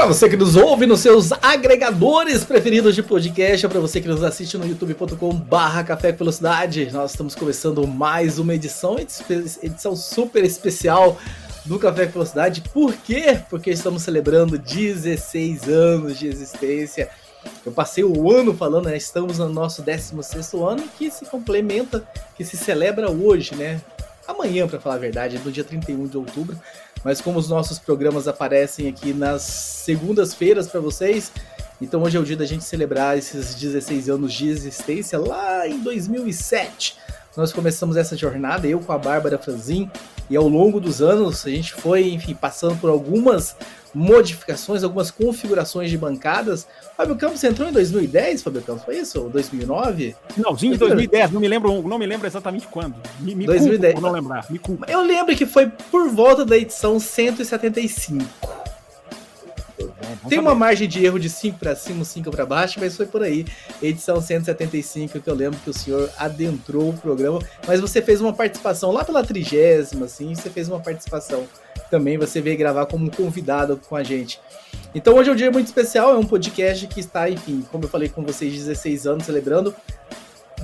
Para 0.00 0.06
você 0.06 0.30
que 0.30 0.36
nos 0.36 0.56
ouve 0.56 0.86
nos 0.86 1.00
seus 1.00 1.30
agregadores 1.30 2.42
preferidos 2.42 2.94
de 2.94 3.02
podcast, 3.02 3.66
ou 3.66 3.70
para 3.70 3.80
você 3.80 4.00
que 4.00 4.08
nos 4.08 4.24
assiste 4.24 4.56
no 4.56 4.66
youtube.com/barra 4.66 5.84
Café 5.84 6.10
Velocidade, 6.10 6.88
nós 6.90 7.10
estamos 7.10 7.34
começando 7.34 7.86
mais 7.86 8.38
uma 8.38 8.54
edição, 8.54 8.96
edição 8.98 9.94
super 9.94 10.42
especial 10.42 11.18
do 11.66 11.78
Café 11.78 12.06
com 12.06 12.12
Velocidade. 12.12 12.62
Por 12.72 12.94
quê? 12.94 13.40
Porque 13.50 13.70
estamos 13.70 14.02
celebrando 14.02 14.56
16 14.56 15.68
anos 15.68 16.18
de 16.18 16.28
existência. 16.28 17.10
Eu 17.64 17.70
passei 17.70 18.02
o 18.02 18.32
ano 18.32 18.56
falando, 18.56 18.86
né? 18.86 18.96
Estamos 18.96 19.36
no 19.36 19.50
nosso 19.50 19.82
16 19.82 20.54
ano, 20.54 20.82
que 20.98 21.10
se 21.10 21.26
complementa, 21.26 22.08
que 22.38 22.42
se 22.42 22.56
celebra 22.56 23.10
hoje, 23.10 23.54
né? 23.54 23.78
Amanhã, 24.30 24.68
para 24.68 24.80
falar 24.80 24.94
a 24.94 24.98
verdade, 24.98 25.38
no 25.44 25.50
dia 25.50 25.64
31 25.64 26.06
de 26.06 26.16
outubro. 26.16 26.56
Mas 27.02 27.20
como 27.20 27.38
os 27.38 27.48
nossos 27.48 27.78
programas 27.78 28.28
aparecem 28.28 28.88
aqui 28.88 29.12
nas 29.12 29.42
segundas-feiras 29.42 30.68
para 30.68 30.80
vocês, 30.80 31.32
então 31.80 32.02
hoje 32.02 32.16
é 32.16 32.20
o 32.20 32.24
dia 32.24 32.36
da 32.36 32.44
gente 32.44 32.62
celebrar 32.62 33.16
esses 33.16 33.54
16 33.54 34.08
anos 34.10 34.32
de 34.32 34.48
existência 34.48 35.18
lá 35.18 35.66
em 35.66 35.80
2007. 35.80 36.96
Nós 37.36 37.52
começamos 37.52 37.96
essa 37.96 38.16
jornada, 38.16 38.66
eu 38.66 38.80
com 38.80 38.92
a 38.92 38.98
Bárbara 38.98 39.38
Franzin, 39.38 39.90
e 40.28 40.36
ao 40.36 40.46
longo 40.46 40.78
dos 40.78 41.00
anos 41.00 41.46
a 41.46 41.50
gente 41.50 41.72
foi, 41.72 42.12
enfim, 42.12 42.34
passando 42.34 42.76
por 42.76 42.90
algumas 42.90 43.56
modificações, 43.94 44.82
algumas 44.82 45.10
configurações 45.10 45.90
de 45.90 45.98
bancadas. 45.98 46.66
Fábio 46.96 47.16
Campos 47.16 47.42
entrou 47.44 47.68
em 47.68 47.72
2010, 47.72 48.42
Fábio 48.42 48.62
Campos, 48.62 48.84
foi 48.84 48.98
isso? 48.98 49.20
Ou 49.20 49.28
2009? 49.28 50.16
Finalzinho 50.30 50.72
de 50.72 50.78
2010, 50.78 51.30
não 51.32 51.40
me 51.40 51.48
lembro, 51.48 51.82
não 51.82 51.98
me 51.98 52.06
lembro 52.06 52.26
exatamente 52.26 52.66
quando. 52.68 52.94
Me, 53.18 53.34
me 53.34 53.46
2010. 53.46 53.94
Culpo, 53.94 54.06
não 54.06 54.14
lembrar, 54.14 54.50
me 54.50 54.58
culpo. 54.58 54.84
Eu 54.88 55.02
lembro 55.02 55.34
que 55.34 55.46
foi 55.46 55.68
por 55.90 56.08
volta 56.08 56.44
da 56.44 56.56
edição 56.56 56.98
175. 56.98 58.24
Tem 60.28 60.38
uma 60.38 60.54
margem 60.54 60.88
de 60.88 61.04
erro 61.04 61.18
de 61.18 61.30
5 61.30 61.58
para 61.58 61.74
cima, 61.74 62.04
5 62.04 62.30
para 62.30 62.44
baixo, 62.44 62.78
mas 62.80 62.96
foi 62.96 63.06
por 63.06 63.22
aí. 63.22 63.46
Edição 63.82 64.20
175 64.20 65.20
que 65.20 65.28
eu 65.28 65.34
lembro 65.34 65.58
que 65.60 65.70
o 65.70 65.74
senhor 65.74 66.10
adentrou 66.18 66.90
o 66.90 66.92
programa, 66.92 67.40
mas 67.66 67.80
você 67.80 68.02
fez 68.02 68.20
uma 68.20 68.32
participação 68.32 68.90
lá 68.90 69.04
pela 69.04 69.24
trigésima, 69.24 70.06
assim, 70.06 70.34
você 70.34 70.50
fez 70.50 70.68
uma 70.68 70.80
participação 70.80 71.46
também, 71.90 72.16
você 72.16 72.40
veio 72.40 72.56
gravar 72.56 72.86
como 72.86 73.10
convidado 73.10 73.80
com 73.88 73.96
a 73.96 74.02
gente. 74.02 74.40
Então 74.94 75.16
hoje 75.16 75.30
é 75.30 75.32
um 75.32 75.36
dia 75.36 75.50
muito 75.50 75.66
especial, 75.66 76.14
é 76.14 76.18
um 76.18 76.24
podcast 76.24 76.86
que 76.86 77.00
está, 77.00 77.28
enfim, 77.28 77.64
como 77.70 77.84
eu 77.84 77.88
falei 77.88 78.08
com 78.08 78.22
vocês, 78.22 78.52
16 78.54 79.06
anos 79.06 79.26
celebrando. 79.26 79.74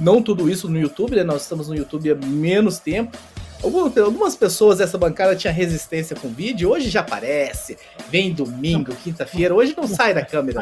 Não 0.01 0.23
tudo 0.23 0.51
isso 0.51 0.69
no 0.69 0.79
YouTube, 0.79 1.17
né? 1.17 1.25
Nós 1.25 1.43
estamos 1.43 1.69
no 1.69 1.75
YouTube 1.75 2.11
há 2.11 2.15
menos 2.15 2.79
tempo, 2.79 3.17
Algumas 3.63 4.37
pessoas 4.37 4.79
dessa 4.79 4.99
bancada 4.99 5.35
tinham 5.35 5.53
resistência 5.55 6.15
com 6.15 6.29
vídeo, 6.29 6.71
hoje 6.71 6.91
já 6.91 7.01
aparece, 7.01 7.79
vem 8.09 8.33
domingo, 8.33 8.95
quinta-feira, 8.95 9.55
hoje 9.55 9.75
não 9.77 9.89
sai 9.89 10.13
da 10.13 10.25
câmera. 10.25 10.61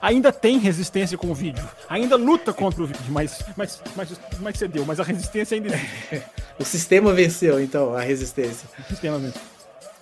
Ainda 0.00 0.30
tem 0.30 0.58
resistência 0.58 1.16
com 1.16 1.28
o 1.28 1.34
vídeo, 1.34 1.64
ainda 1.88 2.16
luta 2.16 2.52
contra 2.52 2.82
o 2.82 2.86
vídeo, 2.86 3.06
mas, 3.08 3.42
mas, 3.56 3.82
mas, 3.96 4.20
mas 4.40 4.58
cedeu, 4.58 4.84
mas 4.84 5.00
a 5.00 5.02
resistência 5.02 5.56
ainda 5.56 5.68
existe. 5.68 6.22
o 6.58 6.64
sistema 6.64 7.12
venceu, 7.12 7.60
então, 7.60 7.94
a 7.94 8.00
resistência. 8.00 8.68
O 8.78 8.88
sistema 8.88 9.18
venceu. 9.18 9.53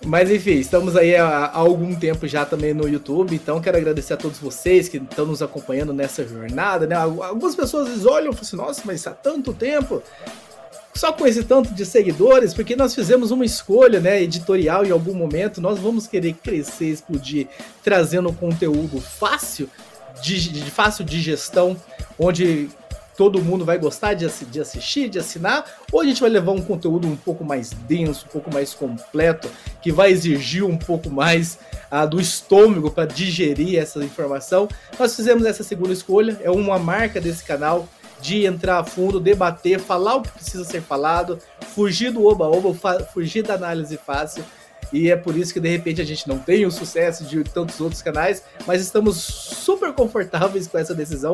Mas 0.05 0.29
enfim, 0.29 0.55
estamos 0.55 0.95
aí 0.95 1.15
há, 1.15 1.51
algum 1.53 1.95
tempo 1.95 2.27
já 2.27 2.45
também 2.45 2.73
no 2.73 2.87
YouTube, 2.87 3.35
então 3.35 3.61
quero 3.61 3.77
agradecer 3.77 4.13
a 4.13 4.17
todos 4.17 4.37
vocês 4.37 4.89
que 4.89 4.97
estão 4.97 5.25
nos 5.25 5.41
acompanhando 5.41 5.93
nessa 5.93 6.27
jornada, 6.27 6.85
né? 6.85 6.95
Algumas 6.95 7.55
pessoas 7.55 8.05
olham 8.05 8.31
e 8.31 8.35
falam 8.35 8.41
assim, 8.41 8.55
nossa, 8.55 8.81
mas 8.85 9.07
há 9.07 9.11
tanto 9.11 9.53
tempo 9.53 10.03
só 10.93 11.11
com 11.11 11.25
esse 11.25 11.43
tanto 11.43 11.73
de 11.73 11.85
seguidores, 11.85 12.53
porque 12.53 12.75
nós 12.75 12.93
fizemos 12.93 13.31
uma 13.31 13.43
escolha, 13.43 13.99
né, 13.99 14.21
editorial 14.21 14.85
em 14.85 14.91
algum 14.91 15.13
momento, 15.13 15.59
nós 15.59 15.79
vamos 15.79 16.05
querer 16.05 16.33
crescer, 16.33 16.85
explodir, 16.85 17.47
trazendo 17.83 18.31
conteúdo 18.31 19.01
fácil, 19.01 19.69
de, 20.21 20.49
de 20.49 20.69
fácil 20.69 21.03
digestão, 21.03 21.75
onde 22.19 22.69
todo 23.17 23.41
mundo 23.41 23.63
vai 23.63 23.77
gostar 23.77 24.13
de, 24.13 24.27
de, 24.27 24.59
assistir, 24.59 25.09
de 25.09 25.19
assinar, 25.19 25.65
ou 25.91 26.01
a 26.01 26.05
gente 26.05 26.21
vai 26.21 26.29
levar 26.29 26.51
um 26.51 26.61
conteúdo 26.61 27.07
um 27.07 27.15
pouco 27.15 27.43
mais 27.43 27.71
denso, 27.71 28.25
um 28.27 28.31
pouco 28.31 28.53
mais 28.53 28.73
completo, 28.73 29.49
que 29.81 29.91
vai 29.91 30.11
exigir 30.11 30.63
um 30.63 30.77
pouco 30.77 31.09
mais 31.09 31.59
ah, 31.91 32.05
do 32.05 32.19
estômago 32.19 32.89
para 32.89 33.05
digerir 33.05 33.79
essa 33.79 34.03
informação. 34.03 34.67
Nós 34.99 35.15
fizemos 35.15 35.45
essa 35.45 35.63
segunda 35.63 35.93
escolha, 35.93 36.39
é 36.41 36.49
uma 36.49 36.79
marca 36.79 37.21
desse 37.21 37.43
canal 37.43 37.87
de 38.23 38.45
entrar 38.45 38.79
a 38.79 38.83
fundo, 38.83 39.19
debater, 39.19 39.79
falar 39.79 40.15
o 40.15 40.21
que 40.21 40.29
precisa 40.29 40.63
ser 40.63 40.81
falado, 40.81 41.37
fugir 41.75 42.11
do 42.11 42.25
oba-oba, 42.25 42.73
fugir 43.13 43.43
da 43.43 43.53
análise 43.53 43.97
fácil. 43.97 44.43
E 44.93 45.09
é 45.09 45.15
por 45.15 45.35
isso 45.35 45.51
que 45.51 45.59
de 45.59 45.67
repente 45.67 46.01
a 46.01 46.05
gente 46.05 46.27
não 46.27 46.39
tem 46.39 46.65
o 46.65 46.71
sucesso 46.71 47.25
de 47.25 47.43
tantos 47.43 47.81
outros 47.81 48.01
canais, 48.01 48.43
mas 48.65 48.81
estamos 48.81 49.17
super 49.17 49.91
confortáveis 49.91 50.67
com 50.67 50.77
essa 50.77 50.93
decisão. 50.93 51.33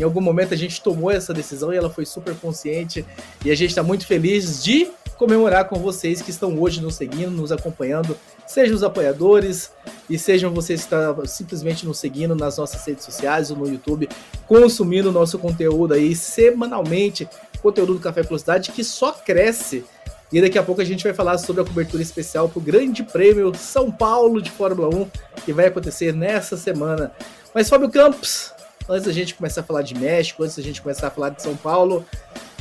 Em 0.00 0.02
algum 0.02 0.22
momento 0.22 0.54
a 0.54 0.56
gente 0.56 0.80
tomou 0.80 1.10
essa 1.10 1.34
decisão 1.34 1.74
e 1.74 1.76
ela 1.76 1.90
foi 1.90 2.06
super 2.06 2.34
consciente. 2.34 3.04
E 3.44 3.50
a 3.50 3.54
gente 3.54 3.68
está 3.68 3.82
muito 3.82 4.06
feliz 4.06 4.64
de 4.64 4.90
comemorar 5.18 5.68
com 5.68 5.78
vocês 5.78 6.22
que 6.22 6.30
estão 6.30 6.58
hoje 6.58 6.80
nos 6.80 6.94
seguindo, 6.94 7.30
nos 7.30 7.52
acompanhando, 7.52 8.16
sejam 8.46 8.74
os 8.74 8.82
apoiadores 8.82 9.70
e 10.08 10.18
sejam 10.18 10.54
vocês 10.54 10.80
que 10.80 10.94
estão 10.94 11.26
simplesmente 11.26 11.84
nos 11.84 11.98
seguindo 11.98 12.34
nas 12.34 12.56
nossas 12.56 12.82
redes 12.86 13.04
sociais 13.04 13.50
ou 13.50 13.58
no 13.58 13.68
YouTube, 13.68 14.08
consumindo 14.46 15.12
nosso 15.12 15.38
conteúdo 15.38 15.92
aí 15.92 16.16
semanalmente, 16.16 17.28
conteúdo 17.60 17.92
do 17.92 18.00
Café 18.00 18.22
Velocidade 18.22 18.72
que 18.72 18.82
só 18.82 19.12
cresce. 19.12 19.84
E 20.32 20.40
daqui 20.40 20.58
a 20.58 20.62
pouco 20.62 20.80
a 20.80 20.84
gente 20.84 21.04
vai 21.04 21.12
falar 21.12 21.36
sobre 21.36 21.60
a 21.60 21.64
cobertura 21.66 22.02
especial 22.02 22.48
para 22.48 22.58
o 22.58 22.62
Grande 22.62 23.02
Prêmio 23.02 23.52
São 23.54 23.90
Paulo 23.90 24.40
de 24.40 24.50
Fórmula 24.50 24.88
1, 24.88 25.10
que 25.44 25.52
vai 25.52 25.66
acontecer 25.66 26.14
nessa 26.14 26.56
semana. 26.56 27.12
Mas 27.54 27.68
Fábio 27.68 27.90
Campos, 27.90 28.54
antes 28.88 29.06
da 29.06 29.12
gente 29.12 29.34
começar 29.34 29.60
a 29.60 29.64
falar 29.64 29.82
de 29.82 29.94
México, 29.94 30.42
antes 30.42 30.56
da 30.56 30.62
gente 30.62 30.80
começar 30.80 31.08
a 31.08 31.10
falar 31.10 31.30
de 31.30 31.42
São 31.42 31.56
Paulo, 31.56 32.04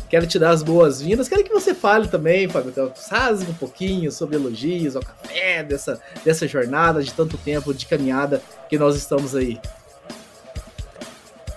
Quero 0.09 0.25
te 0.25 0.39
dar 0.39 0.49
as 0.49 0.63
boas-vindas. 0.63 1.29
Quero 1.29 1.43
que 1.43 1.53
você 1.53 1.75
fale 1.75 2.07
também, 2.07 2.49
Fábio, 2.49 2.71
então, 2.71 2.91
rasgue 3.11 3.51
um 3.51 3.53
pouquinho 3.53 4.11
sobre 4.11 4.35
elogios 4.35 4.95
ao 4.95 5.03
café, 5.03 5.63
dessa, 5.63 6.01
dessa 6.25 6.47
jornada 6.47 7.03
de 7.03 7.13
tanto 7.13 7.37
tempo 7.37 7.71
de 7.71 7.85
caminhada 7.85 8.41
que 8.67 8.77
nós 8.77 8.95
estamos 8.95 9.35
aí. 9.35 9.61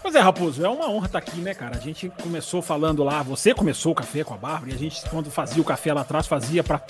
Pois 0.03 0.15
é, 0.15 0.21
Raposo, 0.21 0.63
é 0.63 0.69
uma 0.69 0.91
honra 0.91 1.07
estar 1.07 1.19
aqui, 1.19 1.41
né, 1.41 1.55
cara? 1.55 1.79
A 1.79 1.81
gente 1.81 2.13
começou 2.23 2.61
falando 2.61 3.03
lá, 3.03 3.23
você 3.23 3.55
começou 3.55 3.93
o 3.93 3.95
café 3.95 4.23
com 4.23 4.35
a 4.35 4.37
Bárbara, 4.37 4.73
e 4.73 4.75
a 4.75 4.79
gente, 4.79 5.01
quando 5.09 5.31
fazia 5.31 5.63
o 5.63 5.65
café 5.65 5.95
lá 5.95 6.03
atrás, 6.03 6.27
fazia 6.27 6.63
para 6.63 6.83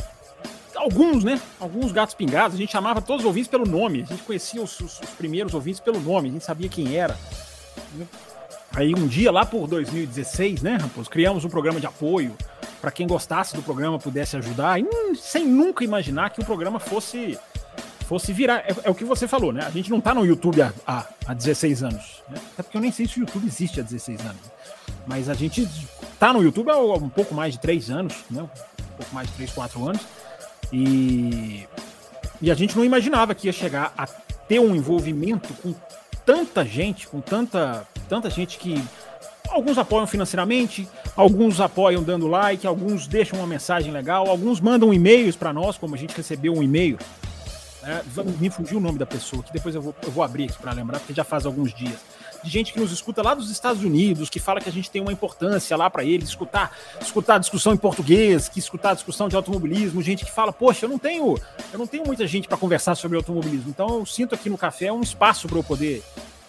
alguns, 0.74 1.22
né? 1.22 1.40
Alguns 1.60 1.92
gatos 1.92 2.16
pingados, 2.16 2.56
a 2.56 2.58
gente 2.58 2.72
chamava 2.72 3.00
todos 3.00 3.22
os 3.22 3.26
ouvintes 3.26 3.48
pelo 3.48 3.64
nome, 3.64 4.02
a 4.02 4.06
gente 4.06 4.24
conhecia 4.24 4.60
os, 4.60 4.80
os, 4.80 4.98
os 4.98 5.10
primeiros 5.10 5.54
ouvintes 5.54 5.78
pelo 5.78 6.00
nome, 6.00 6.28
a 6.28 6.32
gente 6.32 6.44
sabia 6.44 6.68
quem 6.68 6.96
era. 6.96 7.16
Aí 8.74 8.94
um 8.94 9.06
dia 9.06 9.30
lá 9.30 9.44
por 9.44 9.66
2016, 9.66 10.62
né, 10.62 10.76
Raposo, 10.80 11.10
criamos 11.10 11.44
um 11.44 11.48
programa 11.48 11.78
de 11.78 11.86
apoio 11.86 12.34
para 12.80 12.90
quem 12.90 13.06
gostasse 13.06 13.54
do 13.54 13.62
programa 13.62 13.98
pudesse 13.98 14.36
ajudar, 14.36 14.80
hum, 14.80 15.14
sem 15.14 15.46
nunca 15.46 15.84
imaginar 15.84 16.30
que 16.30 16.40
o 16.40 16.44
programa 16.44 16.80
fosse 16.80 17.38
fosse 18.12 18.32
virar. 18.32 18.58
É, 18.58 18.74
é, 18.84 18.90
o 18.90 18.94
que 18.94 19.04
você 19.04 19.26
falou, 19.26 19.52
né? 19.52 19.64
A 19.64 19.70
gente 19.70 19.90
não 19.90 20.00
tá 20.00 20.12
no 20.12 20.26
YouTube 20.26 20.60
há, 20.60 20.72
há, 20.86 21.06
há 21.26 21.32
16 21.32 21.82
anos. 21.82 22.22
Né? 22.28 22.38
Até 22.52 22.62
porque 22.62 22.76
eu 22.76 22.80
nem 22.80 22.92
sei 22.92 23.06
se 23.06 23.18
o 23.18 23.20
YouTube 23.20 23.46
existe 23.46 23.80
há 23.80 23.82
16 23.82 24.20
anos. 24.20 24.42
Mas 25.06 25.28
a 25.28 25.34
gente 25.34 25.66
tá 26.18 26.32
no 26.32 26.42
YouTube 26.42 26.70
há 26.70 26.76
um 26.76 27.08
pouco 27.08 27.34
mais 27.34 27.54
de 27.54 27.60
3 27.60 27.90
anos, 27.90 28.16
né? 28.30 28.42
Um 28.42 28.96
pouco 28.96 29.14
mais 29.14 29.28
de 29.28 29.34
3, 29.34 29.52
4 29.52 29.88
anos. 29.88 30.02
E, 30.72 31.66
e 32.40 32.50
a 32.50 32.54
gente 32.54 32.76
não 32.76 32.84
imaginava 32.84 33.34
que 33.34 33.46
ia 33.46 33.52
chegar 33.52 33.94
a 33.96 34.06
ter 34.06 34.58
um 34.58 34.74
envolvimento 34.74 35.54
com 35.54 35.74
tanta 36.24 36.64
gente, 36.64 37.06
com 37.06 37.20
tanta 37.20 37.86
tanta 38.08 38.28
gente 38.28 38.58
que 38.58 38.82
alguns 39.48 39.78
apoiam 39.78 40.06
financeiramente, 40.06 40.88
alguns 41.16 41.60
apoiam 41.60 42.02
dando 42.02 42.26
like, 42.26 42.66
alguns 42.66 43.06
deixam 43.06 43.38
uma 43.38 43.46
mensagem 43.46 43.92
legal, 43.92 44.28
alguns 44.28 44.60
mandam 44.60 44.92
e-mails 44.92 45.36
para 45.36 45.52
nós, 45.52 45.78
como 45.78 45.94
a 45.94 45.98
gente 45.98 46.14
recebeu 46.14 46.52
um 46.54 46.62
e-mail. 46.62 46.98
É, 47.84 48.02
me 48.38 48.48
fugiu 48.48 48.78
o 48.78 48.80
nome 48.80 48.98
da 48.98 49.06
pessoa, 49.06 49.42
que 49.42 49.52
depois 49.52 49.74
eu 49.74 49.82
vou, 49.82 49.94
eu 50.02 50.10
vou 50.10 50.22
abrir 50.22 50.44
aqui 50.44 50.58
para 50.58 50.72
lembrar, 50.72 51.00
porque 51.00 51.12
já 51.12 51.24
faz 51.24 51.44
alguns 51.44 51.74
dias. 51.74 51.98
De 52.42 52.50
gente 52.50 52.72
que 52.72 52.80
nos 52.80 52.90
escuta 52.90 53.22
lá 53.22 53.34
dos 53.34 53.50
Estados 53.50 53.82
Unidos, 53.82 54.28
que 54.28 54.40
fala 54.40 54.60
que 54.60 54.68
a 54.68 54.72
gente 54.72 54.90
tem 54.90 55.00
uma 55.00 55.12
importância 55.12 55.76
lá 55.76 55.88
para 55.88 56.04
eles, 56.04 56.30
escutar, 56.30 56.76
escutar 57.00 57.38
discussão 57.38 57.72
em 57.72 57.76
português, 57.76 58.48
que 58.48 58.58
escutar 58.58 58.94
discussão 58.94 59.28
de 59.28 59.36
automobilismo, 59.36 60.02
gente 60.02 60.24
que 60.24 60.32
fala, 60.32 60.52
poxa, 60.52 60.86
eu 60.86 60.90
não 60.90 60.98
tenho, 60.98 61.38
eu 61.72 61.78
não 61.78 61.86
tenho 61.86 62.04
muita 62.04 62.26
gente 62.26 62.48
para 62.48 62.56
conversar 62.58 62.94
sobre 62.94 63.16
automobilismo, 63.16 63.70
então 63.70 63.98
eu 63.98 64.06
sinto 64.06 64.34
aqui 64.34 64.50
no 64.50 64.58
café 64.58 64.92
um 64.92 65.00
espaço 65.00 65.48
para 65.48 65.58
eu 65.58 65.64
poder 65.64 66.02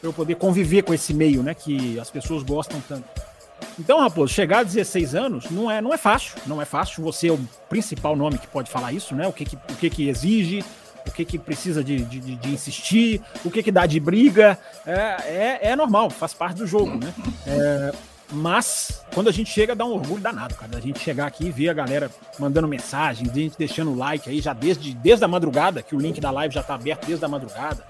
para 0.03 0.09
eu 0.09 0.13
poder 0.13 0.35
conviver 0.35 0.83
com 0.83 0.93
esse 0.93 1.13
meio, 1.13 1.41
né? 1.41 1.53
Que 1.53 1.97
as 1.97 2.09
pessoas 2.09 2.43
gostam 2.43 2.83
tanto. 2.89 3.05
Então, 3.79 4.01
Raposo, 4.01 4.33
chegar 4.33 4.59
a 4.59 4.63
16 4.63 5.15
anos 5.15 5.49
não 5.49 5.71
é, 5.71 5.81
não 5.81 5.93
é 5.93 5.97
fácil, 5.97 6.35
não 6.45 6.61
é 6.61 6.65
fácil. 6.65 7.01
Você 7.03 7.29
é 7.29 7.31
o 7.31 7.39
principal 7.69 8.13
nome 8.13 8.37
que 8.37 8.47
pode 8.47 8.69
falar 8.69 8.91
isso, 8.91 9.15
né? 9.15 9.25
O 9.27 9.31
que, 9.31 9.45
que, 9.45 9.55
o 9.55 9.75
que, 9.77 9.89
que 9.89 10.09
exige, 10.09 10.61
o 11.07 11.11
que, 11.11 11.25
que 11.25 11.38
precisa 11.38 11.83
de, 11.83 12.03
de, 12.03 12.19
de 12.19 12.50
insistir, 12.50 13.21
o 13.44 13.51
que, 13.51 13.63
que 13.63 13.71
dá 13.71 13.85
de 13.85 14.00
briga. 14.00 14.57
É, 14.85 14.94
é, 14.94 15.59
é 15.71 15.75
normal, 15.75 16.09
faz 16.09 16.33
parte 16.33 16.57
do 16.57 16.67
jogo, 16.67 16.97
né? 16.97 17.13
É, 17.45 17.94
mas 18.31 19.03
quando 19.13 19.29
a 19.29 19.31
gente 19.31 19.51
chega, 19.51 19.75
dá 19.75 19.85
um 19.85 19.94
orgulho 19.94 20.21
danado, 20.21 20.55
cara. 20.55 20.77
A 20.77 20.81
gente 20.81 21.00
chegar 21.00 21.27
aqui 21.27 21.45
e 21.45 21.51
ver 21.51 21.69
a 21.69 21.73
galera 21.73 22.09
mandando 22.39 22.67
mensagem, 22.67 23.31
gente 23.33 23.57
deixando 23.57 23.94
like 23.94 24.29
aí 24.29 24.41
já 24.41 24.53
desde, 24.53 24.94
desde 24.94 25.23
a 25.23 25.27
madrugada, 25.27 25.81
que 25.81 25.95
o 25.95 26.00
link 26.00 26.19
da 26.19 26.31
live 26.31 26.53
já 26.53 26.63
tá 26.63 26.75
aberto 26.75 27.05
desde 27.05 27.23
a 27.23 27.27
madrugada. 27.27 27.85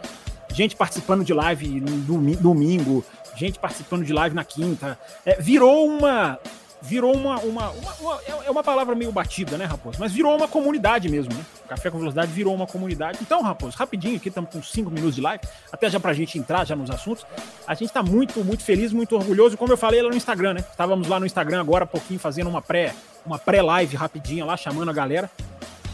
Gente 0.54 0.75
participando 0.75 1.24
de 1.24 1.33
live 1.33 1.81
no 1.81 2.36
domingo, 2.36 3.04
gente 3.36 3.57
participando 3.57 4.06
de 4.06 4.13
live 4.13 4.36
na 4.36 4.44
quinta. 4.44 5.00
É, 5.25 5.42
virou 5.42 5.88
uma, 5.88 6.38
virou 6.83 7.15
uma, 7.15 7.39
uma, 7.39 7.69
uma, 7.71 7.94
uma, 8.00 8.21
É 8.45 8.51
uma 8.51 8.63
palavra 8.63 8.94
meio 8.94 9.12
batida, 9.12 9.57
né, 9.57 9.65
Raposo? 9.65 9.97
Mas 10.00 10.12
virou 10.12 10.35
uma 10.35 10.47
comunidade 10.47 11.09
mesmo, 11.09 11.33
né? 11.33 11.44
O 11.65 11.69
Café 11.69 11.89
com 11.89 11.97
Velocidade 11.97 12.31
virou 12.31 12.53
uma 12.53 12.68
comunidade. 12.68 13.19
Então, 13.21 13.41
Raposo, 13.41 13.77
rapidinho 13.77 14.18
aqui, 14.18 14.30
estamos 14.30 14.50
com 14.51 14.62
5 14.62 14.89
minutos 14.91 15.15
de 15.15 15.21
live, 15.21 15.44
até 15.71 15.89
já 15.89 16.00
pra 16.00 16.13
gente 16.13 16.38
entrar 16.38 16.65
já 16.65 16.75
nos 16.75 16.91
assuntos. 16.91 17.25
A 17.65 17.74
gente 17.74 17.91
tá 17.91 18.03
muito, 18.03 18.44
muito 18.44 18.63
feliz, 18.63 18.91
muito 18.91 19.15
orgulhoso. 19.15 19.57
Como 19.57 19.71
eu 19.71 19.77
falei 19.77 20.01
lá 20.01 20.09
no 20.09 20.15
Instagram, 20.15 20.56
né? 20.56 20.65
Estávamos 20.69 21.07
lá 21.07 21.19
no 21.19 21.25
Instagram 21.25 21.62
agora, 21.62 21.85
há 21.85 21.88
pouquinho, 21.88 22.19
fazendo 22.19 22.50
uma 22.50 22.62
pré 22.62 22.94
uma 23.25 23.39
pré-live 23.39 23.95
rapidinha 23.95 24.45
lá, 24.45 24.57
chamando 24.57 24.89
a 24.89 24.94
galera. 24.94 25.29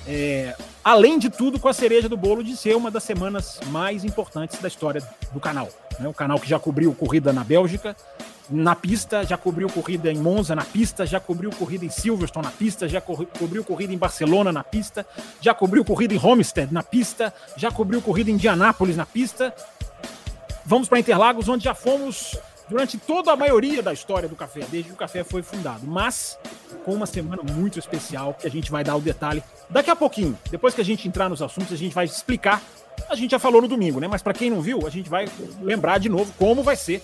É, 0.07 0.55
além 0.83 1.19
de 1.19 1.29
tudo, 1.29 1.59
com 1.59 1.67
a 1.67 1.73
cereja 1.73 2.09
do 2.09 2.17
bolo 2.17 2.43
de 2.43 2.57
ser 2.57 2.75
uma 2.75 2.89
das 2.89 3.03
semanas 3.03 3.59
mais 3.67 4.03
importantes 4.03 4.59
da 4.59 4.67
história 4.67 5.07
do 5.31 5.39
canal. 5.39 5.69
Né? 5.99 6.07
O 6.07 6.13
canal 6.13 6.39
que 6.39 6.49
já 6.49 6.57
cobriu 6.57 6.93
corrida 6.93 7.31
na 7.31 7.43
Bélgica, 7.43 7.95
na 8.49 8.75
pista, 8.75 9.23
já 9.23 9.37
cobriu 9.37 9.69
corrida 9.69 10.11
em 10.11 10.17
Monza 10.17 10.55
na 10.55 10.63
pista, 10.63 11.05
já 11.05 11.19
cobriu 11.19 11.51
corrida 11.51 11.85
em 11.85 11.89
Silverstone 11.89 12.45
na 12.45 12.51
pista, 12.51 12.87
já 12.87 13.01
cobriu 13.01 13.63
corrida 13.63 13.93
em 13.93 13.97
Barcelona 13.97 14.51
na 14.51 14.63
pista, 14.63 15.05
já 15.39 15.53
cobriu 15.53 15.85
corrida 15.85 16.13
em 16.13 16.19
Homestead 16.21 16.73
na 16.73 16.83
pista, 16.83 17.33
já 17.55 17.71
cobriu 17.71 18.01
corrida 18.01 18.31
em 18.31 18.33
Indianápolis 18.33 18.97
na 18.97 19.05
pista. 19.05 19.53
Vamos 20.65 20.87
para 20.87 20.99
Interlagos, 20.99 21.47
onde 21.47 21.63
já 21.63 21.73
fomos 21.73 22.37
durante 22.69 22.97
toda 22.97 23.31
a 23.31 23.35
maioria 23.35 23.81
da 23.81 23.91
história 23.91 24.29
do 24.29 24.35
café, 24.35 24.61
desde 24.69 24.89
que 24.89 24.93
o 24.93 24.97
café 24.97 25.23
foi 25.23 25.41
fundado, 25.41 25.85
mas 25.85 26.37
com 26.85 26.93
uma 26.93 27.05
semana 27.05 27.41
muito 27.43 27.79
especial 27.79 28.33
que 28.33 28.45
a 28.45 28.49
gente 28.49 28.71
vai 28.71 28.83
dar 28.83 28.95
o 28.95 29.01
detalhe 29.01 29.43
daqui 29.69 29.89
a 29.89 29.95
pouquinho. 29.95 30.37
Depois 30.49 30.73
que 30.73 30.81
a 30.81 30.85
gente 30.85 31.07
entrar 31.07 31.29
nos 31.29 31.41
assuntos, 31.41 31.73
a 31.73 31.77
gente 31.77 31.93
vai 31.93 32.05
explicar. 32.05 32.61
A 33.09 33.15
gente 33.15 33.31
já 33.31 33.39
falou 33.39 33.61
no 33.61 33.67
domingo, 33.67 33.99
né? 33.99 34.07
Mas 34.07 34.21
para 34.21 34.33
quem 34.33 34.49
não 34.51 34.61
viu, 34.61 34.85
a 34.85 34.89
gente 34.89 35.09
vai 35.09 35.27
lembrar 35.61 35.97
de 35.97 36.09
novo 36.09 36.31
como 36.37 36.61
vai 36.61 36.75
ser 36.75 37.03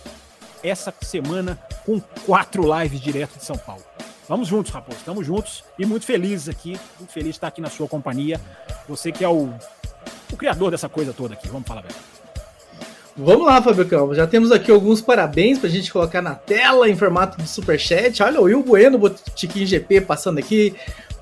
essa 0.67 0.94
semana 1.01 1.59
com 1.85 2.00
quatro 2.25 2.63
lives 2.79 3.00
direto 3.00 3.38
de 3.38 3.45
São 3.45 3.57
Paulo. 3.57 3.83
Vamos 4.27 4.47
juntos, 4.47 4.71
Raposo. 4.71 4.97
Estamos 4.97 5.25
juntos 5.25 5.63
e 5.77 5.85
muito 5.85 6.06
felizes 6.06 6.50
aqui. 6.50 6.79
Muito 6.97 7.13
feliz 7.13 7.29
de 7.29 7.35
estar 7.38 7.47
aqui 7.47 7.62
na 7.62 7.69
sua 7.69 7.88
companhia. 7.88 8.41
Você 8.89 9.12
que 9.12 9.23
é 9.23 9.29
o, 9.29 9.53
o 10.31 10.38
criador 10.38 10.71
dessa 10.71 10.89
coisa 10.89 11.13
toda 11.13 11.35
aqui. 11.35 11.47
Vamos 11.47 11.67
falar 11.67 11.83
bem. 11.83 11.91
Vamos 13.17 13.45
lá, 13.45 13.62
Fábio 13.62 13.88
Campos. 13.88 14.17
Já 14.17 14.27
temos 14.27 14.51
aqui 14.51 14.69
alguns 14.69 15.00
parabéns 15.00 15.57
para 15.57 15.69
a 15.69 15.71
gente 15.71 15.89
colocar 15.91 16.21
na 16.21 16.35
tela 16.35 16.89
em 16.89 16.95
formato 16.97 17.38
de 17.38 17.47
superchat. 17.47 18.21
Olha 18.21 18.41
o 18.41 18.44
Will 18.44 18.62
Bueno, 18.62 18.97
Botiquim 18.97 19.65
GP 19.65 20.01
passando 20.01 20.39
aqui. 20.39 20.75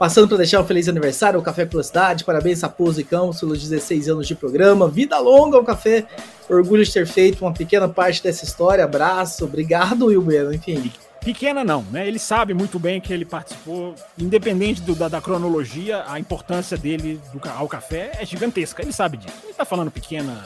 Passando 0.04 0.28
para 0.28 0.36
deixar 0.40 0.60
um 0.60 0.66
feliz 0.66 0.90
aniversário 0.90 1.38
ao 1.38 1.42
Café 1.42 1.66
pela 1.66 1.82
Cidade. 1.82 2.26
Parabéns, 2.26 2.62
Raposo 2.62 3.00
e 3.00 3.06
Campos, 3.06 3.40
pelos 3.40 3.62
16 3.62 4.10
anos 4.10 4.28
de 4.28 4.36
programa. 4.36 4.86
Vida 4.90 5.18
longa 5.18 5.56
ao 5.56 5.64
Café. 5.64 6.06
Orgulho 6.50 6.84
de 6.84 6.92
ter 6.92 7.08
feito 7.08 7.46
uma 7.46 7.54
pequena 7.54 7.88
parte 7.88 8.22
dessa 8.22 8.44
história. 8.44 8.84
Abraço. 8.84 9.46
Obrigado, 9.46 10.08
Will. 10.08 10.54
Enfim. 10.54 10.92
Pequena 11.22 11.64
não, 11.64 11.84
né? 11.84 12.06
Ele 12.06 12.20
sabe 12.20 12.54
muito 12.54 12.78
bem 12.78 13.00
que 13.00 13.14
ele 13.14 13.24
participou, 13.24 13.96
independente 14.18 14.82
do, 14.82 14.94
da, 14.94 15.08
da, 15.08 15.22
cronologia, 15.22 16.04
a 16.06 16.20
importância 16.20 16.78
dele 16.78 17.22
do, 17.34 17.40
ao 17.52 17.70
café 17.70 18.12
é 18.20 18.26
gigantesca. 18.26 18.82
Ele 18.82 18.92
sabe 18.92 19.16
disso. 19.16 19.38
Ele 19.46 19.54
tá 19.54 19.64
falando 19.64 19.90
pequena 19.90 20.44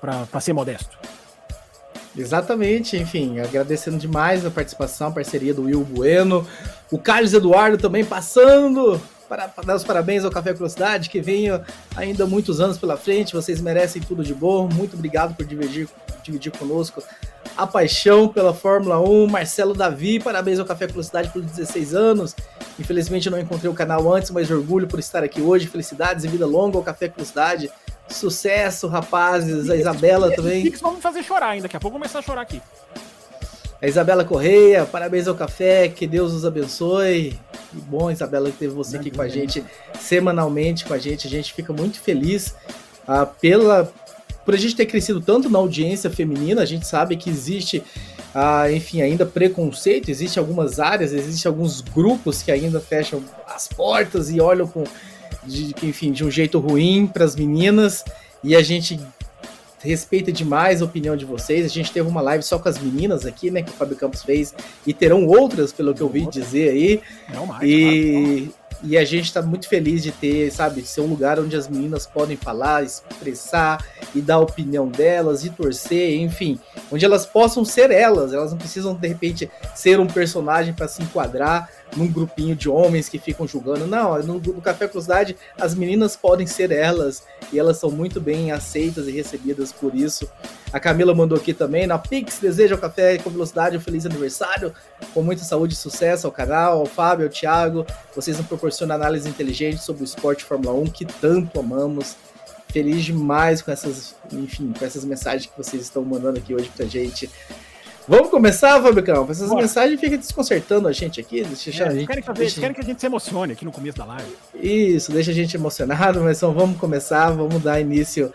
para 0.00 0.40
ser 0.40 0.54
modesto. 0.54 0.96
Exatamente, 2.16 2.96
enfim, 2.96 3.40
agradecendo 3.40 3.98
demais 3.98 4.46
a 4.46 4.50
participação, 4.50 5.08
a 5.08 5.10
parceria 5.10 5.52
do 5.52 5.64
Will 5.64 5.84
Bueno, 5.84 6.46
o 6.90 6.98
Carlos 6.98 7.34
Eduardo 7.34 7.76
também 7.76 8.04
passando 8.04 9.00
para, 9.28 9.50
dar 9.64 9.74
os 9.74 9.82
parabéns 9.82 10.24
ao 10.24 10.30
Café 10.30 10.52
Velocidade, 10.52 11.10
que 11.10 11.20
vem 11.20 11.46
ainda 11.96 12.24
muitos 12.24 12.60
anos 12.60 12.78
pela 12.78 12.96
frente, 12.96 13.32
vocês 13.32 13.60
merecem 13.60 14.00
tudo 14.00 14.22
de 14.22 14.32
bom, 14.32 14.68
muito 14.72 14.94
obrigado 14.94 15.34
por 15.34 15.44
dividir, 15.44 15.88
dividir 16.22 16.52
conosco 16.52 17.02
a 17.56 17.66
paixão 17.66 18.28
pela 18.28 18.52
Fórmula 18.52 19.00
1, 19.00 19.26
Marcelo 19.26 19.74
Davi, 19.74 20.18
parabéns 20.18 20.58
ao 20.58 20.66
Café 20.66 20.86
Velocidade 20.86 21.30
por 21.30 21.42
16 21.42 21.94
anos, 21.94 22.34
infelizmente 22.78 23.28
não 23.30 23.38
encontrei 23.38 23.70
o 23.70 23.74
canal 23.74 24.12
antes, 24.12 24.30
mas 24.30 24.50
orgulho 24.50 24.86
por 24.86 24.98
estar 24.98 25.22
aqui 25.22 25.40
hoje, 25.40 25.66
felicidades 25.66 26.24
e 26.24 26.28
vida 26.28 26.46
longa 26.46 26.76
ao 26.76 26.82
Café 26.82 27.08
Velocidade, 27.08 27.70
Sucesso, 28.08 28.86
rapazes. 28.86 29.70
A 29.70 29.76
Isabela 29.76 30.28
esse, 30.28 30.36
também. 30.36 30.66
Esse 30.66 30.82
vamos 30.82 31.00
fazer 31.00 31.22
chorar 31.22 31.50
ainda. 31.50 31.64
Daqui 31.64 31.76
a 31.76 31.80
pouco 31.80 31.96
começar 31.96 32.18
a 32.18 32.22
chorar 32.22 32.42
aqui. 32.42 32.60
A 33.80 33.86
Isabela 33.86 34.24
Correia, 34.24 34.86
parabéns 34.86 35.28
ao 35.28 35.34
café, 35.34 35.88
que 35.88 36.06
Deus 36.06 36.32
os 36.32 36.44
abençoe. 36.44 37.38
Que 37.70 37.76
bom, 37.76 38.10
Isabela, 38.10 38.50
que 38.50 38.56
teve 38.56 38.72
você 38.72 38.96
aqui 38.96 39.10
com 39.10 39.20
a 39.20 39.28
gente 39.28 39.62
semanalmente 40.04 40.84
com 40.84 40.94
a 40.94 40.98
gente. 40.98 41.26
A 41.26 41.30
gente 41.30 41.52
fica 41.52 41.72
muito 41.72 41.98
feliz 42.00 42.54
uh, 43.08 43.26
pela 43.40 43.90
por 44.44 44.54
a 44.54 44.58
gente 44.58 44.76
ter 44.76 44.84
crescido 44.84 45.22
tanto 45.22 45.48
na 45.48 45.58
audiência 45.58 46.10
feminina. 46.10 46.60
A 46.60 46.66
gente 46.66 46.86
sabe 46.86 47.16
que 47.16 47.30
existe, 47.30 47.82
uh, 48.34 48.70
enfim, 48.70 49.00
ainda 49.00 49.24
preconceito, 49.24 50.10
existe 50.10 50.38
algumas 50.38 50.78
áreas, 50.78 51.14
existe 51.14 51.48
alguns 51.48 51.80
grupos 51.80 52.42
que 52.42 52.52
ainda 52.52 52.78
fecham 52.78 53.24
as 53.46 53.66
portas 53.66 54.30
e 54.30 54.40
olham 54.40 54.66
com 54.66 54.84
de, 55.46 55.74
enfim, 55.82 56.12
de 56.12 56.24
um 56.24 56.30
jeito 56.30 56.58
ruim 56.58 57.06
para 57.06 57.24
as 57.24 57.36
meninas 57.36 58.04
e 58.42 58.54
a 58.54 58.62
gente 58.62 59.00
respeita 59.84 60.32
demais 60.32 60.80
a 60.80 60.84
opinião 60.84 61.16
de 61.16 61.24
vocês. 61.24 61.64
A 61.64 61.68
gente 61.68 61.92
teve 61.92 62.08
uma 62.08 62.20
live 62.20 62.42
só 62.42 62.58
com 62.58 62.68
as 62.68 62.78
meninas 62.78 63.26
aqui, 63.26 63.50
né, 63.50 63.62
que 63.62 63.70
o 63.70 63.74
Fábio 63.74 63.96
Campos 63.96 64.22
fez, 64.22 64.54
e 64.86 64.94
terão 64.94 65.26
outras, 65.26 65.72
pelo 65.72 65.94
que 65.94 66.00
eu 66.00 66.06
ouvi 66.06 66.26
dizer 66.26 66.70
aí. 66.70 67.00
Não 67.32 67.46
mais, 67.46 67.62
e, 67.62 68.50
e 68.82 68.98
a 68.98 69.04
gente 69.04 69.24
está 69.24 69.40
muito 69.40 69.68
feliz 69.68 70.02
de 70.02 70.12
ter, 70.12 70.50
sabe, 70.50 70.82
ser 70.82 71.00
um 71.00 71.06
lugar 71.06 71.38
onde 71.38 71.56
as 71.56 71.68
meninas 71.68 72.06
podem 72.06 72.36
falar, 72.36 72.82
expressar 72.82 73.84
e 74.14 74.20
dar 74.20 74.36
a 74.36 74.40
opinião 74.40 74.88
delas 74.88 75.44
e 75.44 75.50
torcer, 75.50 76.20
enfim, 76.20 76.58
onde 76.90 77.04
elas 77.04 77.24
possam 77.24 77.64
ser 77.64 77.90
elas. 77.90 78.32
Elas 78.32 78.50
não 78.50 78.58
precisam 78.58 78.94
de 78.94 79.08
repente 79.08 79.50
ser 79.74 80.00
um 80.00 80.06
personagem 80.06 80.74
para 80.74 80.88
se 80.88 81.02
enquadrar 81.02 81.68
num 81.96 82.10
grupinho 82.10 82.54
de 82.54 82.68
homens 82.68 83.08
que 83.08 83.18
ficam 83.18 83.46
julgando. 83.46 83.86
Não, 83.86 84.18
no, 84.22 84.40
no 84.40 84.60
Café 84.60 84.88
Cruzidade 84.88 85.36
as 85.58 85.74
meninas 85.74 86.16
podem 86.16 86.46
ser 86.46 86.70
elas 86.70 87.22
e 87.52 87.58
elas 87.58 87.78
são 87.78 87.90
muito 87.90 88.20
bem 88.20 88.52
aceitas 88.52 89.06
e 89.06 89.10
recebidas 89.10 89.72
por 89.72 89.94
isso. 89.94 90.28
A 90.72 90.80
Camila 90.80 91.14
mandou 91.14 91.38
aqui 91.38 91.54
também, 91.54 91.86
na 91.86 91.98
Pix, 91.98 92.38
deseja 92.38 92.74
o 92.74 92.78
Café 92.78 93.18
com 93.18 93.30
Velocidade 93.30 93.76
um 93.76 93.80
feliz 93.80 94.04
aniversário, 94.04 94.74
com 95.12 95.22
muita 95.22 95.44
saúde 95.44 95.74
e 95.74 95.76
sucesso 95.76 96.26
ao 96.26 96.32
canal, 96.32 96.80
ao 96.80 96.86
Fábio, 96.86 97.26
ao 97.26 97.30
Thiago. 97.30 97.86
Vocês 98.14 98.36
nos 98.36 98.46
proporcionam 98.46 98.94
análise 98.94 99.28
inteligente 99.28 99.82
sobre 99.82 100.02
o 100.02 100.04
esporte 100.04 100.44
Fórmula 100.44 100.74
1 100.80 100.86
que 100.86 101.04
tanto 101.04 101.60
amamos. 101.60 102.16
Feliz 102.68 103.04
demais 103.04 103.62
com 103.62 103.70
essas, 103.70 104.16
enfim, 104.32 104.72
com 104.76 104.84
essas 104.84 105.04
mensagens 105.04 105.46
que 105.46 105.56
vocês 105.56 105.80
estão 105.80 106.04
mandando 106.04 106.40
aqui 106.40 106.52
hoje 106.52 106.68
pra 106.74 106.84
gente. 106.86 107.30
Vamos 108.06 108.28
começar, 108.28 108.82
Fábio 108.82 109.02
Campos? 109.02 109.38
Essas 109.38 109.48
Bora. 109.48 109.62
mensagens 109.62 109.98
ficam 109.98 110.18
desconcertando 110.18 110.86
a 110.86 110.92
gente 110.92 111.18
aqui. 111.18 111.42
Deixa, 111.42 111.70
é, 111.70 111.88
a 111.88 111.94
gente, 111.94 112.06
querem, 112.06 112.22
fazer, 112.22 112.38
deixa... 112.38 112.60
querem 112.60 112.74
que 112.74 112.80
a 112.82 112.84
gente 112.84 113.00
se 113.00 113.06
emocione 113.06 113.54
aqui 113.54 113.64
no 113.64 113.72
começo 113.72 113.96
da 113.96 114.04
live. 114.04 114.30
Isso, 114.54 115.10
deixa 115.10 115.30
a 115.30 115.34
gente 115.34 115.56
emocionado, 115.56 116.20
mas 116.20 116.36
então 116.36 116.52
vamos 116.52 116.78
começar, 116.78 117.30
vamos 117.30 117.62
dar 117.62 117.80
início 117.80 118.30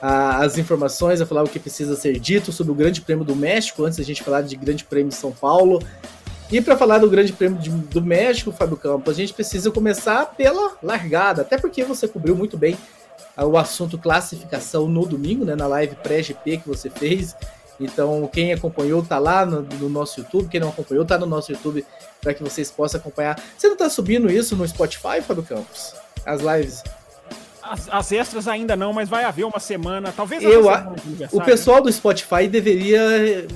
às 0.00 0.58
informações, 0.58 1.22
a 1.22 1.26
falar 1.26 1.42
o 1.42 1.48
que 1.48 1.58
precisa 1.58 1.96
ser 1.96 2.20
dito 2.20 2.52
sobre 2.52 2.72
o 2.72 2.74
Grande 2.74 3.00
Prêmio 3.00 3.24
do 3.24 3.34
México, 3.34 3.82
antes 3.84 3.96
da 3.96 4.04
gente 4.04 4.22
falar 4.22 4.42
de 4.42 4.54
Grande 4.56 4.84
Prêmio 4.84 5.08
de 5.08 5.14
São 5.14 5.32
Paulo. 5.32 5.82
E 6.52 6.60
para 6.60 6.76
falar 6.76 6.98
do 6.98 7.08
Grande 7.08 7.32
Prêmio 7.32 7.58
de, 7.58 7.70
do 7.70 8.02
México, 8.02 8.52
Fábio 8.52 8.76
Campos, 8.76 9.14
a 9.14 9.16
gente 9.16 9.32
precisa 9.32 9.70
começar 9.70 10.26
pela 10.36 10.76
largada, 10.82 11.40
até 11.40 11.56
porque 11.56 11.82
você 11.82 12.06
cobriu 12.06 12.36
muito 12.36 12.58
bem 12.58 12.76
o 13.36 13.56
assunto 13.56 13.96
classificação 13.96 14.86
no 14.86 15.06
domingo, 15.06 15.46
né, 15.46 15.56
na 15.56 15.66
live 15.66 15.96
pré-GP 15.96 16.58
que 16.58 16.68
você 16.68 16.90
fez. 16.90 17.34
Então, 17.80 18.28
quem 18.32 18.52
acompanhou 18.52 19.02
tá 19.02 19.18
lá 19.18 19.44
no, 19.44 19.62
no, 19.62 19.88
nosso 19.88 20.20
YouTube, 20.20 20.48
quem 20.48 20.60
não 20.60 20.68
acompanhou 20.68 21.04
tá 21.04 21.18
no 21.18 21.26
nosso 21.26 21.52
YouTube 21.52 21.84
para 22.20 22.34
que 22.34 22.42
vocês 22.42 22.70
possam 22.70 23.00
acompanhar. 23.00 23.40
Você 23.56 23.68
não 23.68 23.76
tá 23.76 23.90
subindo 23.90 24.30
isso 24.30 24.56
no 24.56 24.66
Spotify, 24.66 25.20
Fábio 25.20 25.42
Campos? 25.42 25.94
As 26.24 26.40
lives? 26.40 26.82
As, 27.64 27.88
as, 27.90 28.12
extras 28.12 28.46
ainda 28.46 28.76
não, 28.76 28.92
mas 28.92 29.08
vai 29.08 29.24
haver 29.24 29.44
uma 29.44 29.58
semana, 29.58 30.12
talvez 30.14 30.42
eu 30.42 30.64
semana 30.64 30.94
O 31.32 31.40
pessoal 31.40 31.80
do 31.80 31.90
Spotify 31.90 32.46
deveria 32.46 33.46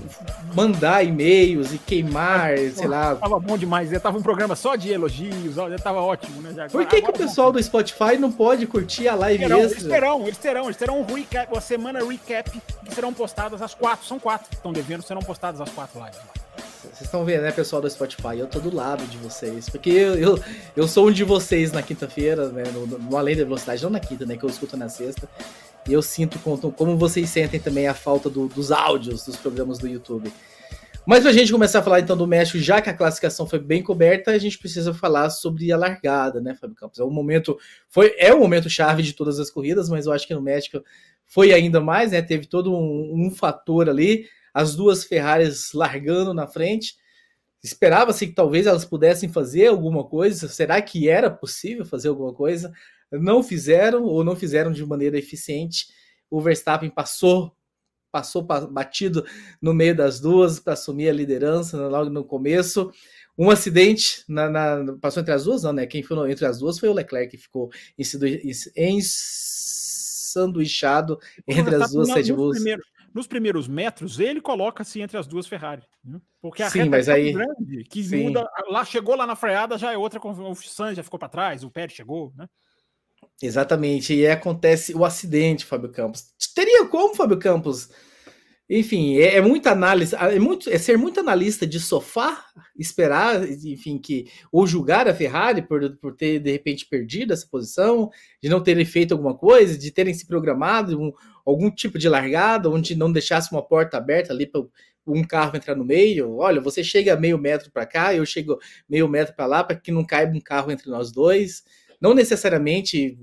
mandar 0.55 1.05
e-mails 1.05 1.73
e 1.73 1.79
queimar, 1.79 2.51
mas, 2.51 2.75
sei 2.75 2.85
pô, 2.85 2.91
lá. 2.91 3.15
Tava 3.17 3.39
bom 3.39 3.59
demais, 3.59 3.91
já 3.91 4.01
tava 4.01 4.19
um 4.19 4.23
programa 4.23 4.57
só 4.57 4.77
de 4.77 4.91
elogios, 4.91 5.55
já 5.55 5.79
tava 5.79 6.01
ótimo, 6.01 6.41
né? 6.41 6.53
Já, 6.55 6.69
Por 6.69 6.87
que, 6.87 7.03
que 7.03 7.11
o 7.11 7.13
pessoal 7.13 7.53
do 7.53 7.63
Spotify 7.63 8.17
não 8.19 8.33
pode 8.33 8.67
curtir 8.67 9.09
a 9.09 9.15
live 9.15 9.45
terão, 9.45 9.61
extra? 9.61 9.79
Eles 9.79 9.93
terão, 9.93 10.23
eles 10.23 10.39
terão, 10.39 10.65
eles 10.65 10.77
terão 10.77 11.01
um 11.01 11.05
recap, 11.05 11.53
uma 11.53 11.61
semana 11.61 12.03
recap 12.03 12.51
que 12.85 12.95
serão 12.95 13.13
postadas 13.13 13.61
as 13.61 13.75
quatro, 13.75 14.07
são 14.07 14.19
quatro 14.19 14.49
que 14.49 14.57
estão 14.57 14.73
devendo, 14.73 15.03
serão 15.03 15.21
postadas 15.21 15.61
as 15.61 15.69
quatro 15.71 16.01
lives 16.01 16.17
lá. 16.17 16.38
Vocês 16.99 17.07
estão 17.07 17.25
vendo, 17.25 17.43
né, 17.43 17.53
pessoal 17.53 17.81
do 17.81 17.89
Spotify? 17.89 18.41
Eu 18.41 18.49
tô 18.49 18.59
do 18.59 18.75
lado 18.75 19.07
de 19.07 19.17
vocês. 19.19 19.69
Porque 19.69 19.89
eu, 19.89 20.17
eu, 20.17 20.45
eu 20.75 20.89
sou 20.89 21.07
um 21.07 21.13
de 21.13 21.23
vocês 21.23 21.71
na 21.71 21.81
quinta-feira, 21.81 22.49
né? 22.49 22.65
No, 22.75 22.89
no, 22.89 23.17
Além 23.17 23.37
da 23.37 23.45
Velocidade, 23.45 23.85
não 23.85 23.91
na 23.91 24.01
quinta, 24.01 24.27
né? 24.27 24.37
Que 24.37 24.43
eu 24.43 24.51
escuto 24.51 24.77
na 24.77 24.89
sexta. 24.89 25.29
E 25.89 25.93
eu 25.93 26.03
sinto 26.03 26.41
como, 26.41 26.73
como 26.73 26.99
vocês 26.99 27.31
sentem 27.31 27.61
também 27.61 27.87
a 27.87 27.95
falta 27.95 28.29
do, 28.29 28.49
dos 28.49 28.73
áudios 28.73 29.25
dos 29.25 29.37
programas 29.37 29.79
do 29.79 29.87
YouTube. 29.87 30.33
Mas 31.07 31.23
pra 31.23 31.31
gente 31.31 31.53
começar 31.53 31.79
a 31.79 31.83
falar 31.83 32.01
então 32.01 32.17
do 32.17 32.27
México, 32.27 32.59
já 32.59 32.81
que 32.81 32.91
a 32.91 32.95
classificação 32.95 33.47
foi 33.47 33.61
bem 33.61 33.81
coberta, 33.81 34.33
a 34.33 34.39
gente 34.39 34.59
precisa 34.59 34.93
falar 34.93 35.31
sobre 35.31 35.71
a 35.71 35.77
largada, 35.77 36.41
né, 36.41 36.57
Fábio 36.57 36.75
Campos? 36.75 36.99
É 36.99 37.05
um 37.05 37.11
momento, 37.11 37.57
foi, 37.89 38.13
é 38.19 38.35
o 38.35 38.41
momento 38.41 38.69
chave 38.69 39.05
de 39.05 39.13
todas 39.13 39.39
as 39.39 39.51
corridas, 39.51 39.89
mas 39.89 40.07
eu 40.07 40.13
acho 40.13 40.27
que 40.27 40.35
no 40.35 40.43
México 40.43 40.83
foi 41.25 41.53
ainda 41.53 41.81
mais, 41.81 42.11
né? 42.11 42.23
Teve 42.23 42.47
todo 42.47 42.75
um, 42.75 43.27
um 43.27 43.31
fator 43.31 43.89
ali, 43.89 44.27
as 44.59 44.75
duas 44.75 45.05
Ferraris 45.05 45.73
largando 45.73 46.35
na 46.35 46.45
frente. 46.45 46.97
Esperava-se 47.63 48.27
que 48.27 48.35
talvez 48.35 48.67
elas 48.67 48.85
pudessem 48.85 49.29
fazer 49.29 49.69
alguma 49.69 50.03
coisa. 50.03 50.49
Será 50.49 50.83
que 50.83 51.09
era 51.09 51.31
possível 51.31 51.87
fazer 51.87 52.09
alguma 52.09 52.35
coisa? 52.35 52.73
Não 53.13 53.41
fizeram 53.41 54.03
ou 54.03 54.25
não 54.25 54.35
fizeram 54.35 54.73
de 54.73 54.85
maneira 54.85 55.17
eficiente. 55.17 55.87
O 56.29 56.41
Verstappen 56.41 56.91
passou 56.91 57.55
passou 58.11 58.43
batido 58.43 59.25
no 59.63 59.73
meio 59.73 59.95
das 59.95 60.19
duas 60.19 60.59
para 60.59 60.73
assumir 60.73 61.09
a 61.09 61.13
liderança 61.13 61.77
logo 61.87 62.11
no 62.11 62.25
começo. 62.25 62.91
Um 63.37 63.51
acidente 63.51 64.25
na, 64.27 64.51
na, 64.51 64.97
passou 65.01 65.21
entre 65.21 65.35
as 65.35 65.45
duas, 65.45 65.63
não, 65.63 65.73
né? 65.73 65.87
Quem 65.87 66.03
foi 66.03 66.33
entre 66.33 66.47
as 66.47 66.59
duas 66.59 66.81
foi 66.81 66.89
o 66.89 66.95
Leclerc, 66.95 67.31
que 67.31 67.41
ficou 67.41 67.71
ensanduichado 70.37 71.21
entre 71.47 71.77
as 71.77 71.93
duas 71.93 72.09
Red 72.09 72.33
Bulls. 72.33 72.59
Nos 73.15 73.27
primeiros 73.27 73.67
metros, 73.67 74.21
ele 74.21 74.41
coloca-se 74.41 75.01
entre 75.01 75.17
as 75.17 75.27
duas 75.27 75.47
Ferrari. 75.47 75.83
Né? 76.05 76.21
Porque 76.41 76.63
a 76.63 76.71
Sim, 76.71 76.81
reta 76.81 76.91
mas 76.91 77.09
é 77.09 77.13
aí... 77.13 77.33
grande, 77.33 77.85
que 77.85 78.05
Sim. 78.05 78.25
muda. 78.25 78.49
Lá 78.69 78.85
chegou 78.85 79.17
lá 79.17 79.27
na 79.27 79.35
freada, 79.35 79.79
já 79.79 79.93
é 79.93 79.97
outra. 79.97 80.21
O 80.23 80.55
Sainz 80.55 80.97
já 80.97 81.03
ficou 81.03 81.19
para 81.19 81.29
trás, 81.29 81.65
o 81.65 81.71
Pérez 81.71 81.93
chegou, 81.93 82.33
né? 82.37 82.47
Exatamente, 83.43 84.15
e 84.15 84.27
aí 84.27 84.33
acontece 84.33 84.95
o 84.95 85.05
acidente, 85.05 85.65
Fábio 85.65 85.91
Campos. 85.91 86.33
Teria 86.55 86.87
como, 86.87 87.15
Fábio 87.15 87.39
Campos? 87.39 87.89
Enfim, 88.71 89.17
é, 89.17 89.37
é 89.37 89.41
muita 89.41 89.71
análise, 89.71 90.15
é, 90.15 90.39
muito, 90.39 90.69
é 90.69 90.77
ser 90.77 90.99
muito 90.99 91.21
analista 91.21 91.67
de 91.67 91.81
sofá, 91.81 92.45
esperar, 92.77 93.49
enfim, 93.49 93.97
que 93.97 94.27
ou 94.53 94.67
julgar 94.67 95.09
a 95.09 95.15
Ferrari 95.15 95.63
por, 95.63 95.97
por 95.97 96.15
ter 96.15 96.39
de 96.39 96.53
repente 96.53 96.85
perdido 96.85 97.33
essa 97.33 97.47
posição, 97.51 98.11
de 98.43 98.49
não 98.51 98.63
terem 98.63 98.85
feito 98.85 99.13
alguma 99.13 99.35
coisa, 99.35 99.79
de 99.79 99.91
terem 99.91 100.13
se 100.13 100.27
programado 100.27 101.01
um, 101.01 101.11
algum 101.51 101.71
tipo 101.71 101.99
de 101.99 102.09
largada, 102.09 102.69
onde 102.69 102.95
não 102.95 103.11
deixasse 103.11 103.51
uma 103.51 103.63
porta 103.63 103.97
aberta 103.97 104.33
ali 104.33 104.47
para 104.47 104.63
um 105.07 105.25
carro 105.25 105.57
entrar 105.57 105.75
no 105.75 105.85
meio. 105.85 106.37
Olha, 106.37 106.61
você 106.61 106.85
chega 106.85 107.17
meio 107.17 107.39
metro 107.39 107.71
para 107.71 107.87
cá, 107.87 108.15
eu 108.15 108.27
chego 108.27 108.59
meio 108.89 109.09
metro 109.09 109.35
para 109.35 109.47
lá, 109.47 109.65
para 109.65 109.77
que 109.77 109.91
não 109.91 110.05
caiba 110.05 110.37
um 110.37 110.41
carro 110.41 110.71
entre 110.71 110.91
nós 110.91 111.11
dois. 111.11 111.65
Não 112.01 112.15
necessariamente 112.15 113.19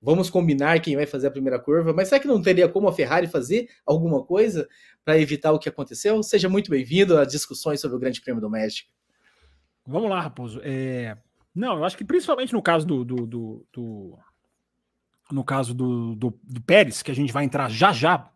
vamos 0.00 0.30
combinar 0.30 0.80
quem 0.80 0.94
vai 0.94 1.06
fazer 1.06 1.26
a 1.26 1.30
primeira 1.30 1.58
curva, 1.58 1.92
mas 1.92 2.08
será 2.08 2.20
que 2.20 2.28
não 2.28 2.40
teria 2.40 2.68
como 2.68 2.86
a 2.86 2.92
Ferrari 2.92 3.26
fazer 3.26 3.68
alguma 3.84 4.22
coisa 4.22 4.68
para 5.04 5.18
evitar 5.18 5.50
o 5.50 5.58
que 5.58 5.68
aconteceu? 5.68 6.22
Seja 6.22 6.48
muito 6.48 6.70
bem-vindo 6.70 7.16
a 7.18 7.24
discussões 7.24 7.80
sobre 7.80 7.96
o 7.96 8.00
Grande 8.00 8.20
Prêmio 8.20 8.40
do 8.40 8.50
México. 8.50 8.90
Vamos 9.86 10.08
lá, 10.08 10.20
Raposo. 10.20 10.60
É... 10.62 11.16
Não, 11.54 11.78
eu 11.78 11.84
acho 11.84 11.96
que 11.96 12.04
principalmente 12.04 12.52
no 12.52 12.62
caso 12.62 12.86
do, 12.86 13.04
do, 13.04 13.26
do, 13.26 13.66
do... 13.72 14.18
no 15.34 15.44
caso 15.44 15.74
do, 15.74 16.14
do, 16.14 16.40
do, 16.44 16.60
Pérez, 16.62 17.02
que 17.02 17.10
a 17.10 17.14
gente 17.14 17.32
vai 17.32 17.44
entrar 17.44 17.68
já 17.68 17.92
já, 17.92 18.30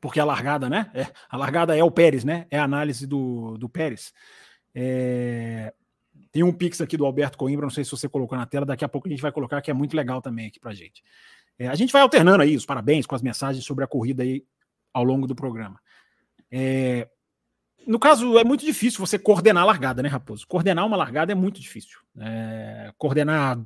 porque 0.00 0.20
a 0.20 0.24
largada, 0.24 0.70
né? 0.70 0.88
É, 0.94 1.06
a 1.28 1.36
largada 1.36 1.76
é 1.76 1.82
o 1.82 1.90
Pérez, 1.90 2.24
né? 2.24 2.46
É 2.50 2.58
a 2.58 2.62
análise 2.62 3.04
do, 3.06 3.58
do 3.58 3.68
Pérez. 3.68 4.14
É... 4.72 5.74
Tem 6.30 6.44
um 6.44 6.52
pix 6.52 6.80
aqui 6.80 6.96
do 6.96 7.04
Alberto 7.04 7.36
Coimbra, 7.36 7.66
não 7.66 7.70
sei 7.70 7.84
se 7.84 7.90
você 7.90 8.08
colocou 8.08 8.38
na 8.38 8.46
tela, 8.46 8.64
daqui 8.64 8.84
a 8.84 8.88
pouco 8.88 9.08
a 9.08 9.10
gente 9.10 9.22
vai 9.22 9.32
colocar, 9.32 9.60
que 9.60 9.70
é 9.70 9.74
muito 9.74 9.96
legal 9.96 10.22
também 10.22 10.46
aqui 10.46 10.60
pra 10.60 10.72
gente. 10.72 11.02
É, 11.58 11.66
a 11.66 11.74
gente 11.74 11.92
vai 11.92 12.02
alternando 12.02 12.42
aí 12.42 12.54
os 12.54 12.66
parabéns 12.66 13.06
com 13.06 13.14
as 13.14 13.22
mensagens 13.22 13.64
sobre 13.64 13.82
a 13.84 13.88
corrida 13.88 14.22
aí 14.22 14.44
ao 14.92 15.02
longo 15.02 15.26
do 15.26 15.34
programa. 15.34 15.80
É, 16.50 17.08
no 17.86 17.98
caso, 17.98 18.38
é 18.38 18.44
muito 18.44 18.64
difícil 18.64 19.04
você 19.04 19.18
coordenar 19.18 19.62
a 19.62 19.66
largada, 19.66 20.02
né, 20.02 20.08
Raposo? 20.08 20.46
Coordenar 20.46 20.86
uma 20.86 20.96
largada 20.96 21.32
é 21.32 21.34
muito 21.34 21.60
difícil. 21.60 21.98
É, 22.18 22.92
coordenar 22.98 23.60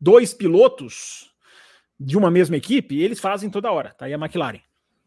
dois 0.00 0.34
pilotos 0.34 1.33
de 1.98 2.16
uma 2.16 2.30
mesma 2.30 2.56
equipe, 2.56 3.00
eles 3.00 3.20
fazem 3.20 3.50
toda 3.50 3.70
hora. 3.70 3.94
Tá 3.94 4.06
aí 4.06 4.14
a 4.14 4.18
McLaren, 4.18 4.60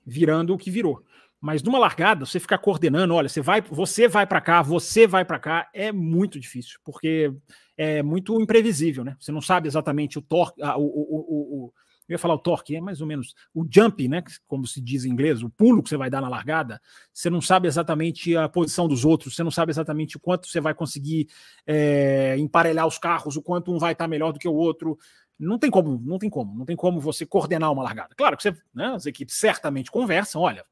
virando 0.05 0.53
o 0.53 0.57
que 0.57 0.71
virou. 0.71 1.03
Mas 1.39 1.61
numa 1.61 1.77
largada, 1.77 2.25
você 2.25 2.39
ficar 2.39 2.57
coordenando, 2.57 3.13
olha, 3.13 3.29
você 3.29 3.41
vai, 3.41 3.61
você 3.61 4.07
vai 4.07 4.25
para 4.25 4.41
cá, 4.41 4.61
você 4.61 5.05
vai 5.05 5.23
para 5.23 5.37
cá, 5.37 5.69
é 5.73 5.91
muito 5.91 6.39
difícil, 6.39 6.79
porque 6.83 7.31
é 7.77 8.01
muito 8.01 8.41
imprevisível, 8.41 9.03
né? 9.03 9.15
Você 9.19 9.31
não 9.31 9.41
sabe 9.41 9.67
exatamente 9.67 10.17
o 10.17 10.21
torque, 10.21 10.59
o, 10.61 10.81
o, 10.81 11.65
o, 11.65 11.73
eu 12.07 12.13
ia 12.13 12.19
falar 12.19 12.35
o 12.35 12.39
torque, 12.39 12.75
é 12.75 12.81
mais 12.81 13.01
ou 13.01 13.07
menos 13.07 13.35
o 13.53 13.65
jump, 13.69 14.07
né? 14.07 14.23
Como 14.47 14.65
se 14.65 14.81
diz 14.81 15.05
em 15.05 15.09
inglês, 15.09 15.43
o 15.43 15.49
pulo 15.49 15.83
que 15.83 15.89
você 15.89 15.97
vai 15.97 16.09
dar 16.09 16.21
na 16.21 16.29
largada. 16.29 16.81
Você 17.13 17.29
não 17.29 17.41
sabe 17.41 17.67
exatamente 17.67 18.35
a 18.35 18.47
posição 18.47 18.87
dos 18.87 19.03
outros, 19.03 19.35
você 19.35 19.43
não 19.43 19.51
sabe 19.51 19.71
exatamente 19.71 20.17
o 20.17 20.19
quanto 20.19 20.47
você 20.47 20.61
vai 20.61 20.73
conseguir 20.73 21.27
é, 21.65 22.37
emparelhar 22.37 22.87
os 22.87 22.97
carros, 22.97 23.35
o 23.35 23.41
quanto 23.41 23.73
um 23.73 23.77
vai 23.77 23.91
estar 23.91 24.07
melhor 24.07 24.31
do 24.31 24.39
que 24.39 24.47
o 24.47 24.53
outro. 24.53 24.97
Não 25.39 25.59
tem 25.59 25.69
como, 25.69 26.01
não 26.03 26.17
tem 26.17 26.29
como, 26.29 26.57
não 26.57 26.65
tem 26.65 26.75
como 26.75 26.99
você 26.99 27.25
coordenar 27.25 27.71
uma 27.71 27.83
largada. 27.83 28.15
Claro 28.15 28.37
que 28.37 28.43
você, 28.43 28.55
né, 28.73 28.87
as 28.87 29.05
equipes 29.05 29.35
certamente 29.35 29.91
conversam, 29.91 30.41
olha, 30.41 30.65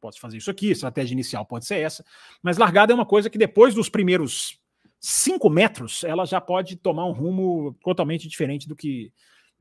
pode 0.00 0.20
fazer 0.20 0.36
isso 0.36 0.50
aqui, 0.50 0.72
estratégia 0.72 1.14
inicial 1.14 1.46
pode 1.46 1.64
ser 1.64 1.76
essa, 1.76 2.04
mas 2.42 2.58
largada 2.58 2.92
é 2.92 2.94
uma 2.94 3.06
coisa 3.06 3.30
que 3.30 3.38
depois 3.38 3.72
dos 3.72 3.88
primeiros 3.88 4.60
cinco 5.02 5.50
metros, 5.50 6.04
ela 6.04 6.24
já 6.24 6.40
pode 6.40 6.76
tomar 6.76 7.06
um 7.06 7.12
rumo 7.12 7.76
totalmente 7.82 8.28
diferente 8.28 8.68
do 8.68 8.76
que, 8.76 9.12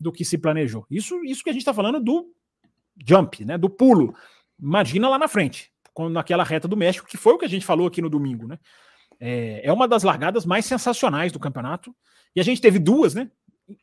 do 0.01 0.11
que 0.11 0.25
se 0.25 0.37
planejou. 0.37 0.85
Isso, 0.89 1.23
isso 1.23 1.43
que 1.43 1.49
a 1.49 1.53
gente 1.53 1.61
está 1.61 1.73
falando 1.73 1.99
do 1.99 2.33
jump, 3.05 3.45
né, 3.45 3.57
do 3.57 3.69
pulo. 3.69 4.13
Imagina 4.59 5.09
lá 5.09 5.17
na 5.17 5.27
frente, 5.27 5.71
naquela 6.11 6.43
reta 6.43 6.67
do 6.67 6.77
México, 6.77 7.07
que 7.07 7.17
foi 7.17 7.33
o 7.33 7.37
que 7.37 7.45
a 7.45 7.49
gente 7.49 7.65
falou 7.65 7.87
aqui 7.87 8.01
no 8.01 8.09
domingo, 8.09 8.47
né? 8.47 8.59
É, 9.19 9.61
é 9.67 9.73
uma 9.73 9.87
das 9.87 10.03
largadas 10.03 10.45
mais 10.45 10.65
sensacionais 10.65 11.31
do 11.31 11.39
campeonato. 11.39 11.95
E 12.35 12.39
a 12.39 12.43
gente 12.43 12.61
teve 12.61 12.79
duas, 12.79 13.13
né? 13.13 13.29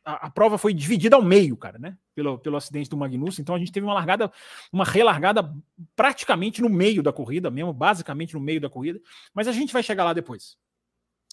a, 0.03 0.27
a, 0.27 0.29
prova 0.29 0.57
foi 0.57 0.73
dividida 0.73 1.15
ao 1.15 1.23
meio, 1.23 1.55
cara, 1.57 1.77
né? 1.79 1.97
Pelo, 2.15 2.37
pelo 2.37 2.57
acidente 2.57 2.89
do 2.89 2.97
Magnussen. 2.97 3.41
Então 3.41 3.55
a 3.55 3.59
gente 3.59 3.71
teve 3.71 3.85
uma 3.85 3.93
largada, 3.93 4.31
uma 4.71 4.83
relargada 4.83 5.53
praticamente 5.95 6.61
no 6.61 6.69
meio 6.69 7.01
da 7.01 7.13
corrida, 7.13 7.49
mesmo, 7.49 7.73
basicamente 7.73 8.33
no 8.33 8.39
meio 8.39 8.61
da 8.61 8.69
corrida. 8.69 8.99
Mas 9.33 9.47
a 9.47 9.51
gente 9.51 9.73
vai 9.73 9.83
chegar 9.83 10.03
lá 10.03 10.13
depois. 10.13 10.57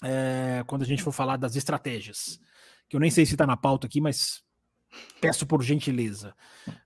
É, 0.05 0.63
quando 0.67 0.83
a 0.83 0.87
gente 0.87 1.03
for 1.03 1.13
falar 1.13 1.37
das 1.37 1.57
estratégias. 1.57 2.41
Que 2.89 2.97
eu 2.97 3.01
nem 3.01 3.11
sei 3.11 3.27
se 3.27 3.35
está 3.35 3.47
na 3.47 3.57
pauta 3.57 3.87
aqui, 3.87 4.01
mas 4.01 4.45
peço 5.21 5.47
por 5.47 5.63
gentileza. 5.63 6.35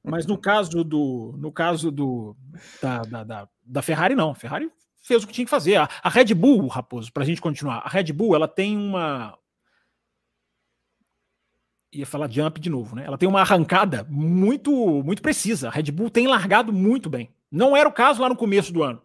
Mas 0.02 0.26
no 0.26 0.38
caso 0.38 0.85
do. 0.85 1.35
No 1.38 1.52
caso 1.52 1.90
do. 1.90 2.37
Da, 2.83 3.02
da, 3.02 3.25
da, 3.25 3.49
da 3.64 3.83
Ferrari, 3.83 4.14
não. 4.14 4.30
A 4.30 4.35
Ferrari 4.35 4.71
fez 5.02 5.25
o 5.25 5.26
que 5.26 5.33
tinha 5.33 5.45
que 5.45 5.50
fazer. 5.50 5.76
A, 5.76 5.88
a 6.02 6.09
Red 6.09 6.35
Bull, 6.35 6.66
Raposo, 6.69 7.12
para 7.12 7.23
a 7.23 7.26
gente 7.26 7.40
continuar, 7.40 7.78
a 7.78 7.88
Red 7.88 8.12
Bull 8.12 8.35
ela 8.35 8.47
tem 8.47 8.76
uma, 8.76 9.38
ia 11.92 12.07
falar 12.07 12.30
jump 12.30 12.61
de 12.61 12.71
novo, 12.71 12.95
né? 12.95 13.04
Ela 13.04 13.19
tem 13.19 13.28
uma 13.28 13.40
arrancada 13.40 14.07
muito 14.09 14.71
muito 15.02 15.23
precisa. 15.23 15.69
A 15.69 15.71
Red 15.71 15.90
Bull 15.90 16.11
tem 16.11 16.26
largado 16.26 16.73
muito 16.73 17.11
bem. 17.11 17.30
Não 17.50 17.76
era 17.76 17.88
o 17.88 17.92
caso 17.92 18.23
lá 18.23 18.28
no 18.28 18.37
começo 18.37 18.73
do 18.73 18.83
ano. 18.83 19.02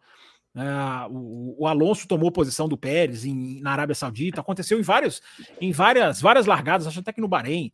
Uh, 0.56 1.12
o, 1.12 1.64
o, 1.64 1.68
Alonso 1.68 2.08
tomou 2.08 2.32
posição 2.32 2.70
do 2.70 2.78
Pérez 2.78 3.26
em, 3.26 3.60
na 3.60 3.72
Arábia 3.72 3.96
Saudita. 3.96 4.40
Aconteceu 4.40 4.80
em 4.80 4.84
vários, 4.84 5.22
em 5.60 5.72
várias, 5.72 6.22
várias 6.22 6.46
largadas, 6.46 6.88
acho 6.88 7.00
até 7.00 7.12
que 7.12 7.20
no 7.20 7.28
Bahrein. 7.28 7.74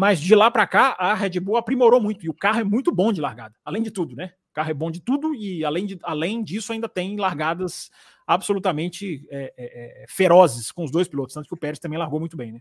Mas 0.00 0.20
de 0.20 0.32
lá 0.32 0.48
para 0.48 0.64
cá, 0.64 0.94
a 0.96 1.12
Red 1.12 1.40
Bull 1.40 1.56
aprimorou 1.56 2.00
muito 2.00 2.24
e 2.24 2.28
o 2.28 2.32
carro 2.32 2.60
é 2.60 2.64
muito 2.64 2.92
bom 2.92 3.12
de 3.12 3.20
largada. 3.20 3.56
Além 3.64 3.82
de 3.82 3.90
tudo, 3.90 4.14
né? 4.14 4.30
O 4.52 4.54
carro 4.54 4.70
é 4.70 4.74
bom 4.74 4.92
de 4.92 5.00
tudo 5.00 5.34
e 5.34 5.64
além, 5.64 5.86
de, 5.86 5.98
além 6.04 6.40
disso 6.40 6.72
ainda 6.72 6.88
tem 6.88 7.16
largadas 7.16 7.90
absolutamente 8.24 9.26
é, 9.28 9.52
é, 9.56 10.04
é 10.04 10.06
ferozes 10.08 10.70
com 10.70 10.84
os 10.84 10.92
dois 10.92 11.08
pilotos, 11.08 11.34
tanto 11.34 11.48
que 11.48 11.54
o 11.54 11.56
Pérez 11.56 11.80
também 11.80 11.98
largou 11.98 12.20
muito 12.20 12.36
bem, 12.36 12.52
né? 12.52 12.60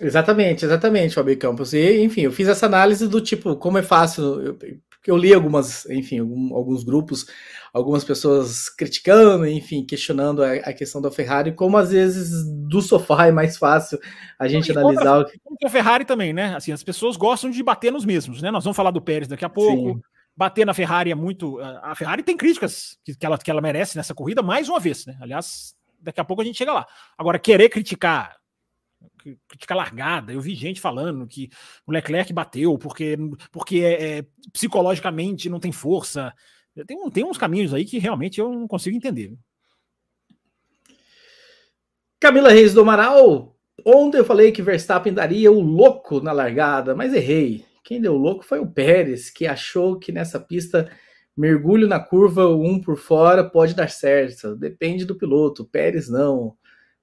Exatamente, 0.00 0.64
exatamente, 0.64 1.14
Fabio 1.14 1.38
Campos. 1.38 1.72
E, 1.72 2.02
enfim, 2.02 2.22
eu 2.22 2.32
fiz 2.32 2.48
essa 2.48 2.66
análise 2.66 3.06
do 3.06 3.20
tipo, 3.20 3.54
como 3.54 3.78
é 3.78 3.82
fácil. 3.84 4.42
Eu, 4.42 4.58
eu 5.10 5.16
li 5.16 5.34
algumas, 5.34 5.84
enfim, 5.86 6.20
algum, 6.20 6.54
alguns 6.54 6.84
grupos, 6.84 7.26
algumas 7.72 8.04
pessoas 8.04 8.68
criticando, 8.68 9.46
enfim, 9.46 9.84
questionando 9.84 10.42
a, 10.42 10.52
a, 10.52 10.72
questão 10.72 11.00
da 11.00 11.10
Ferrari, 11.10 11.52
como 11.52 11.76
às 11.76 11.90
vezes 11.90 12.44
do 12.46 12.80
sofá 12.80 13.26
é 13.26 13.32
mais 13.32 13.56
fácil 13.56 13.98
a 14.38 14.46
gente 14.46 14.68
e 14.68 14.72
analisar. 14.72 15.18
Outra, 15.18 15.34
o... 15.44 15.66
A 15.66 15.70
Ferrari 15.70 16.04
também, 16.04 16.32
né? 16.32 16.54
Assim, 16.54 16.72
as 16.72 16.84
pessoas 16.84 17.16
gostam 17.16 17.50
de 17.50 17.62
bater 17.62 17.90
nos 17.90 18.04
mesmos, 18.04 18.40
né? 18.40 18.50
Nós 18.50 18.64
vamos 18.64 18.76
falar 18.76 18.90
do 18.90 19.02
Pérez 19.02 19.28
daqui 19.28 19.44
a 19.44 19.50
pouco. 19.50 19.94
Sim. 19.94 20.00
Bater 20.36 20.64
na 20.64 20.72
Ferrari 20.72 21.10
é 21.10 21.14
muito. 21.14 21.58
A 21.60 21.94
Ferrari 21.94 22.22
tem 22.22 22.36
críticas 22.36 22.96
que, 23.04 23.14
que, 23.14 23.26
ela, 23.26 23.36
que 23.36 23.50
ela 23.50 23.60
merece 23.60 23.96
nessa 23.96 24.14
corrida 24.14 24.42
mais 24.42 24.68
uma 24.68 24.80
vez, 24.80 25.04
né? 25.04 25.16
Aliás, 25.20 25.74
daqui 26.00 26.20
a 26.20 26.24
pouco 26.24 26.42
a 26.42 26.44
gente 26.44 26.56
chega 26.56 26.72
lá. 26.72 26.86
Agora, 27.18 27.38
querer 27.38 27.68
criticar 27.68 28.36
crítica 29.48 29.74
largada. 29.74 30.32
Eu 30.32 30.40
vi 30.40 30.54
gente 30.54 30.80
falando 30.80 31.26
que 31.26 31.48
o 31.86 31.92
Leclerc 31.92 32.32
bateu 32.32 32.76
porque, 32.78 33.16
porque 33.50 33.80
é, 33.80 34.18
é, 34.18 34.26
psicologicamente 34.52 35.48
não 35.48 35.60
tem 35.60 35.72
força. 35.72 36.32
Tem, 36.86 37.10
tem 37.10 37.24
uns 37.24 37.38
caminhos 37.38 37.72
aí 37.74 37.84
que 37.84 37.98
realmente 37.98 38.40
eu 38.40 38.50
não 38.50 38.66
consigo 38.66 38.96
entender. 38.96 39.34
Camila 42.20 42.50
Reis 42.50 42.72
do 42.72 42.80
Amaral. 42.80 43.56
Ontem 43.84 44.18
eu 44.18 44.24
falei 44.24 44.52
que 44.52 44.62
Verstappen 44.62 45.12
daria 45.12 45.50
o 45.50 45.60
louco 45.60 46.20
na 46.20 46.30
largada, 46.30 46.94
mas 46.94 47.12
errei. 47.12 47.64
Quem 47.82 48.00
deu 48.00 48.16
louco 48.16 48.44
foi 48.44 48.60
o 48.60 48.70
Pérez, 48.70 49.28
que 49.28 49.46
achou 49.46 49.98
que 49.98 50.12
nessa 50.12 50.38
pista 50.38 50.88
mergulho 51.36 51.88
na 51.88 51.98
curva 51.98 52.46
um 52.48 52.80
por 52.80 52.96
fora 52.96 53.42
pode 53.42 53.74
dar 53.74 53.90
certo. 53.90 54.54
Depende 54.54 55.04
do 55.04 55.16
piloto. 55.16 55.64
Pérez 55.64 56.08
não. 56.08 56.56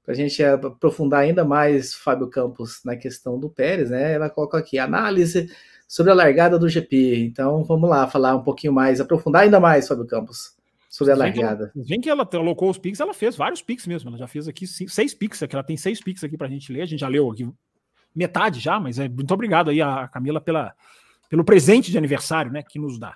Para 0.09 0.15
a 0.15 0.17
gente 0.17 0.43
aprofundar 0.43 1.19
ainda 1.19 1.45
mais 1.45 1.93
Fábio 1.93 2.27
Campos 2.27 2.81
na 2.83 2.95
questão 2.95 3.39
do 3.39 3.47
Pérez, 3.47 3.91
né? 3.91 4.13
Ela 4.13 4.27
coloca 4.27 4.57
aqui 4.57 4.79
análise 4.79 5.51
sobre 5.87 6.11
a 6.11 6.15
largada 6.15 6.57
do 6.57 6.67
GP. 6.67 7.25
Então 7.25 7.63
vamos 7.63 7.87
lá 7.87 8.07
falar 8.07 8.35
um 8.35 8.41
pouquinho 8.41 8.73
mais, 8.73 8.99
aprofundar 8.99 9.43
ainda 9.43 9.59
mais, 9.59 9.87
Fábio 9.87 10.07
Campos 10.07 10.55
sobre 10.89 11.13
a 11.13 11.15
largada. 11.15 11.71
Vem 11.75 12.01
que 12.01 12.09
ela 12.09 12.25
colocou 12.25 12.71
os 12.71 12.79
pics, 12.79 12.99
ela 12.99 13.13
fez 13.13 13.35
vários 13.35 13.61
pics 13.61 13.85
mesmo. 13.85 14.09
Ela 14.09 14.17
já 14.17 14.25
fez 14.25 14.47
aqui 14.47 14.65
cinco, 14.65 14.89
seis 14.89 15.13
pics, 15.13 15.43
aqui 15.43 15.55
ela 15.55 15.63
tem 15.63 15.77
seis 15.77 16.01
pics 16.01 16.23
aqui 16.23 16.35
para 16.35 16.47
a 16.47 16.49
gente 16.49 16.73
ler. 16.73 16.81
A 16.81 16.85
gente 16.87 17.01
já 17.01 17.07
leu 17.07 17.29
aqui 17.29 17.47
metade 18.15 18.59
já, 18.59 18.79
mas 18.79 18.97
é 18.97 19.07
muito 19.07 19.31
obrigado 19.31 19.69
aí 19.69 19.79
a 19.79 20.07
Camila 20.07 20.41
pela, 20.41 20.73
pelo 21.29 21.43
presente 21.43 21.91
de 21.91 21.99
aniversário, 21.99 22.51
né, 22.51 22.63
que 22.67 22.79
nos 22.79 22.97
dá. 22.97 23.15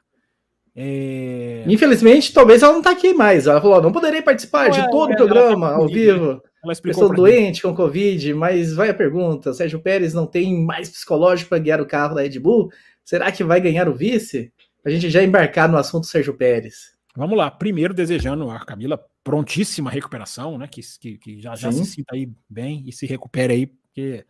É... 0.75 1.63
Infelizmente, 1.65 2.31
talvez 2.31 2.62
ela 2.62 2.73
não 2.73 2.83
tá 2.83 2.91
aqui 2.91 3.15
mais. 3.15 3.47
Ela 3.47 3.59
falou: 3.59 3.81
não 3.81 3.91
poderei 3.91 4.21
participar 4.21 4.69
de 4.69 4.79
é, 4.79 4.88
todo 4.91 5.12
o 5.12 5.15
programa 5.15 5.71
ao 5.71 5.88
vivo. 5.88 6.39
Ela 6.63 6.72
explicou 6.72 7.03
Estou 7.03 7.15
doente 7.15 7.62
com 7.62 7.75
Covid, 7.75 8.34
mas 8.34 8.74
vai 8.74 8.89
a 8.89 8.93
pergunta: 8.93 9.53
Sérgio 9.53 9.82
Pérez 9.82 10.13
não 10.13 10.25
tem 10.25 10.63
mais 10.63 10.89
psicológico 10.89 11.50
para 11.50 11.60
guiar 11.60 11.82
o 11.82 11.86
carro 11.86 12.15
da 12.15 12.22
Red 12.22 12.39
Bull? 12.39 12.72
Será 13.03 13.32
que 13.32 13.43
vai 13.43 13.60
ganhar 13.60 13.89
o 13.89 13.93
vice? 13.93 14.51
A 14.86 14.89
gente 14.89 15.10
já 15.10 15.22
embarcar 15.22 15.70
no 15.70 15.77
assunto 15.77 16.08
Sérgio 16.08 16.34
Pérez. 16.34 16.93
Vamos 17.15 17.38
lá, 17.38 17.51
primeiro 17.51 17.93
desejando 17.93 18.50
a 18.50 18.60
Camila 18.65 19.00
prontíssima 19.24 19.91
recuperação, 19.91 20.58
né? 20.58 20.67
Que, 20.67 20.82
que, 21.00 21.17
que 21.17 21.41
já, 21.41 21.55
já 21.55 21.72
se 21.72 21.86
sinta 21.86 22.15
aí 22.15 22.32
bem 22.50 22.84
e 22.88 22.91
se 22.91 23.05
recupere 23.05 23.53
aí, 23.53 23.67
porque 23.67 24.25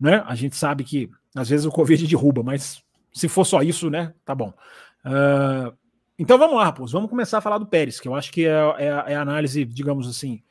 né, 0.00 0.22
a 0.26 0.34
gente 0.34 0.56
sabe 0.56 0.84
que 0.84 1.10
às 1.34 1.48
vezes 1.48 1.66
o 1.66 1.70
Covid 1.70 2.06
derruba, 2.06 2.42
mas 2.42 2.82
se 3.12 3.28
for 3.28 3.44
só 3.44 3.62
isso, 3.62 3.90
né? 3.90 4.14
Tá 4.24 4.34
bom. 4.34 4.52
Uh, 5.04 5.76
então 6.18 6.38
vamos 6.38 6.56
lá, 6.56 6.64
Raposo, 6.64 6.92
vamos 6.92 7.10
começar 7.10 7.38
a 7.38 7.40
falar 7.40 7.58
do 7.58 7.66
Pérez, 7.66 8.00
que 8.00 8.08
eu 8.08 8.14
acho 8.14 8.32
que 8.32 8.46
é, 8.46 8.52
é, 8.78 8.86
é 8.86 9.16
a 9.16 9.22
análise, 9.22 9.64
digamos 9.64 10.08
assim, 10.08 10.42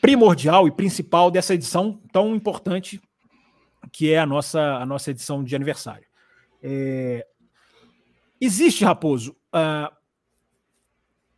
primordial 0.00 0.66
e 0.66 0.70
principal 0.70 1.30
dessa 1.30 1.54
edição 1.54 2.00
tão 2.12 2.34
importante 2.34 3.00
que 3.92 4.12
é 4.12 4.18
a 4.18 4.26
nossa, 4.26 4.76
a 4.76 4.86
nossa 4.86 5.10
edição 5.10 5.42
de 5.42 5.54
aniversário. 5.54 6.06
É, 6.62 7.26
existe, 8.40 8.84
Raposo, 8.84 9.32
uh, 9.54 9.94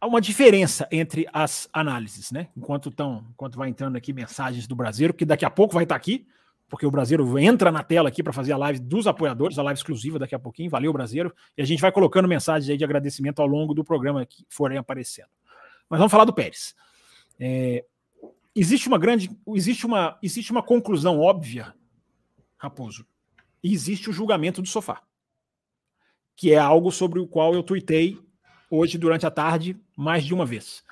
há 0.01 0.07
uma 0.07 0.21
diferença 0.21 0.89
entre 0.91 1.27
as 1.33 1.69
análises, 1.73 2.31
né? 2.31 2.49
Enquanto 2.57 2.89
estão, 2.89 3.27
enquanto 3.31 3.57
vai 3.57 3.69
entrando 3.69 3.97
aqui 3.97 4.13
mensagens 4.13 4.67
do 4.67 4.75
Brasileiro, 4.75 5.15
que 5.15 5.25
daqui 5.25 5.45
a 5.45 5.51
pouco 5.51 5.75
vai 5.75 5.85
estar 5.85 5.97
aqui, 5.97 6.27
porque 6.69 6.87
o 6.87 6.91
Brasileiro 6.91 7.39
entra 7.39 7.73
na 7.73 7.83
tela 7.83 8.09
aqui 8.09 8.23
para 8.23 8.33
fazer 8.33 8.53
a 8.53 8.57
live 8.57 8.79
dos 8.79 9.07
apoiadores, 9.07 9.59
a 9.59 9.63
live 9.63 9.79
exclusiva 9.79 10.19
daqui 10.19 10.35
a 10.35 10.39
pouquinho. 10.39 10.71
Valeu, 10.71 10.93
Brasileiro. 10.93 11.35
E 11.57 11.63
a 11.63 11.65
gente 11.65 11.81
vai 11.81 11.91
colocando 11.91 12.29
mensagens 12.29 12.69
aí 12.69 12.77
de 12.77 12.85
agradecimento 12.85 13.41
ao 13.41 13.47
longo 13.47 13.73
do 13.73 13.83
programa 13.83 14.25
que 14.27 14.45
forem 14.51 14.77
aparecendo. 14.77 15.29
Mas 15.89 15.99
vamos 15.99 16.11
falar 16.11 16.27
do 16.27 16.33
Pérez. 16.33 16.75
É, 17.41 17.85
existe 18.59 18.89
uma 18.89 18.99
grande, 18.99 19.31
existe 19.55 19.87
uma, 19.87 20.19
existe 20.23 20.51
uma 20.51 20.63
conclusão 20.63 21.21
óbvia, 21.21 21.75
Raposo, 22.57 23.07
e 23.63 23.73
existe 23.73 24.11
o 24.11 24.13
julgamento 24.13 24.61
do 24.61 24.69
sofá, 24.69 25.03
que 26.37 26.53
é 26.53 26.59
algo 26.59 26.91
sobre 26.91 27.21
o 27.21 27.27
qual 27.27 27.55
eu 27.55 27.63
tuitei 27.63 28.19
hoje 28.71 28.99
durante 28.99 29.27
a 29.27 29.31
tarde 29.31 29.77
mais 29.97 30.25
de 30.25 30.35
uma 30.35 30.45
vez. 30.45 30.83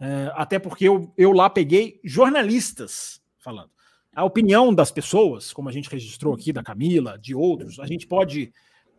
É, 0.00 0.32
até 0.34 0.58
porque 0.58 0.84
eu, 0.84 1.12
eu 1.16 1.32
lá 1.32 1.50
peguei 1.50 2.00
jornalistas 2.04 3.20
falando. 3.38 3.70
A 4.14 4.24
opinião 4.24 4.74
das 4.74 4.90
pessoas, 4.90 5.52
como 5.52 5.68
a 5.68 5.72
gente 5.72 5.90
registrou 5.90 6.34
aqui, 6.34 6.52
da 6.52 6.62
Camila, 6.62 7.18
de 7.18 7.34
outros, 7.34 7.78
a 7.78 7.86
gente 7.86 8.06
pode 8.06 8.52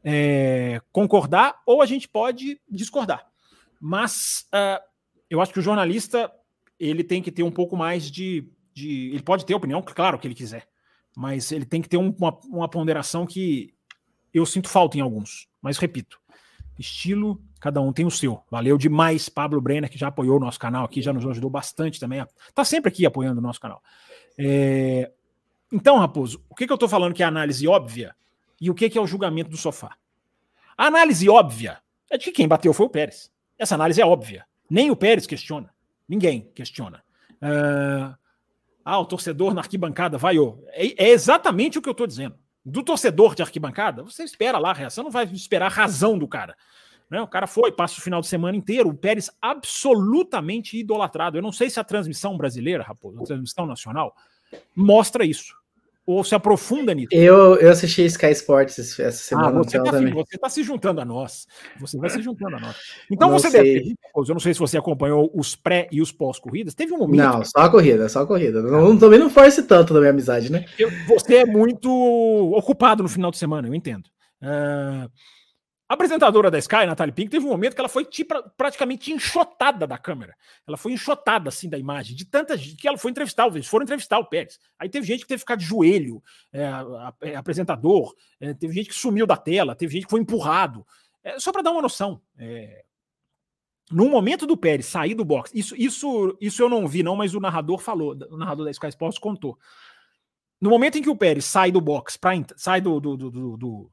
é, 0.04 0.82
concordar 0.92 1.62
ou 1.66 1.82
a 1.82 1.86
gente 1.86 2.08
pode 2.08 2.60
discordar. 2.70 3.26
Mas 3.80 4.46
uh, 4.54 4.82
eu 5.30 5.42
acho 5.42 5.54
que 5.54 5.60
o 5.60 5.64
jornalista 5.64 6.32
ele 6.80 7.04
tem 7.04 7.22
que 7.22 7.32
ter 7.32 7.44
um 7.44 7.52
pouco 7.52 7.76
mais 7.76 8.10
de, 8.10 8.50
de. 8.74 9.12
Ele 9.12 9.24
pode 9.24 9.46
ter 9.46 9.54
opinião, 9.54 9.82
claro 9.82 10.18
que 10.18 10.28
ele 10.28 10.36
quiser, 10.36 10.68
mas 11.16 11.52
ele 11.52 11.66
tem 11.66 11.82
que 11.82 11.90
ter 11.90 11.98
um, 11.98 12.16
uma, 12.18 12.40
uma 12.46 12.70
ponderação 12.70 13.26
que 13.26 13.74
eu 14.34 14.46
sinto 14.46 14.70
falta 14.70 14.98
em 14.98 15.02
alguns. 15.02 15.48
Mas 15.62 15.78
repito, 15.78 16.20
estilo 16.78 17.42
Cada 17.60 17.82
um 17.82 17.92
tem 17.92 18.06
o 18.06 18.12
seu. 18.12 18.42
Valeu 18.50 18.78
demais, 18.78 19.28
Pablo 19.28 19.60
Brenner, 19.60 19.90
que 19.90 19.98
já 19.98 20.08
apoiou 20.08 20.38
o 20.38 20.40
nosso 20.40 20.58
canal 20.58 20.86
aqui, 20.86 21.02
já 21.02 21.12
nos 21.12 21.26
ajudou 21.26 21.50
bastante 21.50 22.00
também. 22.00 22.26
Tá 22.56 22.64
sempre 22.64 22.90
aqui 22.90 23.06
apoiando 23.06 23.40
o 23.40 23.44
nosso 23.44 23.60
canal. 23.60 23.84
É... 24.38 25.12
Então, 25.72 25.98
Raposo, 25.98 26.44
o 26.50 26.56
que, 26.56 26.66
que 26.66 26.72
eu 26.72 26.76
estou 26.76 26.88
falando 26.88 27.14
que 27.14 27.22
é 27.22 27.26
análise 27.26 27.68
óbvia 27.68 28.16
e 28.60 28.70
o 28.70 28.74
que, 28.74 28.90
que 28.90 28.98
é 28.98 29.02
o 29.02 29.06
julgamento 29.06 29.50
do 29.50 29.58
sofá? 29.58 29.96
A 30.78 30.86
análise 30.86 31.28
óbvia 31.30 31.80
é 32.10 32.18
de 32.18 32.26
que 32.26 32.32
quem 32.32 32.48
bateu 32.48 32.74
foi 32.74 32.86
o 32.86 32.90
Pérez. 32.90 33.30
Essa 33.58 33.76
análise 33.76 34.02
é 34.02 34.06
óbvia. 34.06 34.46
Nem 34.70 34.90
o 34.90 34.96
Pérez 34.96 35.28
questiona. 35.28 35.70
Ninguém 36.10 36.52
questiona. 36.56 37.04
Uh... 37.42 38.18
Ah, 38.84 38.98
o 38.98 39.06
torcedor 39.06 39.54
na 39.54 39.62
arquibancada 39.62 40.18
vaiou. 40.18 40.66
É, 40.70 41.06
é 41.06 41.10
exatamente 41.10 41.78
o 41.78 41.82
que 41.82 41.88
eu 41.88 41.92
estou 41.92 42.08
dizendo. 42.08 42.36
Do 42.66 42.82
torcedor 42.82 43.36
de 43.36 43.44
arquibancada, 43.44 44.02
você 44.02 44.24
espera 44.24 44.58
lá 44.58 44.72
a 44.72 44.74
reação, 44.74 45.04
não 45.04 45.12
vai 45.12 45.26
esperar 45.26 45.68
a 45.68 45.70
razão 45.70 46.18
do 46.18 46.28
cara. 46.28 46.56
Né? 47.10 47.22
O 47.22 47.28
cara 47.28 47.46
foi, 47.46 47.72
passa 47.72 48.00
o 48.00 48.02
final 48.02 48.20
de 48.20 48.28
semana 48.28 48.58
inteiro, 48.58 48.90
o 48.90 48.94
Pérez 48.98 49.30
absolutamente 49.40 50.76
idolatrado. 50.76 51.38
Eu 51.38 51.42
não 51.42 51.52
sei 51.52 51.70
se 51.70 51.80
a 51.80 51.84
transmissão 51.84 52.36
brasileira, 52.36 52.84
Raposo, 52.84 53.22
a 53.22 53.26
transmissão 53.26 53.68
nacional, 53.68 54.16
mostra 54.76 55.24
isso. 55.24 55.56
Ou 56.12 56.24
se 56.24 56.34
aprofunda 56.34 56.92
nisso. 56.92 57.10
Eu, 57.12 57.56
eu 57.58 57.70
assisti 57.70 58.04
Sky 58.06 58.32
Sports 58.32 58.80
essa 58.80 59.08
ah, 59.08 59.12
semana. 59.12 59.48
Ah, 59.50 59.52
você, 59.52 59.78
está 59.78 60.40
tá 60.40 60.50
se 60.50 60.64
juntando 60.64 61.02
a 61.02 61.06
nós. 61.06 61.46
Você 61.80 62.00
vai 62.00 62.10
se 62.10 62.20
juntando 62.20 62.56
a 62.56 62.60
nós. 62.60 62.76
Então 63.12 63.30
não 63.30 63.38
você 63.38 63.52
sei. 63.52 63.62
deve 63.62 63.94
ter, 63.94 63.96
eu 64.16 64.34
não 64.34 64.40
sei 64.40 64.56
se 64.56 64.60
você 64.60 64.76
acompanhou 64.76 65.30
os 65.36 65.56
pré 65.56 65.88
e 65.92 66.02
os 66.02 66.12
pós-corridas. 66.12 66.74
Teve 66.74 66.94
um 66.94 66.98
momento. 66.98 67.22
Não, 67.22 67.46
só 67.46 67.60
a 67.60 67.70
corrida, 67.70 68.10
só 68.10 68.22
a 68.22 68.26
corrida. 68.26 68.60
Não, 68.60 68.98
também 68.98 69.20
não 69.20 69.30
force 69.30 69.62
tanto 69.62 69.94
da 69.94 70.00
minha 70.00 70.10
amizade, 70.10 70.52
né? 70.52 70.66
Eu, 70.80 70.90
você 71.08 71.36
é 71.36 71.46
muito 71.46 71.88
ocupado 72.56 73.04
no 73.04 73.10
final 73.10 73.30
de 73.30 73.38
semana, 73.38 73.68
eu 73.68 73.76
entendo. 73.76 74.06
Uh, 74.42 75.08
a 75.90 75.96
apresentadora 75.96 76.52
da 76.52 76.60
Sky, 76.60 76.86
Natalie 76.86 77.12
Pink, 77.12 77.32
teve 77.32 77.44
um 77.44 77.50
momento 77.50 77.74
que 77.74 77.82
ela 77.82 77.90
foi 77.90 78.08
praticamente 78.56 79.12
enxotada 79.12 79.88
da 79.88 79.98
câmera. 79.98 80.36
Ela 80.68 80.78
foi 80.78 80.92
enxotada 80.92 81.50
assim 81.50 81.68
da 81.68 81.80
imagem, 81.80 82.16
de 82.16 82.26
tanta 82.26 82.56
gente 82.56 82.76
que 82.76 82.88
ela 82.88 82.96
foi 82.96 83.10
entrevistar, 83.10 83.48
eles 83.48 83.66
foram 83.66 83.86
entrevistar 83.86 84.20
o 84.20 84.26
Pérez. 84.26 84.60
Aí 84.78 84.88
teve 84.88 85.08
gente 85.08 85.22
que 85.22 85.28
teve 85.28 85.40
que 85.40 85.46
ficar 85.46 85.56
de 85.56 85.66
joelho, 85.66 86.22
é, 86.54 86.70
é, 87.24 87.36
apresentador, 87.36 88.14
é, 88.40 88.54
teve 88.54 88.72
gente 88.72 88.90
que 88.90 88.96
sumiu 88.96 89.26
da 89.26 89.36
tela, 89.36 89.76
teve 89.76 89.92
gente 89.92 90.04
que 90.06 90.12
foi 90.12 90.22
empurrado. 90.22 90.86
É, 91.24 91.40
só 91.40 91.52
para 91.52 91.64
dar 91.64 91.72
uma 91.72 91.82
noção. 91.82 92.22
É, 92.38 92.86
no 93.90 94.10
momento 94.10 94.46
do 94.46 94.56
Pérez 94.56 94.86
sair 94.86 95.16
do 95.16 95.26
box, 95.26 95.52
isso, 95.56 95.76
isso, 95.76 96.38
isso 96.40 96.62
eu 96.62 96.70
não 96.70 96.88
vi, 96.88 97.02
não, 97.02 97.16
mas 97.16 97.34
o 97.34 97.40
narrador 97.40 97.80
falou, 97.80 98.16
o 98.30 98.38
narrador 98.38 98.66
da 98.66 98.72
Sky 98.72 98.90
Sports 98.90 99.18
contou. 99.18 99.58
No 100.62 100.70
momento 100.70 101.00
em 101.00 101.02
que 101.02 101.10
o 101.10 101.16
Pérez 101.16 101.46
sai 101.46 101.72
do 101.72 101.82
box, 101.82 102.16
pra, 102.16 102.34
sai 102.56 102.80
do, 102.80 103.00
do, 103.00 103.18
do, 103.18 103.58
do 103.58 103.92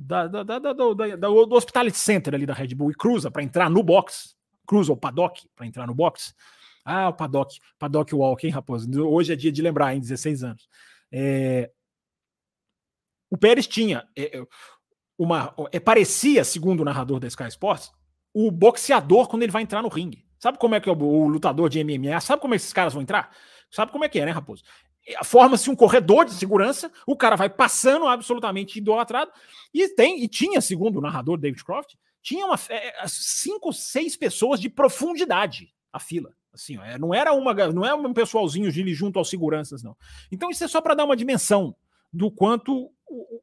da, 0.00 0.26
da, 0.26 0.58
da, 0.58 0.72
do, 0.72 0.94
do 0.94 1.54
Hospitality 1.54 1.98
Center 1.98 2.34
ali 2.34 2.46
da 2.46 2.54
Red 2.54 2.74
Bull 2.74 2.90
e 2.90 2.94
cruza 2.94 3.30
para 3.30 3.42
entrar 3.42 3.68
no 3.68 3.82
box, 3.82 4.34
cruza 4.66 4.92
o 4.92 4.96
paddock 4.96 5.46
para 5.54 5.66
entrar 5.66 5.86
no 5.86 5.94
box. 5.94 6.34
Ah, 6.84 7.10
o 7.10 7.12
paddock, 7.12 7.60
paddock 7.78 8.14
walk, 8.14 8.46
hein, 8.46 8.52
raposa? 8.52 8.88
Hoje 9.02 9.32
é 9.32 9.36
dia 9.36 9.52
de 9.52 9.60
lembrar, 9.60 9.94
em 9.94 10.00
16 10.00 10.42
anos. 10.42 10.68
É... 11.12 11.70
O 13.30 13.36
Pérez 13.36 13.66
tinha 13.66 14.08
é, 14.16 14.38
é, 14.38 14.46
uma. 15.18 15.54
É, 15.70 15.78
parecia, 15.78 16.42
segundo 16.44 16.80
o 16.80 16.84
narrador 16.84 17.20
da 17.20 17.28
Sky 17.28 17.48
Sports, 17.48 17.92
o 18.32 18.50
boxeador 18.50 19.28
quando 19.28 19.42
ele 19.42 19.52
vai 19.52 19.62
entrar 19.62 19.82
no 19.82 19.88
ringue. 19.88 20.26
Sabe 20.38 20.58
como 20.58 20.74
é 20.74 20.80
que 20.80 20.88
é 20.88 20.92
o, 20.92 20.96
o 20.96 21.28
lutador 21.28 21.68
de 21.68 21.84
MMA? 21.84 22.18
Sabe 22.20 22.40
como 22.40 22.54
esses 22.54 22.72
caras 22.72 22.94
vão 22.94 23.02
entrar? 23.02 23.30
Sabe 23.70 23.92
como 23.92 24.04
é 24.04 24.08
que 24.08 24.18
é, 24.18 24.24
né, 24.24 24.32
Raposo? 24.32 24.64
Forma-se 25.22 25.70
um 25.70 25.76
corredor 25.76 26.24
de 26.24 26.32
segurança, 26.32 26.90
o 27.06 27.16
cara 27.16 27.36
vai 27.36 27.48
passando 27.48 28.06
absolutamente 28.06 28.78
idolatrado, 28.78 29.30
e 29.72 29.88
tem, 29.88 30.22
e 30.22 30.28
tinha, 30.28 30.60
segundo 30.60 30.98
o 30.98 31.00
narrador 31.00 31.38
David 31.38 31.64
Croft, 31.64 31.94
tinha 32.22 32.46
uma, 32.46 32.58
é, 32.68 33.06
cinco, 33.06 33.72
seis 33.72 34.16
pessoas 34.16 34.60
de 34.60 34.68
profundidade 34.68 35.72
a 35.92 35.98
fila. 35.98 36.34
Assim, 36.52 36.78
ó, 36.78 36.84
é, 36.84 36.98
não 36.98 37.14
era 37.14 37.32
uma, 37.32 37.54
não 37.72 37.84
é 37.84 37.94
um 37.94 38.12
pessoalzinho 38.12 38.70
de 38.70 38.94
junto 38.94 39.18
aos 39.18 39.30
seguranças, 39.30 39.82
não. 39.82 39.96
Então, 40.30 40.50
isso 40.50 40.64
é 40.64 40.68
só 40.68 40.80
para 40.80 40.94
dar 40.94 41.04
uma 41.04 41.16
dimensão 41.16 41.74
do 42.12 42.30
quanto 42.30 42.90
o, 43.06 43.42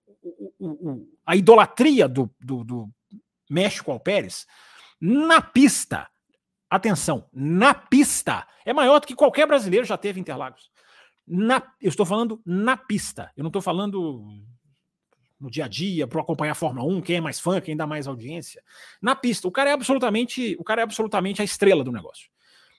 o, 0.60 0.68
o, 0.68 1.08
a 1.26 1.36
idolatria 1.36 2.08
do, 2.08 2.30
do, 2.40 2.64
do 2.64 2.90
México 3.50 3.92
ao 3.92 4.00
Pérez 4.00 4.46
na 5.00 5.42
pista. 5.42 6.10
Atenção, 6.70 7.30
na 7.32 7.74
pista 7.74 8.46
é 8.66 8.74
maior 8.74 9.00
do 9.00 9.08
que 9.08 9.16
qualquer 9.16 9.48
brasileiro 9.48 9.86
já 9.86 9.98
teve 9.98 10.20
em 10.20 10.22
Interlagos. 10.22 10.70
Na, 11.28 11.62
eu 11.82 11.90
estou 11.90 12.06
falando 12.06 12.42
na 12.46 12.78
pista. 12.78 13.32
Eu 13.36 13.44
não 13.44 13.50
estou 13.50 13.62
falando 13.62 14.24
no 15.40 15.52
dia 15.52 15.66
a 15.66 15.68
dia 15.68 16.08
para 16.08 16.22
acompanhar 16.22 16.54
a 16.54 16.56
Fórmula 16.56 16.88
1, 16.88 17.02
quem 17.02 17.18
é 17.18 17.22
mais 17.22 17.40
fã, 17.40 17.62
quem 17.62 17.76
dá 17.76 17.86
mais 17.86 18.08
audiência. 18.08 18.64
Na 19.02 19.16
pista, 19.16 19.48
o 19.48 19.52
cara 19.52 19.70
é 19.70 19.74
absolutamente, 19.74 20.56
o 20.60 20.64
cara 20.64 20.82
é 20.82 20.84
absolutamente 20.84 21.42
a 21.42 21.46
estrela 21.46 21.84
do 21.84 21.92
negócio. 21.92 22.30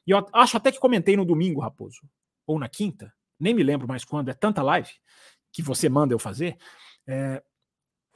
E 0.07 0.11
eu 0.11 0.27
acho 0.33 0.57
até 0.57 0.73
que 0.73 0.81
comentei 0.81 1.17
no 1.17 1.25
domingo, 1.25 1.61
Raposo. 1.61 2.01
ou 2.47 2.59
na 2.59 2.69
quinta, 2.69 3.13
nem 3.39 3.55
me 3.55 3.63
lembro 3.63 3.87
mais 3.87 4.05
quando, 4.05 4.31
é 4.31 4.35
tanta 4.35 4.63
live 4.63 4.91
que 5.53 5.63
você 5.63 5.89
manda 5.89 6.15
eu 6.15 6.19
fazer, 6.19 6.57
é, 7.07 7.43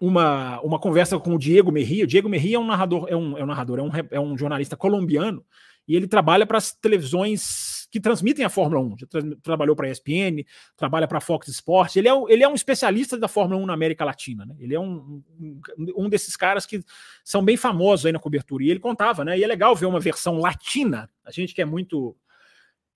uma, 0.00 0.60
uma 0.62 0.78
conversa 0.80 1.18
com 1.20 1.34
o 1.34 1.38
Diego 1.38 1.70
Merria. 1.70 2.04
O 2.04 2.06
Diego 2.06 2.28
Merria 2.28 2.56
é 2.56 2.58
um 2.58 2.66
narrador, 2.66 3.06
é 3.08 3.16
um, 3.16 3.38
é 3.38 3.42
um 3.44 3.46
narrador, 3.46 3.78
é 3.78 3.82
um, 3.82 3.90
é 4.10 4.20
um 4.20 4.36
jornalista 4.36 4.76
colombiano 4.76 5.44
e 5.86 5.94
ele 5.94 6.08
trabalha 6.08 6.46
para 6.46 6.58
as 6.58 6.72
televisões 6.72 7.81
que 7.92 8.00
transmitem 8.00 8.42
a 8.42 8.48
Fórmula 8.48 8.80
1. 8.80 8.98
Já 9.00 9.06
tra 9.06 9.20
trabalhou 9.42 9.76
para 9.76 9.86
a 9.86 9.90
ESPN, 9.90 10.46
trabalha 10.78 11.06
para 11.06 11.18
a 11.18 11.20
Fox 11.20 11.46
Sports. 11.48 11.94
Ele 11.94 12.08
é, 12.08 12.12
ele 12.30 12.42
é 12.42 12.48
um 12.48 12.54
especialista 12.54 13.18
da 13.18 13.28
Fórmula 13.28 13.62
1 13.62 13.66
na 13.66 13.74
América 13.74 14.02
Latina. 14.02 14.46
Né? 14.46 14.56
Ele 14.58 14.74
é 14.74 14.80
um, 14.80 15.22
um, 15.38 15.60
um, 15.98 16.08
desses 16.08 16.34
caras 16.34 16.64
que 16.64 16.82
são 17.22 17.44
bem 17.44 17.54
famosos 17.54 18.06
aí 18.06 18.12
na 18.12 18.18
cobertura. 18.18 18.64
E 18.64 18.70
ele 18.70 18.80
contava, 18.80 19.26
né? 19.26 19.38
E 19.38 19.44
é 19.44 19.46
legal 19.46 19.76
ver 19.76 19.84
uma 19.84 20.00
versão 20.00 20.38
latina. 20.38 21.06
A 21.22 21.30
gente 21.30 21.54
que 21.54 21.60
é 21.60 21.66
muito. 21.66 22.16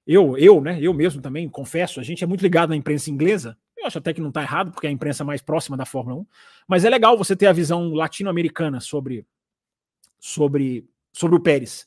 Eu, 0.06 0.38
eu, 0.38 0.62
né? 0.62 0.78
Eu 0.80 0.94
mesmo 0.94 1.20
também, 1.20 1.46
confesso, 1.46 2.00
a 2.00 2.02
gente 2.02 2.24
é 2.24 2.26
muito 2.26 2.40
ligado 2.40 2.70
na 2.70 2.76
imprensa 2.76 3.10
inglesa. 3.10 3.54
Eu 3.76 3.86
acho 3.86 3.98
até 3.98 4.14
que 4.14 4.20
não 4.22 4.30
está 4.30 4.40
errado, 4.40 4.72
porque 4.72 4.86
é 4.86 4.90
a 4.90 4.92
imprensa 4.92 5.22
mais 5.24 5.42
próxima 5.42 5.76
da 5.76 5.84
Fórmula 5.84 6.22
1. 6.22 6.26
Mas 6.66 6.86
é 6.86 6.88
legal 6.88 7.18
você 7.18 7.36
ter 7.36 7.48
a 7.48 7.52
visão 7.52 7.92
latino-americana 7.92 8.80
sobre, 8.80 9.26
sobre, 10.18 10.88
sobre 11.12 11.36
o 11.36 11.40
Pérez. 11.40 11.86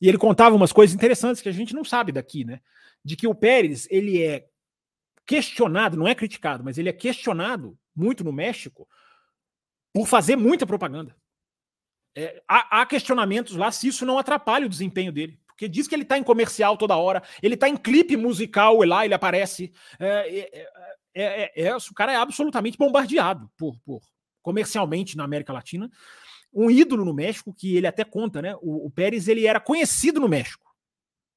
E 0.00 0.08
ele 0.08 0.18
contava 0.18 0.56
umas 0.56 0.72
coisas 0.72 0.94
interessantes 0.94 1.42
que 1.42 1.48
a 1.48 1.52
gente 1.52 1.74
não 1.74 1.84
sabe 1.84 2.10
daqui, 2.10 2.44
né? 2.44 2.60
De 3.04 3.16
que 3.16 3.26
o 3.26 3.34
Pérez, 3.34 3.86
ele 3.90 4.22
é 4.22 4.46
questionado, 5.26 5.96
não 5.96 6.08
é 6.08 6.14
criticado, 6.14 6.64
mas 6.64 6.78
ele 6.78 6.88
é 6.88 6.92
questionado 6.92 7.78
muito 7.94 8.24
no 8.24 8.32
México 8.32 8.88
por 9.92 10.06
fazer 10.06 10.36
muita 10.36 10.66
propaganda. 10.66 11.14
É, 12.16 12.42
há, 12.48 12.80
há, 12.80 12.86
questionamentos 12.86 13.54
lá 13.54 13.70
se 13.70 13.86
isso 13.86 14.04
não 14.04 14.18
atrapalha 14.18 14.66
o 14.66 14.70
desempenho 14.70 15.12
dele. 15.12 15.38
Porque 15.46 15.68
diz 15.68 15.86
que 15.86 15.94
ele 15.94 16.02
está 16.02 16.16
em 16.16 16.22
comercial 16.22 16.76
toda 16.76 16.96
hora, 16.96 17.22
ele 17.42 17.54
está 17.54 17.68
em 17.68 17.76
clipe 17.76 18.16
musical 18.16 18.82
lá, 18.82 19.04
ele 19.04 19.14
aparece. 19.14 19.72
É, 19.98 20.38
é, 20.38 20.68
é, 21.14 21.52
é, 21.54 21.66
é 21.66 21.76
o 21.76 21.94
cara 21.94 22.12
é 22.12 22.16
absolutamente 22.16 22.78
bombardeado 22.78 23.50
por, 23.56 23.78
por 23.80 24.00
comercialmente 24.42 25.16
na 25.16 25.24
América 25.24 25.52
Latina 25.52 25.90
um 26.52 26.70
ídolo 26.70 27.04
no 27.04 27.14
México, 27.14 27.54
que 27.54 27.76
ele 27.76 27.86
até 27.86 28.04
conta, 28.04 28.42
né? 28.42 28.54
O, 28.56 28.86
o, 28.86 28.90
Pérez 28.90 29.28
ele 29.28 29.46
era 29.46 29.60
conhecido 29.60 30.20
no 30.20 30.28
México. 30.28 30.74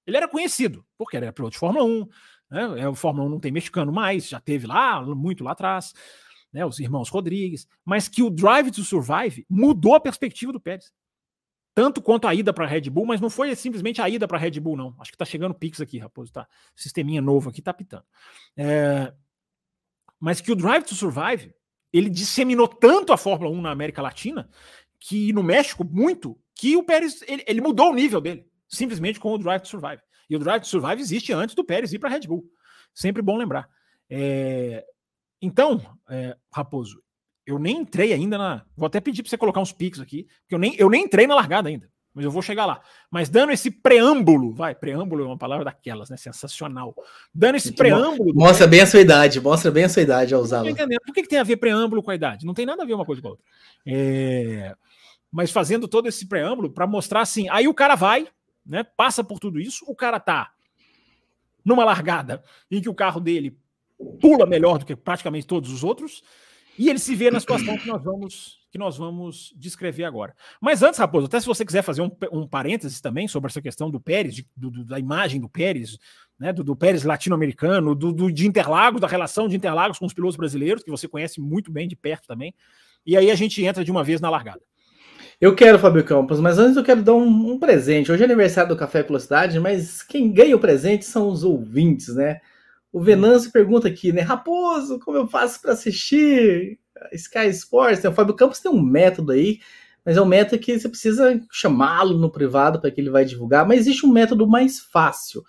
Ele 0.05 0.17
era 0.17 0.27
conhecido, 0.27 0.85
porque 0.97 1.15
era 1.15 1.31
piloto 1.31 1.53
de 1.53 1.59
Fórmula 1.59 1.85
1. 1.85 2.07
Né? 2.49 2.81
É, 2.81 2.87
o 2.87 2.95
Fórmula 2.95 3.27
1 3.27 3.29
não 3.29 3.39
tem 3.39 3.51
mexicano 3.51 3.91
mais, 3.91 4.27
já 4.27 4.39
teve 4.39 4.67
lá, 4.67 5.01
muito 5.01 5.43
lá 5.43 5.51
atrás, 5.51 5.93
né? 6.51 6.65
Os 6.65 6.79
irmãos 6.79 7.09
Rodrigues. 7.09 7.67
Mas 7.85 8.07
que 8.07 8.21
o 8.21 8.29
Drive 8.29 8.71
to 8.71 8.83
Survive 8.83 9.45
mudou 9.49 9.95
a 9.95 9.99
perspectiva 9.99 10.51
do 10.51 10.59
Pérez. 10.59 10.91
Tanto 11.75 12.01
quanto 12.01 12.27
a 12.27 12.35
ida 12.35 12.53
para 12.53 12.65
a 12.65 12.67
Red 12.67 12.89
Bull, 12.89 13.05
mas 13.05 13.19
não 13.19 13.29
foi 13.29 13.55
simplesmente 13.55 13.99
a 13.99 14.07
ida 14.07 14.27
para 14.27 14.37
a 14.37 14.39
Red 14.39 14.59
Bull, 14.59 14.77
não. 14.77 14.95
Acho 14.99 15.11
que 15.11 15.17
tá 15.17 15.25
chegando 15.25 15.55
Pix 15.55 15.81
aqui, 15.81 15.97
Raposo. 15.97 16.31
Tá. 16.31 16.47
Sisteminha 16.75 17.21
novo 17.21 17.49
aqui 17.49 17.61
tá 17.61 17.73
pitando. 17.73 18.05
É... 18.55 19.11
Mas 20.19 20.39
que 20.39 20.51
o 20.51 20.55
Drive 20.55 20.83
to 20.83 20.93
Survive 20.93 21.53
ele 21.91 22.09
disseminou 22.09 22.67
tanto 22.67 23.13
a 23.13 23.17
Fórmula 23.17 23.51
1 23.51 23.61
na 23.61 23.71
América 23.71 24.01
Latina 24.01 24.49
que 25.05 25.33
no 25.33 25.43
México, 25.43 25.83
muito, 25.83 26.37
que 26.55 26.77
o 26.77 26.83
Pérez 26.83 27.21
ele, 27.27 27.43
ele, 27.45 27.61
mudou 27.61 27.91
o 27.91 27.93
nível 27.93 28.21
dele, 28.21 28.45
simplesmente 28.69 29.19
com 29.19 29.33
o 29.33 29.37
Drive 29.37 29.61
to 29.61 29.67
Survive. 29.67 30.01
E 30.29 30.35
o 30.35 30.39
Drive 30.39 30.61
to 30.61 30.67
Survive 30.67 31.01
existe 31.01 31.33
antes 31.33 31.55
do 31.55 31.63
Pérez 31.63 31.91
ir 31.91 31.99
para 31.99 32.09
a 32.09 32.13
Red 32.13 32.21
Bull. 32.21 32.45
Sempre 32.93 33.21
bom 33.21 33.37
lembrar. 33.37 33.67
É... 34.09 34.85
Então, 35.41 35.81
é, 36.09 36.37
Raposo, 36.49 37.01
eu 37.45 37.59
nem 37.59 37.79
entrei 37.79 38.13
ainda 38.13 38.37
na. 38.37 38.63
Vou 38.77 38.87
até 38.87 39.01
pedir 39.01 39.21
para 39.21 39.29
você 39.29 39.37
colocar 39.37 39.59
uns 39.59 39.73
pics 39.73 39.99
aqui, 39.99 40.25
porque 40.43 40.55
eu 40.55 40.59
nem, 40.59 40.73
eu 40.77 40.89
nem 40.89 41.03
entrei 41.03 41.27
na 41.27 41.35
largada 41.35 41.67
ainda. 41.67 41.91
Mas 42.13 42.23
eu 42.23 42.31
vou 42.31 42.41
chegar 42.41 42.65
lá. 42.65 42.79
Mas 43.11 43.27
dando 43.27 43.51
esse 43.51 43.69
preâmbulo, 43.69 44.53
vai, 44.53 44.73
preâmbulo 44.73 45.23
é 45.23 45.27
uma 45.27 45.37
palavra 45.37 45.65
daquelas, 45.65 46.09
né? 46.09 46.15
Sensacional. 46.15 46.95
Dando 47.33 47.55
esse 47.55 47.73
preâmbulo. 47.73 48.33
Mostra 48.33 48.67
bem 48.67 48.79
a 48.79 48.85
sua 48.85 49.01
idade, 49.01 49.41
mostra 49.41 49.69
bem 49.69 49.83
a 49.83 49.89
sua 49.89 50.03
idade 50.03 50.33
ao 50.33 50.41
usá-la. 50.41 50.69
Por 51.05 51.13
que, 51.13 51.23
que 51.23 51.27
tem 51.27 51.39
a 51.39 51.43
ver 51.43 51.57
preâmbulo 51.57 52.01
com 52.01 52.11
a 52.11 52.15
idade? 52.15 52.45
Não 52.45 52.53
tem 52.53 52.65
nada 52.65 52.83
a 52.83 52.85
ver 52.85 52.93
uma 52.93 53.05
coisa 53.05 53.21
com 53.21 53.27
a 53.29 53.31
outra. 53.31 53.45
É 53.85 54.75
mas 55.33 55.51
fazendo 55.51 55.87
todo 55.87 56.07
esse 56.07 56.27
preâmbulo 56.27 56.69
para 56.69 56.85
mostrar 56.85 57.21
assim. 57.21 57.49
Aí 57.49 57.67
o 57.67 57.73
cara 57.73 57.95
vai, 57.95 58.27
né? 58.63 58.83
Passa 58.83 59.23
por 59.23 59.39
tudo 59.39 59.59
isso, 59.59 59.83
o 59.87 59.95
cara 59.95 60.19
tá 60.19 60.53
numa 61.65 61.83
largada 61.83 62.43
em 62.69 62.79
que 62.79 62.87
o 62.87 62.93
carro 62.93 63.19
dele 63.19 63.57
pula 64.21 64.45
melhor 64.45 64.77
do 64.77 64.85
que 64.85 64.95
praticamente 64.95 65.47
todos 65.47 65.71
os 65.71 65.83
outros, 65.83 66.21
e 66.77 66.89
ele 66.89 66.99
se 66.99 67.15
vê 67.15 67.31
na 67.31 67.39
situação 67.39 67.77
que 67.77 67.87
nós 67.87 68.03
vamos 68.03 68.61
que 68.69 68.77
nós 68.79 68.97
vamos 68.97 69.53
descrever 69.55 70.03
agora. 70.03 70.35
Mas 70.59 70.81
antes, 70.81 70.99
Raposo, 70.99 71.27
até 71.27 71.39
se 71.39 71.45
você 71.45 71.63
quiser 71.63 71.83
fazer 71.83 72.01
um, 72.01 72.09
um 72.31 72.47
parênteses 72.47 72.99
também 72.99 73.27
sobre 73.27 73.51
essa 73.51 73.61
questão 73.61 73.91
do 73.91 73.99
Pérez, 73.99 74.33
de, 74.33 74.47
do, 74.57 74.83
da 74.83 74.97
imagem 74.97 75.39
do 75.39 75.47
Pérez, 75.47 75.99
né, 76.39 76.51
do, 76.51 76.63
do 76.63 76.75
Pérez 76.75 77.03
latino-americano, 77.03 77.93
do, 77.93 78.11
do, 78.11 78.31
de 78.31 78.47
Interlagos, 78.47 78.99
da 78.99 79.07
relação 79.07 79.47
de 79.47 79.55
Interlagos 79.55 79.99
com 79.99 80.07
os 80.07 80.13
pilotos 80.13 80.35
brasileiros, 80.35 80.83
que 80.83 80.89
você 80.89 81.07
conhece 81.07 81.39
muito 81.39 81.71
bem 81.71 81.87
de 81.87 81.95
perto 81.95 82.25
também. 82.25 82.51
E 83.05 83.15
aí 83.15 83.29
a 83.29 83.35
gente 83.35 83.63
entra 83.63 83.85
de 83.85 83.91
uma 83.91 84.03
vez 84.03 84.19
na 84.19 84.29
largada. 84.31 84.61
Eu 85.43 85.53
quero, 85.53 85.77
Fábio 85.77 86.05
Campos, 86.05 86.39
mas 86.39 86.57
antes 86.57 86.77
eu 86.77 86.83
quero 86.85 87.03
dar 87.03 87.15
um, 87.15 87.51
um, 87.51 87.59
presente. 87.59 88.09
Hoje 88.09 88.21
é 88.21 88.25
aniversário 88.25 88.69
do 88.69 88.79
Café 88.79 89.03
Velocidade, 89.03 89.59
mas 89.59 90.01
quem 90.01 90.31
ganha 90.31 90.55
o 90.55 90.59
presente 90.59 91.03
são 91.03 91.27
os 91.27 91.43
ouvintes, 91.43 92.15
né? 92.15 92.39
O 92.93 93.01
Venâncio 93.01 93.51
pergunta 93.51 93.89
aqui, 93.89 94.13
né? 94.13 94.21
Raposo, 94.21 94.99
como 94.99 95.17
eu 95.17 95.27
faço 95.27 95.61
para 95.61 95.73
assistir 95.73 96.79
Sky 97.11 97.49
Sports? 97.49 98.05
O 98.05 98.13
Fábio 98.13 98.35
Campos 98.35 98.61
tem 98.61 98.71
um 98.71 98.81
método 98.81 99.33
aí, 99.33 99.59
mas 100.05 100.15
é 100.15 100.21
um 100.21 100.25
método 100.25 100.61
que 100.61 100.79
você 100.79 100.87
precisa 100.87 101.37
chamá-lo 101.51 102.17
no 102.17 102.31
privado 102.31 102.79
para 102.79 102.89
que 102.89 103.01
ele 103.01 103.09
vai 103.09 103.25
divulgar. 103.25 103.67
Mas 103.67 103.81
existe 103.81 104.05
um 104.05 104.13
método 104.13 104.47
mais 104.47 104.79
fácil. 104.79 105.43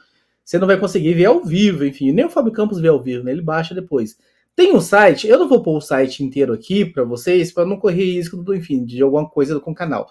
Você 0.44 0.58
não 0.58 0.66
vai 0.66 0.76
conseguir 0.76 1.14
ver 1.14 1.26
ao 1.26 1.44
vivo, 1.44 1.84
enfim, 1.84 2.10
nem 2.10 2.24
o 2.24 2.30
Fábio 2.30 2.50
Campos 2.50 2.80
vê 2.80 2.88
ao 2.88 3.00
vivo, 3.00 3.22
né? 3.22 3.30
Ele 3.30 3.42
baixa 3.42 3.72
depois. 3.72 4.18
Tem 4.56 4.72
um 4.72 4.80
site, 4.80 5.26
eu 5.26 5.38
não 5.38 5.48
vou 5.48 5.62
pôr 5.62 5.78
o 5.78 5.80
site 5.80 6.22
inteiro 6.22 6.52
aqui 6.52 6.84
para 6.84 7.02
vocês, 7.02 7.52
para 7.52 7.66
não 7.66 7.76
correr 7.76 8.04
risco 8.04 8.36
do, 8.36 8.54
enfim, 8.54 8.84
de 8.84 9.02
alguma 9.02 9.28
coisa 9.28 9.58
com 9.58 9.72
o 9.72 9.74
canal. 9.74 10.08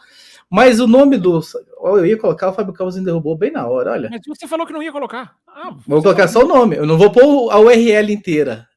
Mas 0.50 0.80
o 0.80 0.88
nome 0.88 1.18
do. 1.18 1.40
Eu 1.82 2.06
ia 2.06 2.18
colocar, 2.18 2.50
o 2.50 2.54
Fábio 2.54 2.74
Carlos 2.74 2.96
derrubou 2.96 3.38
bem 3.38 3.52
na 3.52 3.66
hora, 3.66 3.92
olha. 3.92 4.10
Mas 4.10 4.22
você 4.28 4.48
falou 4.48 4.68
que 4.68 4.74
não 4.74 4.84
ia 4.84 4.92
colocar. 4.92 5.36
Ah, 5.48 5.76
vou 5.88 6.02
colocar 6.02 6.28
só 6.28 6.44
o 6.44 6.48
nome, 6.48 6.76
eu 6.76 6.86
não 6.86 6.98
vou 6.98 7.12
pôr 7.12 7.52
a 7.52 7.60
URL 7.60 8.12
inteira. 8.12 8.68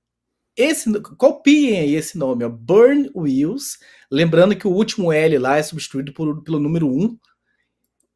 Esse, 0.56 0.90
copiem 1.18 1.80
aí 1.80 1.94
esse 1.94 2.16
nome, 2.16 2.44
ó, 2.44 2.48
Burn 2.48 3.10
Wheels. 3.14 3.78
Lembrando 4.10 4.56
que 4.56 4.66
o 4.66 4.72
último 4.72 5.12
L 5.12 5.38
lá 5.38 5.58
é 5.58 5.62
substituído 5.62 6.12
por, 6.14 6.42
pelo 6.42 6.58
número 6.58 6.88
1. 6.88 7.18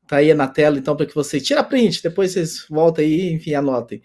Tá 0.08 0.16
aí 0.16 0.34
na 0.34 0.48
tela, 0.48 0.76
então, 0.76 0.96
para 0.96 1.06
que 1.06 1.14
você 1.14 1.40
tira 1.40 1.62
print, 1.62 2.02
depois 2.02 2.32
vocês 2.32 2.66
voltam 2.68 3.04
aí, 3.04 3.32
enfim, 3.32 3.54
anotem. 3.54 4.02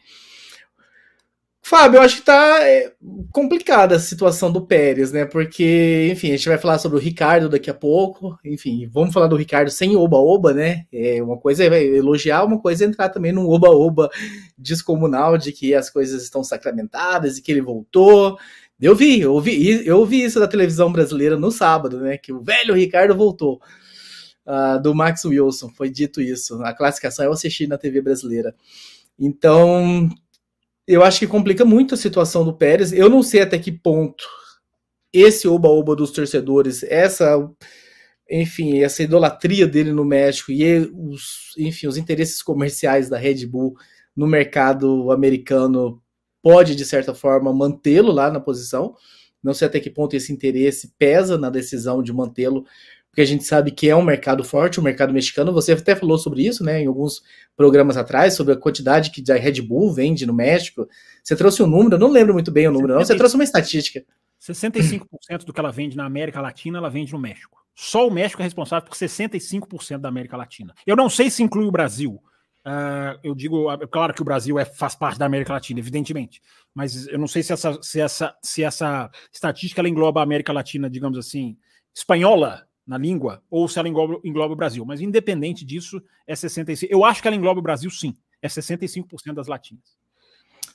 Fábio, 1.69 1.99
eu 1.99 2.01
acho 2.01 2.15
que 2.15 2.21
tá 2.23 2.67
é, 2.67 2.91
complicada 3.31 3.95
a 3.95 3.99
situação 3.99 4.51
do 4.51 4.65
Pérez, 4.65 5.11
né? 5.11 5.23
Porque, 5.23 6.09
enfim, 6.11 6.29
a 6.29 6.35
gente 6.35 6.49
vai 6.49 6.57
falar 6.57 6.79
sobre 6.79 6.97
o 6.97 6.99
Ricardo 6.99 7.47
daqui 7.47 7.69
a 7.69 7.75
pouco. 7.75 8.35
Enfim, 8.43 8.89
vamos 8.91 9.13
falar 9.13 9.27
do 9.27 9.35
Ricardo 9.35 9.69
sem 9.69 9.95
oba-oba, 9.95 10.51
né? 10.51 10.87
É 10.91 11.21
uma 11.21 11.37
coisa 11.37 11.63
é 11.63 11.83
elogiar, 11.85 12.43
uma 12.43 12.59
coisa 12.59 12.83
é 12.83 12.87
entrar 12.87 13.09
também 13.09 13.31
num 13.31 13.47
oba-oba 13.47 14.09
descomunal 14.57 15.37
de 15.37 15.51
que 15.51 15.75
as 15.75 15.91
coisas 15.91 16.23
estão 16.23 16.43
sacramentadas 16.43 17.37
e 17.37 17.41
que 17.43 17.51
ele 17.51 17.61
voltou. 17.61 18.35
Eu 18.81 18.95
vi, 18.95 19.21
eu 19.21 19.39
vi, 19.39 19.85
eu 19.85 20.03
vi 20.07 20.23
isso 20.23 20.39
da 20.39 20.47
televisão 20.47 20.91
brasileira 20.91 21.37
no 21.37 21.51
sábado, 21.51 21.99
né? 21.99 22.17
Que 22.17 22.33
o 22.33 22.41
velho 22.41 22.73
Ricardo 22.73 23.15
voltou. 23.15 23.61
Uh, 24.43 24.81
do 24.81 24.95
Max 24.95 25.23
Wilson, 25.23 25.69
foi 25.69 25.91
dito 25.91 26.19
isso. 26.19 26.63
A 26.63 26.73
classificação 26.73 27.25
eu 27.25 27.31
assisti 27.31 27.67
na 27.67 27.77
TV 27.77 28.01
brasileira. 28.01 28.55
Então, 29.19 30.09
eu 30.89 31.03
acho 31.03 31.19
que 31.19 31.27
complica 31.27 31.63
muito 31.63 31.93
a 31.93 31.97
situação 31.97 32.43
do 32.43 32.51
Pérez. 32.51 32.91
Eu 32.91 33.09
não 33.11 33.21
sei 33.21 33.41
até 33.41 33.59
que 33.59 33.71
ponto 33.71 34.25
esse 35.13 35.47
oba-oba 35.47 35.95
dos 35.95 36.09
torcedores, 36.09 36.81
essa, 36.81 37.47
enfim, 38.29 38.79
essa 38.79 39.03
idolatria 39.03 39.67
dele 39.67 39.91
no 39.91 40.03
México 40.03 40.51
e 40.51 40.89
os, 40.91 41.53
enfim, 41.59 41.85
os 41.85 41.95
interesses 41.95 42.41
comerciais 42.41 43.07
da 43.07 43.19
Red 43.19 43.45
Bull 43.45 43.75
no 44.15 44.25
mercado 44.25 45.11
americano 45.11 46.01
pode, 46.41 46.75
de 46.75 46.85
certa 46.85 47.13
forma, 47.13 47.53
mantê-lo 47.53 48.11
lá 48.11 48.31
na 48.31 48.39
posição. 48.39 48.95
Não 49.43 49.53
sei 49.53 49.67
até 49.67 49.79
que 49.79 49.91
ponto 49.91 50.15
esse 50.15 50.33
interesse 50.33 50.91
pesa 50.97 51.37
na 51.37 51.51
decisão 51.51 52.01
de 52.01 52.11
mantê-lo, 52.11 52.65
porque 53.09 53.21
a 53.21 53.25
gente 53.25 53.43
sabe 53.43 53.71
que 53.71 53.89
é 53.89 53.95
um 53.95 54.03
mercado 54.03 54.43
forte, 54.43 54.79
o 54.79 54.83
mercado 54.83 55.11
mexicano. 55.11 55.51
Você 55.53 55.73
até 55.73 55.95
falou 55.95 56.17
sobre 56.17 56.45
isso, 56.45 56.63
né, 56.63 56.81
em 56.81 56.87
alguns 56.87 57.21
programas 57.55 57.97
atrás, 57.97 58.35
sobre 58.35 58.53
a 58.53 58.57
quantidade 58.57 59.11
que 59.11 59.31
a 59.31 59.35
Red 59.35 59.61
Bull 59.61 59.91
vende 59.91 60.25
no 60.25 60.33
México. 60.33 60.87
Você 61.23 61.35
trouxe 61.35 61.61
um 61.63 61.67
número, 61.67 61.95
eu 61.95 61.99
não 61.99 62.09
lembro 62.09 62.33
muito 62.33 62.51
bem 62.51 62.67
o 62.67 62.71
número, 62.71 62.93
não. 62.93 63.03
Você 63.03 63.15
trouxe 63.15 63.35
uma 63.35 63.43
estatística. 63.43 64.03
65% 64.39 65.43
do 65.45 65.51
que 65.51 65.59
ela 65.59 65.71
vende 65.71 65.97
na 65.97 66.05
América 66.05 66.39
Latina, 66.39 66.77
ela 66.77 66.89
vende 66.89 67.11
no 67.11 67.19
México. 67.19 67.59
Só 67.75 68.07
o 68.07 68.11
México 68.11 68.41
é 68.41 68.45
responsável 68.45 68.87
por 68.87 68.95
65% 68.95 69.97
da 69.97 70.09
América 70.09 70.37
Latina. 70.37 70.73
Eu 70.85 70.95
não 70.95 71.09
sei 71.09 71.29
se 71.29 71.43
inclui 71.43 71.65
o 71.65 71.71
Brasil. 71.71 72.21
Uh, 72.65 73.17
eu 73.23 73.33
digo, 73.33 73.71
é 73.71 73.87
claro 73.87 74.13
que 74.13 74.21
o 74.21 74.25
Brasil 74.25 74.59
é, 74.59 74.65
faz 74.65 74.95
parte 74.95 75.17
da 75.17 75.25
América 75.25 75.53
Latina, 75.53 75.79
evidentemente, 75.79 76.41
mas 76.75 77.07
eu 77.07 77.17
não 77.17 77.27
sei 77.27 77.41
se 77.41 77.53
essa, 77.53 77.81
se 77.81 78.01
essa, 78.01 78.35
se 78.43 78.63
essa 78.63 79.09
estatística 79.31 79.79
ela 79.81 79.89
engloba 79.89 80.19
a 80.19 80.23
América 80.23 80.51
Latina, 80.51 80.89
digamos 80.89 81.17
assim, 81.17 81.57
espanhola 81.95 82.68
na 82.89 82.97
língua, 82.97 83.43
ou 83.51 83.67
se 83.67 83.77
ela 83.77 83.87
engloba, 83.87 84.19
engloba 84.23 84.51
o 84.51 84.57
Brasil. 84.57 84.83
Mas 84.83 84.99
independente 84.99 85.63
disso, 85.63 86.01
é 86.25 86.33
65%. 86.33 86.87
Eu 86.89 87.05
acho 87.05 87.21
que 87.21 87.27
ela 87.27 87.37
engloba 87.37 87.59
o 87.59 87.63
Brasil, 87.63 87.91
sim. 87.91 88.17
É 88.41 88.47
65% 88.47 89.31
das 89.35 89.45
latinas. 89.45 89.83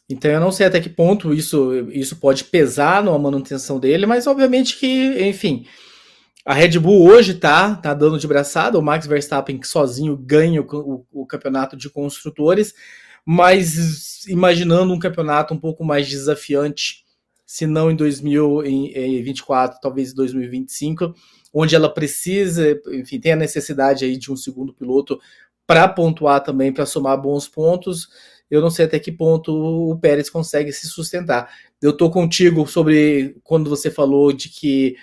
Então 0.09 0.31
eu 0.31 0.38
não 0.38 0.53
sei 0.53 0.66
até 0.66 0.81
que 0.81 0.88
ponto 0.88 1.35
isso, 1.35 1.74
isso 1.90 2.14
pode 2.16 2.44
pesar 2.44 3.03
na 3.03 3.18
manutenção 3.18 3.81
dele, 3.81 4.07
mas 4.07 4.29
obviamente 4.29 4.79
que, 4.79 5.27
enfim, 5.29 5.66
a 6.44 6.55
Red 6.55 6.79
Bull 6.79 7.09
hoje 7.09 7.35
tá, 7.35 7.74
tá 7.74 7.92
dando 7.92 8.18
de 8.18 8.29
braçada, 8.29 8.79
o 8.79 8.83
Max 8.83 9.09
Verstappen 9.09 9.61
sozinho 9.64 10.16
ganha 10.16 10.61
o, 10.61 10.66
o, 11.11 11.22
o, 11.22 11.27
campeonato 11.27 11.77
de 11.77 11.90
construtores, 11.90 12.74
mas 13.24 14.24
imaginando 14.29 14.92
um 14.92 14.98
campeonato 15.00 15.53
um 15.53 15.59
pouco 15.59 15.83
mais 15.83 16.07
desafiante, 16.07 17.03
se 17.46 17.66
não 17.66 17.90
em 17.90 17.96
2024, 17.96 19.78
talvez 19.80 20.12
em 20.12 20.14
2025, 20.14 21.14
onde 21.52 21.74
ela 21.74 21.92
precisa, 21.92 22.80
enfim, 22.92 23.20
tem 23.20 23.33
a 23.33 23.37
necessidade 23.37 24.04
aí 24.04 24.16
de 24.16 24.33
um 24.33 24.37
segundo 24.37 24.74
piloto 24.74 25.18
para 25.66 25.88
pontuar 25.88 26.42
também, 26.42 26.72
para 26.72 26.87
somar 26.87 27.20
bons 27.20 27.48
pontos. 27.48 28.09
Eu 28.50 28.61
não 28.61 28.70
sei 28.70 28.85
até 28.85 28.98
que 28.98 29.12
ponto 29.12 29.52
o 29.52 29.98
Pérez 29.98 30.28
consegue 30.28 30.72
se 30.72 30.87
sustentar. 30.87 31.50
Eu 31.80 31.96
tô 31.96 32.11
contigo 32.11 32.66
sobre 32.66 33.37
quando 33.42 33.70
você 33.70 33.90
falou 33.90 34.33
de 34.33 34.48
que 34.48 34.96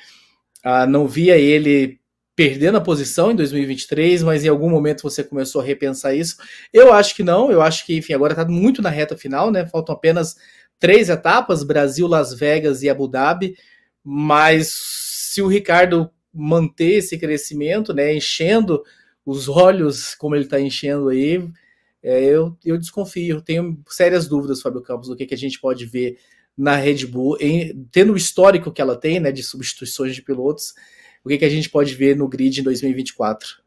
ah, 0.63 0.85
não 0.85 1.07
via 1.07 1.37
ele 1.37 1.99
perdendo 2.35 2.77
a 2.77 2.81
posição 2.81 3.31
em 3.31 3.35
2023, 3.35 4.23
mas 4.23 4.43
em 4.43 4.47
algum 4.47 4.69
momento 4.69 5.03
você 5.03 5.23
começou 5.23 5.61
a 5.61 5.65
repensar 5.65 6.15
isso. 6.15 6.37
Eu 6.73 6.93
acho 6.93 7.15
que 7.15 7.23
não, 7.23 7.51
eu 7.51 7.61
acho 7.61 7.85
que, 7.85 7.97
enfim, 7.97 8.13
agora 8.13 8.33
está 8.33 8.45
muito 8.45 8.81
na 8.81 8.89
reta 8.89 9.17
final, 9.17 9.51
né? 9.51 9.65
Faltam 9.65 9.93
apenas 9.93 10.35
três 10.81 11.07
etapas: 11.07 11.63
Brasil, 11.63 12.05
Las 12.07 12.33
Vegas 12.33 12.83
e 12.83 12.89
Abu 12.89 13.07
Dhabi. 13.07 13.55
Mas 14.03 14.73
se 14.73 15.41
o 15.41 15.47
Ricardo 15.47 16.09
manter 16.33 16.95
esse 16.95 17.17
crescimento, 17.17 17.93
né, 17.93 18.13
enchendo 18.13 18.83
os 19.25 19.47
olhos 19.47 20.15
como 20.15 20.35
ele 20.35 20.45
está 20.45 20.59
enchendo 20.59 21.09
aí, 21.09 21.47
é, 22.01 22.23
eu, 22.23 22.57
eu 22.65 22.77
desconfio, 22.77 23.41
tenho 23.41 23.79
sérias 23.87 24.27
dúvidas, 24.27 24.61
Fábio 24.61 24.81
Campos, 24.81 25.07
do 25.07 25.15
que, 25.15 25.27
que 25.27 25.35
a 25.35 25.37
gente 25.37 25.59
pode 25.59 25.85
ver 25.85 26.17
na 26.57 26.75
Red 26.75 27.05
Bull, 27.05 27.37
em, 27.39 27.87
tendo 27.91 28.13
o 28.13 28.17
histórico 28.17 28.71
que 28.71 28.81
ela 28.81 28.95
tem, 28.95 29.19
né, 29.19 29.31
de 29.31 29.43
substituições 29.43 30.15
de 30.15 30.21
pilotos, 30.21 30.73
o 31.23 31.29
que, 31.29 31.37
que 31.37 31.45
a 31.45 31.49
gente 31.49 31.69
pode 31.69 31.93
ver 31.93 32.15
no 32.15 32.27
grid 32.27 32.59
em 32.59 32.63
2024? 32.63 33.61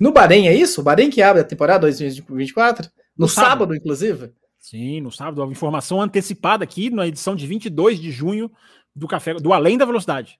No 0.00 0.12
Bahrein, 0.12 0.48
é 0.48 0.54
isso? 0.54 0.80
O 0.80 0.84
Bahrein 0.84 1.10
que 1.10 1.22
abre 1.22 1.42
a 1.42 1.44
temporada 1.44 1.80
2024? 1.82 2.90
No, 3.16 3.24
no 3.24 3.28
sábado, 3.28 3.48
sábado, 3.48 3.76
inclusive? 3.76 4.32
Sim, 4.62 5.00
no 5.00 5.10
sábado. 5.10 5.42
A 5.42 5.46
informação 5.48 6.00
antecipada 6.00 6.62
aqui 6.62 6.88
na 6.88 7.06
edição 7.06 7.34
de 7.34 7.46
22 7.48 8.00
de 8.00 8.12
junho 8.12 8.50
do 8.94 9.08
Café 9.08 9.34
do 9.34 9.52
Além 9.52 9.76
da 9.76 9.84
Velocidade. 9.84 10.38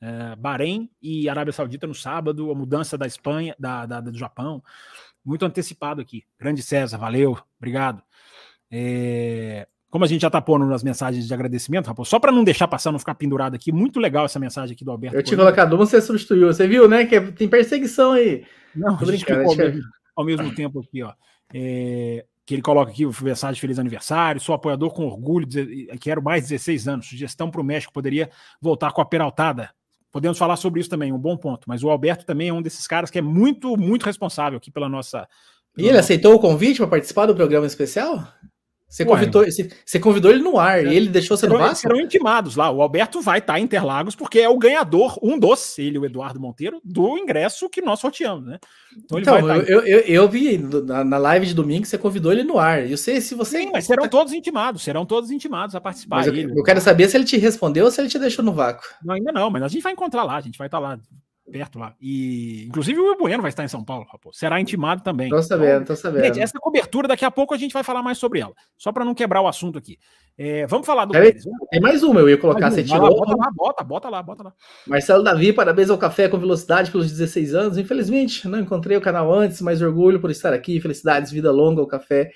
É, 0.00 0.36
Bahrein 0.36 0.88
e 1.02 1.28
Arábia 1.28 1.52
Saudita 1.52 1.86
no 1.86 1.94
sábado, 1.94 2.50
a 2.52 2.54
mudança 2.54 2.96
da 2.96 3.06
Espanha, 3.06 3.54
da, 3.58 3.84
da 3.84 4.00
do 4.00 4.16
Japão. 4.16 4.62
Muito 5.24 5.44
antecipado 5.44 6.00
aqui. 6.00 6.22
Grande 6.38 6.62
César, 6.62 6.98
valeu, 6.98 7.36
obrigado. 7.58 8.00
É, 8.70 9.66
como 9.90 10.04
a 10.04 10.08
gente 10.08 10.22
já 10.22 10.30
tá 10.30 10.40
pondo 10.40 10.66
nas 10.66 10.84
mensagens 10.84 11.26
de 11.26 11.34
agradecimento, 11.34 11.88
Raposo, 11.88 12.10
só 12.10 12.20
para 12.20 12.30
não 12.30 12.44
deixar 12.44 12.68
passar, 12.68 12.92
não 12.92 12.98
ficar 12.98 13.16
pendurado 13.16 13.56
aqui, 13.56 13.72
muito 13.72 13.98
legal 13.98 14.24
essa 14.24 14.38
mensagem 14.38 14.74
aqui 14.74 14.84
do 14.84 14.90
Alberto. 14.92 15.16
Eu 15.16 15.22
tinha 15.22 15.38
colocado 15.38 15.72
uma, 15.72 15.84
você 15.84 16.00
substituiu. 16.00 16.46
Você 16.46 16.68
viu, 16.68 16.88
né? 16.88 17.06
Que 17.06 17.20
tem 17.32 17.48
perseguição 17.48 18.12
aí. 18.12 18.44
Não, 18.74 18.96
Tô 18.96 19.06
brincando, 19.06 19.48
ao, 19.48 19.56
mesmo, 19.56 19.82
ao 20.14 20.24
mesmo 20.24 20.54
tempo 20.54 20.80
aqui, 20.80 21.02
ó. 21.02 21.12
É, 21.52 22.24
que 22.46 22.54
ele 22.54 22.62
coloca 22.62 22.90
aqui 22.90 23.06
mensagem 23.22 23.54
de 23.54 23.60
feliz 23.60 23.78
aniversário, 23.78 24.40
sou 24.40 24.54
apoiador 24.54 24.92
com 24.92 25.06
orgulho, 25.06 25.48
quero 26.00 26.22
mais 26.22 26.42
16 26.48 26.88
anos. 26.88 27.08
Sugestão 27.08 27.50
para 27.50 27.60
o 27.60 27.64
México 27.64 27.92
poderia 27.92 28.30
voltar 28.60 28.92
com 28.92 29.00
a 29.00 29.04
peraltada. 29.04 29.70
Podemos 30.12 30.38
falar 30.38 30.56
sobre 30.56 30.80
isso 30.80 30.90
também, 30.90 31.12
um 31.12 31.18
bom 31.18 31.36
ponto. 31.36 31.64
Mas 31.66 31.82
o 31.82 31.90
Alberto 31.90 32.24
também 32.24 32.48
é 32.48 32.52
um 32.52 32.62
desses 32.62 32.86
caras 32.86 33.10
que 33.10 33.18
é 33.18 33.22
muito, 33.22 33.76
muito 33.76 34.04
responsável 34.04 34.58
aqui 34.58 34.70
pela 34.70 34.88
nossa. 34.88 35.26
E 35.76 35.88
ele 35.88 35.98
aceitou 35.98 36.34
o 36.34 36.38
convite 36.38 36.78
para 36.78 36.86
participar 36.86 37.26
do 37.26 37.34
programa 37.34 37.66
especial? 37.66 38.28
Você 38.94 39.04
convidou, 39.04 39.44
você, 39.44 39.68
você 39.84 39.98
convidou 39.98 40.30
ele 40.30 40.40
no 40.40 40.56
ar 40.56 40.78
é. 40.78 40.88
e 40.88 40.94
ele 40.94 41.08
deixou 41.08 41.36
você 41.36 41.48
no 41.48 41.58
Vasco? 41.58 41.78
Serão 41.78 42.00
intimados 42.00 42.54
lá. 42.54 42.70
O 42.70 42.80
Alberto 42.80 43.20
vai 43.20 43.40
estar 43.40 43.58
em 43.58 43.64
Interlagos 43.64 44.14
porque 44.14 44.38
é 44.38 44.48
o 44.48 44.56
ganhador, 44.56 45.18
um 45.20 45.36
dos, 45.36 45.76
ele, 45.80 45.98
o 45.98 46.04
Eduardo 46.04 46.38
Monteiro, 46.38 46.80
do 46.84 47.18
ingresso 47.18 47.68
que 47.68 47.82
nós 47.82 47.98
sorteamos, 47.98 48.46
né? 48.46 48.60
Então, 48.96 49.18
então 49.18 49.48
eu, 49.62 49.80
eu, 49.80 49.98
eu, 49.98 50.28
vi 50.28 50.58
na, 50.58 51.02
na, 51.02 51.18
live 51.18 51.44
de 51.44 51.54
domingo 51.54 51.82
que 51.82 51.88
você 51.88 51.98
convidou 51.98 52.30
ele 52.30 52.44
no 52.44 52.56
ar. 52.56 52.88
Eu 52.88 52.96
sei 52.96 53.20
se 53.20 53.34
você. 53.34 53.62
Sim, 53.62 53.70
mas 53.72 53.84
serão 53.84 54.06
todos 54.06 54.32
intimados, 54.32 54.84
serão 54.84 55.04
todos 55.04 55.32
intimados 55.32 55.74
a 55.74 55.80
participar. 55.80 56.24
Eu, 56.28 56.50
eu 56.56 56.62
quero 56.62 56.80
saber 56.80 57.08
se 57.08 57.16
ele 57.16 57.24
te 57.24 57.36
respondeu 57.36 57.86
ou 57.86 57.90
se 57.90 58.00
ele 58.00 58.08
te 58.08 58.18
deixou 58.20 58.44
no 58.44 58.52
vácuo. 58.52 58.86
Não, 59.04 59.16
ainda 59.16 59.32
não, 59.32 59.50
mas 59.50 59.64
a 59.64 59.66
gente 59.66 59.82
vai 59.82 59.92
encontrar 59.92 60.22
lá, 60.22 60.36
a 60.36 60.40
gente 60.40 60.56
vai 60.56 60.68
estar 60.68 60.78
lá 60.78 60.96
perto 61.50 61.78
lá. 61.78 61.94
E 62.00 62.66
inclusive 62.66 62.98
o 62.98 63.16
Bueno 63.16 63.42
vai 63.42 63.50
estar 63.50 63.64
em 63.64 63.68
São 63.68 63.84
Paulo, 63.84 64.06
rapaz. 64.10 64.36
Será 64.36 64.60
intimado 64.60 65.02
também. 65.02 65.28
Tô 65.28 65.42
sabendo, 65.42 65.82
então, 65.82 65.94
tô 65.94 65.96
sabendo. 65.96 66.24
Gente, 66.24 66.40
essa 66.40 66.58
cobertura 66.58 67.06
daqui 67.06 67.24
a 67.24 67.30
pouco 67.30 67.54
a 67.54 67.56
gente 67.56 67.72
vai 67.72 67.84
falar 67.84 68.02
mais 68.02 68.18
sobre 68.18 68.40
ela. 68.40 68.52
Só 68.76 68.92
para 68.92 69.04
não 69.04 69.14
quebrar 69.14 69.40
o 69.40 69.48
assunto 69.48 69.78
aqui. 69.78 69.98
É, 70.36 70.66
vamos 70.66 70.86
falar 70.86 71.04
do 71.04 71.12
Pérez. 71.12 71.44
Tem 71.70 71.80
mais 71.80 72.02
uma, 72.02 72.20
eu 72.20 72.28
ia 72.28 72.38
colocar, 72.38 72.70
você 72.70 72.82
tirou. 72.82 73.08
Bota 73.08 73.36
lá, 73.36 73.50
bota, 73.54 73.84
bota 73.84 74.08
lá, 74.08 74.22
bota 74.22 74.42
lá. 74.42 74.52
Marcelo 74.86 75.22
Davi, 75.22 75.52
parabéns 75.52 75.90
ao 75.90 75.98
Café 75.98 76.28
com 76.28 76.38
Velocidade 76.38 76.90
pelos 76.90 77.10
16 77.10 77.54
anos. 77.54 77.78
Infelizmente, 77.78 78.48
não 78.48 78.58
encontrei 78.58 78.96
o 78.96 79.00
canal 79.00 79.32
antes, 79.32 79.60
mas 79.60 79.82
orgulho 79.82 80.20
por 80.20 80.30
estar 80.30 80.52
aqui. 80.52 80.80
Felicidades, 80.80 81.30
vida 81.30 81.52
longa 81.52 81.80
ao 81.80 81.86
Café 81.86 82.30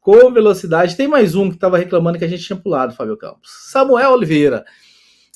com 0.00 0.32
Velocidade. 0.32 0.96
Tem 0.96 1.06
mais 1.06 1.34
um 1.34 1.48
que 1.48 1.56
estava 1.56 1.76
reclamando 1.76 2.18
que 2.18 2.24
a 2.24 2.28
gente 2.28 2.42
tinha 2.42 2.58
pulado, 2.58 2.94
Fábio 2.94 3.16
Campos. 3.16 3.50
Samuel 3.70 4.12
Oliveira. 4.12 4.64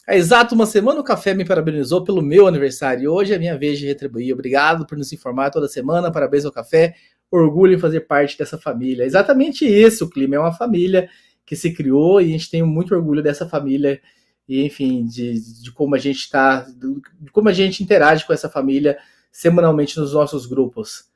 Há 0.06 0.16
exato 0.16 0.54
uma 0.54 0.66
semana 0.66 1.00
o 1.00 1.04
café 1.04 1.32
me 1.32 1.44
parabenizou 1.44 2.02
pelo 2.02 2.20
meu 2.20 2.48
aniversário 2.48 3.04
e 3.04 3.08
hoje 3.08 3.32
é 3.32 3.38
minha 3.38 3.56
vez 3.56 3.78
de 3.78 3.86
retribuir. 3.86 4.32
Obrigado 4.32 4.84
por 4.84 4.98
nos 4.98 5.12
informar 5.12 5.50
toda 5.50 5.68
semana. 5.68 6.10
Parabéns 6.10 6.44
ao 6.44 6.50
café. 6.50 6.96
Orgulho 7.30 7.74
em 7.74 7.78
fazer 7.78 8.00
parte 8.00 8.36
dessa 8.36 8.58
família. 8.58 9.04
exatamente 9.04 9.64
isso, 9.64 10.04
o 10.04 10.10
clima 10.10 10.34
é 10.36 10.38
uma 10.38 10.52
família 10.52 11.08
que 11.46 11.54
se 11.54 11.72
criou 11.72 12.20
e 12.20 12.24
a 12.24 12.28
gente 12.28 12.50
tem 12.50 12.62
muito 12.62 12.94
orgulho 12.94 13.22
dessa 13.22 13.48
família 13.48 14.00
e, 14.48 14.64
enfim, 14.64 15.06
de, 15.06 15.62
de 15.62 15.72
como 15.72 15.94
a 15.94 15.98
gente 15.98 16.18
está, 16.18 16.60
de 16.60 17.30
como 17.30 17.48
a 17.48 17.52
gente 17.52 17.82
interage 17.82 18.26
com 18.26 18.32
essa 18.32 18.48
família 18.50 18.98
semanalmente 19.30 19.98
nos 19.98 20.12
nossos 20.12 20.46
grupos. 20.46 21.11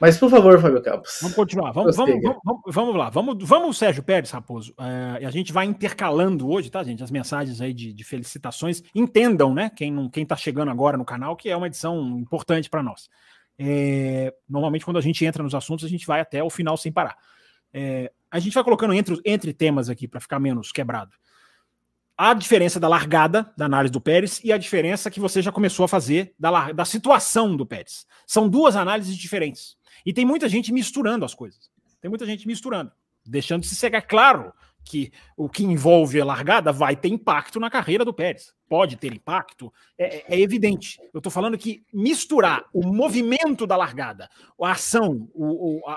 Mas, 0.00 0.18
por 0.18 0.28
favor, 0.28 0.60
Fábio 0.60 0.82
Campos. 0.82 1.18
Vamos 1.22 1.36
continuar. 1.36 1.72
Vamos, 1.72 1.96
vamos, 1.96 2.20
vamos, 2.22 2.62
vamos, 2.66 2.96
lá. 2.96 3.10
Vamos, 3.10 3.48
vamos, 3.48 3.78
Sérgio 3.78 4.02
Pérez, 4.02 4.30
Raposo. 4.30 4.74
É, 4.78 5.24
a 5.24 5.30
gente 5.30 5.52
vai 5.52 5.66
intercalando 5.66 6.50
hoje, 6.50 6.70
tá, 6.70 6.82
gente? 6.82 7.02
As 7.02 7.10
mensagens 7.10 7.60
aí 7.60 7.72
de, 7.72 7.92
de 7.92 8.04
felicitações. 8.04 8.82
Entendam, 8.94 9.54
né? 9.54 9.70
Quem 9.70 9.92
não, 9.92 10.10
quem 10.10 10.24
está 10.24 10.36
chegando 10.36 10.70
agora 10.70 10.96
no 10.96 11.04
canal, 11.04 11.36
que 11.36 11.48
é 11.48 11.56
uma 11.56 11.68
edição 11.68 12.18
importante 12.18 12.68
para 12.68 12.82
nós. 12.82 13.08
É, 13.58 14.34
normalmente, 14.48 14.84
quando 14.84 14.98
a 14.98 15.02
gente 15.02 15.24
entra 15.24 15.42
nos 15.42 15.54
assuntos, 15.54 15.84
a 15.84 15.88
gente 15.88 16.06
vai 16.06 16.20
até 16.20 16.42
o 16.42 16.50
final 16.50 16.76
sem 16.76 16.90
parar. 16.90 17.16
É, 17.72 18.10
a 18.30 18.38
gente 18.40 18.54
vai 18.54 18.64
colocando 18.64 18.94
entre, 18.94 19.16
entre 19.24 19.52
temas 19.52 19.88
aqui 19.88 20.08
para 20.08 20.20
ficar 20.20 20.40
menos 20.40 20.72
quebrado. 20.72 21.12
A 22.16 22.32
diferença 22.32 22.78
da 22.78 22.86
largada 22.86 23.52
da 23.56 23.64
análise 23.64 23.92
do 23.92 24.00
Pérez 24.00 24.40
e 24.44 24.52
a 24.52 24.58
diferença 24.58 25.10
que 25.10 25.18
você 25.18 25.42
já 25.42 25.50
começou 25.50 25.84
a 25.84 25.88
fazer 25.88 26.32
da, 26.38 26.70
da 26.70 26.84
situação 26.84 27.56
do 27.56 27.66
Pérez. 27.66 28.06
São 28.24 28.48
duas 28.48 28.76
análises 28.76 29.16
diferentes. 29.16 29.76
E 30.06 30.12
tem 30.12 30.24
muita 30.24 30.48
gente 30.48 30.72
misturando 30.72 31.24
as 31.24 31.34
coisas. 31.34 31.70
Tem 32.00 32.08
muita 32.08 32.24
gente 32.24 32.46
misturando, 32.46 32.92
deixando 33.26 33.62
de 33.62 33.68
se 33.68 33.74
chegar 33.74 34.02
claro 34.02 34.52
que 34.84 35.10
o 35.36 35.48
que 35.48 35.64
envolve 35.64 36.20
a 36.20 36.24
largada 36.24 36.70
vai 36.70 36.94
ter 36.94 37.08
impacto 37.08 37.58
na 37.58 37.68
carreira 37.68 38.04
do 38.04 38.14
Pérez. 38.14 38.54
Pode 38.68 38.96
ter 38.96 39.12
impacto, 39.12 39.72
é, 39.98 40.18
é, 40.18 40.24
é 40.36 40.40
evidente. 40.40 41.00
Eu 41.12 41.18
estou 41.18 41.32
falando 41.32 41.58
que 41.58 41.84
misturar 41.92 42.64
o 42.72 42.86
movimento 42.86 43.66
da 43.66 43.76
largada, 43.76 44.30
a 44.62 44.70
ação, 44.72 45.28
o, 45.34 45.80
o, 45.80 45.88
a, 45.88 45.94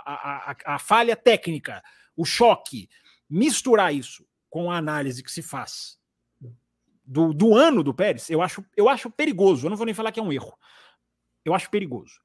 a, 0.52 0.76
a 0.76 0.80
falha 0.80 1.16
técnica, 1.16 1.84
o 2.16 2.26
choque, 2.26 2.90
misturar 3.30 3.94
isso 3.94 4.26
com 4.50 4.72
a 4.72 4.78
análise 4.78 5.22
que 5.22 5.32
se 5.32 5.44
faz 5.44 5.98
do, 7.08 7.34
do 7.34 7.56
ano 7.56 7.82
do 7.82 7.94
Pérez, 7.94 8.30
eu 8.30 8.42
acho, 8.42 8.64
eu 8.76 8.90
acho 8.90 9.10
perigoso. 9.10 9.66
Eu 9.66 9.70
não 9.70 9.78
vou 9.78 9.86
nem 9.86 9.96
falar 9.96 10.12
que 10.12 10.20
é 10.20 10.24
um 10.24 10.34
erro. 10.34 10.54
Eu 11.46 11.54
acho 11.54 11.70
perigoso. 11.70 12.20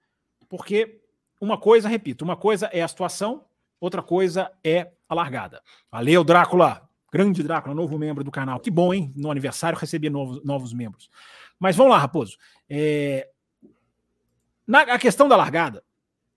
Porque 0.48 1.00
uma 1.40 1.56
coisa, 1.56 1.88
repito, 1.88 2.24
uma 2.24 2.36
coisa 2.36 2.66
é 2.66 2.82
a 2.82 2.88
situação 2.88 3.44
outra 3.82 4.00
coisa 4.00 4.52
é 4.62 4.92
a 5.08 5.14
largada. 5.14 5.60
Valeu, 5.90 6.22
Drácula! 6.22 6.88
Grande 7.12 7.42
Drácula, 7.42 7.74
novo 7.74 7.98
membro 7.98 8.22
do 8.22 8.30
canal. 8.30 8.60
Que 8.60 8.70
bom, 8.70 8.94
hein? 8.94 9.12
No 9.16 9.30
aniversário 9.30 9.78
receber 9.78 10.08
novos, 10.08 10.42
novos 10.44 10.72
membros. 10.72 11.10
Mas 11.58 11.76
vamos 11.76 11.92
lá, 11.92 11.98
Raposo. 11.98 12.38
É... 12.70 13.28
Na, 14.66 14.82
a 14.82 14.98
questão 14.98 15.28
da 15.28 15.36
largada, 15.36 15.82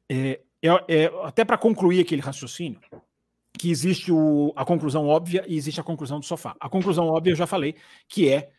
é, 0.09 0.41
é, 0.61 0.69
é 0.87 1.05
até 1.23 1.45
para 1.45 1.57
concluir 1.57 2.01
aquele 2.01 2.21
raciocínio, 2.21 2.79
que 3.57 3.69
existe 3.69 4.11
o, 4.11 4.53
a 4.55 4.65
conclusão 4.65 5.07
óbvia 5.07 5.43
e 5.47 5.55
existe 5.55 5.79
a 5.79 5.83
conclusão 5.83 6.19
do 6.19 6.25
sofá. 6.25 6.55
A 6.59 6.69
conclusão 6.69 7.07
óbvia 7.07 7.31
eu 7.31 7.35
já 7.35 7.47
falei, 7.47 7.75
que 8.07 8.29
é 8.29 8.49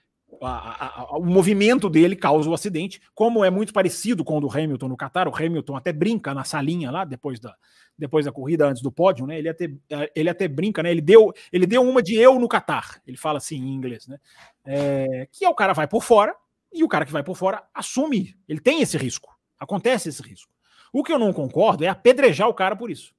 a, 0.43 0.49
a, 0.49 1.01
a, 1.01 1.19
o 1.19 1.25
movimento 1.25 1.89
dele 1.89 2.17
causa 2.17 2.49
o 2.49 2.55
acidente, 2.55 3.01
como 3.15 3.45
é 3.45 3.51
muito 3.51 3.73
parecido 3.73 4.25
com 4.25 4.39
o 4.39 4.41
do 4.41 4.51
Hamilton 4.51 4.89
no 4.89 4.97
Qatar. 4.97 5.29
O 5.29 5.35
Hamilton 5.35 5.77
até 5.77 5.93
brinca 5.93 6.35
na 6.35 6.45
salinha 6.45 6.91
lá, 6.91 7.05
depois 7.05 7.39
da, 7.39 7.55
depois 7.97 8.25
da 8.25 8.33
corrida, 8.33 8.67
antes 8.67 8.83
do 8.83 8.93
pódio, 8.93 9.27
né? 9.27 9.39
Ele 9.39 9.49
até, 9.49 9.71
ele 10.15 10.29
até 10.29 10.49
brinca, 10.49 10.83
né? 10.83 10.91
Ele 10.91 11.01
deu, 11.01 11.33
ele 11.53 11.67
deu 11.67 11.83
uma 11.83 12.03
de 12.03 12.17
eu 12.17 12.39
no 12.39 12.49
Qatar. 12.49 13.01
Ele 13.07 13.17
fala 13.17 13.39
assim 13.39 13.57
em 13.57 13.75
inglês, 13.75 14.07
né? 14.07 14.19
É, 14.65 15.29
que 15.31 15.45
é 15.45 15.49
o 15.49 15.55
cara 15.55 15.73
vai 15.73 15.87
por 15.87 16.03
fora 16.03 16.35
e 16.73 16.83
o 16.83 16.89
cara 16.89 17.07
que 17.07 17.13
vai 17.13 17.23
por 17.23 17.37
fora 17.37 17.63
assume. 17.73 18.35
Ele 18.49 18.61
tem 18.61 18.83
esse 18.83 18.99
risco. 18.99 19.35
Acontece 19.59 20.09
esse 20.09 20.23
risco. 20.23 20.53
O 20.93 21.03
que 21.03 21.13
eu 21.13 21.19
não 21.19 21.33
concordo 21.33 21.85
é 21.85 21.89
apedrejar 21.89 22.49
o 22.49 22.55
cara 22.55 22.77
por 22.77 22.91
isso. 22.91 23.15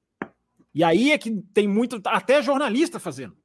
E 0.74 0.84
aí 0.84 1.12
é 1.12 1.18
que 1.18 1.30
tem 1.52 1.66
muito, 1.66 2.00
até 2.04 2.42
jornalista 2.42 3.00
fazendo. 3.00 3.36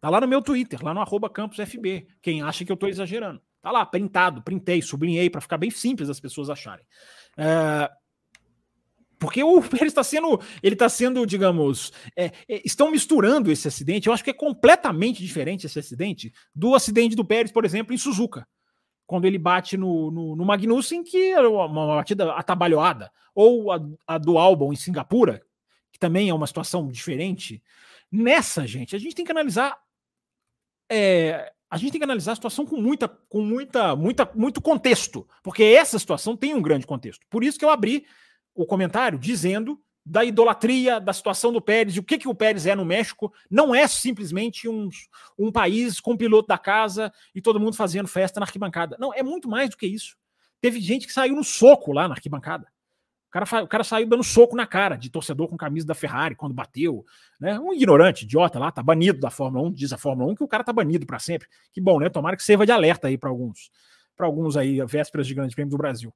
Tá 0.00 0.08
lá 0.08 0.20
no 0.20 0.28
meu 0.28 0.40
Twitter, 0.40 0.82
lá 0.82 0.94
no 0.94 1.00
arroba 1.00 1.28
campusfb. 1.28 2.06
Quem 2.22 2.42
acha 2.42 2.64
que 2.64 2.72
eu 2.72 2.76
tô 2.76 2.86
exagerando. 2.86 3.40
Tá 3.60 3.70
lá, 3.70 3.84
printado, 3.84 4.42
printei, 4.42 4.80
sublinhei 4.80 5.28
para 5.28 5.42
ficar 5.42 5.58
bem 5.58 5.70
simples 5.70 6.08
as 6.08 6.18
pessoas 6.18 6.48
acharem. 6.48 6.84
É, 7.36 7.90
porque 9.20 9.44
o 9.44 9.60
Pérez 9.62 9.88
está 9.88 10.02
sendo, 10.02 10.40
ele 10.62 10.74
está 10.74 10.88
sendo, 10.88 11.24
digamos, 11.26 11.92
é, 12.16 12.32
é, 12.48 12.62
estão 12.64 12.90
misturando 12.90 13.52
esse 13.52 13.68
acidente. 13.68 14.06
Eu 14.08 14.14
acho 14.14 14.24
que 14.24 14.30
é 14.30 14.34
completamente 14.34 15.22
diferente 15.22 15.66
esse 15.66 15.78
acidente 15.78 16.32
do 16.54 16.74
acidente 16.74 17.14
do 17.14 17.24
Pérez, 17.24 17.52
por 17.52 17.66
exemplo, 17.66 17.94
em 17.94 17.98
Suzuka, 17.98 18.48
quando 19.06 19.26
ele 19.26 19.38
bate 19.38 19.76
no, 19.76 20.10
no, 20.10 20.34
no 20.34 20.44
Magnussen, 20.46 21.04
que 21.04 21.32
é 21.32 21.40
uma 21.40 21.96
batida 21.96 22.32
atabalhoada, 22.32 23.12
ou 23.34 23.70
a, 23.70 23.78
a 24.06 24.16
do 24.16 24.38
Albon 24.38 24.72
em 24.72 24.76
Singapura, 24.76 25.42
também 26.00 26.28
é 26.28 26.34
uma 26.34 26.46
situação 26.46 26.88
diferente. 26.88 27.62
Nessa, 28.10 28.66
gente, 28.66 28.96
a 28.96 28.98
gente 28.98 29.14
tem 29.14 29.24
que 29.24 29.30
analisar 29.30 29.78
é, 30.90 31.52
a 31.70 31.76
gente 31.76 31.92
tem 31.92 32.00
que 32.00 32.04
analisar 32.04 32.32
a 32.32 32.34
situação 32.34 32.66
com 32.66 32.80
muita, 32.80 33.06
com 33.06 33.40
muita, 33.42 33.94
muita, 33.94 34.28
muito 34.34 34.60
contexto, 34.60 35.26
porque 35.40 35.62
essa 35.62 35.98
situação 36.00 36.36
tem 36.36 36.52
um 36.52 36.60
grande 36.60 36.84
contexto. 36.84 37.24
Por 37.30 37.44
isso 37.44 37.56
que 37.56 37.64
eu 37.64 37.70
abri 37.70 38.04
o 38.52 38.66
comentário 38.66 39.16
dizendo 39.16 39.80
da 40.04 40.24
idolatria, 40.24 40.98
da 40.98 41.12
situação 41.12 41.52
do 41.52 41.60
Pérez, 41.60 41.94
e 41.94 42.00
o 42.00 42.02
que, 42.02 42.18
que 42.18 42.26
o 42.26 42.34
Pérez 42.34 42.66
é 42.66 42.74
no 42.74 42.84
México, 42.84 43.32
não 43.48 43.72
é 43.72 43.86
simplesmente 43.86 44.68
um, 44.68 44.88
um 45.38 45.52
país 45.52 46.00
com 46.00 46.16
piloto 46.16 46.48
da 46.48 46.58
casa 46.58 47.12
e 47.32 47.40
todo 47.40 47.60
mundo 47.60 47.76
fazendo 47.76 48.08
festa 48.08 48.40
na 48.40 48.46
arquibancada. 48.46 48.96
Não, 48.98 49.14
é 49.14 49.22
muito 49.22 49.48
mais 49.48 49.70
do 49.70 49.76
que 49.76 49.86
isso. 49.86 50.16
Teve 50.60 50.80
gente 50.80 51.06
que 51.06 51.12
saiu 51.12 51.36
no 51.36 51.44
soco 51.44 51.92
lá 51.92 52.08
na 52.08 52.14
arquibancada. 52.14 52.66
O 53.30 53.32
cara, 53.32 53.62
o 53.62 53.68
cara 53.68 53.84
saiu 53.84 54.08
dando 54.08 54.24
soco 54.24 54.56
na 54.56 54.66
cara 54.66 54.96
de 54.96 55.08
torcedor 55.08 55.46
com 55.46 55.56
camisa 55.56 55.86
da 55.86 55.94
Ferrari 55.94 56.34
quando 56.34 56.52
bateu. 56.52 57.06
Né? 57.38 57.56
Um 57.60 57.72
ignorante, 57.72 58.24
idiota 58.24 58.58
lá, 58.58 58.72
tá 58.72 58.82
banido 58.82 59.20
da 59.20 59.30
Fórmula 59.30 59.68
1, 59.68 59.72
diz 59.72 59.92
a 59.92 59.98
Fórmula 59.98 60.32
1 60.32 60.34
que 60.34 60.42
o 60.42 60.48
cara 60.48 60.64
tá 60.64 60.72
banido 60.72 61.06
para 61.06 61.20
sempre. 61.20 61.46
Que 61.72 61.80
bom, 61.80 62.00
né? 62.00 62.08
Tomara 62.08 62.36
que 62.36 62.42
sirva 62.42 62.66
de 62.66 62.72
alerta 62.72 63.06
aí 63.06 63.16
para 63.16 63.30
alguns, 63.30 63.70
para 64.16 64.26
alguns 64.26 64.56
aí, 64.56 64.84
vésperas 64.84 65.28
de 65.28 65.34
Grande 65.34 65.54
Prêmio 65.54 65.70
do 65.70 65.78
Brasil. 65.78 66.12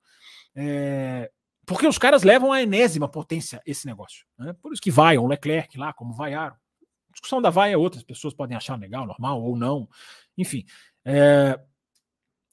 É... 0.57 1.31
Porque 1.65 1.87
os 1.87 1.99
caras 1.99 2.25
levam 2.25 2.53
a 2.53 2.61
enésima 2.61 3.09
potência 3.09 3.63
esse 3.65 3.87
negócio. 3.87 4.27
Né? 4.37 4.53
Por 4.61 4.73
isso 4.73 4.83
que 4.83 4.91
vaiam 4.91 5.25
o 5.25 5.29
Leclerc 5.29 5.79
lá, 5.79 5.93
como 5.93 6.13
vaiaram. 6.13 6.57
A 6.57 7.13
discussão 7.13 7.41
da 7.41 7.49
vaia, 7.49 7.79
outras 7.79 8.03
pessoas 8.03 8.35
podem 8.35 8.57
achar 8.57 8.77
legal, 8.77 9.07
normal 9.07 9.41
ou 9.41 9.57
não. 9.57 9.89
Enfim. 10.37 10.65
É... 11.05 11.61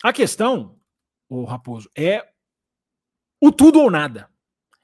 A 0.03 0.13
questão, 0.13 0.79
o 1.27 1.45
Raposo, 1.45 1.89
é 1.97 2.27
o 3.41 3.51
tudo 3.51 3.79
ou 3.81 3.89
nada. 3.89 4.30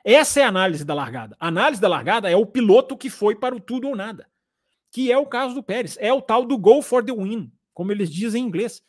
Essa 0.10 0.40
é 0.40 0.44
a 0.44 0.48
análise 0.48 0.86
da 0.86 0.94
largada. 0.94 1.36
A 1.38 1.50
análise 1.50 1.82
da 1.82 1.90
largada 1.90 2.32
é 2.32 2.36
o 2.38 2.46
piloto 2.46 2.96
que 2.96 3.10
foi 3.10 3.36
para 3.36 3.54
o 3.54 3.60
tudo 3.60 3.90
ou 3.90 3.96
nada. 3.96 4.26
Que 4.90 5.12
é 5.12 5.18
o 5.18 5.26
caso 5.26 5.54
do 5.54 5.62
Pérez. 5.62 5.98
É 6.00 6.14
o 6.14 6.22
tal 6.22 6.46
do 6.46 6.58
go 6.58 6.82
for 6.82 7.04
the 7.04 7.12
win, 7.12 7.52
como 7.74 7.92
eles 7.92 8.10
dizem 8.10 8.42
em 8.42 8.48
inglês. 8.48 8.82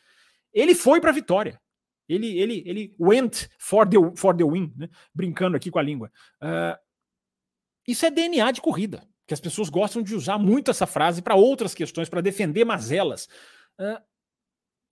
Ele 0.53 0.73
foi 0.73 1.01
para 1.01 1.09
a 1.09 1.13
vitória. 1.13 1.61
Ele, 2.07 2.39
ele, 2.39 2.63
ele 2.65 2.95
went 2.97 3.49
for 3.59 3.85
the, 3.85 3.97
for 4.15 4.33
the 4.33 4.45
win, 4.45 4.73
né? 4.77 4.87
brincando 5.13 5.57
aqui 5.57 5.69
com 5.69 5.77
a 5.77 5.83
língua. 5.83 6.09
Uh, 6.41 6.79
isso 7.85 8.05
é 8.05 8.09
DNA 8.09 8.53
de 8.53 8.61
corrida, 8.61 9.05
que 9.27 9.33
as 9.33 9.41
pessoas 9.41 9.67
gostam 9.67 10.01
de 10.01 10.15
usar 10.15 10.37
muito 10.37 10.71
essa 10.71 10.87
frase 10.87 11.21
para 11.21 11.35
outras 11.35 11.73
questões, 11.73 12.07
para 12.07 12.21
defender 12.21 12.63
mazelas. 12.63 13.27
Uh, 13.77 14.01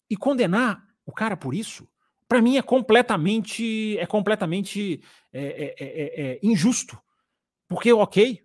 e 0.09 0.17
condenar 0.17 0.85
o 1.05 1.13
cara 1.13 1.37
por 1.37 1.55
isso 1.55 1.87
para 2.27 2.41
mim 2.41 2.57
é 2.57 2.61
completamente 2.61 3.97
é 3.97 4.05
completamente 4.05 5.01
é 5.33 5.39
é, 5.39 5.75
é, 5.79 5.85
é, 5.85 6.31
é, 6.31 6.39
injusto. 6.41 6.99
Porque, 7.67 7.91
ok, 7.91 8.43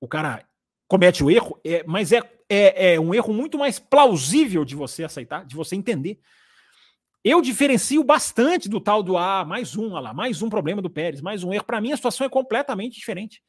o 0.00 0.08
cara 0.08 0.44
comete 0.88 1.22
o 1.22 1.30
erro, 1.30 1.60
mas 1.86 2.12
é, 2.12 2.22
é, 2.48 3.00
um 3.00 3.14
erro 3.14 3.32
muito 3.32 3.58
mais 3.58 3.78
plausível 3.78 4.64
de 4.64 4.74
você 4.74 5.04
aceitar, 5.04 5.44
de 5.44 5.54
você 5.54 5.76
entender. 5.76 6.18
Eu 7.22 7.40
diferencio 7.40 8.02
bastante 8.04 8.68
do 8.68 8.80
tal 8.80 9.02
do 9.02 9.16
ah, 9.16 9.44
mais 9.44 9.76
um, 9.76 9.92
lá, 9.94 10.12
mais 10.12 10.42
um 10.42 10.50
problema 10.50 10.82
do 10.82 10.90
Pérez, 10.90 11.20
mais 11.20 11.42
um 11.42 11.52
erro. 11.52 11.64
Para 11.64 11.80
mim, 11.80 11.92
a 11.92 11.96
situação 11.96 12.26
é 12.26 12.30
completamente 12.30 12.96
diferente. 12.96 13.42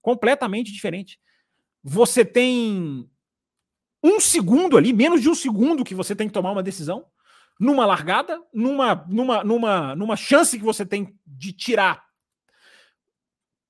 Completamente 0.00 0.72
diferente. 0.72 1.18
Você 1.82 2.24
tem 2.24 3.08
um 4.02 4.20
segundo 4.20 4.76
ali, 4.76 4.92
menos 4.92 5.20
de 5.20 5.28
um 5.28 5.34
segundo 5.34 5.84
que 5.84 5.94
você 5.94 6.14
tem 6.14 6.28
que 6.28 6.32
tomar 6.32 6.52
uma 6.52 6.62
decisão 6.62 7.04
numa 7.58 7.84
largada, 7.84 8.40
numa, 8.52 8.94
numa, 9.08 9.42
numa, 9.42 9.96
numa 9.96 10.16
chance 10.16 10.56
que 10.56 10.64
você 10.64 10.86
tem 10.86 11.18
de 11.26 11.52
tirar 11.52 12.06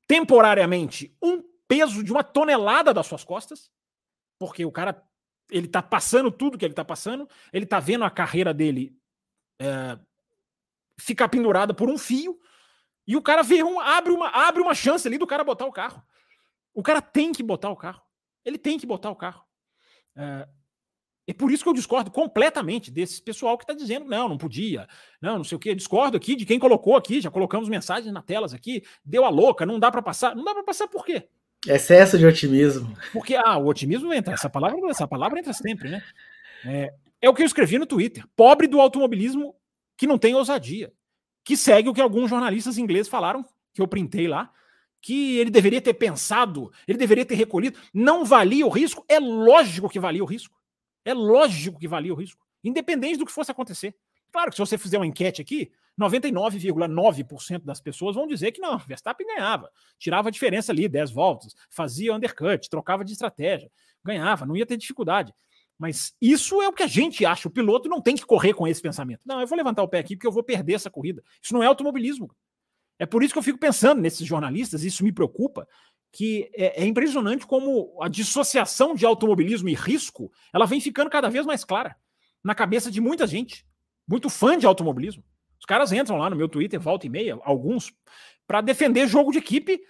temporariamente 0.06 1.16
um 1.22 1.42
peso 1.66 2.02
de 2.02 2.12
uma 2.12 2.24
tonelada 2.24 2.92
das 2.92 3.06
suas 3.06 3.24
costas, 3.24 3.70
porque 4.38 4.64
o 4.64 4.72
cara 4.72 5.02
ele 5.50 5.68
tá 5.68 5.82
passando 5.82 6.30
tudo 6.30 6.58
que 6.58 6.64
ele 6.64 6.74
tá 6.74 6.84
passando, 6.84 7.28
ele 7.52 7.64
tá 7.64 7.80
vendo 7.80 8.04
a 8.04 8.10
carreira 8.10 8.52
dele 8.52 8.96
é, 9.58 9.98
ficar 10.98 11.28
pendurada 11.28 11.72
por 11.72 11.88
um 11.88 11.96
fio, 11.96 12.38
e 13.06 13.16
o 13.16 13.22
cara 13.22 13.42
vê 13.42 13.62
um, 13.62 13.80
abre, 13.80 14.12
uma, 14.12 14.28
abre 14.28 14.60
uma 14.60 14.74
chance 14.74 15.08
ali 15.08 15.16
do 15.16 15.26
cara 15.26 15.42
botar 15.42 15.64
o 15.64 15.72
carro. 15.72 16.02
O 16.74 16.82
cara 16.82 17.00
tem 17.00 17.32
que 17.32 17.42
botar 17.42 17.70
o 17.70 17.76
carro. 17.76 18.02
Ele 18.44 18.58
tem 18.58 18.78
que 18.78 18.86
botar 18.86 19.10
o 19.10 19.16
carro. 19.16 19.42
É, 20.14 20.46
é 21.28 21.34
por 21.34 21.52
isso 21.52 21.62
que 21.62 21.68
eu 21.68 21.74
discordo 21.74 22.10
completamente 22.10 22.90
desse 22.90 23.20
pessoal 23.20 23.58
que 23.58 23.64
está 23.64 23.74
dizendo, 23.74 24.06
não, 24.06 24.30
não 24.30 24.38
podia, 24.38 24.88
não, 25.20 25.36
não 25.36 25.44
sei 25.44 25.56
o 25.56 25.58
quê. 25.58 25.74
Discordo 25.74 26.16
aqui 26.16 26.34
de 26.34 26.46
quem 26.46 26.58
colocou 26.58 26.96
aqui, 26.96 27.20
já 27.20 27.30
colocamos 27.30 27.68
mensagens 27.68 28.10
na 28.10 28.22
telas 28.22 28.54
aqui, 28.54 28.82
deu 29.04 29.26
a 29.26 29.28
louca, 29.28 29.66
não 29.66 29.78
dá 29.78 29.90
para 29.90 30.00
passar. 30.00 30.34
Não 30.34 30.42
dá 30.42 30.54
para 30.54 30.62
passar 30.62 30.88
por 30.88 31.04
quê? 31.04 31.28
Excesso 31.66 32.16
de 32.16 32.24
otimismo. 32.24 32.96
Porque, 33.12 33.36
ah, 33.36 33.58
o 33.58 33.66
otimismo 33.66 34.10
entra, 34.10 34.32
essa 34.32 34.48
palavra, 34.48 34.80
essa 34.88 35.06
palavra 35.06 35.38
entra 35.38 35.52
sempre, 35.52 35.90
né? 35.90 36.02
É, 36.64 36.94
é 37.20 37.28
o 37.28 37.34
que 37.34 37.42
eu 37.42 37.46
escrevi 37.46 37.78
no 37.78 37.84
Twitter. 37.84 38.24
Pobre 38.34 38.66
do 38.66 38.80
automobilismo 38.80 39.54
que 39.98 40.06
não 40.06 40.16
tem 40.16 40.34
ousadia. 40.34 40.90
Que 41.44 41.58
segue 41.58 41.90
o 41.90 41.94
que 41.94 42.00
alguns 42.00 42.30
jornalistas 42.30 42.78
ingleses 42.78 43.08
falaram, 43.08 43.44
que 43.74 43.82
eu 43.82 43.86
printei 43.86 44.26
lá, 44.26 44.50
que 45.02 45.36
ele 45.36 45.50
deveria 45.50 45.82
ter 45.82 45.92
pensado, 45.92 46.72
ele 46.86 46.96
deveria 46.96 47.26
ter 47.26 47.34
recolhido. 47.34 47.78
Não 47.92 48.24
valia 48.24 48.66
o 48.66 48.70
risco? 48.70 49.04
É 49.06 49.20
lógico 49.20 49.90
que 49.90 50.00
valia 50.00 50.22
o 50.22 50.26
risco. 50.26 50.57
É 51.04 51.14
lógico 51.14 51.78
que 51.78 51.88
valia 51.88 52.12
o 52.12 52.16
risco, 52.16 52.44
independente 52.62 53.18
do 53.18 53.26
que 53.26 53.32
fosse 53.32 53.50
acontecer. 53.50 53.94
Claro 54.30 54.50
que 54.50 54.56
se 54.56 54.60
você 54.60 54.76
fizer 54.76 54.98
uma 54.98 55.06
enquete 55.06 55.40
aqui, 55.40 55.70
99,9% 55.98 57.64
das 57.64 57.80
pessoas 57.80 58.14
vão 58.14 58.26
dizer 58.26 58.52
que 58.52 58.60
não, 58.60 58.78
Verstappen 58.86 59.26
ganhava, 59.26 59.70
tirava 59.98 60.28
a 60.28 60.32
diferença 60.32 60.70
ali, 60.70 60.88
10 60.88 61.10
voltas, 61.10 61.54
fazia 61.70 62.14
undercut, 62.14 62.68
trocava 62.68 63.04
de 63.04 63.12
estratégia, 63.12 63.70
ganhava, 64.04 64.46
não 64.46 64.56
ia 64.56 64.66
ter 64.66 64.76
dificuldade. 64.76 65.34
Mas 65.78 66.14
isso 66.20 66.60
é 66.60 66.68
o 66.68 66.72
que 66.72 66.82
a 66.82 66.88
gente 66.88 67.24
acha. 67.24 67.46
O 67.46 67.52
piloto 67.52 67.88
não 67.88 68.02
tem 68.02 68.16
que 68.16 68.26
correr 68.26 68.52
com 68.52 68.66
esse 68.66 68.82
pensamento. 68.82 69.20
Não, 69.24 69.40
eu 69.40 69.46
vou 69.46 69.56
levantar 69.56 69.82
o 69.84 69.88
pé 69.88 70.00
aqui 70.00 70.16
porque 70.16 70.26
eu 70.26 70.32
vou 70.32 70.42
perder 70.42 70.74
essa 70.74 70.90
corrida. 70.90 71.22
Isso 71.40 71.54
não 71.54 71.62
é 71.62 71.66
automobilismo. 71.66 72.28
É 72.98 73.06
por 73.06 73.22
isso 73.22 73.32
que 73.32 73.38
eu 73.38 73.44
fico 73.44 73.58
pensando 73.58 74.00
nesses 74.00 74.26
jornalistas, 74.26 74.82
isso 74.82 75.04
me 75.04 75.12
preocupa, 75.12 75.68
que 76.12 76.50
é, 76.54 76.82
é, 76.82 76.86
impressionante 76.86 77.46
como 77.46 77.96
a 78.00 78.08
dissociação 78.08 78.94
de 78.94 79.04
automobilismo 79.04 79.68
e 79.68 79.74
risco 79.74 80.30
ela 80.52 80.66
vem 80.66 80.80
ficando 80.80 81.10
cada 81.10 81.28
vez 81.28 81.44
mais 81.44 81.64
clara 81.64 81.96
na 82.42 82.54
cabeça 82.54 82.90
de 82.90 83.00
muita 83.00 83.26
gente, 83.26 83.66
muito 84.06 84.30
fã 84.30 84.56
de 84.56 84.66
automobilismo. 84.66 85.22
Os 85.58 85.66
caras 85.66 85.92
entram 85.92 86.16
lá 86.16 86.30
no 86.30 86.36
meu 86.36 86.48
Twitter, 86.48 86.80
volta 86.80 87.06
e 87.06 87.10
meia, 87.10 87.38
alguns, 87.42 87.92
para 88.46 88.60
defender 88.60 89.08
jogo 89.08 89.32
de 89.32 89.38
equipe, 89.38 89.80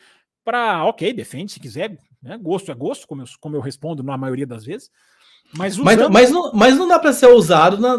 para, 0.44 0.84
ok, 0.84 1.12
defende 1.12 1.52
se 1.52 1.60
quiser, 1.60 1.98
né? 2.22 2.38
gosto 2.38 2.72
é 2.72 2.74
gosto, 2.74 3.06
como 3.06 3.22
eu, 3.22 3.26
como 3.40 3.56
eu 3.56 3.60
respondo 3.60 4.02
na 4.02 4.16
maioria 4.16 4.46
das 4.46 4.64
vezes. 4.64 4.90
Mas, 5.54 5.78
usando... 5.78 5.84
mas, 5.84 6.08
mas, 6.10 6.30
não, 6.30 6.52
mas 6.52 6.76
não 6.76 6.88
dá 6.88 6.98
para 6.98 7.12
ser 7.12 7.28
usado 7.28 7.78
na, 7.78 7.96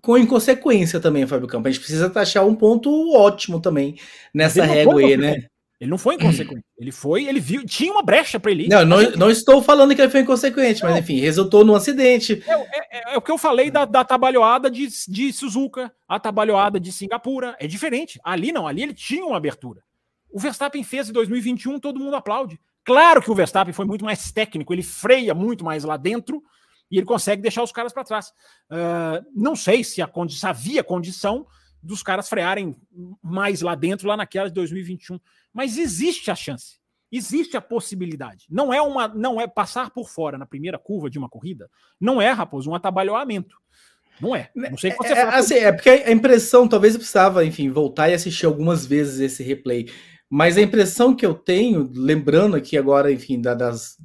com 0.00 0.16
inconsequência 0.16 1.00
também, 1.00 1.26
Fábio 1.26 1.48
Campos. 1.48 1.68
A 1.68 1.72
gente 1.72 1.80
precisa 1.80 2.08
taxar 2.08 2.46
um 2.46 2.54
ponto 2.54 2.90
ótimo 3.14 3.60
também 3.60 3.96
nessa 4.32 4.64
régua 4.64 5.00
aí, 5.00 5.16
né? 5.16 5.46
Ele 5.80 5.90
não 5.90 5.96
foi 5.96 6.16
inconsequente. 6.16 6.64
Ele 6.78 6.92
foi, 6.92 7.26
ele 7.26 7.40
viu, 7.40 7.64
tinha 7.66 7.92
uma 7.92 8.02
brecha 8.02 8.40
para 8.40 8.50
ele. 8.50 8.66
Não, 8.66 8.86
não, 8.86 9.02
não, 9.12 9.30
estou 9.30 9.62
falando 9.62 9.94
que 9.94 10.00
ele 10.00 10.10
foi 10.10 10.20
inconsequente, 10.20 10.82
não. 10.82 10.88
mas 10.88 10.98
enfim, 10.98 11.20
resultou 11.20 11.62
num 11.62 11.74
acidente. 11.74 12.42
É, 12.46 12.52
é, 12.52 12.66
é, 12.90 13.14
é, 13.14 13.18
o 13.18 13.20
que 13.20 13.30
eu 13.30 13.36
falei 13.36 13.70
da, 13.70 13.84
da 13.84 14.02
trabalhoada 14.02 14.70
de, 14.70 14.88
de 15.06 15.30
Suzuka, 15.30 15.92
a 16.08 16.18
trabalhoada 16.18 16.80
de 16.80 16.90
Singapura. 16.90 17.54
É 17.60 17.66
diferente. 17.66 18.18
Ali 18.24 18.50
não, 18.50 18.66
ali 18.66 18.82
ele 18.82 18.94
tinha 18.94 19.26
uma 19.26 19.36
abertura. 19.36 19.82
O 20.32 20.40
Verstappen 20.40 20.82
fez 20.82 21.10
em 21.10 21.12
2021, 21.12 21.78
todo 21.78 22.00
mundo 22.00 22.16
aplaude. 22.16 22.58
Claro 22.82 23.20
que 23.20 23.30
o 23.30 23.34
Verstappen 23.34 23.74
foi 23.74 23.84
muito 23.84 24.04
mais 24.04 24.32
técnico, 24.32 24.72
ele 24.72 24.82
freia 24.82 25.34
muito 25.34 25.64
mais 25.64 25.84
lá 25.84 25.98
dentro 25.98 26.42
e 26.90 26.96
ele 26.96 27.06
consegue 27.06 27.42
deixar 27.42 27.62
os 27.62 27.72
caras 27.72 27.92
para 27.92 28.04
trás. 28.04 28.28
Uh, 28.70 29.22
não 29.34 29.54
sei 29.54 29.84
se, 29.84 30.00
a 30.00 30.06
condi 30.06 30.34
havia 30.44 30.82
condição 30.82 31.46
dos 31.82 32.02
caras 32.02 32.28
frearem 32.28 32.76
mais 33.22 33.60
lá 33.60 33.74
dentro, 33.74 34.08
lá 34.08 34.16
naquela 34.16 34.48
de 34.48 34.54
2021. 34.54 35.18
Mas 35.52 35.78
existe 35.78 36.30
a 36.30 36.34
chance. 36.34 36.78
Existe 37.12 37.56
a 37.56 37.60
possibilidade. 37.60 38.46
Não 38.48 38.72
é 38.72 38.80
uma, 38.80 39.08
não 39.08 39.40
é 39.40 39.46
passar 39.46 39.90
por 39.90 40.08
fora 40.08 40.38
na 40.38 40.46
primeira 40.46 40.78
curva 40.78 41.10
de 41.10 41.18
uma 41.18 41.28
corrida. 41.28 41.68
Não 42.00 42.22
é, 42.22 42.30
Raposo, 42.30 42.70
um 42.70 42.74
atabalhoamento. 42.74 43.56
Não 44.20 44.36
é. 44.36 44.50
Não 44.54 44.76
sei 44.76 44.90
o 44.90 44.98
que 44.98 45.08
você 45.08 45.14
é, 45.14 45.22
assim, 45.22 45.54
é 45.54 45.72
porque 45.72 45.88
a 45.88 46.12
impressão, 46.12 46.68
talvez 46.68 46.94
eu 46.94 47.00
precisava, 47.00 47.44
enfim, 47.44 47.70
voltar 47.70 48.10
e 48.10 48.14
assistir 48.14 48.46
algumas 48.46 48.86
vezes 48.86 49.18
esse 49.18 49.42
replay. 49.42 49.88
Mas 50.28 50.56
a 50.56 50.62
impressão 50.62 51.16
que 51.16 51.26
eu 51.26 51.34
tenho, 51.34 51.90
lembrando 51.92 52.54
aqui 52.54 52.78
agora, 52.78 53.10
enfim, 53.10 53.40
das, 53.40 53.96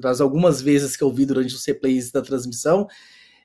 das 0.00 0.22
algumas 0.22 0.62
vezes 0.62 0.96
que 0.96 1.04
eu 1.04 1.12
vi 1.12 1.26
durante 1.26 1.54
os 1.54 1.66
replays 1.66 2.10
da 2.10 2.22
transmissão, 2.22 2.86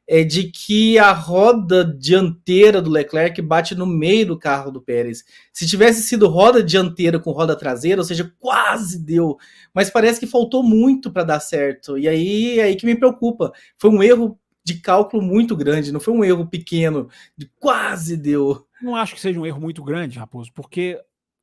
é 0.08 0.24
de 0.24 0.52
que 0.52 0.99
a 0.99 1.12
roda 1.12 1.86
dianteira 1.86 2.82
do 2.82 2.89
Leclerc 2.89 3.41
bate 3.41 3.76
no 3.76 3.86
meio 3.86 4.26
do 4.28 4.38
carro 4.38 4.72
do 4.72 4.82
Pérez. 4.82 5.24
Se 5.54 5.66
tivesse 5.68 6.04
sido 6.04 6.28
roda 6.28 6.62
dianteira 6.62 7.20
com 7.20 7.32
roda 7.32 7.56
traseira, 7.56 8.02
ou 8.02 8.06
seja, 8.06 8.34
quase 8.39 8.99
deu, 8.99 9.38
mas 9.74 9.89
parece 9.89 10.20
que 10.20 10.28
faltou 10.28 10.64
muito 10.64 11.12
para 11.12 11.24
dar 11.24 11.39
certo. 11.39 11.97
E 11.97 12.08
aí 12.08 12.60
é 12.60 12.64
aí 12.64 12.76
que 12.76 12.86
me 12.86 12.95
preocupa. 12.95 13.52
Foi 13.78 13.89
um 13.89 14.04
erro 14.04 14.38
de 14.64 14.76
cálculo 14.80 15.24
muito 15.24 15.56
grande, 15.56 15.91
não 15.91 15.99
foi 15.99 16.14
um 16.14 16.24
erro 16.24 16.45
pequeno, 16.45 17.10
de 17.38 17.49
quase 17.60 18.16
deu. 18.18 18.66
Não 18.82 18.95
acho 18.95 19.16
que 19.16 19.22
seja 19.22 19.39
um 19.39 19.45
erro 19.45 19.62
muito 19.62 19.84
grande, 19.84 20.20
Raposo, 20.20 20.52
porque 20.54 20.99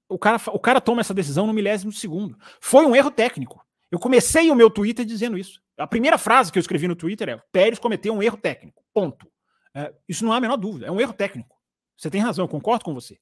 o 0.09 0.19
cara, 0.19 0.41
o 0.49 0.59
cara 0.59 0.81
toma 0.81 1.01
essa 1.01 1.15
decisão 1.15 1.47
no 1.47 1.53
milésimo 1.53 1.93
segundo. 1.93 2.37
Foi 2.61 2.87
um 2.87 2.95
erro 2.95 3.11
técnico. 3.11 3.65
Eu 3.91 3.99
comecei 3.99 4.51
o 4.51 4.55
meu 4.55 4.71
Twitter 4.71 5.05
dizendo 5.05 5.39
isso. 5.39 5.61
A 5.79 5.87
primeira 5.87 6.19
frase 6.19 6.51
que 6.51 6.59
eu 6.59 6.61
escrevi 6.61 6.89
no 6.89 6.97
Twitter 6.97 7.29
é: 7.29 7.43
Pérez 7.53 7.79
cometeu 7.79 8.13
um 8.13 8.23
erro 8.23 8.37
técnico. 8.37 8.83
Ponto. 8.93 9.31
É, 9.75 9.95
isso 10.09 10.25
não 10.25 10.33
há 10.33 10.37
a 10.37 10.41
menor 10.41 10.57
dúvida. 10.57 10.87
É 10.87 10.91
um 10.91 11.01
erro 11.01 11.13
técnico. 11.13 11.57
Você 11.97 12.11
tem 12.11 12.21
razão, 12.21 12.45
eu 12.45 12.49
concordo 12.49 12.85
com 12.85 12.95
você. 12.95 13.19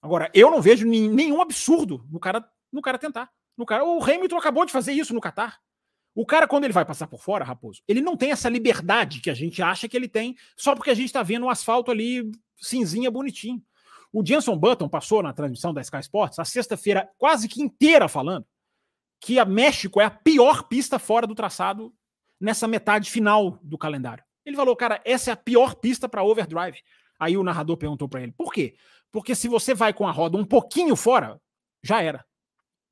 Agora, 0.00 0.30
eu 0.34 0.50
não 0.50 0.60
vejo 0.60 0.86
nenhum 0.86 1.40
absurdo 1.40 2.06
no 2.10 2.20
cara, 2.20 2.46
no 2.70 2.82
cara 2.82 2.98
tentar. 2.98 3.30
No 3.56 3.64
cara, 3.64 3.84
o 3.84 4.02
Hamilton 4.02 4.36
acabou 4.36 4.66
de 4.66 4.72
fazer 4.72 4.92
isso 4.92 5.14
no 5.14 5.20
Qatar. 5.20 5.58
O 6.14 6.26
cara, 6.26 6.46
quando 6.46 6.64
ele 6.64 6.72
vai 6.72 6.84
passar 6.84 7.06
por 7.06 7.22
fora, 7.22 7.44
Raposo, 7.44 7.82
ele 7.88 8.00
não 8.00 8.16
tem 8.16 8.30
essa 8.30 8.48
liberdade 8.48 9.20
que 9.20 9.30
a 9.30 9.34
gente 9.34 9.62
acha 9.62 9.88
que 9.88 9.96
ele 9.96 10.08
tem, 10.08 10.36
só 10.56 10.74
porque 10.74 10.90
a 10.90 10.94
gente 10.94 11.06
está 11.06 11.22
vendo 11.22 11.46
o 11.46 11.50
asfalto 11.50 11.90
ali 11.90 12.30
cinzinha, 12.56 13.10
bonitinho. 13.10 13.62
O 14.12 14.24
Jenson 14.24 14.56
Button 14.56 14.88
passou 14.88 15.22
na 15.22 15.32
transmissão 15.32 15.74
da 15.74 15.80
Sky 15.80 15.98
Sports 16.00 16.38
a 16.38 16.44
sexta-feira 16.44 17.08
quase 17.18 17.48
que 17.48 17.60
inteira 17.60 18.06
falando 18.08 18.46
que 19.20 19.38
a 19.38 19.44
México 19.44 20.00
é 20.00 20.04
a 20.04 20.10
pior 20.10 20.64
pista 20.64 20.98
fora 20.98 21.26
do 21.26 21.34
traçado 21.34 21.94
nessa 22.40 22.68
metade 22.68 23.10
final 23.10 23.58
do 23.62 23.78
calendário. 23.78 24.24
Ele 24.44 24.56
falou, 24.56 24.76
cara, 24.76 25.00
essa 25.04 25.30
é 25.30 25.32
a 25.32 25.36
pior 25.36 25.74
pista 25.74 26.08
para 26.08 26.22
overdrive. 26.22 26.78
Aí 27.18 27.36
o 27.36 27.42
narrador 27.42 27.76
perguntou 27.76 28.08
para 28.08 28.22
ele, 28.22 28.32
por 28.32 28.52
quê? 28.52 28.76
Porque 29.10 29.34
se 29.34 29.48
você 29.48 29.74
vai 29.74 29.94
com 29.94 30.06
a 30.06 30.10
roda 30.10 30.36
um 30.36 30.44
pouquinho 30.44 30.96
fora, 30.96 31.40
já 31.82 32.02
era. 32.02 32.24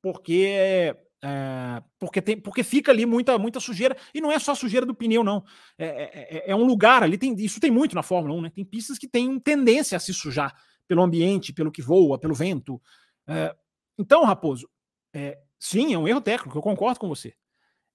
Porque 0.01 0.95
é, 1.25 1.81
porque, 1.97 2.21
tem, 2.21 2.37
porque 2.37 2.63
fica 2.63 2.91
ali 2.91 3.05
muita, 3.05 3.37
muita 3.37 3.57
sujeira, 3.61 3.95
e 4.13 4.19
não 4.19 4.29
é 4.29 4.37
só 4.37 4.53
sujeira 4.53 4.85
do 4.85 4.93
pneu, 4.93 5.23
não. 5.23 5.41
É, 5.77 5.85
é, 5.85 6.37
é, 6.37 6.51
é 6.51 6.55
um 6.55 6.65
lugar 6.65 7.01
ali, 7.01 7.17
tem, 7.17 7.33
isso 7.35 7.61
tem 7.61 7.71
muito 7.71 7.95
na 7.95 8.03
Fórmula 8.03 8.35
1, 8.35 8.41
né? 8.41 8.51
Tem 8.53 8.65
pistas 8.65 8.97
que 8.97 9.07
têm 9.07 9.39
tendência 9.39 9.95
a 9.95 9.99
se 10.01 10.13
sujar 10.13 10.53
pelo 10.85 11.01
ambiente, 11.01 11.53
pelo 11.53 11.71
que 11.71 11.81
voa, 11.81 12.19
pelo 12.19 12.33
vento. 12.33 12.81
É, 13.25 13.55
então, 13.97 14.25
Raposo, 14.25 14.69
é, 15.13 15.39
Sim, 15.63 15.93
é 15.93 15.97
um 15.97 16.05
erro 16.05 16.19
técnico, 16.19 16.57
eu 16.57 16.61
concordo 16.61 16.99
com 16.99 17.07
você. 17.07 17.33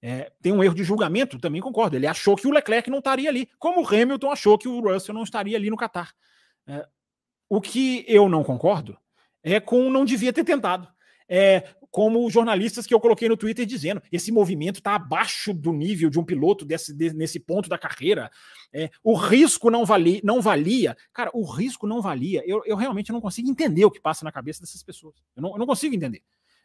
É, 0.01 0.33
tem 0.41 0.51
um 0.53 0.65
erro 0.65 0.75
de 0.75 0.83
julgamento, 0.83 1.39
também 1.39 1.61
concordo. 1.61 1.97
Ele 1.97 2.07
achou 2.07 2.35
que 2.35 2.49
o 2.49 2.51
Leclerc 2.51 2.89
não 2.89 3.01
estaria 3.01 3.29
ali, 3.29 3.47
como 3.59 3.83
o 3.83 3.87
Hamilton 3.87 4.33
achou 4.33 4.57
que 4.57 4.67
o 4.67 4.81
Russell 4.81 5.15
não 5.15 5.23
estaria 5.23 5.55
ali 5.55 5.69
no 5.69 5.77
Qatar. 5.77 6.15
É, 6.67 6.89
o 7.47 7.61
que 7.61 8.07
eu 8.09 8.27
não 8.27 8.43
concordo 8.43 8.97
é 9.43 9.61
com 9.61 9.91
não 9.91 10.07
devia 10.07 10.33
ter 10.33 10.45
tentado. 10.45 10.89
É, 11.29 11.69
como 11.91 12.31
jornalistas 12.31 12.87
que 12.87 12.95
eu 12.95 13.01
coloquei 13.01 13.29
no 13.29 13.37
Twitter 13.37 13.67
dizendo, 13.67 14.03
esse 14.11 14.33
movimento 14.33 14.77
está 14.77 14.95
abaixo 14.95 15.53
do 15.53 15.71
nível 15.71 16.09
de 16.09 16.19
um 16.19 16.25
piloto 16.25 16.65
desse, 16.65 16.95
de, 16.95 17.13
nesse 17.13 17.39
ponto 17.39 17.69
da 17.69 17.77
carreira. 17.77 18.31
É, 18.73 18.89
o 19.05 19.15
risco 19.15 19.71
não, 19.71 19.85
vali, 19.85 20.23
não 20.25 20.41
valia. 20.41 20.97
Cara, 21.13 21.31
o 21.35 21.45
risco 21.45 21.87
não 21.87 22.01
valia. 22.01 22.43
Eu, 22.47 22.63
eu 22.65 22.77
realmente 22.77 23.13
não 23.13 23.21
consigo 23.21 23.51
entender 23.51 23.85
o 23.85 23.91
que 23.91 24.01
passa 24.01 24.25
na 24.25 24.33
cabeça 24.33 24.63
dessas 24.63 24.83
pessoas. 24.83 25.17
Eu 25.37 25.43
não, 25.43 25.51
eu 25.51 25.59
não 25.59 25.67
consigo 25.67 25.95
entender. 25.95 26.23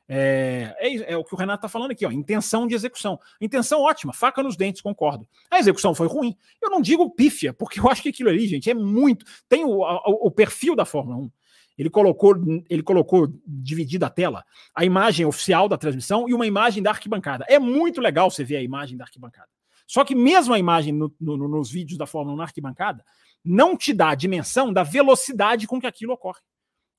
É, 0.08 0.76
é, 0.80 1.14
é, 1.14 1.18
o 1.18 1.24
que 1.24 1.34
o 1.34 1.38
Renato 1.38 1.60
está 1.60 1.70
falando 1.70 1.91
aqui, 1.91 2.06
ó, 2.06 2.12
intenção 2.12 2.68
de 2.68 2.76
execução. 2.76 3.20
Intenção 3.39 3.82
ótima, 3.82 4.14
faca 4.14 4.43
nos 4.43 4.58
dentes, 4.58 4.82
concordo. 4.82 5.28
A 5.49 5.60
execução 5.60 5.95
foi 5.95 6.08
ruim. 6.08 6.36
Eu 6.62 6.70
não 6.70 6.82
digo 6.82 7.10
pífia, 7.10 7.54
porque 7.54 7.80
eu 7.80 7.89
acho 7.89 8.01
que 8.01 8.10
aquilo 8.10 8.30
ali, 8.30 8.47
gente, 8.47 8.70
é 8.70 8.74
muito. 8.74 9.26
Tem 9.47 9.64
o, 9.64 9.80
o, 9.80 10.32
perfil 10.32 10.76
da 10.76 10.86
Fórmula 10.86 11.18
1. 11.18 11.32
Ele 11.78 11.89
colocou, 11.89 12.36
ele 12.70 12.84
colocou 12.84 13.34
dividida 13.47 14.06
a 14.06 14.10
tela, 14.10 14.45
a 14.76 14.86
imagem 14.86 15.26
oficial 15.26 15.68
da 15.68 15.78
transmissão 15.78 16.30
e 16.30 16.34
uma 16.34 16.45
imagem 16.45 16.84
da 16.84 16.91
arquibancada. 16.91 17.45
É 17.47 17.58
muito 17.58 17.99
legal 17.99 18.30
você 18.30 18.43
ver 18.43 18.58
a 18.58 18.62
imagem 18.62 18.95
da 18.95 19.06
arquibancada. 19.06 19.49
Só 19.88 20.04
que 20.04 20.14
mesmo 20.14 20.54
a 20.54 20.60
imagem 20.60 20.93
no, 20.93 21.14
no, 21.20 21.47
nos 21.47 21.72
vídeos 21.72 21.97
da 21.97 22.06
Fórmula 22.06 22.36
1 22.36 22.38
na 22.38 22.43
arquibancada 22.43 23.04
não 23.43 23.76
te 23.76 23.91
dá 23.91 24.10
a 24.10 24.16
dimensão 24.16 24.72
da 24.72 24.84
velocidade 24.84 25.68
com 25.68 25.80
que 25.80 25.88
aquilo 25.88 26.14
ocorre. 26.14 26.39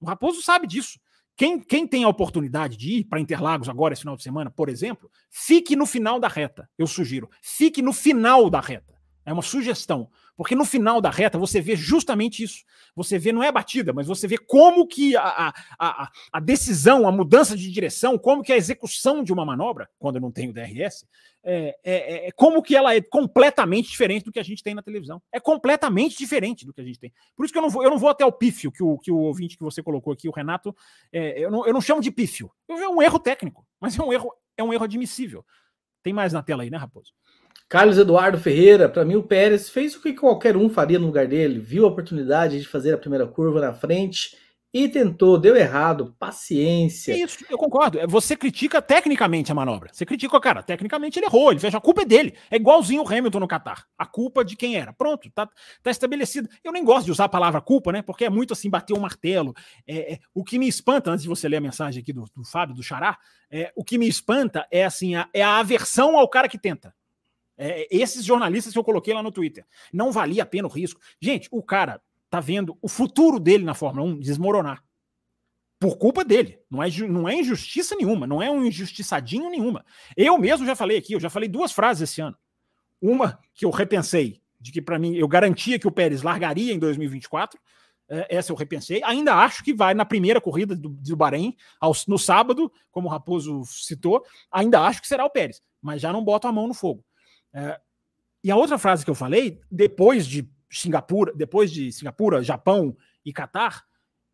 O 0.01 0.07
Raposo 0.07 0.43
sabe 0.43 0.67
disso. 0.67 0.99
Quem, 1.37 1.59
quem 1.59 1.87
tem 1.87 2.05
a 2.05 2.09
oportunidade 2.09 2.76
de 2.76 2.99
ir 2.99 3.05
para 3.05 3.20
Interlagos 3.20 3.68
agora, 3.68 3.93
esse 3.93 4.03
final 4.03 4.16
de 4.16 4.22
semana, 4.22 4.51
por 4.51 4.68
exemplo, 4.68 5.11
fique 5.30 5.74
no 5.74 5.85
final 5.85 6.20
da 6.20 6.28
reta. 6.28 6.68
Eu 6.78 6.87
sugiro. 6.87 7.28
Fique 7.43 7.82
no 7.82 7.93
final 7.93 8.49
da 8.49 8.61
reta. 8.61 8.95
É 9.24 9.32
uma 9.32 9.43
sugestão. 9.43 10.09
Porque 10.37 10.55
no 10.55 10.64
final 10.64 11.01
da 11.01 11.11
reta 11.11 11.39
você 11.39 11.61
vê 11.61 11.76
justamente 11.76 12.43
isso. 12.43 12.64
Você 12.97 13.18
vê, 13.18 13.32
não 13.32 13.43
é 13.43 13.49
a 13.49 13.53
batida, 13.53 13.93
mas 13.93 14.07
você 14.07 14.26
vê 14.26 14.37
como 14.37 14.87
que 14.87 15.16
a, 15.16 15.22
a, 15.49 15.53
a, 15.78 16.11
a 16.32 16.41
decisão, 16.41 17.07
a 17.07 17.12
mudança 17.12 17.57
de 17.57 17.70
direção, 17.70 18.18
como 18.18 18.43
que 18.43 18.53
a 18.53 18.57
execução 18.57 19.22
de 19.22 19.32
uma 19.32 19.45
manobra, 19.45 19.89
quando 19.99 20.16
eu 20.16 20.20
não 20.20 20.32
tenho 20.32 20.53
DRS, 20.53 21.07
é, 21.47 21.76
é, 21.85 22.28
é, 22.28 22.32
como 22.32 22.62
que 22.62 22.74
ela 22.74 22.95
é 22.95 23.01
completamente 23.01 23.91
diferente 23.91 24.24
do 24.24 24.32
que 24.32 24.41
a 24.41 24.45
gente 24.45 24.62
tem 24.62 24.74
na 24.74 24.82
televisão. 24.82 25.22
É 25.30 25.39
completamente 25.39 26.16
diferente 26.16 26.64
do 26.64 26.72
que 26.72 26.80
a 26.80 26.85
gente 26.85 26.99
tem. 26.99 27.12
Por 27.37 27.45
isso 27.45 27.53
que 27.53 27.59
eu 27.59 27.62
não 27.62 27.70
vou, 27.70 27.85
eu 27.85 27.91
não 27.91 27.99
vou 27.99 28.09
até 28.09 28.24
o 28.24 28.32
pífio 28.32 28.72
que 28.72 28.82
o, 28.82 28.99
que 28.99 29.12
o 29.12 29.18
ouvinte 29.18 29.57
que 29.57 29.62
você 29.62 29.82
colocou 29.82 30.12
aqui, 30.12 30.28
o 30.28 30.32
Renato, 30.32 30.74
é, 31.12 31.39
eu, 31.39 31.51
não, 31.51 31.66
eu 31.66 31.72
não 31.72 31.80
chamo 31.80 32.01
de 32.01 32.11
pífio. 32.11 32.51
Vejo 32.66 32.89
um 32.89 33.03
erro 33.03 33.18
técnico, 33.18 33.66
mas 33.78 33.99
é 33.99 34.03
um 34.03 34.12
erro, 34.12 34.32
é 34.57 34.64
um 34.64 34.72
erro 34.72 34.85
admissível. 34.85 35.45
Tem 36.03 36.12
mais 36.12 36.32
na 36.32 36.43
tela 36.43 36.62
aí, 36.62 36.70
né, 36.70 36.76
Raposo? 36.76 37.12
Carlos 37.69 37.99
Eduardo 37.99 38.39
Ferreira, 38.39 38.89
para 38.89 39.05
mim 39.05 39.17
o 39.17 39.23
Pérez 39.23 39.69
fez 39.69 39.97
o 39.97 40.01
que 40.01 40.13
qualquer 40.13 40.57
um 40.57 40.69
faria 40.69 40.99
no 40.99 41.07
lugar 41.07 41.27
dele, 41.27 41.59
viu 41.59 41.85
a 41.85 41.89
oportunidade 41.89 42.61
de 42.61 42.69
fazer 42.69 42.93
a 42.93 42.99
primeira 42.99 43.27
curva 43.27 43.61
na 43.61 43.73
frente 43.73 44.37
e 44.75 44.89
tentou, 44.89 45.39
deu 45.39 45.55
errado, 45.55 46.17
paciência. 46.19 47.13
É 47.13 47.19
isso, 47.19 47.45
eu 47.49 47.57
concordo. 47.57 47.97
É, 48.01 48.09
você 48.09 48.37
critica 48.37 48.83
tecnicamente 48.83 49.53
a 49.53 49.55
manobra. 49.55 49.89
Você 49.93 50.05
critica, 50.05 50.41
cara, 50.41 50.65
tecnicamente 50.65 51.17
ele 51.17 51.27
errou, 51.27 51.53
ele 51.53 51.61
fez 51.61 51.73
a 51.77 51.81
culpa 51.81 52.03
é 52.03 52.05
dele. 52.05 52.35
É 52.51 52.57
igualzinho 52.57 53.05
o 53.05 53.09
Hamilton 53.09 53.39
no 53.39 53.47
Qatar. 53.47 53.87
A 53.97 54.05
culpa 54.05 54.45
de 54.45 54.57
quem 54.57 54.77
era. 54.77 54.93
Pronto, 54.93 55.31
tá, 55.31 55.49
tá 55.81 55.91
estabelecido. 55.93 56.49
Eu 56.65 56.73
nem 56.73 56.85
gosto 56.85 57.05
de 57.05 57.13
usar 57.13 57.27
a 57.27 57.29
palavra 57.29 57.61
culpa, 57.61 57.93
né? 57.93 58.03
Porque 58.03 58.25
é 58.25 58.31
muito 58.31 58.53
assim, 58.53 58.69
bater 58.69 58.93
o 58.95 58.99
um 58.99 59.01
martelo. 59.01 59.55
É, 59.87 60.15
é, 60.15 60.19
o 60.35 60.43
que 60.43 60.59
me 60.59 60.67
espanta, 60.67 61.09
antes 61.09 61.23
de 61.23 61.29
você 61.29 61.49
ler 61.49 61.59
a 61.59 61.61
mensagem 61.61 62.03
aqui 62.03 62.13
do, 62.13 62.25
do 62.35 62.45
Fábio, 62.45 62.75
do 62.75 62.83
Xará, 62.83 63.17
é, 63.49 63.73
o 63.77 63.85
que 63.85 63.97
me 63.97 64.09
espanta 64.09 64.67
é 64.73 64.85
assim, 64.85 65.15
a, 65.15 65.29
é 65.33 65.41
a 65.41 65.59
aversão 65.59 66.19
ao 66.19 66.29
cara 66.29 66.49
que 66.49 66.59
tenta. 66.59 66.93
É, 67.57 67.87
esses 67.91 68.25
jornalistas 68.25 68.73
que 68.73 68.79
eu 68.79 68.85
coloquei 68.85 69.15
lá 69.15 69.23
no 69.23 69.31
Twitter. 69.31 69.65
Não 69.93 70.11
valia 70.11 70.43
a 70.43 70.47
pena 70.47 70.67
o 70.67 70.71
risco. 70.71 71.01
Gente, 71.21 71.49
o 71.51 71.63
cara 71.63 72.01
tá 72.29 72.41
vendo 72.41 72.77
o 72.83 72.89
futuro 72.89 73.39
dele 73.39 73.65
na 73.65 73.75
Fórmula 73.75 74.07
1 74.09 74.19
desmoronar. 74.19 74.83
Por 75.79 75.97
culpa 75.99 76.25
dele. 76.25 76.59
Não 76.71 76.83
é, 76.83 76.89
não 77.09 77.29
é 77.29 77.35
injustiça 77.35 77.95
nenhuma, 77.95 78.27
não 78.27 78.43
é 78.43 78.51
um 78.51 78.65
injustiçadinho 78.65 79.51
nenhuma. 79.51 79.85
Eu 80.17 80.39
mesmo 80.39 80.67
já 80.67 80.75
falei 80.75 80.97
aqui, 80.97 81.13
eu 81.13 81.21
já 81.21 81.31
falei 81.31 81.49
duas 81.49 81.73
frases 81.73 82.11
esse 82.11 82.21
ano. 82.21 82.37
Uma 83.01 83.39
que 83.53 83.65
eu 83.65 83.71
repensei, 83.71 84.41
de 84.59 84.73
que 84.73 84.81
para 84.81 84.99
mim 84.99 85.15
eu 85.15 85.29
garantia 85.29 85.79
que 85.79 85.87
o 85.87 85.93
Pérez 85.93 86.23
largaria 86.23 86.73
em 86.73 86.79
2024. 86.79 87.61
É, 88.09 88.37
essa 88.37 88.51
eu 88.51 88.57
repensei. 88.57 89.03
Ainda 89.05 89.35
acho 89.35 89.63
que 89.63 89.73
vai 89.73 89.95
na 89.95 90.05
primeira 90.05 90.41
corrida 90.41 90.75
do, 90.75 90.89
do 90.89 91.17
Bahrein, 91.17 91.57
ao, 91.81 91.93
no 92.09 92.19
sábado, 92.19 92.71
como 92.91 93.09
o 93.09 93.11
Raposo 93.11 93.63
citou. 93.67 94.25
Ainda 94.51 94.81
acho 94.81 95.01
que 95.01 95.09
será 95.09 95.25
o 95.25 95.31
Pérez, 95.31 95.61
mas 95.81 96.03
já 96.03 96.13
não 96.13 96.25
boto 96.25 96.49
a 96.49 96.53
mão 96.53 96.67
no 96.67 96.75
fogo. 96.75 97.05
É, 97.55 97.81
e 98.43 98.51
a 98.51 98.57
outra 98.57 98.77
frase 98.77 99.05
que 99.05 99.11
eu 99.11 99.15
falei, 99.15 99.61
depois 99.71 100.27
de 100.27 100.47
Singapura, 100.69 101.33
depois 101.35 101.71
de 101.71 101.93
Singapura, 101.93 102.43
Japão 102.43 102.97
e 103.25 103.33
Catar, 103.33 103.85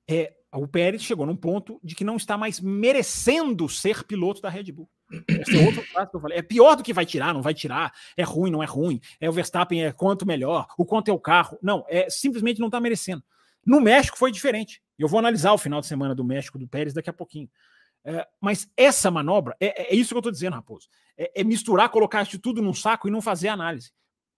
é 0.09 0.35
O 0.53 0.67
Pérez 0.67 1.03
chegou 1.03 1.25
num 1.25 1.37
ponto 1.37 1.79
de 1.85 1.95
que 1.95 2.03
não 2.03 2.17
está 2.17 2.37
mais 2.37 2.59
merecendo 2.59 3.69
ser 3.69 4.03
piloto 4.03 4.41
da 4.41 4.49
Red 4.49 4.73
Bull. 4.73 4.91
Esse 5.29 5.57
é 5.57 5.65
outro 5.65 5.85
caso 5.93 6.11
que 6.11 6.17
eu 6.17 6.21
falei. 6.21 6.39
É 6.39 6.43
pior 6.43 6.75
do 6.75 6.83
que 6.83 6.93
vai 6.93 7.07
tirar, 7.07 7.33
não 7.33 7.43
vai 7.43 7.55
tirar. 7.55 7.93
É 8.17 8.25
ruim, 8.25 8.51
não 8.51 8.63
é 8.63 8.67
ruim. 8.67 9.01
É 9.21 9.29
o 9.29 9.33
Verstappen 9.33 9.85
é 9.85 9.93
quanto 9.93 10.27
melhor, 10.27 10.67
o 10.77 10.85
quanto 10.85 11.09
é 11.09 11.15
o 11.15 11.21
carro. 11.21 11.59
Não, 11.63 11.85
é 11.89 12.09
simplesmente 12.11 12.59
não 12.59 12.67
está 12.67 12.81
merecendo. 12.81 13.23
No 13.65 13.81
México 13.81 14.19
foi 14.19 14.33
diferente. 14.33 14.83
Eu 14.99 15.07
vou 15.07 15.19
analisar 15.19 15.53
o 15.53 15.59
final 15.59 15.81
de 15.81 15.87
semana 15.87 16.15
do 16.15 16.25
México 16.25 16.59
do 16.59 16.67
Pérez 16.67 16.95
daqui 16.95 17.11
a 17.11 17.13
pouquinho. 17.13 17.49
É, 18.05 18.27
mas 18.41 18.71
essa 18.77 19.11
manobra, 19.11 19.57
é, 19.61 19.93
é, 19.93 19.95
isso 19.95 20.11
que 20.11 20.15
eu 20.15 20.21
estou 20.21 20.33
dizendo, 20.33 20.55
Raposo. 20.55 20.89
É, 21.17 21.41
é, 21.41 21.45
misturar, 21.45 21.89
colocar 21.91 22.23
isso 22.23 22.39
tudo 22.39 22.63
num 22.63 22.75
saco 22.75 23.09
e 23.09 23.11
não 23.11 23.21
fazer 23.21 23.49
análise. 23.49 23.93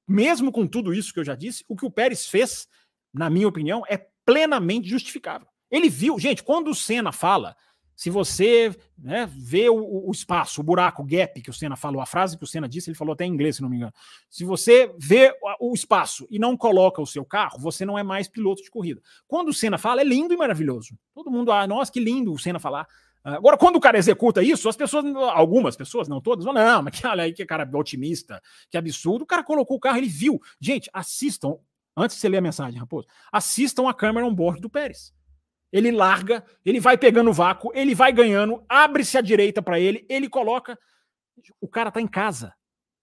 Mesmo 0.06 0.50
com 0.50 0.66
tudo 0.66 0.92
isso 0.92 1.12
que 1.12 1.20
eu 1.20 1.24
já 1.24 1.34
disse, 1.34 1.64
o 1.68 1.76
que 1.76 1.86
o 1.86 1.90
Pérez 1.90 2.26
fez, 2.26 2.66
na 3.12 3.30
minha 3.30 3.46
opinião, 3.46 3.82
é 3.88 4.06
plenamente 4.24 4.88
justificável. 4.88 5.46
Ele 5.70 5.88
viu, 5.88 6.18
gente, 6.18 6.42
quando 6.42 6.68
o 6.68 6.74
Senna 6.74 7.12
fala 7.12 7.56
se 7.94 8.10
você 8.10 8.74
né, 8.98 9.30
vê 9.32 9.68
o, 9.68 10.08
o, 10.08 10.10
espaço, 10.10 10.60
o 10.60 10.64
buraco, 10.64 11.02
o 11.02 11.06
gap 11.06 11.40
que 11.40 11.50
o 11.50 11.52
Senna 11.52 11.76
falou, 11.76 12.00
a 12.00 12.06
frase 12.06 12.36
que 12.36 12.42
o 12.42 12.46
Senna 12.46 12.68
disse, 12.68 12.90
ele 12.90 12.96
falou 12.96 13.12
até 13.12 13.24
em 13.24 13.32
inglês, 13.32 13.56
se 13.56 13.62
não 13.62 13.68
me 13.68 13.76
engano. 13.76 13.92
Se 14.28 14.44
você 14.44 14.92
vê 14.98 15.32
o 15.60 15.72
espaço 15.72 16.26
e 16.30 16.38
não 16.38 16.56
coloca 16.56 17.00
o 17.00 17.06
seu 17.06 17.24
carro, 17.24 17.60
você 17.60 17.84
não 17.84 17.98
é 17.98 18.02
mais 18.02 18.26
piloto 18.28 18.62
de 18.62 18.70
corrida. 18.70 19.00
Quando 19.28 19.48
o 19.48 19.54
Senna 19.54 19.78
fala, 19.78 20.00
é 20.00 20.04
lindo 20.04 20.34
e 20.34 20.36
maravilhoso. 20.36 20.98
Todo 21.14 21.30
mundo, 21.30 21.52
ah, 21.52 21.66
nossa, 21.66 21.92
que 21.92 22.00
lindo 22.00 22.32
o 22.32 22.38
Senna 22.38 22.58
falar. 22.58 22.88
Agora, 23.24 23.56
quando 23.56 23.76
o 23.76 23.80
cara 23.80 23.98
executa 23.98 24.42
isso, 24.42 24.68
as 24.68 24.76
pessoas, 24.76 25.04
algumas 25.34 25.76
pessoas, 25.76 26.08
não 26.08 26.20
todas, 26.20 26.44
vão, 26.44 26.52
não, 26.52 26.82
mas 26.82 26.98
que, 26.98 27.06
olha 27.06 27.24
aí 27.24 27.32
que 27.32 27.46
cara 27.46 27.68
otimista, 27.74 28.40
que 28.70 28.76
absurdo. 28.76 29.22
O 29.22 29.26
cara 29.26 29.44
colocou 29.44 29.76
o 29.76 29.80
carro, 29.80 29.98
ele 29.98 30.08
viu. 30.08 30.40
Gente, 30.60 30.90
assistam, 30.92 31.56
antes 31.96 32.16
de 32.16 32.20
você 32.20 32.28
ler 32.28 32.38
a 32.38 32.42
mensagem, 32.42 32.80
Raposo, 32.80 33.06
assistam 33.32 33.88
a 33.88 33.94
câmera 33.94 34.26
on 34.26 34.34
board 34.34 34.60
do 34.60 34.68
Pérez 34.68 35.12
ele 35.72 35.90
larga, 35.90 36.44
ele 36.64 36.78
vai 36.78 36.98
pegando 36.98 37.30
o 37.30 37.32
vácuo, 37.32 37.72
ele 37.74 37.94
vai 37.94 38.12
ganhando, 38.12 38.62
abre-se 38.68 39.16
à 39.16 39.22
direita 39.22 39.62
para 39.62 39.80
ele, 39.80 40.04
ele 40.08 40.28
coloca. 40.28 40.78
O 41.60 41.66
cara 41.66 41.90
tá 41.90 42.00
em 42.00 42.06
casa. 42.06 42.54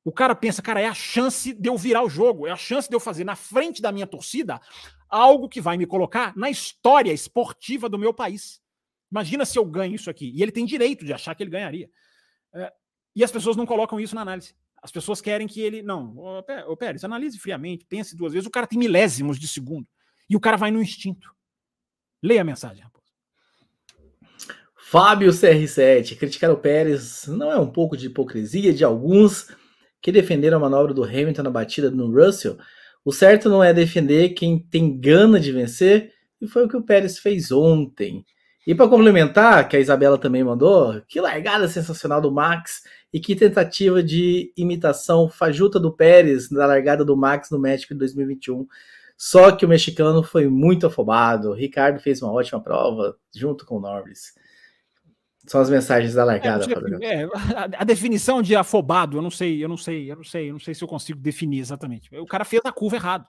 O 0.05 0.11
cara 0.11 0.35
pensa, 0.35 0.61
cara, 0.61 0.79
é 0.79 0.85
a 0.85 0.93
chance 0.93 1.51
de 1.51 1.67
eu 1.67 1.75
virar 1.75 2.03
o 2.03 2.09
jogo, 2.09 2.47
é 2.47 2.51
a 2.51 2.55
chance 2.55 2.87
de 2.87 2.95
eu 2.95 2.99
fazer 2.99 3.23
na 3.23 3.35
frente 3.35 3.81
da 3.81 3.91
minha 3.91 4.07
torcida 4.07 4.61
algo 5.09 5.49
que 5.49 5.59
vai 5.59 5.75
me 5.77 5.87
colocar 5.87 6.35
na 6.37 6.49
história 6.49 7.11
esportiva 7.11 7.89
do 7.89 7.97
meu 7.97 8.13
país. 8.13 8.61
Imagina 9.11 9.45
se 9.45 9.57
eu 9.57 9.65
ganho 9.65 9.95
isso 9.95 10.09
aqui. 10.09 10.31
E 10.35 10.41
ele 10.41 10.51
tem 10.51 10.65
direito 10.65 11.05
de 11.05 11.13
achar 11.13 11.33
que 11.35 11.43
ele 11.43 11.49
ganharia. 11.49 11.89
É, 12.53 12.71
e 13.15 13.23
as 13.23 13.31
pessoas 13.31 13.55
não 13.55 13.65
colocam 13.65 13.99
isso 13.99 14.15
na 14.15 14.21
análise. 14.21 14.53
As 14.81 14.91
pessoas 14.91 15.19
querem 15.19 15.47
que 15.47 15.61
ele. 15.61 15.81
Não, 15.81 16.15
ô 16.17 16.77
Pérez, 16.77 17.03
analise 17.03 17.37
friamente, 17.37 17.85
pense 17.85 18.15
duas 18.15 18.33
vezes. 18.33 18.47
O 18.47 18.51
cara 18.51 18.67
tem 18.67 18.79
milésimos 18.79 19.39
de 19.39 19.47
segundo. 19.47 19.87
E 20.29 20.35
o 20.35 20.39
cara 20.39 20.57
vai 20.57 20.71
no 20.71 20.81
instinto. 20.81 21.29
Leia 22.21 22.41
a 22.41 22.45
mensagem, 22.45 22.83
Raposo. 22.83 22.99
Fábio 24.75 25.29
CR7, 25.31 26.17
criticar 26.17 26.49
o 26.49 26.57
Pérez 26.57 27.27
não 27.27 27.51
é 27.51 27.59
um 27.59 27.69
pouco 27.69 27.95
de 27.95 28.07
hipocrisia 28.07 28.73
de 28.73 28.83
alguns 28.83 29.55
que 30.01 30.11
defenderam 30.11 30.57
a 30.57 30.59
manobra 30.59 30.93
do 30.93 31.03
Hamilton 31.03 31.43
na 31.43 31.51
batida 31.51 31.91
no 31.91 32.11
Russell? 32.11 32.57
O 33.05 33.11
certo 33.11 33.49
não 33.49 33.63
é 33.63 33.73
defender 33.73 34.29
quem 34.29 34.57
tem 34.57 34.99
gana 34.99 35.39
de 35.39 35.51
vencer, 35.51 36.11
e 36.41 36.47
foi 36.47 36.65
o 36.65 36.67
que 36.67 36.75
o 36.75 36.83
Pérez 36.83 37.19
fez 37.19 37.51
ontem. 37.51 38.25
E 38.69 38.75
para 38.75 38.87
complementar, 38.87 39.67
que 39.67 39.75
a 39.75 39.79
Isabela 39.79 40.15
também 40.15 40.43
mandou, 40.43 41.01
que 41.07 41.19
largada 41.19 41.67
sensacional 41.67 42.21
do 42.21 42.31
Max 42.31 42.83
e 43.11 43.19
que 43.19 43.35
tentativa 43.35 44.03
de 44.03 44.53
imitação 44.55 45.27
fajuta 45.27 45.79
do 45.79 45.91
Pérez 45.91 46.51
na 46.51 46.67
largada 46.67 47.03
do 47.03 47.17
Max 47.17 47.49
no 47.49 47.57
México 47.57 47.95
de 47.95 47.97
2021. 47.97 48.67
Só 49.17 49.51
que 49.53 49.65
o 49.65 49.67
mexicano 49.67 50.21
foi 50.21 50.47
muito 50.47 50.85
afobado. 50.85 51.51
Ricardo 51.51 51.99
fez 51.99 52.21
uma 52.21 52.31
ótima 52.31 52.61
prova 52.61 53.17
junto 53.35 53.65
com 53.65 53.77
o 53.77 53.81
Norris. 53.81 54.35
São 55.47 55.61
as 55.61 55.69
mensagens 55.71 56.13
da 56.13 56.23
largada, 56.23 56.67
é, 57.01 57.23
é, 57.23 57.23
a, 57.23 57.81
a, 57.81 57.83
definição 57.83 58.39
de 58.39 58.55
afobado, 58.55 59.17
eu 59.17 59.21
não 59.23 59.31
sei, 59.31 59.63
eu 59.63 59.67
não 59.67 59.77
sei, 59.77 60.11
eu 60.11 60.15
não 60.15 60.23
sei, 60.23 60.49
eu 60.49 60.53
não 60.53 60.59
sei 60.59 60.75
se 60.75 60.83
eu 60.83 60.87
consigo 60.87 61.19
definir 61.19 61.57
exatamente. 61.57 62.15
O 62.15 62.27
cara 62.27 62.45
fez 62.45 62.61
a 62.63 62.71
curva 62.71 62.97
errado. 62.97 63.25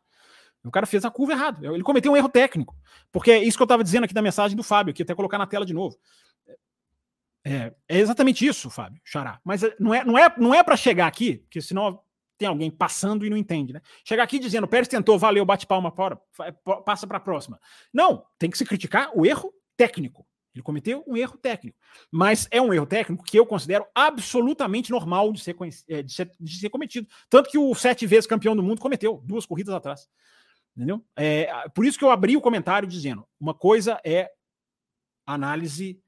O 0.65 0.71
cara 0.71 0.87
fez 0.87 1.05
a 1.05 1.11
curva 1.11 1.33
errado. 1.33 1.65
Ele 1.65 1.83
cometeu 1.83 2.13
um 2.13 2.17
erro 2.17 2.29
técnico. 2.29 2.77
Porque 3.11 3.31
é 3.31 3.43
isso 3.43 3.57
que 3.57 3.63
eu 3.63 3.67
estava 3.67 3.83
dizendo 3.85 4.05
aqui 4.05 4.15
na 4.15 4.23
mensagem 4.23 4.57
do 4.57 4.63
Fábio, 4.63 4.93
que 4.93 5.03
até 5.03 5.15
colocar 5.15 5.39
na 5.39 5.47
tela 5.47 5.65
de 5.65 5.73
novo. 5.73 5.97
É, 7.45 7.73
é 7.89 7.99
exatamente 7.99 8.47
isso, 8.47 8.69
Fábio, 8.69 9.01
Xará. 9.05 9.41
Mas 9.45 9.63
é, 9.63 9.75
não 9.81 9.95
é, 9.95 10.05
não 10.05 10.19
é, 10.19 10.35
não 10.37 10.55
é 10.55 10.63
para 10.63 10.77
chegar 10.77 11.07
aqui, 11.07 11.39
porque 11.39 11.63
senão 11.63 12.01
tem 12.37 12.49
alguém 12.49 12.71
passando 12.71 13.25
e 13.25 13.31
não 13.31 13.37
entende, 13.37 13.73
né? 13.73 13.81
Chegar 14.05 14.23
aqui 14.23 14.39
dizendo, 14.39 14.67
Pérez 14.67 14.89
tentou, 14.89 15.19
valeu, 15.19 15.45
bate 15.45 15.67
palma 15.67 15.91
fora, 15.91 16.19
passa 16.85 17.07
para 17.07 17.19
a 17.19 17.21
próxima. 17.21 17.61
Não, 17.93 18.25
tem 18.39 18.51
que 18.51 18.57
se 18.57 18.65
criticar 18.65 19.11
o 19.15 19.27
erro 19.27 19.53
técnico. 19.77 20.27
Ele 20.55 20.63
cometeu 20.63 21.05
um 21.07 21.17
erro 21.17 21.37
técnico. 21.39 21.79
Mas 22.11 22.49
é 22.51 22.61
um 22.61 22.73
erro 22.73 22.87
técnico 22.87 23.23
que 23.25 23.39
eu 23.39 23.47
considero 23.47 23.87
absolutamente 23.95 24.91
normal 24.91 25.33
de 25.33 25.41
ser, 25.41 25.55
é, 25.89 26.03
de 26.03 26.13
ser, 26.13 26.31
de 26.41 26.59
ser 26.59 26.71
cometido. 26.71 27.07
Tanto 27.29 27.51
que 27.51 27.59
o 27.59 27.75
sete 27.75 28.07
vezes 28.07 28.27
campeão 28.27 28.57
do 28.57 28.63
mundo 28.63 28.81
cometeu, 28.81 29.23
duas 29.25 29.47
corridas 29.47 29.75
atrás. 29.75 30.09
Entendeu? 30.81 31.05
É, 31.15 31.69
por 31.75 31.85
isso 31.85 31.99
que 31.99 32.05
eu 32.05 32.11
abri 32.11 32.39
o 32.39 32.41
comentário 32.41 32.89
dizendo: 32.89 33.27
uma 33.39 33.53
coisa 33.53 34.01
é 34.03 34.31
análise 35.27 36.03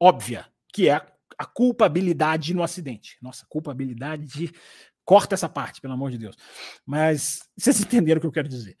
óbvia, 0.00 0.46
que 0.72 0.88
é 0.88 0.94
a, 1.36 1.44
culpabilidade 1.44 2.54
no 2.54 2.62
acidente. 2.62 3.18
Nossa, 3.20 3.44
culpabilidade 3.46 4.24
de 4.24 4.50
Corta 5.04 5.34
essa 5.34 5.50
parte, 5.50 5.82
pelo 5.82 5.92
amor 5.92 6.10
de 6.10 6.16
Deus. 6.16 6.34
Mas 6.86 7.46
vocês 7.54 7.78
entenderam 7.78 8.16
o 8.16 8.20
que 8.22 8.26
eu 8.26 8.32
quero 8.32 8.48
dizer. 8.48 8.78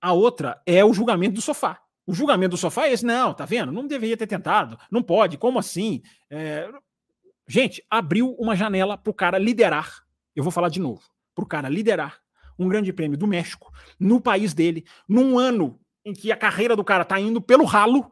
A 0.00 0.12
outra 0.12 0.60
é 0.66 0.84
o 0.84 0.92
julgamento 0.92 1.36
do 1.36 1.40
sofá. 1.40 1.80
O 2.04 2.12
julgamento 2.12 2.50
do 2.50 2.56
sofá 2.56 2.88
é 2.88 2.92
esse, 2.92 3.06
não, 3.06 3.32
tá 3.32 3.44
vendo? 3.44 3.70
Não 3.70 3.86
deveria 3.86 4.16
ter 4.16 4.26
tentado, 4.26 4.76
não 4.90 5.04
pode, 5.04 5.38
como 5.38 5.60
assim? 5.60 6.02
É... 6.28 6.68
Gente, 7.46 7.80
abriu 7.88 8.34
uma 8.40 8.56
janela 8.56 8.98
para 8.98 9.10
o 9.12 9.14
cara 9.14 9.38
liderar. 9.38 10.04
Eu 10.34 10.42
vou 10.42 10.50
falar 10.50 10.68
de 10.68 10.80
novo. 10.80 11.02
Para 11.32 11.44
o 11.44 11.48
cara 11.48 11.68
liderar 11.68 12.20
um 12.58 12.68
grande 12.68 12.92
prêmio 12.92 13.16
do 13.16 13.26
México, 13.26 13.72
no 13.98 14.20
país 14.20 14.52
dele, 14.52 14.84
num 15.08 15.38
ano 15.38 15.78
em 16.04 16.12
que 16.12 16.32
a 16.32 16.36
carreira 16.36 16.74
do 16.74 16.84
cara 16.84 17.04
tá 17.04 17.20
indo 17.20 17.40
pelo 17.40 17.64
ralo, 17.64 18.10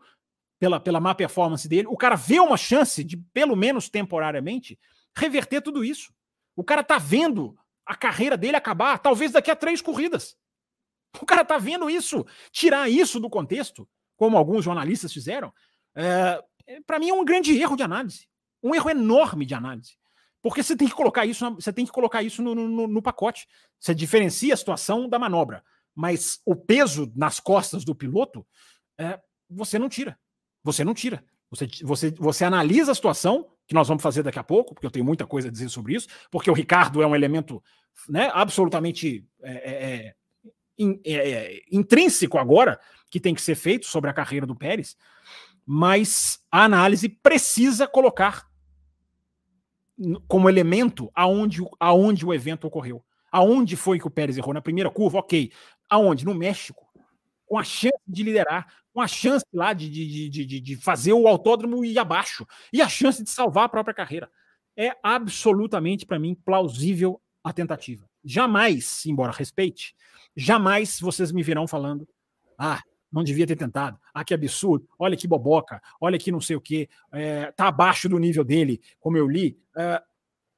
pela, 0.58 0.78
pela 0.78 1.00
má 1.00 1.14
performance 1.14 1.68
dele, 1.68 1.88
o 1.88 1.96
cara 1.96 2.14
vê 2.14 2.38
uma 2.38 2.56
chance 2.56 3.02
de, 3.02 3.16
pelo 3.16 3.56
menos 3.56 3.88
temporariamente, 3.88 4.78
reverter 5.16 5.60
tudo 5.60 5.84
isso. 5.84 6.12
O 6.54 6.64
cara 6.64 6.82
tá 6.82 6.98
vendo 6.98 7.56
a 7.84 7.94
carreira 7.94 8.36
dele 8.36 8.56
acabar, 8.56 8.98
talvez 8.98 9.32
daqui 9.32 9.50
a 9.50 9.56
três 9.56 9.80
corridas. 9.80 10.36
O 11.20 11.26
cara 11.26 11.44
tá 11.44 11.58
vendo 11.58 11.88
isso. 11.88 12.24
Tirar 12.50 12.88
isso 12.90 13.20
do 13.20 13.30
contexto, 13.30 13.88
como 14.16 14.36
alguns 14.36 14.64
jornalistas 14.64 15.12
fizeram, 15.12 15.52
é, 15.94 16.42
para 16.86 16.98
mim 16.98 17.10
é 17.10 17.14
um 17.14 17.24
grande 17.24 17.56
erro 17.58 17.76
de 17.76 17.82
análise. 17.82 18.26
Um 18.62 18.74
erro 18.74 18.90
enorme 18.90 19.46
de 19.46 19.54
análise. 19.54 19.96
Porque 20.46 20.62
você 20.62 20.76
tem 20.76 20.86
que 20.86 20.94
colocar 20.94 21.26
isso, 21.26 21.54
você 21.56 21.72
tem 21.72 21.84
que 21.84 21.90
colocar 21.90 22.22
isso 22.22 22.40
no, 22.40 22.54
no, 22.54 22.86
no 22.86 23.02
pacote. 23.02 23.48
Você 23.80 23.92
diferencia 23.92 24.54
a 24.54 24.56
situação 24.56 25.08
da 25.08 25.18
manobra. 25.18 25.60
Mas 25.92 26.40
o 26.46 26.54
peso 26.54 27.12
nas 27.16 27.40
costas 27.40 27.84
do 27.84 27.96
piloto, 27.96 28.46
é, 28.96 29.18
você 29.50 29.76
não 29.76 29.88
tira. 29.88 30.16
Você 30.62 30.84
não 30.84 30.94
tira. 30.94 31.24
Você, 31.50 31.66
você, 31.82 32.12
você 32.12 32.44
analisa 32.44 32.92
a 32.92 32.94
situação, 32.94 33.48
que 33.66 33.74
nós 33.74 33.88
vamos 33.88 34.04
fazer 34.04 34.22
daqui 34.22 34.38
a 34.38 34.44
pouco, 34.44 34.72
porque 34.72 34.86
eu 34.86 34.90
tenho 34.92 35.04
muita 35.04 35.26
coisa 35.26 35.48
a 35.48 35.50
dizer 35.50 35.68
sobre 35.68 35.96
isso, 35.96 36.06
porque 36.30 36.48
o 36.48 36.54
Ricardo 36.54 37.02
é 37.02 37.06
um 37.08 37.16
elemento 37.16 37.60
né, 38.08 38.30
absolutamente 38.32 39.26
é, 39.42 39.52
é, 39.52 39.94
é 39.94 40.14
in, 40.78 41.00
é, 41.04 41.12
é, 41.12 41.62
intrínseco 41.72 42.38
agora, 42.38 42.78
que 43.10 43.18
tem 43.18 43.34
que 43.34 43.42
ser 43.42 43.56
feito 43.56 43.86
sobre 43.86 44.08
a 44.08 44.14
carreira 44.14 44.46
do 44.46 44.54
Pérez, 44.54 44.96
mas 45.66 46.38
a 46.52 46.62
análise 46.62 47.08
precisa 47.08 47.88
colocar 47.88 48.46
como 50.28 50.48
elemento 50.48 51.10
aonde, 51.14 51.62
aonde 51.80 52.26
o 52.26 52.34
evento 52.34 52.66
ocorreu. 52.66 53.04
Aonde 53.30 53.76
foi 53.76 53.98
que 53.98 54.06
o 54.06 54.10
Pérez 54.10 54.36
errou? 54.36 54.54
Na 54.54 54.62
primeira 54.62 54.90
curva, 54.90 55.18
ok. 55.18 55.52
Aonde? 55.88 56.24
No 56.24 56.34
México. 56.34 56.86
Com 57.46 57.58
a 57.58 57.64
chance 57.64 58.00
de 58.06 58.22
liderar, 58.22 58.66
com 58.92 59.00
a 59.00 59.06
chance 59.06 59.44
lá 59.52 59.72
de, 59.72 59.88
de, 59.88 60.28
de, 60.28 60.60
de, 60.60 60.76
fazer 60.76 61.12
o 61.12 61.28
autódromo 61.28 61.84
ir 61.84 61.98
abaixo 61.98 62.46
e 62.72 62.82
a 62.82 62.88
chance 62.88 63.22
de 63.22 63.30
salvar 63.30 63.64
a 63.64 63.68
própria 63.68 63.94
carreira. 63.94 64.30
É 64.76 64.92
absolutamente, 65.02 66.04
para 66.04 66.18
mim, 66.18 66.34
plausível 66.34 67.20
a 67.44 67.52
tentativa. 67.52 68.08
Jamais, 68.24 69.06
embora 69.06 69.32
respeite, 69.32 69.94
jamais 70.36 70.98
vocês 70.98 71.30
me 71.30 71.42
virão 71.42 71.68
falando: 71.68 72.08
ah, 72.58 72.82
não 73.12 73.24
devia 73.24 73.46
ter 73.46 73.56
tentado, 73.56 73.98
ah, 74.12 74.24
que 74.24 74.34
absurdo, 74.34 74.88
olha 74.98 75.16
que 75.16 75.28
boboca, 75.28 75.80
olha 76.00 76.18
que 76.18 76.32
não 76.32 76.40
sei 76.40 76.56
o 76.56 76.60
que, 76.60 76.88
é, 77.12 77.52
tá 77.52 77.68
abaixo 77.68 78.08
do 78.08 78.18
nível 78.18 78.44
dele, 78.44 78.80
como 79.00 79.16
eu 79.16 79.28
li. 79.28 79.58
É, 79.76 80.02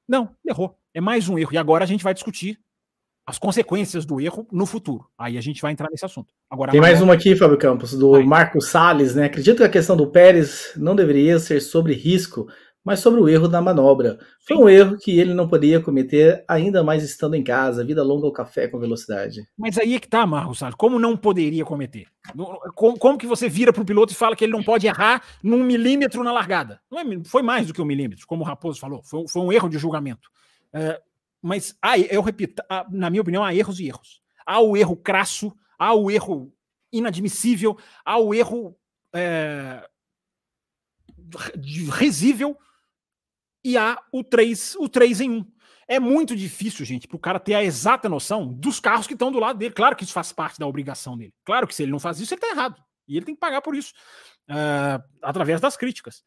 não, 0.08 0.30
errou. 0.44 0.76
É 0.94 1.00
mais 1.00 1.28
um 1.28 1.38
erro. 1.38 1.52
E 1.52 1.58
agora 1.58 1.84
a 1.84 1.86
gente 1.86 2.02
vai 2.02 2.14
discutir 2.14 2.58
as 3.26 3.38
consequências 3.38 4.06
do 4.06 4.18
erro 4.18 4.48
no 4.50 4.64
futuro. 4.64 5.06
Aí 5.18 5.36
a 5.36 5.40
gente 5.42 5.60
vai 5.60 5.70
entrar 5.70 5.90
nesse 5.90 6.06
assunto. 6.06 6.32
Agora, 6.48 6.72
Tem 6.72 6.80
mais 6.80 7.02
uma 7.02 7.12
aqui, 7.12 7.36
Fábio 7.36 7.58
Campos, 7.58 7.92
do 7.92 8.24
Marco 8.24 8.58
Salles, 8.58 9.14
né? 9.14 9.26
Acredito 9.26 9.58
que 9.58 9.64
a 9.64 9.68
questão 9.68 9.94
do 9.94 10.06
Pérez 10.06 10.72
não 10.76 10.96
deveria 10.96 11.38
ser 11.38 11.60
sobre 11.60 11.92
risco, 11.92 12.48
mas 12.88 13.00
sobre 13.00 13.20
o 13.20 13.28
erro 13.28 13.48
da 13.48 13.60
manobra. 13.60 14.18
Foi 14.40 14.56
um 14.56 14.66
erro 14.66 14.96
que 14.96 15.20
ele 15.20 15.34
não 15.34 15.46
poderia 15.46 15.78
cometer, 15.78 16.42
ainda 16.48 16.82
mais 16.82 17.04
estando 17.04 17.34
em 17.34 17.44
casa, 17.44 17.84
vida 17.84 18.02
longa 18.02 18.24
ao 18.24 18.32
café 18.32 18.66
com 18.66 18.78
velocidade. 18.78 19.42
Mas 19.58 19.76
aí 19.76 19.94
é 19.94 20.00
que 20.00 20.08
tá, 20.08 20.26
Marcos, 20.26 20.60
como 20.74 20.98
não 20.98 21.14
poderia 21.14 21.66
cometer? 21.66 22.06
Como, 22.74 22.98
como 22.98 23.18
que 23.18 23.26
você 23.26 23.46
vira 23.46 23.74
para 23.74 23.82
o 23.82 23.84
piloto 23.84 24.14
e 24.14 24.16
fala 24.16 24.34
que 24.34 24.42
ele 24.42 24.54
não 24.54 24.62
pode 24.62 24.86
errar 24.86 25.22
num 25.42 25.62
milímetro 25.62 26.24
na 26.24 26.32
largada? 26.32 26.80
Não 26.90 26.98
é, 26.98 27.04
foi 27.26 27.42
mais 27.42 27.66
do 27.66 27.74
que 27.74 27.82
um 27.82 27.84
milímetro, 27.84 28.26
como 28.26 28.42
o 28.42 28.46
Raposo 28.46 28.80
falou, 28.80 29.02
foi, 29.04 29.28
foi 29.28 29.42
um 29.42 29.52
erro 29.52 29.68
de 29.68 29.76
julgamento. 29.76 30.30
É, 30.72 30.98
mas, 31.42 31.76
ah, 31.82 31.98
eu 31.98 32.22
repito, 32.22 32.62
na 32.90 33.10
minha 33.10 33.20
opinião, 33.20 33.44
há 33.44 33.54
erros 33.54 33.80
e 33.80 33.86
erros. 33.86 34.22
Há 34.46 34.60
o 34.62 34.78
erro 34.78 34.96
crasso, 34.96 35.52
há 35.78 35.92
o 35.92 36.10
erro 36.10 36.50
inadmissível, 36.90 37.76
há 38.02 38.18
o 38.18 38.32
erro 38.32 38.74
é, 39.14 39.86
risível, 41.92 42.56
e 43.64 43.76
há 43.76 44.00
o 44.12 44.22
3, 44.22 44.76
o 44.76 44.88
3 44.88 45.20
em 45.20 45.30
1. 45.30 45.52
É 45.90 45.98
muito 45.98 46.36
difícil, 46.36 46.84
gente, 46.84 47.08
para 47.08 47.16
o 47.16 47.20
cara 47.20 47.40
ter 47.40 47.54
a 47.54 47.64
exata 47.64 48.10
noção 48.10 48.52
dos 48.52 48.78
carros 48.78 49.06
que 49.06 49.14
estão 49.14 49.32
do 49.32 49.38
lado 49.38 49.58
dele. 49.58 49.72
Claro 49.72 49.96
que 49.96 50.04
isso 50.04 50.12
faz 50.12 50.32
parte 50.32 50.58
da 50.58 50.66
obrigação 50.66 51.16
dele. 51.16 51.32
Claro 51.44 51.66
que 51.66 51.74
se 51.74 51.82
ele 51.82 51.92
não 51.92 51.98
faz 51.98 52.20
isso, 52.20 52.34
ele 52.34 52.42
está 52.42 52.54
errado. 52.54 52.82
E 53.08 53.16
ele 53.16 53.24
tem 53.24 53.34
que 53.34 53.40
pagar 53.40 53.62
por 53.62 53.74
isso, 53.74 53.94
uh, 54.50 55.02
através 55.22 55.62
das 55.62 55.78
críticas. 55.78 56.22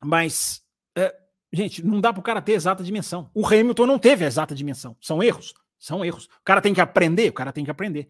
Mas, 0.00 0.62
uh, 0.96 1.12
gente, 1.52 1.84
não 1.84 2.00
dá 2.00 2.12
para 2.12 2.20
o 2.20 2.22
cara 2.22 2.40
ter 2.40 2.52
exata 2.52 2.84
dimensão. 2.84 3.28
O 3.34 3.44
Hamilton 3.44 3.84
não 3.84 3.98
teve 3.98 4.24
a 4.24 4.28
exata 4.28 4.54
dimensão. 4.54 4.96
São 5.00 5.20
erros? 5.20 5.52
São 5.76 6.04
erros. 6.04 6.26
O 6.26 6.44
cara 6.44 6.60
tem 6.60 6.72
que 6.72 6.80
aprender? 6.80 7.30
O 7.30 7.32
cara 7.32 7.52
tem 7.52 7.64
que 7.64 7.70
aprender. 7.70 8.08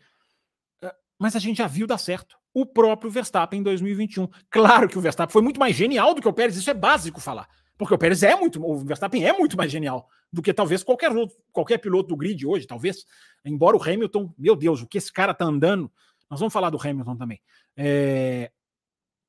Uh, 0.84 0.92
mas 1.18 1.34
a 1.34 1.38
gente 1.38 1.56
já 1.56 1.66
viu 1.66 1.86
dar 1.86 1.96
certo. 1.96 2.36
O 2.52 2.66
próprio 2.66 3.10
Verstappen 3.10 3.60
em 3.60 3.62
2021. 3.62 4.28
Claro 4.50 4.86
que 4.86 4.98
o 4.98 5.00
Verstappen 5.00 5.32
foi 5.32 5.40
muito 5.40 5.58
mais 5.58 5.74
genial 5.74 6.12
do 6.12 6.20
que 6.20 6.28
o 6.28 6.32
Pérez, 6.32 6.58
isso 6.58 6.68
é 6.68 6.74
básico 6.74 7.22
falar. 7.22 7.48
Porque 7.76 7.94
o 7.94 7.98
Pérez 7.98 8.22
é 8.22 8.36
muito, 8.36 8.62
o 8.64 8.78
Verstappen 8.78 9.24
é 9.26 9.32
muito 9.32 9.56
mais 9.56 9.70
genial 9.70 10.08
do 10.32 10.40
que 10.40 10.52
talvez 10.52 10.82
qualquer 10.82 11.10
outro, 11.10 11.36
qualquer 11.52 11.78
piloto 11.78 12.08
do 12.08 12.16
grid 12.16 12.46
hoje, 12.46 12.66
talvez. 12.66 13.04
Embora 13.44 13.76
o 13.76 13.82
Hamilton, 13.82 14.32
meu 14.38 14.56
Deus, 14.56 14.82
o 14.82 14.86
que 14.86 14.98
esse 14.98 15.12
cara 15.12 15.34
tá 15.34 15.44
andando. 15.44 15.90
Nós 16.30 16.40
vamos 16.40 16.52
falar 16.52 16.70
do 16.70 16.80
Hamilton 16.80 17.16
também. 17.16 17.40
É, 17.76 18.50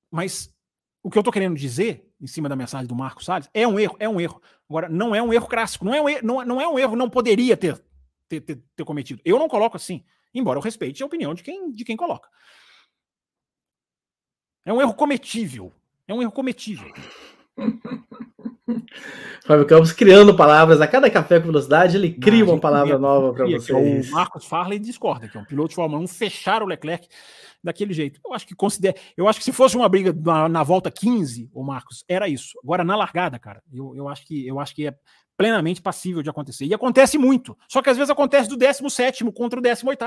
mas 0.09 0.53
o 1.01 1.09
que 1.09 1.17
eu 1.17 1.23
tô 1.23 1.31
querendo 1.31 1.57
dizer, 1.57 2.09
em 2.21 2.27
cima 2.27 2.47
da 2.47 2.55
mensagem 2.55 2.87
do 2.87 2.95
Marco 2.95 3.23
Salles, 3.23 3.49
é 3.53 3.67
um 3.67 3.77
erro, 3.77 3.97
é 3.99 4.07
um 4.07 4.21
erro. 4.21 4.41
Agora, 4.69 4.87
não 4.87 5.13
é 5.13 5.21
um 5.21 5.33
erro 5.33 5.47
clássico, 5.47 5.83
não 5.83 5.93
é 5.93 6.01
um 6.01 6.07
erro, 6.07 6.25
não, 6.25 6.45
não 6.45 6.61
é 6.61 6.67
um 6.67 6.79
erro, 6.79 6.95
não 6.95 7.09
poderia 7.09 7.57
ter, 7.57 7.83
ter, 8.29 8.39
ter, 8.39 8.63
ter 8.75 8.85
cometido. 8.85 9.21
Eu 9.25 9.37
não 9.37 9.49
coloco 9.49 9.75
assim, 9.75 10.05
embora 10.33 10.57
eu 10.57 10.63
respeite 10.63 11.03
a 11.03 11.05
opinião 11.05 11.33
de 11.33 11.43
quem, 11.43 11.71
de 11.71 11.83
quem 11.83 11.97
coloca. 11.97 12.29
É 14.65 14.71
um 14.71 14.79
erro 14.79 14.93
cometível. 14.93 15.73
É 16.07 16.13
um 16.13 16.21
erro 16.21 16.31
cometível. 16.31 16.89
Fábio 19.45 19.65
Campos 19.65 19.91
criando 19.91 20.35
palavras. 20.35 20.81
A 20.81 20.87
cada 20.87 21.09
café 21.09 21.39
com 21.39 21.47
velocidade, 21.47 21.97
ele 21.97 22.11
cria 22.11 22.45
uma 22.45 22.59
palavra 22.59 22.97
nova 22.97 23.33
para 23.33 23.45
vocês. 23.45 24.09
O 24.09 24.11
Marcos 24.11 24.45
Farley 24.45 24.79
discorda, 24.79 25.27
que 25.27 25.37
é 25.37 25.39
um 25.39 25.45
piloto 25.45 25.69
de 25.69 25.75
Fórmula 25.75 26.01
1, 26.03 26.07
fechar 26.07 26.63
o 26.63 26.65
Leclerc 26.65 27.07
daquele 27.63 27.93
jeito. 27.93 28.19
Eu 28.25 28.33
acho 28.33 28.47
que 28.47 28.55
considera. 28.55 28.95
Eu 29.15 29.27
acho 29.27 29.39
que 29.39 29.45
se 29.45 29.51
fosse 29.51 29.75
uma 29.75 29.87
briga 29.89 30.13
na, 30.13 30.47
na, 30.49 30.63
volta 30.63 30.89
15, 30.89 31.49
o 31.53 31.63
Marcos, 31.63 32.03
era 32.07 32.27
isso. 32.27 32.57
Agora, 32.63 32.83
na 32.83 32.95
largada, 32.95 33.37
cara, 33.37 33.61
eu, 33.71 33.95
eu, 33.95 34.07
acho 34.07 34.25
que, 34.25 34.47
eu 34.47 34.59
acho 34.59 34.73
que 34.73 34.87
é 34.87 34.95
plenamente 35.37 35.81
passível 35.81 36.21
de 36.21 36.29
acontecer. 36.29 36.65
E 36.65 36.73
acontece 36.73 37.17
muito. 37.17 37.57
Só 37.67 37.81
que 37.81 37.89
às 37.89 37.97
vezes 37.97 38.09
acontece 38.09 38.49
do 38.49 38.57
17 38.57 39.23
contra 39.31 39.59
o 39.59 39.61
18. 39.61 40.05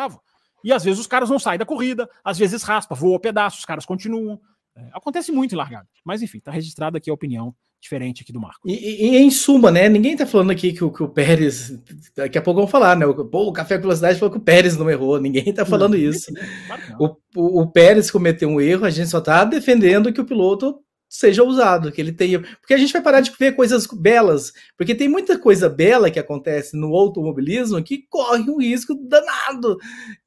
E 0.64 0.72
às 0.72 0.82
vezes 0.82 0.98
os 0.98 1.06
caras 1.06 1.30
não 1.30 1.38
saem 1.38 1.58
da 1.58 1.66
corrida, 1.66 2.08
às 2.24 2.38
vezes 2.38 2.62
raspa, 2.62 2.94
voa 2.94 3.20
pedaços, 3.20 3.60
os 3.60 3.64
caras 3.64 3.84
continuam. 3.84 4.40
É, 4.76 4.88
acontece 4.92 5.32
muito 5.32 5.54
em 5.54 5.58
largada. 5.58 5.88
Mas 6.04 6.22
enfim, 6.22 6.38
tá 6.38 6.50
registrada 6.50 6.98
aqui 6.98 7.10
a 7.10 7.14
opinião 7.14 7.54
diferente 7.80 8.22
aqui 8.22 8.32
do 8.32 8.40
Marco. 8.40 8.68
E, 8.68 8.72
e, 8.72 9.16
em 9.16 9.30
suma, 9.30 9.70
né? 9.70 9.88
Ninguém 9.88 10.16
tá 10.16 10.26
falando 10.26 10.50
aqui 10.50 10.72
que 10.72 10.82
o, 10.82 10.90
que 10.90 11.02
o 11.02 11.08
Pérez. 11.08 11.72
Daqui 12.14 12.36
a 12.36 12.42
pouco 12.42 12.60
vão 12.60 12.68
falar, 12.68 12.96
né? 12.96 13.06
O, 13.06 13.24
pô, 13.24 13.48
o 13.48 13.52
Café 13.52 13.76
com 13.76 13.82
Velocidade 13.82 14.18
falou 14.18 14.32
que 14.32 14.38
o 14.38 14.44
Pérez 14.44 14.76
não 14.76 14.90
errou. 14.90 15.20
Ninguém 15.20 15.52
tá 15.52 15.64
falando 15.64 15.92
não, 15.92 15.98
isso. 15.98 16.32
Claro 16.66 16.82
o, 16.98 17.16
o, 17.36 17.62
o 17.62 17.70
Pérez 17.70 18.10
cometeu 18.10 18.48
um 18.48 18.60
erro, 18.60 18.84
a 18.84 18.90
gente 18.90 19.08
só 19.08 19.20
tá 19.20 19.44
defendendo 19.44 20.12
que 20.12 20.20
o 20.20 20.26
piloto 20.26 20.78
seja 21.16 21.42
usado, 21.42 21.90
que 21.90 22.00
ele 22.00 22.12
tenha. 22.12 22.40
Porque 22.40 22.74
a 22.74 22.76
gente 22.76 22.92
vai 22.92 23.02
parar 23.02 23.20
de 23.20 23.32
ver 23.38 23.56
coisas 23.56 23.86
belas, 23.86 24.52
porque 24.76 24.94
tem 24.94 25.08
muita 25.08 25.38
coisa 25.38 25.68
bela 25.68 26.10
que 26.10 26.18
acontece 26.18 26.76
no 26.76 26.94
automobilismo 26.94 27.82
que 27.82 28.04
corre 28.08 28.50
um 28.50 28.58
risco 28.58 28.94
danado 28.94 29.78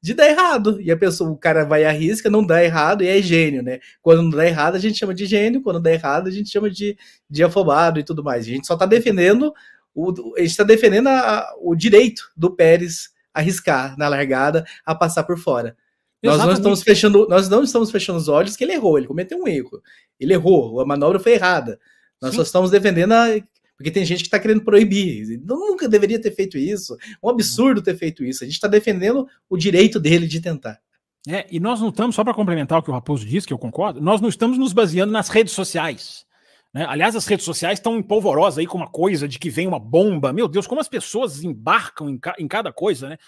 de 0.02 0.14
dar 0.14 0.28
errado. 0.28 0.80
E 0.80 0.90
a 0.90 0.96
pessoa, 0.96 1.30
o 1.30 1.36
cara 1.36 1.64
vai 1.64 1.84
arrisca, 1.84 2.28
não 2.28 2.44
dá 2.44 2.62
errado 2.62 3.02
e 3.02 3.08
é 3.08 3.22
gênio, 3.22 3.62
né? 3.62 3.78
Quando 4.02 4.22
não 4.22 4.30
dá 4.30 4.46
errado, 4.46 4.74
a 4.74 4.80
gente 4.80 4.98
chama 4.98 5.14
de 5.14 5.26
gênio, 5.26 5.62
quando 5.62 5.80
dá 5.80 5.92
errado, 5.92 6.28
a 6.28 6.30
gente 6.30 6.50
chama 6.50 6.70
de, 6.70 6.96
de 7.28 7.44
afobado 7.44 8.00
e 8.00 8.04
tudo 8.04 8.24
mais. 8.24 8.44
A 8.44 8.48
gente 8.48 8.66
só 8.66 8.76
tá 8.76 8.86
defendendo 8.86 9.52
o, 9.94 10.34
a 10.36 10.40
gente 10.40 10.50
está 10.50 10.64
defendendo 10.64 11.08
a, 11.08 11.52
o 11.60 11.74
direito 11.74 12.30
do 12.36 12.54
Pérez 12.54 13.10
arriscar 13.32 13.96
na 13.96 14.08
largada 14.08 14.64
a 14.84 14.94
passar 14.94 15.24
por 15.24 15.38
fora. 15.38 15.76
Nós 16.22 16.38
não 16.38 16.52
estamos 16.52 16.82
fechando, 16.82 17.26
nós 17.28 17.48
não 17.48 17.62
estamos 17.62 17.90
fechando 17.90 18.18
os 18.18 18.28
olhos 18.28 18.56
que 18.56 18.64
ele 18.64 18.74
errou, 18.74 18.98
ele 18.98 19.06
cometeu 19.06 19.38
um 19.38 19.48
erro. 19.48 19.82
Ele 20.18 20.34
errou, 20.34 20.80
a 20.80 20.86
manobra 20.86 21.18
foi 21.18 21.32
errada. 21.32 21.78
Nós 22.20 22.32
Sim. 22.32 22.36
só 22.36 22.42
estamos 22.42 22.70
defendendo 22.70 23.12
a, 23.12 23.26
porque 23.80 23.90
tem 23.90 24.04
gente 24.04 24.18
que 24.18 24.26
está 24.26 24.38
querendo 24.38 24.62
proibir. 24.62 25.40
Nunca 25.42 25.88
deveria 25.88 26.20
ter 26.20 26.32
feito 26.32 26.58
isso. 26.58 26.94
É 26.94 27.26
um 27.26 27.30
absurdo 27.30 27.80
ter 27.80 27.96
feito 27.96 28.22
isso. 28.22 28.44
A 28.44 28.46
gente 28.46 28.56
está 28.56 28.68
defendendo 28.68 29.26
o 29.48 29.56
direito 29.56 29.98
dele 29.98 30.26
de 30.26 30.38
tentar. 30.38 30.78
É, 31.26 31.46
e 31.50 31.58
nós 31.58 31.80
não 31.80 31.88
estamos, 31.88 32.14
só 32.14 32.22
para 32.22 32.34
complementar 32.34 32.78
o 32.78 32.82
que 32.82 32.90
o 32.90 32.92
Raposo 32.92 33.24
disse, 33.24 33.46
que 33.46 33.54
eu 33.54 33.58
concordo, 33.58 33.98
nós 33.98 34.20
não 34.20 34.28
estamos 34.28 34.58
nos 34.58 34.74
baseando 34.74 35.10
nas 35.10 35.30
redes 35.30 35.54
sociais. 35.54 36.26
Né? 36.74 36.84
Aliás, 36.86 37.16
as 37.16 37.26
redes 37.26 37.44
sociais 37.44 37.78
estão 37.78 37.96
empolvorosas 37.96 38.58
aí 38.58 38.66
com 38.66 38.76
uma 38.76 38.86
coisa 38.86 39.26
de 39.26 39.38
que 39.38 39.48
vem 39.48 39.66
uma 39.66 39.78
bomba. 39.78 40.30
Meu 40.30 40.46
Deus, 40.46 40.66
como 40.66 40.82
as 40.82 40.88
pessoas 40.88 41.42
embarcam 41.42 42.10
em, 42.10 42.18
ca 42.18 42.34
em 42.38 42.46
cada 42.46 42.72
coisa, 42.74 43.08
né? 43.08 43.18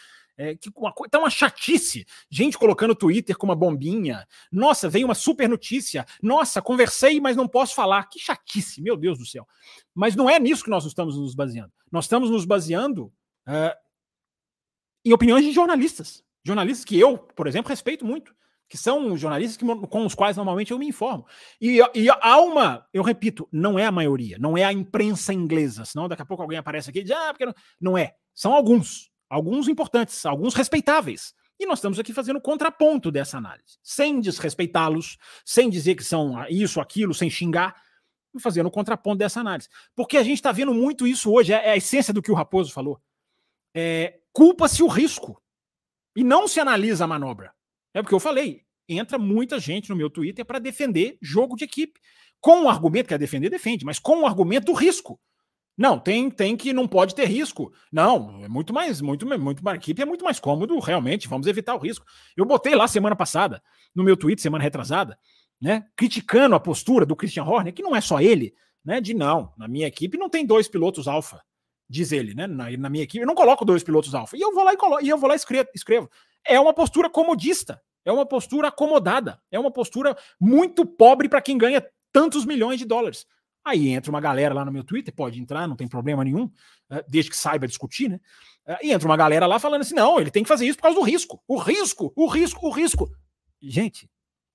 É, 0.43 0.57
que 0.57 0.73
uma, 0.75 0.93
tá 1.09 1.21
uma 1.21 1.31
chatice. 1.31 2.05
Gente 2.29 2.59
colocando 2.59 2.97
Twitter 2.97 3.37
com 3.39 3.47
uma 3.47 3.55
bombinha. 3.55 4.27
Nossa, 4.51 4.89
veio 4.89 5.07
uma 5.07 5.15
super 5.15 5.49
notícia. 5.49 6.05
Nossa, 6.21 6.61
conversei, 6.61 7.21
mas 7.21 7.37
não 7.37 7.47
posso 7.47 7.77
falar. 7.77 8.09
Que 8.09 8.19
chatice, 8.19 8.83
meu 8.83 8.97
Deus 8.97 9.19
do 9.19 9.25
céu. 9.25 9.47
Mas 9.95 10.17
não 10.17 10.29
é 10.29 10.41
nisso 10.41 10.65
que 10.65 10.71
nós 10.71 10.85
estamos 10.85 11.17
nos 11.17 11.37
baseando. 11.37 11.73
Nós 11.93 12.07
estamos 12.07 12.29
nos 12.29 12.45
baseando 12.45 13.05
uh, 13.47 13.77
em 15.05 15.13
opiniões 15.13 15.45
de 15.45 15.53
jornalistas. 15.53 16.25
Jornalistas 16.45 16.85
que 16.85 16.99
eu, 16.99 17.17
por 17.17 17.47
exemplo, 17.47 17.71
respeito 17.71 18.05
muito. 18.05 18.35
Que 18.69 18.77
são 18.77 19.17
jornalistas 19.17 19.57
que, 19.57 19.65
com 19.87 20.05
os 20.05 20.15
quais 20.15 20.37
normalmente 20.37 20.73
eu 20.73 20.79
me 20.79 20.89
informo. 20.89 21.25
E, 21.61 21.79
e 21.95 22.09
há 22.11 22.41
uma, 22.41 22.85
eu 22.93 23.05
repito, 23.05 23.49
não 23.53 23.79
é 23.79 23.87
a 23.87 23.93
maioria, 23.93 24.39
não 24.41 24.59
é 24.59 24.65
a 24.65 24.73
imprensa 24.73 25.33
inglesa, 25.33 25.85
senão 25.85 26.09
daqui 26.09 26.23
a 26.23 26.27
pouco 26.27 26.43
alguém 26.43 26.59
aparece 26.59 26.91
aqui 26.91 27.01
e 27.01 27.03
diz, 27.05 27.13
ah, 27.13 27.33
porque 27.33 27.47
não. 27.47 27.55
não 27.81 27.99
é. 27.99 28.17
São 28.35 28.53
alguns 28.55 29.12
alguns 29.33 29.67
importantes, 29.67 30.27
alguns 30.27 30.55
respeitáveis. 30.55 31.35
E 31.59 31.65
nós 31.65 31.79
estamos 31.79 31.99
aqui 31.99 32.13
fazendo 32.13 32.41
contraponto 32.41 33.11
dessa 33.11 33.39
análise, 33.39 33.79
sem 33.83 34.21
desrespeitá-los, 34.21 35.17
sem 35.45 35.71
dizer 35.71 35.95
que 35.95 36.05
são 36.05 36.35
isso, 36.51 36.81
aquilo, 36.81 37.15
sem 37.15 37.31
xingar, 37.31 37.75
fazendo 38.41 38.67
o 38.67 38.71
contraponto 38.71 39.17
dessa 39.17 39.41
análise. 39.41 39.69
Porque 39.95 40.19
a 40.19 40.23
gente 40.23 40.35
está 40.35 40.53
vendo 40.53 40.75
muito 40.75 41.07
isso 41.07 41.33
hoje, 41.33 41.53
é, 41.53 41.69
é 41.69 41.71
a 41.71 41.77
essência 41.77 42.13
do 42.13 42.21
que 42.21 42.31
o 42.31 42.35
Raposo 42.35 42.73
falou. 42.73 43.01
É, 43.75 44.21
Culpa-se 44.35 44.83
o 44.83 44.87
risco 44.87 45.43
e 46.15 46.23
não 46.23 46.47
se 46.47 46.61
analisa 46.61 47.05
a 47.05 47.09
manobra. 47.09 47.55
É 47.95 48.03
porque 48.03 48.15
eu 48.15 48.21
falei, 48.21 48.65
entra 48.87 49.19
muita 49.19 49.59
gente 49.59 49.89
no 49.89 49.97
meu 49.97 50.11
Twitter 50.11 50.45
para 50.45 50.59
defender 50.59 51.17
jogo 51.23 51.57
de 51.57 51.65
equipe. 51.65 51.99
Com 52.39 52.65
o 52.65 52.69
argumento, 52.69 53.09
que 53.09 53.15
é 53.15 53.19
defender, 53.19 53.49
defende, 53.49 53.85
mas 53.85 53.99
com 53.99 54.23
o 54.23 54.27
argumento 54.27 54.67
do 54.67 54.73
risco. 54.73 55.19
Não, 55.77 55.99
tem, 55.99 56.31
tem 56.31 56.57
que 56.57 56.73
não 56.73 56.87
pode 56.87 57.15
ter 57.15 57.27
risco. 57.27 57.73
Não, 57.91 58.45
é 58.45 58.49
muito 58.49 58.73
mais, 58.73 59.01
muito, 59.01 59.27
muito 59.39 59.67
a 59.67 59.75
equipe 59.75 60.03
é 60.03 60.05
muito 60.05 60.25
mais 60.25 60.39
cômodo, 60.39 60.79
realmente. 60.79 61.29
Vamos 61.29 61.47
evitar 61.47 61.75
o 61.75 61.79
risco. 61.79 62.05
Eu 62.37 62.45
botei 62.45 62.75
lá 62.75 62.87
semana 62.87 63.17
passada, 63.17 63.63
no 63.95 64.05
meu 64.05 64.17
tweet, 64.17 64.41
semana 64.41 64.63
retrasada, 64.63 65.19
né, 65.61 65.87
criticando 65.97 66.55
a 66.55 66.61
postura 66.61 67.07
do 67.07 67.17
Christian 67.17 67.45
Horner, 67.45 67.73
que 67.73 67.83
não 67.83 67.97
é 67.97 68.01
só 68.01 68.21
ele, 68.21 68.55
né, 68.85 69.01
de 69.01 69.15
não, 69.15 69.53
na 69.57 69.69
minha 69.69 69.87
equipe 69.87 70.19
não 70.19 70.29
tem 70.29 70.45
dois 70.45 70.69
pilotos 70.69 71.07
alfa, 71.07 71.41
diz 71.89 72.11
ele, 72.11 72.35
né, 72.35 72.47
na, 72.47 72.71
na 72.77 72.91
minha 72.91 73.05
equipe 73.05 73.23
eu 73.23 73.27
não 73.27 73.35
coloco 73.35 73.65
dois 73.65 73.83
pilotos 73.83 74.15
alfa. 74.15 74.37
E 74.37 74.41
eu 74.41 74.53
vou 74.53 74.65
lá 74.65 74.73
e, 74.73 74.77
colo, 74.77 75.01
e 75.01 75.09
eu 75.09 75.17
vou 75.17 75.29
lá 75.29 75.35
e 75.35 75.37
escrevo, 75.37 75.69
escrevo. 75.75 76.11
É 76.45 76.59
uma 76.59 76.75
postura 76.75 77.09
comodista, 77.09 77.81
é 78.05 78.13
uma 78.13 78.27
postura 78.27 78.69
acomodada, 78.69 79.41
é 79.51 79.59
uma 79.59 79.71
postura 79.71 80.17
muito 80.41 80.85
pobre 80.85 81.29
para 81.29 81.41
quem 81.41 81.57
ganha 81.57 81.85
tantos 82.13 82.45
milhões 82.45 82.79
de 82.79 82.85
dólares. 82.85 83.25
Aí 83.65 83.91
entra 83.91 84.11
uma 84.11 84.21
galera 84.21 84.53
lá 84.53 84.65
no 84.65 84.73
meu 84.73 84.83
Twitter, 84.83 85.15
pode 85.15 85.41
entrar, 85.41 85.69
não 85.69 85.77
tem 85.77 85.87
problema 85.87 86.25
nenhum, 86.25 86.51
eh, 86.91 87.05
desde 87.09 87.31
que 87.31 87.37
saiba 87.37 87.67
discutir, 87.67 88.09
né? 88.09 88.21
Eh, 88.67 88.87
e 88.87 88.93
entra 88.93 89.09
uma 89.09 89.17
galera 89.17 89.47
lá 89.47 89.59
falando 89.59 89.83
assim: 89.83 89.95
não, 89.95 90.19
ele 90.21 90.31
tem 90.31 90.43
que 90.43 90.49
fazer 90.49 90.67
isso 90.67 90.77
por 90.77 90.83
causa 90.83 90.99
do 90.99 91.05
risco. 91.05 91.43
O 91.47 91.57
risco, 91.59 92.13
o 92.17 92.27
risco, 92.27 92.67
o 92.67 92.71
risco. 92.71 93.11
Gente, 93.61 94.11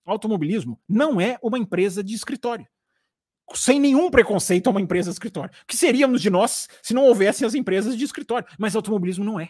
automobilismo 0.05 0.79
não 0.87 1.21
é 1.21 1.37
uma 1.41 1.57
empresa 1.57 2.03
de 2.03 2.13
escritório. 2.13 2.67
Sem 3.53 3.79
nenhum 3.79 4.09
preconceito, 4.11 4.67
é 4.67 4.69
uma 4.69 4.81
empresa 4.81 5.09
de 5.09 5.13
escritório. 5.13 5.51
O 5.63 5.65
que 5.65 5.77
seríamos 5.77 6.21
de 6.21 6.29
nós 6.29 6.67
se 6.83 6.93
não 6.93 7.05
houvessem 7.05 7.47
as 7.47 7.55
empresas 7.55 7.97
de 7.97 8.03
escritório? 8.03 8.45
Mas 8.59 8.75
automobilismo 8.75 9.23
não 9.23 9.39
é. 9.39 9.49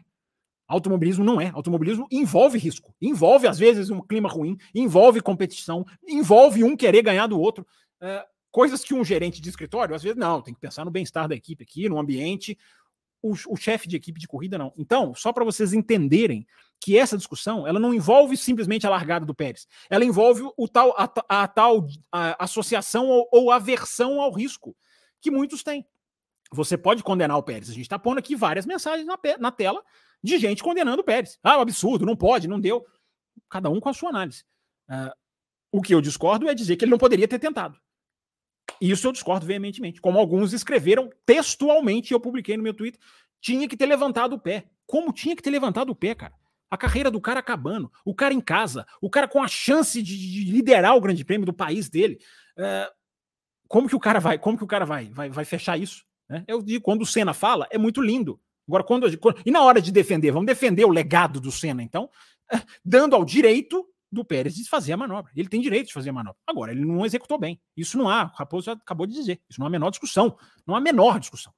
Automobilismo 0.68 1.24
não 1.24 1.42
é. 1.42 1.50
Automobilismo 1.54 2.08
envolve 2.12 2.60
risco. 2.60 2.94
Envolve, 3.02 3.48
às 3.48 3.58
vezes, 3.58 3.90
um 3.90 4.02
clima 4.02 4.30
ruim, 4.30 4.56
envolve 4.76 5.20
competição, 5.22 5.84
envolve 6.08 6.64
um 6.64 6.78
querer 6.78 7.02
ganhar 7.02 7.26
do 7.26 7.40
outro. 7.40 7.66
Uh, 8.00 8.37
Coisas 8.52 8.84
que 8.84 8.94
um 8.94 9.04
gerente 9.04 9.42
de 9.42 9.50
escritório, 9.50 9.96
às 9.96 10.04
vezes, 10.04 10.18
não, 10.18 10.42
tem 10.42 10.54
que 10.54 10.60
pensar 10.60 10.86
no 10.86 10.92
bem-estar 10.92 11.28
da 11.28 11.36
equipe 11.36 11.64
aqui, 11.64 11.88
no 11.90 12.00
ambiente. 12.00 12.58
O, 13.22 13.34
o 13.50 13.56
chefe 13.56 13.88
de 13.88 13.96
equipe 13.96 14.20
de 14.20 14.28
corrida, 14.28 14.58
não. 14.58 14.72
Então, 14.78 15.14
só 15.16 15.34
para 15.34 15.44
vocês 15.44 15.74
entenderem 15.74 16.46
que 16.80 16.98
essa 16.98 17.18
discussão 17.18 17.68
ela 17.68 17.80
não 17.80 17.94
envolve 17.94 18.38
simplesmente 18.38 18.86
a 18.86 18.90
largada 18.90 19.26
do 19.26 19.34
Pérez, 19.34 19.68
ela 19.90 20.06
envolve 20.06 20.44
o 20.56 20.68
tal, 20.68 20.94
a, 20.98 21.12
a, 21.28 21.48
tal 21.48 21.88
a, 22.12 22.44
associação 22.44 23.08
ou, 23.08 23.28
ou 23.32 23.52
aversão 23.52 24.22
ao 24.22 24.32
risco 24.32 24.76
que 25.20 25.32
muitos 25.32 25.64
têm. 25.64 25.86
Você 26.52 26.78
pode 26.78 27.04
condenar 27.04 27.38
o 27.38 27.44
Pérez. 27.44 27.70
A 27.70 27.74
gente 27.74 27.84
está 27.84 28.00
pondo 28.00 28.20
aqui 28.20 28.36
várias 28.36 28.66
mensagens 28.66 29.06
na, 29.06 29.18
na 29.40 29.52
tela 29.52 29.84
de 30.24 30.38
gente 30.38 30.64
condenando 30.64 31.02
o 31.02 31.06
Pérez. 31.06 31.38
Ah, 31.44 31.58
um 31.58 31.62
absurdo, 31.62 32.06
não 32.06 32.16
pode, 32.16 32.48
não 32.48 32.60
deu. 32.60 32.86
Cada 33.50 33.70
um 33.70 33.80
com 33.80 33.90
a 33.90 33.94
sua 33.94 34.10
análise. 34.10 34.44
Uh, 34.90 35.12
o 35.72 35.82
que 35.82 35.94
eu 35.94 36.02
discordo 36.02 36.48
é 36.48 36.56
dizer 36.56 36.78
que 36.78 36.86
ele 36.86 36.92
não 36.92 36.98
poderia 36.98 37.28
ter 37.28 37.40
tentado. 37.40 37.78
Isso 38.82 39.08
eu 39.08 39.12
discordo 39.12 39.46
veementemente. 39.46 40.02
Como 40.02 40.20
alguns 40.20 40.54
escreveram 40.54 41.10
textualmente, 41.26 42.14
eu 42.14 42.20
publiquei 42.20 42.58
no 42.58 42.64
meu 42.64 42.74
Twitter, 42.74 43.00
tinha 43.42 43.68
que 43.68 43.78
ter 43.78 43.86
levantado 43.86 44.34
o 44.34 44.40
pé. 44.40 44.66
Como 44.86 45.14
tinha 45.14 45.36
que 45.36 45.42
ter 45.42 45.50
levantado 45.50 45.90
o 45.90 45.96
pé, 45.96 46.16
cara? 46.16 46.34
A 46.70 46.78
carreira 46.78 47.10
do 47.10 47.22
cara 47.22 47.40
acabando, 47.40 47.92
o 48.04 48.14
cara 48.14 48.34
em 48.34 48.42
casa, 48.42 48.86
o 49.02 49.10
cara 49.10 49.28
com 49.28 49.42
a 49.42 49.48
chance 49.48 50.02
de, 50.02 50.18
de 50.18 50.52
liderar 50.52 50.96
o 50.96 51.02
grande 51.02 51.24
prêmio 51.24 51.46
do 51.46 51.54
país 51.54 51.90
dele. 51.90 52.20
Uh, 52.58 52.92
como 53.68 53.88
que 53.88 53.96
o 53.96 54.00
cara 54.00 54.20
vai? 54.20 54.38
Como 54.38 54.58
que 54.58 54.64
o 54.64 54.68
cara 54.68 54.86
vai? 54.86 55.10
Vai, 55.10 55.30
vai 55.30 55.46
fechar 55.46 55.80
isso? 55.80 56.04
Né? 56.30 56.44
Eu 56.48 56.62
digo, 56.62 56.84
quando 56.84 57.04
o 57.04 57.06
Senna 57.06 57.34
fala, 57.34 57.68
é 57.72 57.78
muito 57.78 58.02
lindo. 58.02 58.40
Agora, 58.68 58.84
quando, 58.84 59.18
quando, 59.18 59.42
E 59.46 59.52
na 59.52 59.62
hora 59.62 59.82
de 59.82 59.92
defender, 59.92 60.32
vamos 60.32 60.46
defender 60.48 60.84
o 60.86 60.92
legado 60.92 61.40
do 61.40 61.52
Senna, 61.52 61.82
então, 61.82 62.10
dando 62.84 63.16
ao 63.16 63.24
direito 63.24 63.88
do 64.12 64.24
Pérez 64.24 64.56
de 64.56 64.68
fazer 64.68 64.94
a 64.94 64.98
manobra. 64.98 65.32
Ele 65.36 65.50
tem 65.50 65.62
direito 65.62 65.88
de 65.88 65.94
fazer 65.94 66.10
a 66.10 66.14
manobra. 66.14 66.40
Agora, 66.46 66.72
ele 66.72 66.86
não 66.86 67.06
executou 67.06 67.38
bem. 67.38 67.60
Isso 67.76 67.98
não 67.98 68.10
há, 68.10 68.32
o 68.34 68.38
Raposo 68.38 68.72
acabou 68.72 69.06
de 69.06 69.14
dizer. 69.14 69.40
Isso 69.50 69.60
não 69.60 69.66
há 69.66 69.70
a 69.70 69.72
menor 69.72 69.90
discussão. 69.90 70.38
Não 70.66 70.76
há 70.76 70.78
a 70.78 70.82
menor 70.82 71.20
discussão. 71.20 71.54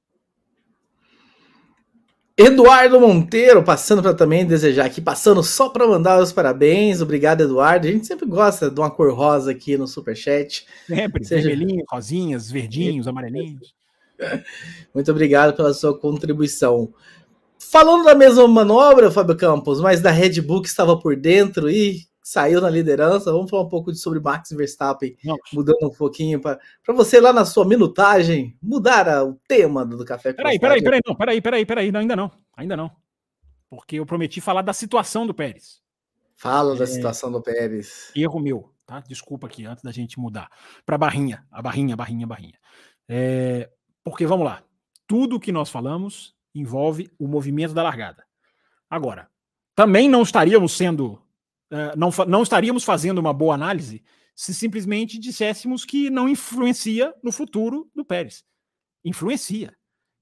Eduardo 2.36 2.98
Monteiro, 2.98 3.62
passando 3.62 4.00
para 4.00 4.14
também 4.14 4.46
desejar 4.46 4.86
aqui, 4.86 4.98
passando 4.98 5.42
só 5.42 5.68
para 5.68 5.86
mandar 5.86 6.18
os 6.22 6.32
parabéns. 6.32 7.02
Obrigado, 7.02 7.42
Eduardo. 7.42 7.86
A 7.86 7.90
gente 7.90 8.06
sempre 8.06 8.26
gosta 8.26 8.70
de 8.70 8.80
uma 8.80 8.90
cor 8.90 9.12
rosa 9.12 9.50
aqui 9.50 9.76
no 9.76 9.86
Superchat. 9.86 10.66
Sempre, 10.86 11.22
Seja... 11.22 11.48
vermelhinho, 11.48 11.84
rosinhas, 11.86 12.50
verdinhos, 12.50 13.06
amarelinhos. 13.06 13.74
Muito 14.94 15.10
obrigado 15.10 15.54
pela 15.54 15.74
sua 15.74 15.98
contribuição. 15.98 16.92
Falando 17.58 18.04
da 18.04 18.14
mesma 18.14 18.48
manobra, 18.48 19.10
Fábio 19.10 19.36
Campos, 19.36 19.78
mas 19.80 20.00
da 20.00 20.10
Red 20.10 20.40
Bull 20.40 20.62
que 20.62 20.68
estava 20.68 20.98
por 20.98 21.14
dentro 21.14 21.68
e 21.68 22.06
saiu 22.30 22.60
na 22.60 22.70
liderança, 22.70 23.32
vamos 23.32 23.50
falar 23.50 23.64
um 23.64 23.68
pouco 23.68 23.92
sobre 23.92 24.20
Max 24.20 24.50
Verstappen, 24.50 25.16
mudando 25.52 25.82
um 25.82 25.90
pouquinho 25.90 26.40
para 26.40 26.60
você 26.88 27.20
lá 27.20 27.32
na 27.32 27.44
sua 27.44 27.66
minutagem 27.66 28.56
mudar 28.62 29.24
o 29.24 29.34
tema 29.48 29.84
do 29.84 30.04
café. 30.04 30.32
Peraí, 30.32 30.56
peraí, 30.56 30.80
peraí, 30.80 31.00
não, 31.04 31.16
peraí, 31.16 31.40
peraí, 31.40 31.66
peraí, 31.66 31.90
não, 31.90 31.98
ainda 31.98 32.14
não, 32.14 32.30
ainda 32.56 32.76
não, 32.76 32.88
porque 33.68 33.96
eu 33.96 34.06
prometi 34.06 34.40
falar 34.40 34.62
da 34.62 34.72
situação 34.72 35.26
do 35.26 35.34
Pérez. 35.34 35.82
Fala 36.36 36.76
é... 36.76 36.78
da 36.78 36.86
situação 36.86 37.32
do 37.32 37.42
Pérez. 37.42 38.12
Erro 38.14 38.38
meu, 38.38 38.72
tá? 38.86 39.00
Desculpa 39.08 39.48
aqui 39.48 39.66
antes 39.66 39.82
da 39.82 39.90
gente 39.90 40.16
mudar 40.16 40.48
para 40.86 40.96
barrinha, 40.96 41.44
a 41.50 41.60
barrinha, 41.60 41.96
barrinha, 41.96 42.28
barrinha. 42.28 42.58
É... 43.08 43.68
Porque 44.04 44.24
vamos 44.24 44.46
lá, 44.46 44.62
tudo 45.04 45.40
que 45.40 45.50
nós 45.50 45.68
falamos 45.68 46.32
envolve 46.54 47.10
o 47.18 47.26
movimento 47.26 47.74
da 47.74 47.82
largada. 47.82 48.24
Agora, 48.88 49.28
também 49.74 50.08
não 50.08 50.22
estaríamos 50.22 50.76
sendo, 50.76 51.20
uh, 51.70 51.96
não, 51.96 52.10
não 52.26 52.42
estaríamos 52.42 52.84
fazendo 52.84 53.18
uma 53.18 53.32
boa 53.32 53.54
análise 53.54 54.02
se 54.34 54.54
simplesmente 54.54 55.18
disséssemos 55.18 55.84
que 55.84 56.08
não 56.08 56.28
influencia 56.28 57.14
no 57.22 57.30
futuro 57.30 57.90
do 57.94 58.04
Pérez. 58.04 58.42
Influencia. 59.04 59.76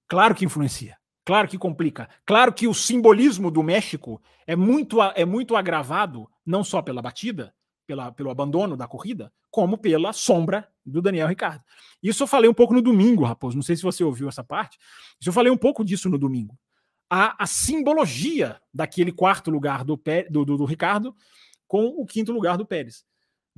Claro 0.09 0.35
que 0.35 0.45
influencia. 0.45 0.97
Claro 1.25 1.47
que 1.47 1.59
complica. 1.59 2.09
Claro 2.25 2.53
que 2.53 2.67
o 2.67 2.75
simbolismo 2.75 3.51
do 3.51 3.63
México 3.63 4.21
é 4.47 4.57
muito, 4.57 5.01
é 5.15 5.25
muito 5.25 5.55
agravado, 5.55 6.29
não 6.45 6.65
só 6.65 6.81
pela 6.81 7.03
batida, 7.03 7.55
pela, 7.87 8.11
pelo 8.11 8.31
abandono 8.31 8.77
da 8.77 8.89
corrida, 8.89 9.33
como 9.51 9.79
pela 9.79 10.13
sombra 10.13 10.69
do 10.85 11.01
Daniel 11.01 11.29
Ricardo. 11.29 11.63
Isso 12.03 12.23
eu 12.23 12.27
falei 12.27 12.49
um 12.49 12.55
pouco 12.55 12.75
no 12.75 12.83
domingo, 12.83 13.25
Raposo. 13.25 13.57
Não 13.57 13.63
sei 13.63 13.77
se 13.77 13.83
você 13.83 14.03
ouviu 14.03 14.29
essa 14.29 14.43
parte. 14.43 14.79
Isso 15.21 15.29
eu 15.29 15.33
falei 15.33 15.53
um 15.53 15.57
pouco 15.57 15.85
disso 15.85 16.09
no 16.09 16.19
domingo. 16.19 16.59
A, 17.11 17.43
a 17.43 17.47
simbologia 17.47 18.61
daquele 18.73 19.13
quarto 19.13 19.51
lugar 19.51 19.85
do, 19.85 20.01
do, 20.31 20.45
do, 20.45 20.57
do 20.59 20.65
Ricardo 20.65 21.15
com 21.67 21.87
o 21.87 22.05
quinto 22.05 22.33
lugar 22.33 22.57
do 22.57 22.67
Pérez 22.67 23.05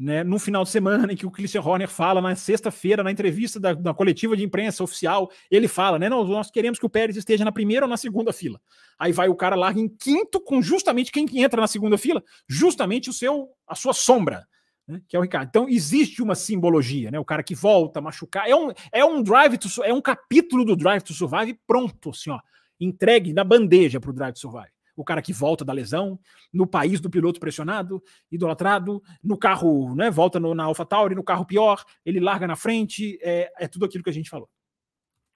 né, 0.00 0.24
no 0.24 0.38
final 0.38 0.64
de 0.64 0.70
semana 0.70 1.12
em 1.12 1.16
que 1.16 1.26
o 1.26 1.30
Christian 1.30 1.60
Horner 1.60 1.86
fala 1.86 2.22
na 2.22 2.34
sexta-feira, 2.34 3.02
na 3.02 3.10
entrevista 3.10 3.60
da, 3.60 3.74
da, 3.74 3.92
coletiva 3.92 4.34
de 4.34 4.42
imprensa 4.42 4.82
oficial, 4.82 5.30
ele 5.50 5.68
fala, 5.68 5.98
né, 5.98 6.08
não, 6.08 6.24
nós 6.24 6.50
queremos 6.50 6.78
que 6.78 6.86
o 6.86 6.88
Pérez 6.88 7.18
esteja 7.18 7.44
na 7.44 7.52
primeira 7.52 7.84
ou 7.84 7.90
na 7.90 7.98
segunda 7.98 8.32
fila. 8.32 8.58
Aí 8.98 9.12
vai 9.12 9.28
o 9.28 9.34
cara 9.34 9.54
larga 9.54 9.78
em 9.78 9.86
quinto 9.86 10.40
com 10.40 10.62
justamente 10.62 11.12
quem 11.12 11.26
que 11.26 11.38
entra 11.38 11.60
na 11.60 11.66
segunda 11.66 11.98
fila, 11.98 12.24
justamente 12.48 13.10
o 13.10 13.12
seu 13.12 13.50
a 13.66 13.74
sua 13.74 13.92
sombra, 13.92 14.48
né, 14.88 15.02
que 15.06 15.14
é 15.14 15.18
o 15.18 15.22
Ricardo. 15.22 15.48
Então 15.48 15.68
existe 15.68 16.22
uma 16.22 16.34
simbologia, 16.34 17.10
né, 17.10 17.18
o 17.18 17.24
cara 17.24 17.42
que 17.42 17.54
volta 17.54 18.00
machucar, 18.00 18.48
é 18.48 18.56
um 18.56 18.72
é 18.90 19.04
um 19.04 19.22
drive 19.22 19.58
to, 19.58 19.68
é 19.84 19.92
um 19.92 20.00
capítulo 20.00 20.64
do 20.64 20.76
Drive 20.76 21.02
to 21.02 21.12
Survive 21.12 21.60
pronto, 21.66 22.08
assim, 22.08 22.30
ó, 22.30 22.40
entregue 22.80 23.32
na 23.32 23.44
bandeja 23.44 24.00
para 24.00 24.10
o 24.10 24.14
Drive 24.14 24.34
to 24.34 24.40
Survive 24.40 24.72
o 25.00 25.04
cara 25.04 25.22
que 25.22 25.32
volta 25.32 25.64
da 25.64 25.72
lesão, 25.72 26.18
no 26.52 26.66
país 26.66 27.00
do 27.00 27.08
piloto 27.08 27.40
pressionado, 27.40 28.02
idolatrado, 28.30 29.02
no 29.22 29.36
carro, 29.36 29.94
né, 29.94 30.10
volta 30.10 30.38
no, 30.38 30.54
na 30.54 30.64
AlphaTauri, 30.64 31.14
no 31.14 31.24
carro 31.24 31.46
pior, 31.46 31.84
ele 32.04 32.20
larga 32.20 32.46
na 32.46 32.56
frente, 32.56 33.18
é, 33.22 33.50
é 33.58 33.66
tudo 33.66 33.86
aquilo 33.86 34.04
que 34.04 34.10
a 34.10 34.12
gente 34.12 34.28
falou. 34.28 34.48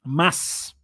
Mas, 0.03 0.75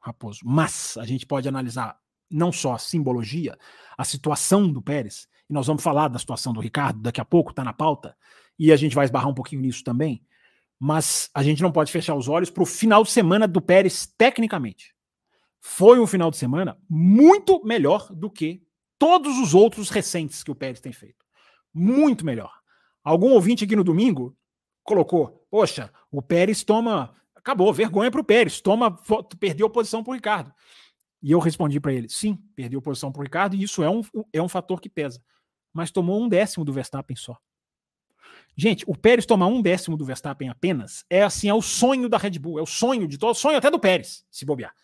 Raposo, 0.00 0.40
mas 0.44 0.96
a 0.98 1.04
gente 1.04 1.26
pode 1.26 1.48
analisar 1.48 1.98
não 2.30 2.52
só 2.52 2.74
a 2.74 2.78
simbologia, 2.78 3.56
a 3.96 4.04
situação 4.04 4.70
do 4.70 4.82
Pérez, 4.82 5.26
e 5.48 5.52
nós 5.52 5.66
vamos 5.66 5.82
falar 5.82 6.08
da 6.08 6.18
situação 6.18 6.52
do 6.52 6.60
Ricardo 6.60 7.00
daqui 7.00 7.20
a 7.20 7.24
pouco, 7.24 7.50
está 7.50 7.64
na 7.64 7.72
pauta, 7.72 8.14
e 8.58 8.70
a 8.70 8.76
gente 8.76 8.94
vai 8.94 9.04
esbarrar 9.04 9.28
um 9.28 9.34
pouquinho 9.34 9.62
nisso 9.62 9.82
também, 9.82 10.22
mas 10.78 11.30
a 11.34 11.42
gente 11.42 11.62
não 11.62 11.72
pode 11.72 11.90
fechar 11.90 12.14
os 12.14 12.28
olhos 12.28 12.50
para 12.50 12.62
o 12.62 12.66
final 12.66 13.02
de 13.02 13.10
semana 13.10 13.48
do 13.48 13.60
Pérez 13.60 14.06
tecnicamente 14.06 14.94
foi 15.60 16.00
um 16.00 16.06
final 16.06 16.30
de 16.30 16.36
semana 16.36 16.78
muito 16.88 17.64
melhor 17.64 18.12
do 18.12 18.30
que 18.30 18.62
todos 18.98 19.38
os 19.38 19.54
outros 19.54 19.90
recentes 19.90 20.42
que 20.42 20.50
o 20.50 20.54
Pérez 20.54 20.80
tem 20.80 20.92
feito. 20.92 21.24
Muito 21.72 22.24
melhor. 22.24 22.52
Algum 23.04 23.32
ouvinte 23.32 23.64
aqui 23.64 23.76
no 23.76 23.84
domingo 23.84 24.36
colocou: 24.82 25.46
Poxa, 25.50 25.92
o 26.10 26.22
Pérez 26.22 26.64
toma. 26.64 27.14
Acabou, 27.34 27.72
vergonha 27.72 28.10
para 28.10 28.20
o 28.20 28.24
Pérez, 28.24 28.60
toma, 28.60 28.94
perdeu 29.38 29.70
posição 29.70 30.04
para 30.04 30.10
o 30.10 30.14
Ricardo. 30.14 30.52
E 31.22 31.32
eu 31.32 31.38
respondi 31.38 31.80
para 31.80 31.92
ele: 31.92 32.08
sim, 32.08 32.38
perdeu 32.54 32.80
posição 32.82 33.12
para 33.12 33.20
o 33.20 33.22
Ricardo, 33.22 33.56
e 33.56 33.62
isso 33.62 33.82
é 33.82 33.90
um, 33.90 34.02
é 34.32 34.42
um 34.42 34.48
fator 34.48 34.80
que 34.80 34.88
pesa. 34.88 35.22
Mas 35.72 35.90
tomou 35.90 36.20
um 36.22 36.28
décimo 36.28 36.64
do 36.64 36.72
Verstappen 36.72 37.16
só. 37.16 37.36
Gente, 38.56 38.84
o 38.86 38.96
Pérez 38.96 39.24
tomar 39.24 39.46
um 39.46 39.62
décimo 39.62 39.96
do 39.96 40.04
Verstappen 40.04 40.48
apenas 40.48 41.04
é 41.08 41.22
assim, 41.22 41.48
é 41.48 41.54
o 41.54 41.62
sonho 41.62 42.08
da 42.08 42.18
Red 42.18 42.38
Bull, 42.38 42.58
é 42.58 42.62
o 42.62 42.66
sonho 42.66 43.06
de 43.06 43.16
todo, 43.16 43.34
sonho 43.34 43.56
até 43.56 43.70
do 43.70 43.78
Pérez, 43.78 44.24
se 44.30 44.44
bobear. 44.44 44.74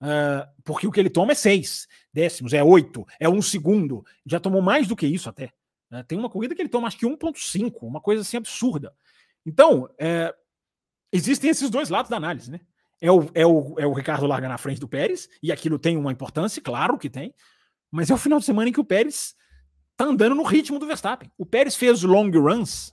Uh, 0.00 0.46
porque 0.62 0.86
o 0.86 0.92
que 0.92 1.00
ele 1.00 1.08
toma 1.08 1.32
é 1.32 1.34
seis 1.34 1.88
décimos, 2.12 2.52
é 2.52 2.62
oito, 2.62 3.06
é 3.18 3.28
um 3.28 3.40
segundo. 3.40 4.04
Já 4.24 4.38
tomou 4.38 4.60
mais 4.60 4.86
do 4.86 4.96
que 4.96 5.06
isso 5.06 5.28
até. 5.28 5.52
Uh, 5.90 6.04
tem 6.06 6.18
uma 6.18 6.30
corrida 6.30 6.54
que 6.54 6.62
ele 6.62 6.68
toma 6.68 6.88
acho 6.88 6.98
que 6.98 7.06
1,5, 7.06 7.82
uma 7.82 8.00
coisa 8.00 8.22
assim 8.22 8.36
absurda. 8.36 8.94
Então, 9.44 9.88
é, 9.98 10.34
existem 11.12 11.50
esses 11.50 11.70
dois 11.70 11.88
lados 11.88 12.10
da 12.10 12.16
análise, 12.16 12.50
né? 12.50 12.60
É 13.00 13.10
o, 13.10 13.30
é, 13.34 13.46
o, 13.46 13.78
é 13.78 13.86
o 13.86 13.92
Ricardo 13.92 14.26
larga 14.26 14.48
na 14.48 14.58
frente 14.58 14.80
do 14.80 14.88
Pérez, 14.88 15.28
e 15.42 15.52
aquilo 15.52 15.78
tem 15.78 15.96
uma 15.96 16.10
importância, 16.10 16.60
claro 16.62 16.98
que 16.98 17.10
tem, 17.10 17.34
mas 17.90 18.10
é 18.10 18.14
o 18.14 18.18
final 18.18 18.38
de 18.38 18.44
semana 18.44 18.68
em 18.68 18.72
que 18.72 18.80
o 18.80 18.84
Pérez 18.84 19.36
tá 19.96 20.04
andando 20.04 20.34
no 20.34 20.42
ritmo 20.42 20.78
do 20.78 20.86
Verstappen. 20.86 21.30
O 21.38 21.46
Pérez 21.46 21.76
fez 21.76 22.02
long 22.02 22.30
runs, 22.30 22.92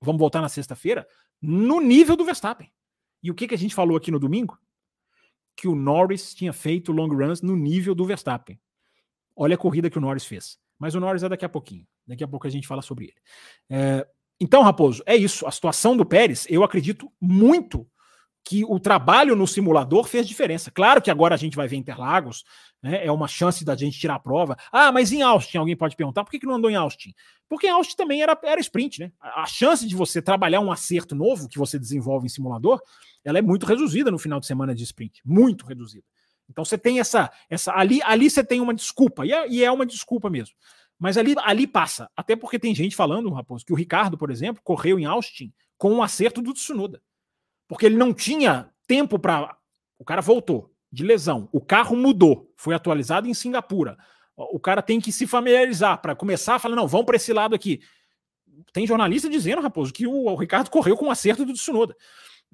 vamos 0.00 0.20
voltar 0.20 0.40
na 0.40 0.48
sexta-feira, 0.48 1.06
no 1.40 1.80
nível 1.80 2.16
do 2.16 2.24
Verstappen. 2.24 2.70
E 3.22 3.30
o 3.30 3.34
que, 3.34 3.48
que 3.48 3.54
a 3.54 3.58
gente 3.58 3.74
falou 3.74 3.96
aqui 3.96 4.10
no 4.10 4.20
domingo? 4.20 4.56
Que 5.58 5.66
o 5.66 5.74
Norris 5.74 6.32
tinha 6.32 6.52
feito 6.52 6.92
long 6.92 7.08
runs 7.08 7.42
no 7.42 7.56
nível 7.56 7.92
do 7.92 8.04
Verstappen. 8.04 8.60
Olha 9.34 9.56
a 9.56 9.58
corrida 9.58 9.90
que 9.90 9.98
o 9.98 10.00
Norris 10.00 10.24
fez. 10.24 10.56
Mas 10.78 10.94
o 10.94 11.00
Norris 11.00 11.24
é 11.24 11.28
daqui 11.28 11.44
a 11.44 11.48
pouquinho. 11.48 11.84
Daqui 12.06 12.22
a 12.22 12.28
pouco 12.28 12.46
a 12.46 12.50
gente 12.50 12.68
fala 12.68 12.80
sobre 12.80 13.06
ele. 13.06 13.14
É, 13.68 14.06
então, 14.40 14.62
Raposo, 14.62 15.02
é 15.04 15.16
isso. 15.16 15.44
A 15.48 15.50
situação 15.50 15.96
do 15.96 16.06
Pérez, 16.06 16.46
eu 16.48 16.62
acredito 16.62 17.10
muito 17.20 17.84
que 18.48 18.64
o 18.64 18.80
trabalho 18.80 19.36
no 19.36 19.46
simulador 19.46 20.04
fez 20.04 20.26
diferença. 20.26 20.70
Claro 20.70 21.02
que 21.02 21.10
agora 21.10 21.34
a 21.34 21.38
gente 21.38 21.54
vai 21.54 21.68
ver 21.68 21.76
Interlagos, 21.76 22.44
né, 22.82 23.04
é 23.04 23.12
uma 23.12 23.28
chance 23.28 23.62
da 23.62 23.76
gente 23.76 24.00
tirar 24.00 24.14
a 24.14 24.18
prova. 24.18 24.56
Ah, 24.72 24.90
mas 24.90 25.12
em 25.12 25.20
Austin, 25.20 25.58
alguém 25.58 25.76
pode 25.76 25.94
perguntar, 25.94 26.24
por 26.24 26.30
que, 26.30 26.38
que 26.38 26.46
não 26.46 26.54
andou 26.54 26.70
em 26.70 26.74
Austin? 26.74 27.12
Porque 27.46 27.66
em 27.66 27.70
Austin 27.70 27.94
também 27.94 28.22
era, 28.22 28.38
era 28.42 28.58
sprint, 28.58 29.00
né? 29.00 29.12
A, 29.20 29.44
chance 29.44 29.86
de 29.86 29.94
você 29.94 30.22
trabalhar 30.22 30.60
um 30.60 30.72
acerto 30.72 31.14
novo 31.14 31.46
que 31.46 31.58
você 31.58 31.78
desenvolve 31.78 32.24
em 32.24 32.30
simulador, 32.30 32.80
ela 33.22 33.36
é 33.36 33.42
muito 33.42 33.66
reduzida 33.66 34.10
no 34.10 34.18
final 34.18 34.40
de 34.40 34.46
semana 34.46 34.74
de 34.74 34.82
sprint, 34.82 35.20
muito 35.26 35.66
reduzida. 35.66 36.04
Então 36.48 36.64
você 36.64 36.78
tem 36.78 37.00
essa, 37.00 37.30
essa 37.50 37.74
ali, 37.74 38.00
ali 38.02 38.30
você 38.30 38.42
tem 38.42 38.62
uma 38.62 38.72
desculpa, 38.72 39.26
e 39.26 39.32
é, 39.32 39.46
e 39.46 39.62
é 39.62 39.70
uma 39.70 39.84
desculpa 39.84 40.30
mesmo. 40.30 40.54
Mas 40.98 41.18
ali, 41.18 41.34
ali 41.44 41.66
passa, 41.66 42.10
até 42.16 42.34
porque 42.34 42.58
tem 42.58 42.74
gente 42.74 42.96
falando, 42.96 43.30
Raposo, 43.30 43.66
que 43.66 43.74
o 43.74 43.76
Ricardo, 43.76 44.16
por 44.16 44.30
exemplo, 44.30 44.62
correu 44.64 44.98
em 44.98 45.04
Austin 45.04 45.52
com 45.76 45.92
um 45.92 46.02
acerto 46.02 46.40
do 46.40 46.54
Tsunoda. 46.54 47.02
Porque 47.68 47.86
ele 47.86 47.96
não 47.96 48.12
tinha 48.12 48.70
tempo 48.86 49.18
para. 49.18 49.56
O 49.98 50.04
cara 50.04 50.22
voltou 50.22 50.74
de 50.90 51.04
lesão, 51.04 51.48
o 51.52 51.60
carro 51.60 51.94
mudou, 51.94 52.52
foi 52.56 52.74
atualizado 52.74 53.28
em 53.28 53.34
Singapura. 53.34 53.96
O 54.34 54.58
cara 54.58 54.80
tem 54.80 55.00
que 55.00 55.12
se 55.12 55.26
familiarizar 55.26 56.00
para 56.00 56.16
começar 56.16 56.54
a 56.54 56.58
falar: 56.58 56.74
não, 56.74 56.88
vamos 56.88 57.06
para 57.06 57.16
esse 57.16 57.32
lado 57.32 57.54
aqui. 57.54 57.80
Tem 58.72 58.86
jornalista 58.86 59.28
dizendo, 59.28 59.60
Raposo, 59.60 59.92
que 59.92 60.06
o, 60.06 60.34
Ricardo 60.34 60.70
correu 60.70 60.96
com 60.96 61.06
o 61.06 61.10
acerto 61.10 61.44
do 61.44 61.52
Tsunoda 61.52 61.96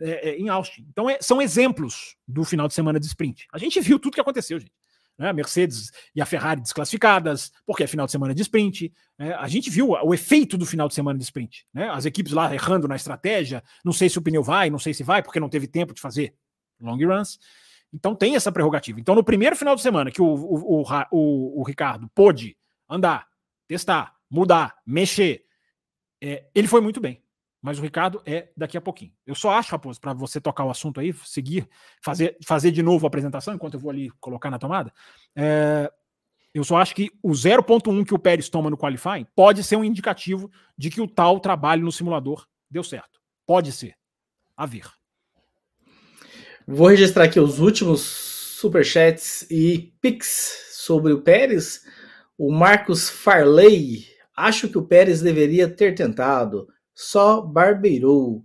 é, 0.00 0.30
é, 0.30 0.36
em 0.38 0.48
Austin. 0.48 0.86
Então, 0.90 1.08
é, 1.08 1.18
são 1.20 1.40
exemplos 1.40 2.16
do 2.26 2.44
final 2.44 2.66
de 2.66 2.74
semana 2.74 2.98
de 2.98 3.06
sprint. 3.06 3.46
A 3.52 3.58
gente 3.58 3.80
viu 3.80 3.98
tudo 3.98 4.14
que 4.14 4.20
aconteceu, 4.20 4.58
gente. 4.58 4.72
Né? 5.18 5.28
A 5.28 5.32
Mercedes 5.32 5.90
e 6.14 6.20
a 6.20 6.26
Ferrari 6.26 6.60
desclassificadas, 6.60 7.52
porque 7.66 7.84
é 7.84 7.86
final 7.86 8.06
de 8.06 8.12
semana 8.12 8.34
de 8.34 8.42
sprint. 8.42 8.92
Né? 9.18 9.34
A 9.34 9.48
gente 9.48 9.70
viu 9.70 9.90
o 9.90 10.14
efeito 10.14 10.58
do 10.58 10.66
final 10.66 10.88
de 10.88 10.94
semana 10.94 11.18
de 11.18 11.24
sprint. 11.24 11.66
Né? 11.72 11.88
As 11.88 12.04
equipes 12.04 12.32
lá 12.32 12.52
errando 12.52 12.88
na 12.88 12.96
estratégia, 12.96 13.62
não 13.84 13.92
sei 13.92 14.08
se 14.08 14.18
o 14.18 14.22
pneu 14.22 14.42
vai, 14.42 14.70
não 14.70 14.78
sei 14.78 14.92
se 14.92 15.02
vai, 15.02 15.22
porque 15.22 15.40
não 15.40 15.48
teve 15.48 15.66
tempo 15.66 15.94
de 15.94 16.00
fazer 16.00 16.34
long 16.80 16.98
runs. 16.98 17.38
Então 17.92 18.14
tem 18.14 18.34
essa 18.34 18.50
prerrogativa. 18.50 18.98
Então, 18.98 19.14
no 19.14 19.22
primeiro 19.22 19.54
final 19.54 19.76
de 19.76 19.82
semana 19.82 20.10
que 20.10 20.20
o, 20.20 20.26
o, 20.26 20.80
o, 20.80 20.84
o, 21.12 21.60
o 21.60 21.62
Ricardo 21.62 22.10
pôde 22.12 22.56
andar, 22.88 23.26
testar, 23.68 24.14
mudar, 24.28 24.74
mexer, 24.84 25.44
é, 26.20 26.44
ele 26.54 26.66
foi 26.66 26.80
muito 26.80 27.00
bem. 27.00 27.22
Mas 27.64 27.78
o 27.78 27.82
Ricardo 27.82 28.20
é 28.26 28.50
daqui 28.54 28.76
a 28.76 28.80
pouquinho. 28.80 29.10
Eu 29.26 29.34
só 29.34 29.52
acho, 29.52 29.70
Raposo, 29.70 29.98
para 29.98 30.12
você 30.12 30.38
tocar 30.38 30.66
o 30.66 30.70
assunto 30.70 31.00
aí, 31.00 31.14
seguir, 31.24 31.66
fazer, 32.02 32.36
fazer 32.46 32.70
de 32.70 32.82
novo 32.82 33.06
a 33.06 33.08
apresentação, 33.08 33.54
enquanto 33.54 33.72
eu 33.72 33.80
vou 33.80 33.90
ali 33.90 34.10
colocar 34.20 34.50
na 34.50 34.58
tomada. 34.58 34.92
É, 35.34 35.90
eu 36.52 36.62
só 36.62 36.76
acho 36.76 36.94
que 36.94 37.10
o 37.22 37.30
0.1 37.30 38.04
que 38.04 38.12
o 38.12 38.18
Pérez 38.18 38.50
toma 38.50 38.68
no 38.68 38.76
qualifying 38.76 39.26
pode 39.34 39.64
ser 39.64 39.76
um 39.76 39.84
indicativo 39.84 40.50
de 40.76 40.90
que 40.90 41.00
o 41.00 41.08
tal 41.08 41.40
trabalho 41.40 41.82
no 41.82 41.90
simulador 41.90 42.46
deu 42.70 42.84
certo. 42.84 43.18
Pode 43.46 43.72
ser. 43.72 43.94
A 44.54 44.66
ver. 44.66 44.84
Vou 46.68 46.88
registrar 46.88 47.24
aqui 47.24 47.40
os 47.40 47.60
últimos 47.60 48.02
superchats 48.60 49.46
e 49.50 49.94
pics 50.02 50.68
sobre 50.72 51.14
o 51.14 51.22
Pérez. 51.22 51.80
O 52.36 52.52
Marcos 52.52 53.08
Farley. 53.08 54.04
Acho 54.36 54.68
que 54.68 54.76
o 54.76 54.84
Pérez 54.84 55.22
deveria 55.22 55.66
ter 55.66 55.94
tentado 55.94 56.68
só 56.94 57.40
barbeirou. 57.40 58.44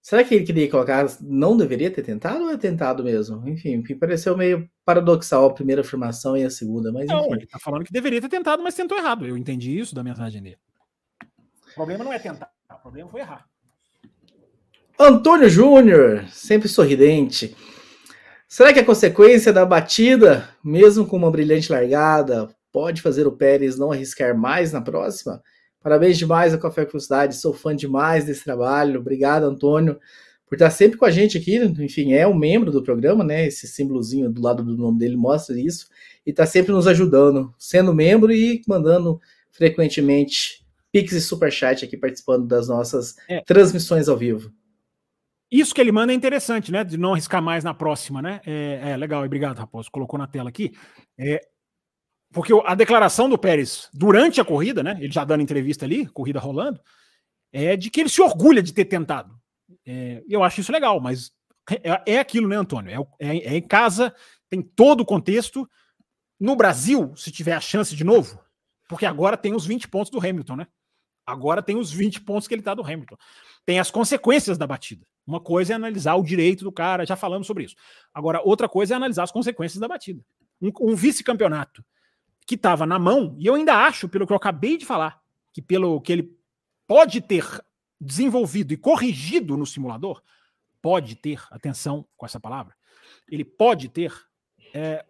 Será 0.00 0.22
que 0.22 0.34
ele 0.34 0.44
queria 0.44 0.70
colocar 0.70 1.04
não 1.20 1.56
deveria 1.56 1.90
ter 1.90 2.02
tentado 2.02 2.44
ou 2.44 2.50
é 2.50 2.56
tentado 2.56 3.02
mesmo? 3.02 3.46
Enfim, 3.48 3.78
me 3.78 3.94
pareceu 3.96 4.36
meio 4.36 4.70
paradoxal 4.84 5.46
a 5.46 5.52
primeira 5.52 5.80
afirmação 5.80 6.36
e 6.36 6.44
a 6.44 6.50
segunda, 6.50 6.92
mas 6.92 7.08
não, 7.08 7.26
enfim. 7.26 7.34
ele 7.34 7.46
tá 7.46 7.58
falando 7.58 7.84
que 7.84 7.92
deveria 7.92 8.20
ter 8.20 8.28
tentado, 8.28 8.62
mas 8.62 8.74
tentou 8.74 8.96
errado. 8.96 9.26
Eu 9.26 9.36
entendi 9.36 9.76
isso 9.76 9.94
da 9.94 10.04
mensagem 10.04 10.40
dele. 10.40 10.58
O 11.72 11.74
problema 11.74 12.04
não 12.04 12.12
é 12.12 12.20
tentar, 12.20 12.50
o 12.70 12.78
problema 12.78 13.10
foi 13.10 13.20
errar. 13.20 13.46
Antônio 14.98 15.50
Júnior, 15.50 16.24
sempre 16.30 16.68
sorridente. 16.68 17.56
Será 18.48 18.72
que 18.72 18.78
a 18.78 18.84
consequência 18.84 19.52
da 19.52 19.66
batida, 19.66 20.48
mesmo 20.62 21.04
com 21.04 21.16
uma 21.16 21.30
brilhante 21.30 21.70
largada, 21.70 22.48
pode 22.72 23.02
fazer 23.02 23.26
o 23.26 23.36
Pérez 23.36 23.76
não 23.76 23.90
arriscar 23.90 24.38
mais 24.38 24.72
na 24.72 24.80
próxima? 24.80 25.42
Parabéns 25.80 26.18
demais 26.18 26.52
a 26.52 26.58
Café 26.58 26.84
com 26.84 26.98
Cidade, 26.98 27.36
sou 27.36 27.52
fã 27.52 27.74
demais 27.74 28.24
desse 28.24 28.44
trabalho. 28.44 29.00
Obrigado, 29.00 29.44
Antônio, 29.44 29.98
por 30.46 30.56
estar 30.56 30.70
sempre 30.70 30.98
com 30.98 31.04
a 31.04 31.10
gente 31.10 31.38
aqui. 31.38 31.56
Enfim, 31.56 32.12
é 32.12 32.26
um 32.26 32.34
membro 32.34 32.72
do 32.72 32.82
programa, 32.82 33.22
né? 33.22 33.46
Esse 33.46 33.68
símbolozinho 33.68 34.30
do 34.30 34.42
lado 34.42 34.64
do 34.64 34.76
nome 34.76 34.98
dele 34.98 35.16
mostra 35.16 35.58
isso. 35.58 35.88
E 36.26 36.30
está 36.30 36.44
sempre 36.44 36.72
nos 36.72 36.86
ajudando, 36.86 37.54
sendo 37.58 37.94
membro 37.94 38.32
e 38.32 38.62
mandando 38.66 39.20
frequentemente 39.52 40.66
Pix 40.92 41.12
e 41.12 41.20
Superchat 41.20 41.84
aqui 41.84 41.96
participando 41.96 42.46
das 42.46 42.68
nossas 42.68 43.16
é. 43.28 43.42
transmissões 43.42 44.08
ao 44.08 44.16
vivo. 44.16 44.50
Isso 45.50 45.74
que 45.74 45.80
ele 45.80 45.92
manda 45.92 46.12
é 46.12 46.16
interessante, 46.16 46.72
né? 46.72 46.82
De 46.82 46.96
não 46.96 47.12
arriscar 47.12 47.40
mais 47.40 47.62
na 47.62 47.72
próxima, 47.72 48.20
né? 48.20 48.40
É, 48.44 48.90
é 48.90 48.96
legal, 48.96 49.24
obrigado, 49.24 49.58
Raposo. 49.58 49.90
Colocou 49.90 50.18
na 50.18 50.26
tela 50.26 50.48
aqui. 50.48 50.72
É, 51.16 51.40
porque 52.32 52.52
a 52.64 52.74
declaração 52.74 53.28
do 53.28 53.38
Pérez 53.38 53.88
durante 53.92 54.40
a 54.40 54.44
corrida, 54.44 54.82
né? 54.82 54.96
Ele 55.00 55.12
já 55.12 55.24
dando 55.24 55.42
entrevista 55.42 55.84
ali, 55.84 56.06
corrida 56.06 56.38
rolando, 56.38 56.80
é 57.52 57.76
de 57.76 57.90
que 57.90 58.00
ele 58.00 58.08
se 58.08 58.20
orgulha 58.20 58.62
de 58.62 58.72
ter 58.72 58.84
tentado. 58.84 59.34
É, 59.86 60.22
eu 60.28 60.42
acho 60.42 60.60
isso 60.60 60.72
legal, 60.72 61.00
mas 61.00 61.32
é, 61.82 62.14
é 62.14 62.18
aquilo, 62.18 62.48
né, 62.48 62.56
Antônio? 62.56 63.08
É, 63.18 63.28
é, 63.28 63.38
é, 63.38 63.56
em 63.56 63.62
casa, 63.62 64.14
tem 64.48 64.62
todo 64.62 65.00
o 65.00 65.06
contexto. 65.06 65.68
No 66.38 66.54
Brasil, 66.54 67.14
se 67.16 67.30
tiver 67.30 67.54
a 67.54 67.60
chance 67.60 67.96
de 67.96 68.04
novo, 68.04 68.38
porque 68.88 69.06
agora 69.06 69.36
tem 69.36 69.54
os 69.54 69.66
20 69.66 69.88
pontos 69.88 70.10
do 70.10 70.18
Hamilton, 70.18 70.56
né? 70.56 70.66
Agora 71.26 71.62
tem 71.62 71.76
os 71.76 71.90
20 71.90 72.20
pontos 72.20 72.46
que 72.46 72.54
ele 72.54 72.62
tá 72.62 72.74
do 72.74 72.82
Hamilton. 72.82 73.16
Tem 73.64 73.80
as 73.80 73.90
consequências 73.90 74.56
da 74.56 74.66
batida. 74.66 75.04
Uma 75.26 75.40
coisa 75.40 75.72
é 75.72 75.76
analisar 75.76 76.14
o 76.14 76.22
direito 76.22 76.62
do 76.62 76.70
cara, 76.70 77.04
já 77.04 77.16
falamos 77.16 77.48
sobre 77.48 77.64
isso. 77.64 77.74
Agora, 78.14 78.40
outra 78.44 78.68
coisa 78.68 78.94
é 78.94 78.96
analisar 78.96 79.24
as 79.24 79.32
consequências 79.32 79.80
da 79.80 79.88
batida. 79.88 80.22
Um, 80.62 80.70
um 80.80 80.94
vice-campeonato 80.94 81.84
que 82.46 82.54
estava 82.54 82.86
na 82.86 82.98
mão, 82.98 83.34
e 83.38 83.46
eu 83.46 83.56
ainda 83.56 83.74
acho, 83.74 84.08
pelo 84.08 84.26
que 84.26 84.32
eu 84.32 84.36
acabei 84.36 84.78
de 84.78 84.86
falar, 84.86 85.20
que 85.52 85.60
pelo 85.60 86.00
que 86.00 86.12
ele 86.12 86.38
pode 86.86 87.20
ter 87.20 87.44
desenvolvido 88.00 88.72
e 88.72 88.76
corrigido 88.76 89.56
no 89.56 89.66
simulador, 89.66 90.22
pode 90.80 91.16
ter, 91.16 91.42
atenção 91.50 92.06
com 92.16 92.24
essa 92.24 92.38
palavra, 92.38 92.74
ele 93.28 93.44
pode 93.44 93.88
ter, 93.88 94.12
é, 94.72 95.04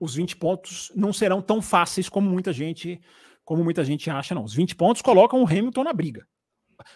os 0.00 0.14
20 0.14 0.36
pontos 0.36 0.90
não 0.96 1.12
serão 1.12 1.42
tão 1.42 1.60
fáceis 1.60 2.08
como 2.08 2.30
muita 2.30 2.52
gente 2.52 3.00
como 3.44 3.64
muita 3.64 3.84
gente 3.84 4.08
acha, 4.08 4.36
não. 4.36 4.44
Os 4.44 4.54
20 4.54 4.76
pontos 4.76 5.02
colocam 5.02 5.42
o 5.42 5.46
Hamilton 5.46 5.82
na 5.82 5.92
briga. 5.92 6.28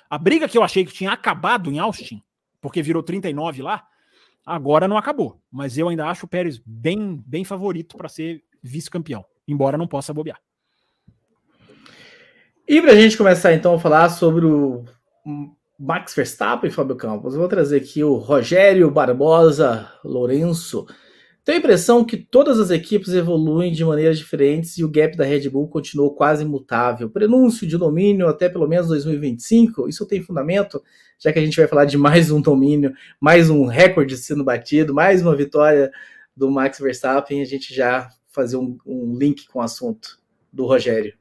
A 0.09 0.17
briga 0.17 0.49
que 0.49 0.57
eu 0.57 0.63
achei 0.63 0.87
que 0.87 0.93
tinha 0.93 1.11
acabado 1.11 1.73
em 1.73 1.81
Austin, 1.81 2.23
porque 2.61 2.81
virou 2.81 3.03
39 3.03 3.63
lá, 3.63 3.85
agora 4.47 4.87
não 4.87 4.97
acabou. 4.97 5.43
Mas 5.51 5.77
eu 5.77 5.89
ainda 5.89 6.07
acho 6.07 6.25
o 6.25 6.29
Pérez 6.29 6.63
bem, 6.65 7.21
bem 7.27 7.45
favorito 7.45 7.97
para 7.97 8.09
ser 8.09 8.45
vice-campeão 8.63 9.25
embora 9.47 9.79
não 9.79 9.87
possa 9.87 10.13
bobear. 10.13 10.39
E 12.69 12.81
para 12.83 12.93
a 12.93 12.97
gente 12.97 13.17
começar 13.17 13.53
então 13.55 13.75
a 13.75 13.79
falar 13.79 14.09
sobre 14.09 14.45
o 14.45 14.85
Max 15.79 16.15
Verstappen, 16.15 16.71
Fábio 16.71 16.97
Campos, 16.97 17.35
eu 17.35 17.41
vou 17.41 17.49
trazer 17.49 17.77
aqui 17.77 18.03
o 18.03 18.15
Rogério 18.17 18.91
Barbosa 18.91 19.89
Lourenço. 20.05 20.87
Tenho 21.45 21.59
a 21.59 21.61
impressão 21.61 22.05
que 22.05 22.17
todas 22.17 22.59
as 22.59 22.71
equipes 22.71 23.13
evoluem 23.13 23.71
de 23.71 23.85
maneiras 23.85 24.19
diferentes 24.19 24.77
e 24.79 24.83
o 24.83 24.91
gap 24.91 25.17
da 25.17 25.25
Red 25.25 25.49
Bull 25.49 25.69
continuou 25.69 26.13
quase 26.13 26.43
imutável. 26.43 27.09
Prenúncio 27.09 27.69
de 27.69 27.79
domínio 27.79 28.27
até 28.27 28.49
pelo 28.49 28.67
menos 28.67 28.89
2025, 28.89 29.89
isso 29.89 30.05
tem 30.05 30.21
fundamento, 30.21 30.83
já 31.21 31.33
que 31.33 31.39
a 31.39 31.45
gente 31.45 31.57
vai 31.57 31.69
falar 31.69 31.85
de 31.85 31.97
mais 31.97 32.33
um 32.33 32.41
domínio, 32.41 32.93
mais 33.21 33.49
um 33.49 33.65
recorde 33.65 34.17
sendo 34.17 34.43
batido, 34.43 34.93
mais 34.93 35.23
uma 35.23 35.37
vitória 35.37 35.93
do 36.37 36.51
Max 36.51 36.81
Verstappen, 36.81 37.41
a 37.41 37.45
gente 37.45 37.73
já 37.73 38.09
fazer 38.37 38.59
um, 38.59 38.79
um 38.87 39.17
link 39.17 39.49
com 39.49 39.59
o 39.59 39.63
assunto 39.63 40.21
do 40.53 40.67
Rogério. 40.67 41.15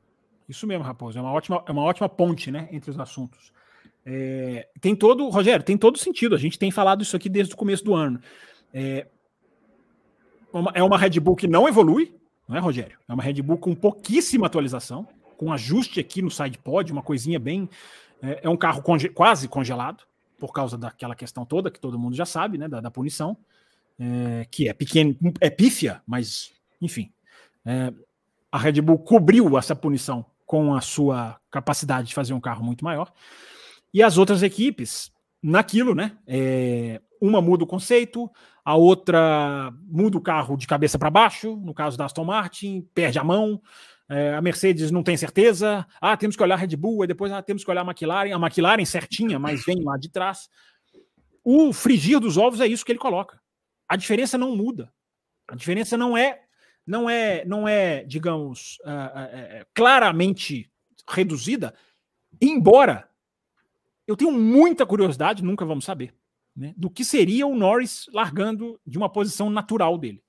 Isso 0.47 0.67
mesmo, 0.67 0.83
Raposo. 0.83 1.17
É 1.17 1.21
uma 1.21 1.31
ótima, 1.31 1.63
é 1.65 1.71
uma 1.71 1.81
ótima 1.81 2.07
ponte 2.07 2.51
né, 2.51 2.67
entre 2.71 2.91
os 2.91 2.99
assuntos. 2.99 3.51
É, 4.05 4.67
tem 4.79 4.95
todo, 4.95 5.29
Rogério, 5.29 5.65
tem 5.65 5.77
todo 5.77 5.97
sentido. 5.97 6.35
A 6.35 6.37
gente 6.37 6.59
tem 6.59 6.69
falado 6.69 7.01
isso 7.01 7.15
aqui 7.15 7.29
desde 7.29 7.53
o 7.53 7.57
começo 7.57 7.83
do 7.83 7.95
ano. 7.95 8.19
É 8.73 9.07
uma, 10.53 10.71
é 10.75 10.83
uma 10.83 10.97
Red 10.97 11.19
Bull 11.19 11.35
que 11.35 11.47
não 11.47 11.67
evolui, 11.67 12.13
não 12.47 12.55
é, 12.55 12.59
Rogério? 12.59 12.97
É 13.07 13.13
uma 13.13 13.23
Red 13.23 13.41
Bull 13.41 13.57
com 13.57 13.73
pouquíssima 13.73 14.45
atualização, 14.45 15.07
com 15.37 15.51
ajuste 15.51 15.99
aqui 15.99 16.21
no 16.21 16.29
side 16.29 16.57
pod, 16.57 16.91
uma 16.91 17.01
coisinha 17.01 17.39
bem. 17.39 17.67
É, 18.21 18.41
é 18.43 18.49
um 18.49 18.57
carro 18.57 18.81
conge, 18.83 19.09
quase 19.09 19.47
congelado, 19.47 20.03
por 20.37 20.53
causa 20.53 20.77
daquela 20.77 21.15
questão 21.15 21.45
toda 21.45 21.71
que 21.71 21.79
todo 21.79 21.97
mundo 21.97 22.15
já 22.15 22.25
sabe, 22.25 22.57
né? 22.57 22.67
Da, 22.67 22.81
da 22.81 22.91
punição, 22.91 23.35
é, 23.97 24.45
que 24.51 24.67
é 24.69 24.73
pequeno, 24.73 25.15
é 25.41 25.49
pífia, 25.49 26.01
mas 26.05 26.53
enfim, 26.81 27.11
é, 27.65 27.93
a 28.51 28.57
Red 28.57 28.81
Bull 28.81 28.99
cobriu 28.99 29.57
essa 29.57 29.75
punição 29.75 30.25
com 30.45 30.75
a 30.75 30.81
sua 30.81 31.39
capacidade 31.49 32.09
de 32.09 32.13
fazer 32.13 32.33
um 32.33 32.39
carro 32.39 32.63
muito 32.63 32.85
maior. 32.85 33.11
E 33.93 34.03
as 34.03 34.17
outras 34.17 34.43
equipes, 34.43 35.11
naquilo, 35.41 35.95
né? 35.95 36.17
É, 36.27 37.01
uma 37.19 37.41
muda 37.41 37.63
o 37.63 37.67
conceito, 37.67 38.29
a 38.63 38.75
outra 38.75 39.73
muda 39.87 40.17
o 40.17 40.21
carro 40.21 40.57
de 40.57 40.67
cabeça 40.67 40.99
para 40.99 41.09
baixo, 41.09 41.55
no 41.57 41.73
caso 41.73 41.97
da 41.97 42.05
Aston 42.05 42.25
Martin, 42.25 42.87
perde 42.93 43.17
a 43.17 43.23
mão. 43.23 43.61
É, 44.07 44.35
a 44.35 44.41
Mercedes 44.41 44.91
não 44.91 45.01
tem 45.01 45.17
certeza. 45.17 45.85
Ah, 45.99 46.15
temos 46.15 46.35
que 46.35 46.43
olhar 46.43 46.55
a 46.55 46.57
Red 46.57 46.75
Bull, 46.75 47.03
e 47.03 47.07
depois 47.07 47.31
ah, 47.31 47.41
temos 47.41 47.63
que 47.63 47.71
olhar 47.71 47.81
a 47.81 47.85
McLaren. 47.85 48.33
A 48.33 48.39
McLaren 48.39 48.85
certinha, 48.85 49.39
mas 49.39 49.65
vem 49.65 49.83
lá 49.83 49.97
de 49.97 50.09
trás. 50.09 50.49
O 51.43 51.73
frigir 51.73 52.19
dos 52.19 52.37
ovos 52.37 52.61
é 52.61 52.67
isso 52.67 52.85
que 52.85 52.91
ele 52.91 52.99
coloca. 52.99 53.39
A 53.87 53.95
diferença 53.95 54.37
não 54.37 54.55
muda. 54.55 54.91
A 55.47 55.55
diferença 55.55 55.97
não 55.97 56.17
é 56.17 56.44
não 56.85 57.09
é, 57.09 57.43
não 57.45 57.67
é 57.67 58.03
digamos, 58.03 58.77
uh, 58.85 59.61
uh, 59.61 59.65
claramente 59.73 60.69
reduzida, 61.07 61.73
embora 62.41 63.09
eu 64.07 64.15
tenho 64.15 64.31
muita 64.31 64.85
curiosidade, 64.85 65.43
nunca 65.43 65.65
vamos 65.65 65.85
saber, 65.85 66.13
né, 66.55 66.73
do 66.77 66.89
que 66.89 67.03
seria 67.03 67.47
o 67.47 67.55
Norris 67.55 68.07
largando 68.13 68.79
de 68.85 68.97
uma 68.97 69.09
posição 69.09 69.49
natural 69.49 69.97
dele. 69.97 70.23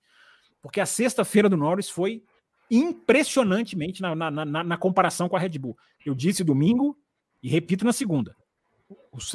Porque 0.63 0.81
a 0.81 0.87
sexta-feira 0.87 1.49
do 1.49 1.57
Norris 1.57 1.89
foi 1.89 2.25
impressionantemente 2.71 4.03
na, 4.03 4.15
na, 4.15 4.31
na, 4.31 4.65
na, 4.65 4.77
comparação 4.77 5.29
com 5.29 5.37
a 5.37 5.39
Red 5.39 5.59
Bull. 5.59 5.77
Eu 6.05 6.15
disse 6.15 6.43
domingo 6.43 6.99
e 7.43 7.49
repito 7.49 7.85
na 7.85 7.93
segunda. 7.93 8.35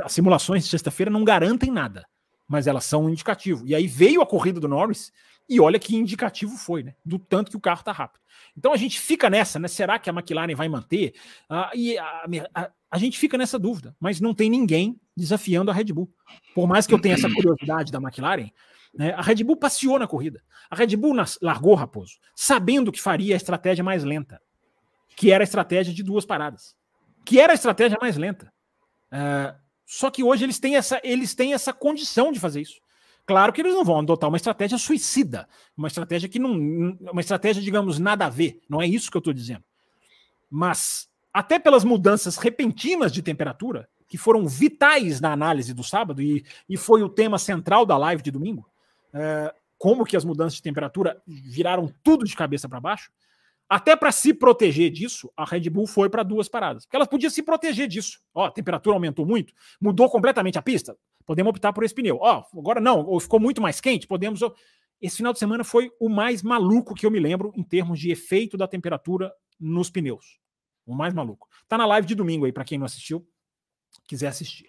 As 0.03 0.11
simulações 0.11 0.63
de 0.63 0.69
sexta-feira 0.69 1.09
não 1.09 1.23
garantem 1.23 1.71
nada. 1.71 2.05
Mas 2.51 2.67
elas 2.67 2.83
são 2.83 3.05
um 3.05 3.09
indicativo. 3.09 3.65
E 3.65 3.73
aí 3.73 3.87
veio 3.87 4.21
a 4.21 4.27
corrida 4.27 4.59
do 4.59 4.67
Norris 4.67 5.13
e 5.47 5.61
olha 5.61 5.79
que 5.79 5.95
indicativo 5.95 6.57
foi, 6.57 6.83
né? 6.83 6.95
Do 7.03 7.17
tanto 7.17 7.49
que 7.49 7.55
o 7.55 7.61
carro 7.61 7.81
tá 7.81 7.93
rápido. 7.93 8.21
Então 8.57 8.73
a 8.73 8.77
gente 8.77 8.99
fica 8.99 9.29
nessa, 9.29 9.57
né? 9.57 9.69
Será 9.69 9.97
que 9.97 10.09
a 10.09 10.13
McLaren 10.13 10.53
vai 10.53 10.67
manter? 10.67 11.13
Ah, 11.49 11.71
e 11.73 11.97
a, 11.97 12.25
a, 12.53 12.69
a, 12.91 12.97
gente 12.97 13.17
fica 13.17 13.37
nessa 13.37 13.57
dúvida, 13.57 13.95
mas 14.01 14.19
não 14.19 14.33
tem 14.33 14.49
ninguém 14.49 14.99
desafiando 15.15 15.71
a 15.71 15.73
Red 15.73 15.85
Bull. 15.85 16.13
Por 16.53 16.67
mais 16.67 16.85
que 16.85 16.93
eu 16.93 16.99
tenha 16.99 17.15
essa 17.15 17.29
curiosidade 17.33 17.89
da 17.89 17.99
McLaren, 17.99 18.49
né, 18.93 19.13
a 19.13 19.21
Red 19.21 19.45
Bull 19.45 19.55
passeou 19.55 19.97
na 19.97 20.07
corrida. 20.07 20.43
A 20.69 20.75
Red 20.75 20.97
Bull 20.97 21.13
nas, 21.13 21.39
largou 21.41 21.73
Raposo, 21.73 22.19
sabendo 22.35 22.91
que 22.91 22.99
faria 22.99 23.33
a 23.33 23.37
estratégia 23.37 23.81
mais 23.81 24.03
lenta, 24.03 24.41
que 25.15 25.31
era 25.31 25.41
a 25.41 25.45
estratégia 25.45 25.93
de 25.93 26.03
duas 26.03 26.25
paradas, 26.25 26.75
que 27.23 27.39
era 27.39 27.53
a 27.53 27.55
estratégia 27.55 27.97
mais 28.01 28.17
lenta. 28.17 28.51
Uh, 29.09 29.60
só 29.93 30.09
que 30.09 30.23
hoje 30.23 30.45
eles 30.45 30.57
têm, 30.57 30.77
essa, 30.77 31.01
eles 31.03 31.35
têm 31.35 31.53
essa 31.53 31.73
condição 31.73 32.31
de 32.31 32.39
fazer 32.39 32.61
isso. 32.61 32.79
Claro 33.25 33.51
que 33.51 33.59
eles 33.59 33.73
não 33.73 33.83
vão 33.83 33.99
adotar 33.99 34.29
uma 34.29 34.37
estratégia 34.37 34.77
suicida, 34.77 35.49
uma 35.75 35.89
estratégia 35.89 36.29
que 36.29 36.39
não. 36.39 36.53
Uma 37.11 37.19
estratégia, 37.19 37.61
digamos, 37.61 37.99
nada 37.99 38.25
a 38.25 38.29
ver. 38.29 38.61
Não 38.69 38.81
é 38.81 38.87
isso 38.87 39.11
que 39.11 39.17
eu 39.17 39.19
estou 39.19 39.33
dizendo. 39.33 39.65
Mas, 40.49 41.09
até 41.33 41.59
pelas 41.59 41.83
mudanças 41.83 42.37
repentinas 42.37 43.11
de 43.11 43.21
temperatura, 43.21 43.89
que 44.07 44.17
foram 44.17 44.47
vitais 44.47 45.19
na 45.19 45.33
análise 45.33 45.73
do 45.73 45.83
sábado, 45.83 46.21
e, 46.21 46.45
e 46.69 46.77
foi 46.77 47.03
o 47.03 47.09
tema 47.09 47.37
central 47.37 47.85
da 47.85 47.97
live 47.97 48.23
de 48.23 48.31
domingo, 48.31 48.65
é, 49.13 49.53
como 49.77 50.05
que 50.05 50.15
as 50.15 50.23
mudanças 50.23 50.53
de 50.53 50.61
temperatura 50.61 51.21
viraram 51.27 51.93
tudo 52.01 52.23
de 52.23 52.33
cabeça 52.33 52.69
para 52.69 52.79
baixo, 52.79 53.11
até 53.71 53.95
para 53.95 54.11
se 54.11 54.33
proteger 54.33 54.91
disso, 54.91 55.31
a 55.33 55.45
Red 55.45 55.69
Bull 55.69 55.87
foi 55.87 56.09
para 56.09 56.23
duas 56.23 56.49
paradas. 56.49 56.83
Porque 56.83 56.97
ela 56.97 57.07
podia 57.07 57.29
se 57.29 57.41
proteger 57.41 57.87
disso. 57.87 58.19
Ó, 58.35 58.43
a 58.43 58.51
temperatura 58.51 58.97
aumentou 58.97 59.25
muito, 59.25 59.53
mudou 59.79 60.09
completamente 60.09 60.59
a 60.59 60.61
pista. 60.61 60.97
Podemos 61.25 61.51
optar 61.51 61.71
por 61.71 61.85
esse 61.85 61.95
pneu. 61.95 62.17
Ó, 62.19 62.43
agora 62.53 62.81
não, 62.81 63.05
ou 63.05 63.17
ficou 63.17 63.39
muito 63.39 63.61
mais 63.61 63.79
quente, 63.79 64.05
podemos. 64.05 64.41
Esse 65.01 65.15
final 65.15 65.31
de 65.31 65.39
semana 65.39 65.63
foi 65.63 65.89
o 66.01 66.09
mais 66.09 66.43
maluco 66.43 66.93
que 66.93 67.05
eu 67.05 67.11
me 67.11 67.17
lembro 67.17 67.53
em 67.55 67.63
termos 67.63 67.97
de 67.97 68.11
efeito 68.11 68.57
da 68.57 68.67
temperatura 68.67 69.31
nos 69.57 69.89
pneus. 69.89 70.37
O 70.85 70.93
mais 70.93 71.13
maluco. 71.13 71.47
Tá 71.69 71.77
na 71.77 71.85
live 71.85 72.05
de 72.05 72.13
domingo 72.13 72.43
aí, 72.43 72.51
para 72.51 72.65
quem 72.65 72.77
não 72.77 72.85
assistiu, 72.85 73.25
quiser 74.05 74.27
assistir. 74.27 74.65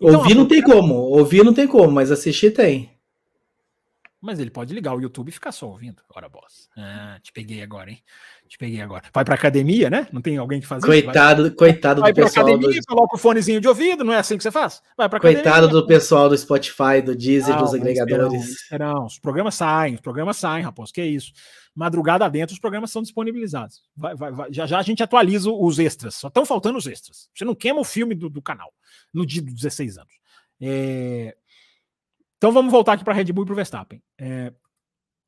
Então, 0.00 0.20
Ouvir 0.20 0.36
não 0.36 0.46
tem 0.46 0.62
como, 0.62 0.94
ouvir 0.94 1.44
não 1.44 1.52
tem 1.52 1.66
como, 1.66 1.90
mas 1.90 2.12
assistir 2.12 2.52
tem. 2.52 2.95
Mas 4.26 4.40
ele 4.40 4.50
pode 4.50 4.74
ligar 4.74 4.92
o 4.92 5.00
YouTube 5.00 5.28
e 5.28 5.32
ficar 5.32 5.52
só 5.52 5.68
ouvindo. 5.68 6.02
Ora, 6.12 6.28
boss. 6.28 6.68
Ah, 6.76 7.16
te 7.22 7.32
peguei 7.32 7.62
agora, 7.62 7.92
hein? 7.92 8.02
Te 8.48 8.58
peguei 8.58 8.80
agora. 8.80 9.04
Vai 9.14 9.24
pra 9.24 9.36
academia, 9.36 9.88
né? 9.88 10.08
Não 10.12 10.20
tem 10.20 10.36
alguém 10.36 10.60
que 10.60 10.66
faz 10.66 10.84
coitado, 10.84 11.42
isso? 11.42 11.50
Vai, 11.50 11.56
coitado 11.56 12.00
vai 12.00 12.12
do 12.12 12.16
pessoal. 12.16 12.44
Academia, 12.44 12.80
do... 12.80 12.86
Coloca 12.88 13.14
o 13.14 13.18
fonezinho 13.18 13.60
de 13.60 13.68
ouvido, 13.68 14.02
não 14.02 14.12
é 14.12 14.18
assim 14.18 14.36
que 14.36 14.42
você 14.42 14.50
faz? 14.50 14.82
Vai 14.96 15.08
pra 15.08 15.18
academia. 15.18 15.44
Coitado 15.44 15.68
do 15.68 15.86
pessoal 15.86 16.28
do 16.28 16.36
Spotify, 16.36 17.00
do 17.04 17.14
Deezer, 17.14 17.54
não, 17.54 17.62
dos 17.62 17.72
agregadores. 17.72 18.56
Não, 18.76 19.06
os 19.06 19.16
programas 19.20 19.54
saem, 19.54 19.94
os 19.94 20.00
programas 20.00 20.36
saem, 20.38 20.64
rapaz. 20.64 20.90
Que 20.90 21.02
é 21.02 21.06
isso. 21.06 21.30
Madrugada 21.72 22.28
dentro, 22.28 22.52
os 22.52 22.58
programas 22.58 22.90
são 22.90 23.02
disponibilizados. 23.02 23.80
Vai, 23.96 24.16
vai, 24.16 24.32
vai. 24.32 24.52
Já 24.52 24.66
já 24.66 24.80
a 24.80 24.82
gente 24.82 25.04
atualiza 25.04 25.52
os 25.52 25.78
extras. 25.78 26.16
Só 26.16 26.26
estão 26.26 26.44
faltando 26.44 26.78
os 26.78 26.88
extras. 26.88 27.28
Você 27.32 27.44
não 27.44 27.54
queima 27.54 27.78
o 27.78 27.84
filme 27.84 28.12
do, 28.16 28.28
do 28.28 28.42
canal 28.42 28.72
no 29.14 29.24
dia 29.24 29.40
dos 29.40 29.54
16 29.54 29.98
anos. 29.98 30.14
É... 30.60 31.36
Então 32.36 32.52
vamos 32.52 32.70
voltar 32.70 32.92
aqui 32.92 33.04
para 33.04 33.12
a 33.12 33.16
Red 33.16 33.32
Bull 33.32 33.44
e 33.44 33.46
para 33.46 33.52
o 33.52 33.56
Verstappen. 33.56 34.02
É, 34.18 34.52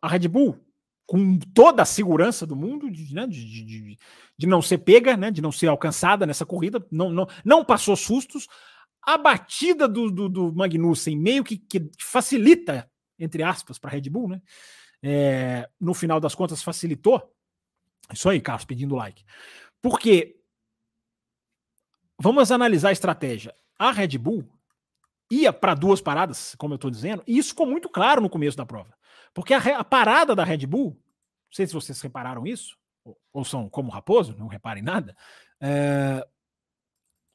a 0.02 0.08
Red 0.08 0.28
Bull, 0.28 0.58
com 1.06 1.38
toda 1.38 1.82
a 1.82 1.86
segurança 1.86 2.46
do 2.46 2.54
mundo, 2.54 2.90
de, 2.90 3.14
né, 3.14 3.26
de, 3.26 3.64
de, 3.64 3.98
de, 4.36 4.46
não 4.46 4.60
ser 4.60 4.78
pega, 4.78 5.16
né, 5.16 5.30
de 5.30 5.40
não 5.40 5.50
ser 5.50 5.68
alcançada 5.68 6.26
nessa 6.26 6.44
corrida, 6.44 6.84
não, 6.90 7.10
não, 7.10 7.26
não 7.44 7.64
passou 7.64 7.96
sustos. 7.96 8.46
A 9.02 9.16
batida 9.16 9.88
do, 9.88 10.10
do, 10.10 10.28
do 10.28 10.52
Magnussen 10.52 11.16
meio 11.16 11.42
que, 11.42 11.56
que 11.56 11.88
facilita, 11.98 12.90
entre 13.18 13.42
aspas, 13.42 13.78
para 13.78 13.90
a 13.90 13.92
Red 13.94 14.10
Bull, 14.10 14.28
né? 14.28 14.42
É, 15.02 15.68
no 15.80 15.94
final 15.94 16.20
das 16.20 16.34
contas, 16.34 16.62
facilitou. 16.62 17.32
Isso 18.12 18.28
aí, 18.28 18.40
Carlos, 18.40 18.64
pedindo 18.64 18.96
like. 18.96 19.24
Porque 19.80 20.36
vamos 22.18 22.50
analisar 22.50 22.90
a 22.90 22.92
estratégia. 22.92 23.54
A 23.78 23.92
Red 23.92 24.18
Bull 24.18 24.46
ia 25.30 25.52
para 25.52 25.74
duas 25.74 26.00
paradas, 26.00 26.54
como 26.56 26.74
eu 26.74 26.76
estou 26.76 26.90
dizendo, 26.90 27.22
e 27.26 27.38
isso 27.38 27.50
ficou 27.50 27.66
muito 27.66 27.88
claro 27.88 28.20
no 28.20 28.30
começo 28.30 28.56
da 28.56 28.66
prova. 28.66 28.94
Porque 29.34 29.54
a, 29.54 29.78
a, 29.78 29.84
parada 29.84 30.34
da 30.34 30.44
Red 30.44 30.66
Bull, 30.66 30.90
não 30.90 31.52
sei 31.52 31.66
se 31.66 31.74
vocês 31.74 32.00
repararam 32.00 32.46
isso, 32.46 32.76
ou, 33.04 33.18
ou 33.32 33.44
são 33.44 33.68
como 33.68 33.90
Raposo, 33.90 34.36
não 34.38 34.46
reparem 34.46 34.82
nada, 34.82 35.16
é, 35.60 36.26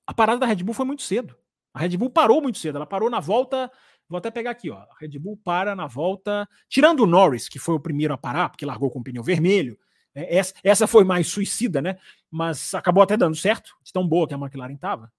a 0.06 0.14
parada 0.14 0.40
da 0.40 0.46
Red 0.46 0.64
Bull 0.64 0.74
foi 0.74 0.86
muito 0.86 1.04
cedo. 1.04 1.36
A 1.74 1.80
Red 1.80 1.98
Bull 1.98 2.10
parou 2.10 2.42
muito 2.42 2.58
cedo, 2.58 2.76
ela 2.76 2.86
parou 2.86 3.10
na 3.10 3.20
volta. 3.20 3.72
Vou 4.08 4.18
até 4.18 4.30
pegar 4.30 4.52
aqui, 4.52 4.70
ó. 4.70 4.78
A 4.78 4.96
Red 5.00 5.18
Bull 5.18 5.40
para 5.44 5.76
na 5.76 5.88
volta. 5.88 6.48
Tirando 6.70 7.02
o 7.02 7.08
Norris, 7.08 7.50
que 7.50 7.58
foi 7.58 7.76
o 7.76 7.80
primeiro 7.80 8.14
a 8.14 8.18
parar, 8.18 8.50
porque 8.50 8.66
largou 8.66 8.92
com 8.92 9.00
o 9.00 9.04
pneu 9.04 9.24
vermelho. 9.24 9.78
É, 10.14 10.38
essa, 10.38 10.54
essa 10.64 10.88
foi 10.88 11.04
mais 11.04 11.28
suicida, 11.28 11.82
né? 11.82 11.98
Mas 12.30 12.74
acabou 12.76 13.02
até 13.02 13.18
dando 13.18 13.36
certo, 13.36 13.76
de 13.82 13.92
tão 13.92 14.08
boa 14.08 14.28
que 14.28 14.34
a 14.34 14.38
McLaren 14.38 14.74
estava. 14.74 15.12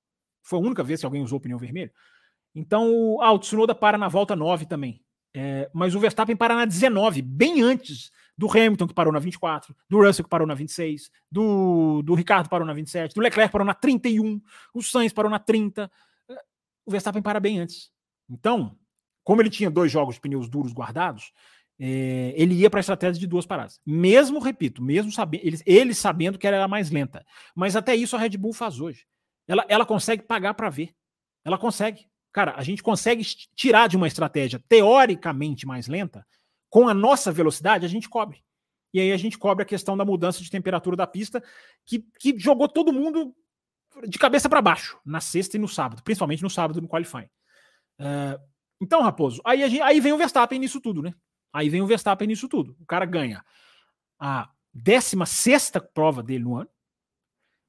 Foi 0.43 0.59
a 0.59 0.63
única 0.63 0.85
vez 0.85 1.01
que 1.01 1.07
alguém 1.07 1.23
usou 1.23 1.39
o 1.39 1.41
pneu 1.41 1.59
vermelho. 1.59 1.91
Então, 2.55 3.19
ah, 3.21 3.33
o 3.33 3.39
Tsunoda 3.39 3.75
para 3.75 3.99
na 3.99 4.09
volta 4.09 4.37
9 4.37 4.67
também. 4.67 5.01
É, 5.37 5.69
mas 5.75 5.95
o 5.95 6.01
Verstappen 6.01 6.37
para 6.37 6.55
na 6.55 6.65
19, 6.65 7.21
bem 7.21 7.61
antes 7.61 8.13
do 8.39 8.49
Hamilton, 8.49 8.87
que 8.87 8.95
parou 8.95 9.13
na 9.13 9.19
24, 9.19 9.75
do 9.89 9.99
Russell, 9.99 10.25
que 10.25 10.31
parou 10.31 10.47
na 10.47 10.55
26, 10.55 11.11
do, 11.31 12.03
do 12.03 12.15
Ricardo 12.15 12.49
parou 12.49 12.67
na 12.67 12.73
27, 12.73 13.15
do 13.15 13.21
Leclerc 13.21 13.51
parou 13.51 13.67
na 13.67 13.75
31, 13.75 14.41
o 14.73 14.83
Sainz 14.83 15.13
parou 15.13 15.31
na 15.31 15.39
30. 15.39 15.91
É, 16.29 16.35
o 16.87 16.91
Verstappen 16.91 17.23
para 17.23 17.41
bem 17.41 17.59
antes. 17.59 17.91
Então, 18.31 18.77
como 19.25 19.43
ele 19.43 19.51
tinha 19.51 19.71
dois 19.71 19.91
jogos 19.91 20.17
de 20.17 20.21
pneus 20.21 20.49
duros 20.49 20.73
guardados, 20.73 21.33
é, 21.79 22.33
ele 22.37 22.55
ia 22.55 22.71
para 22.71 22.79
a 22.79 22.83
estratégia 22.83 23.19
de 23.19 23.27
duas 23.27 23.47
paradas. 23.47 23.81
Mesmo, 23.85 24.39
repito, 24.39 24.83
mesmo 24.83 25.11
sabendo, 25.11 25.45
ele, 25.45 25.59
ele, 25.67 25.95
sabendo 25.95 26.39
que 26.39 26.47
ela 26.47 26.57
era 26.57 26.69
mais 26.69 26.91
lenta. 26.91 27.27
Mas 27.55 27.75
até 27.75 27.95
isso 27.97 28.15
a 28.15 28.19
Red 28.19 28.37
Bull 28.37 28.53
faz 28.53 28.81
hoje. 28.81 29.05
Ela, 29.49 29.65
ela 29.69 29.85
consegue 29.85 30.23
pagar 30.23 30.55
para 30.55 30.71
ver. 30.71 30.95
Ela 31.45 31.59
consegue. 31.59 32.07
Cara, 32.35 32.55
a 32.57 32.65
gente 32.65 32.83
consegue 32.83 33.25
tirar 33.55 33.89
de 33.89 33.97
uma 33.97 34.09
estratégia 34.09 34.61
teoricamente 34.69 35.65
mais 35.65 35.87
lenta, 35.87 36.27
com 36.69 36.89
a 36.89 36.93
nossa 36.93 37.31
velocidade, 37.31 37.87
a 37.87 37.89
gente 37.89 38.09
cobre. 38.09 38.43
E 38.93 38.99
aí 38.99 39.13
a 39.13 39.17
gente 39.17 39.39
cobre 39.39 39.63
a 39.63 39.67
questão 39.67 39.97
da 39.97 40.05
mudança 40.05 40.43
de 40.43 40.51
temperatura 40.51 40.97
da 40.97 41.07
pista, 41.07 41.41
que, 41.87 42.05
que 42.19 42.37
jogou 42.37 42.69
todo 42.69 42.93
mundo 42.93 43.33
de 44.09 44.19
cabeça 44.19 44.49
para 44.49 44.61
baixo, 44.61 44.99
na 45.07 45.21
sexta 45.21 45.57
e 45.57 45.61
no 45.61 45.69
sábado, 45.69 46.03
principalmente 46.03 46.43
no 46.43 46.51
sábado 46.51 46.81
no 46.83 46.89
qualifying. 46.89 47.31
Uh, 48.01 48.43
então, 48.81 49.01
Raposo, 49.01 49.41
aí, 49.45 49.61
gente, 49.71 49.83
aí 49.83 50.01
vem 50.01 50.13
o 50.13 50.19
Verstappen 50.19 50.59
nisso 50.59 50.81
tudo, 50.81 51.03
né? 51.03 51.15
Aí 51.53 51.69
vem 51.69 51.83
o 51.83 51.87
Verstappen 51.87 52.27
nisso 52.27 52.49
tudo. 52.49 52.77
O 52.81 52.85
cara 52.85 53.05
ganha 53.05 53.45
a 54.19 54.51
16 54.73 55.71
prova 55.95 56.21
dele 56.21 56.43
no 56.43 56.57
ano, 56.57 56.69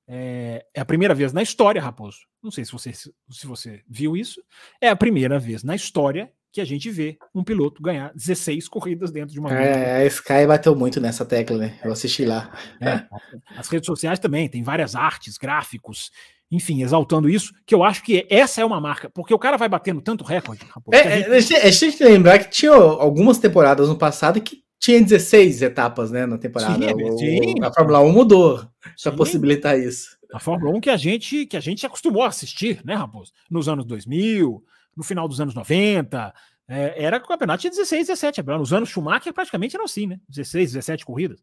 é, 0.08 0.66
é, 0.74 0.82
a 0.82 0.86
primeira 0.86 1.14
vez 1.14 1.34
na 1.34 1.42
história, 1.42 1.82
Raposo. 1.82 2.20
Não 2.42 2.52
sei 2.52 2.64
se 2.64 2.72
você, 2.72 2.94
se 2.94 3.12
você 3.46 3.82
viu 3.90 4.16
isso. 4.16 4.42
É 4.80 4.90
a 4.90 4.96
primeira 4.96 5.40
vez 5.40 5.64
na 5.64 5.76
história 5.76 6.32
que 6.52 6.62
a 6.62 6.66
gente 6.66 6.90
vê 6.90 7.18
um 7.34 7.44
piloto 7.44 7.82
ganhar 7.82 8.14
16 8.16 8.70
corridas 8.70 9.12
dentro 9.12 9.34
de 9.34 9.40
uma 9.40 9.52
É, 9.52 9.98
a 9.98 10.06
Sky 10.06 10.48
bateu 10.48 10.74
muito 10.74 11.02
nessa 11.02 11.26
tecla, 11.26 11.58
né? 11.58 11.78
Eu 11.84 11.92
assisti 11.92 12.24
lá. 12.24 12.50
É, 12.80 13.06
as 13.58 13.68
redes 13.68 13.88
sociais 13.88 14.20
também, 14.20 14.48
tem 14.48 14.64
várias 14.64 14.96
artes, 14.96 15.38
gráficos, 15.38 16.12
enfim, 16.50 16.82
exaltando 16.82 17.28
isso, 17.28 17.54
que 17.66 17.76
eu 17.76 17.84
acho 17.84 18.04
que 18.04 18.26
essa 18.30 18.62
é 18.62 18.66
uma 18.66 18.80
marca, 18.80 19.10
porque 19.10 19.34
o 19.34 19.40
cara 19.40 19.58
vai 19.58 19.68
batendo 19.68 20.02
tanto 20.02 20.24
recorde. 20.24 20.64
Raposo, 20.70 20.98
é, 20.98 21.40
gente... 21.42 21.56
é, 21.56 21.68
é, 21.68 22.06
é, 22.08 22.10
lembrar 22.10 22.40
que 22.40 22.50
tinha 22.50 22.72
algumas 22.72 23.38
temporadas 23.38 23.90
no 23.90 23.98
passado 23.98 24.40
que 24.40 24.64
tinha 24.80 25.02
16 25.02 25.62
etapas, 25.62 26.12
né, 26.12 26.26
na 26.26 26.38
temporada. 26.38 26.88
Sim, 26.88 27.18
sim. 27.18 27.56
a 27.62 27.72
Fórmula 27.72 28.00
1 28.02 28.12
mudou 28.12 28.68
para 29.02 29.12
possibilitar 29.14 29.80
isso. 29.80 30.18
A 30.34 30.40
Fórmula 30.40 30.76
1 30.78 30.82
que 30.82 30.90
a 30.90 30.98
gente 30.98 31.46
que 31.46 31.58
a 31.58 31.60
gente 31.60 31.86
acostumou 31.86 32.24
a 32.24 32.28
assistir, 32.28 32.82
né, 32.84 32.94
Raposo? 32.94 33.32
Nos 33.50 33.68
anos 33.68 33.86
2000, 33.86 34.64
no 34.96 35.04
final 35.04 35.28
dos 35.28 35.40
anos 35.40 35.56
90, 35.56 36.34
é, 36.68 37.04
era 37.04 37.20
que 37.20 37.26
o 37.26 37.30
campeonato 37.30 37.62
tinha 37.62 37.72
16, 37.72 38.08
17. 38.08 38.44
Nos 38.44 38.74
anos 38.74 38.90
Schumacher 38.90 39.34
praticamente 39.34 39.76
era 39.76 39.86
assim, 39.86 40.08
né? 40.08 40.20
16, 40.30 40.74
17 40.74 41.06
corridas. 41.06 41.42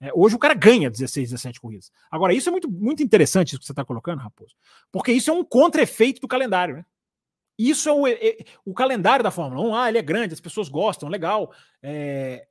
É, 0.00 0.10
hoje 0.14 0.34
o 0.34 0.38
cara 0.38 0.54
ganha 0.54 0.90
16, 0.90 1.30
17 1.30 1.60
corridas. 1.60 1.92
Agora, 2.10 2.34
isso 2.34 2.48
é 2.48 2.52
muito, 2.52 2.68
muito 2.68 3.02
interessante 3.02 3.50
isso 3.50 3.60
que 3.60 3.66
você 3.66 3.72
está 3.72 3.84
colocando, 3.84 4.18
Raposo, 4.18 4.54
porque 4.90 5.12
isso 5.12 5.30
é 5.30 5.32
um 5.32 5.44
contra-efeito 5.44 6.20
do 6.20 6.26
calendário, 6.26 6.76
né? 6.76 6.84
Isso 7.56 7.88
é 7.88 7.92
o, 7.92 8.06
é, 8.08 8.38
o 8.64 8.74
calendário 8.74 9.22
da 9.22 9.30
Fórmula 9.30 9.62
1. 9.68 9.74
Ah, 9.76 9.88
ele 9.88 9.98
é 9.98 10.02
grande, 10.02 10.34
as 10.34 10.40
pessoas 10.40 10.68
gostam, 10.68 11.08
legal. 11.08 11.52
É, 11.80 12.46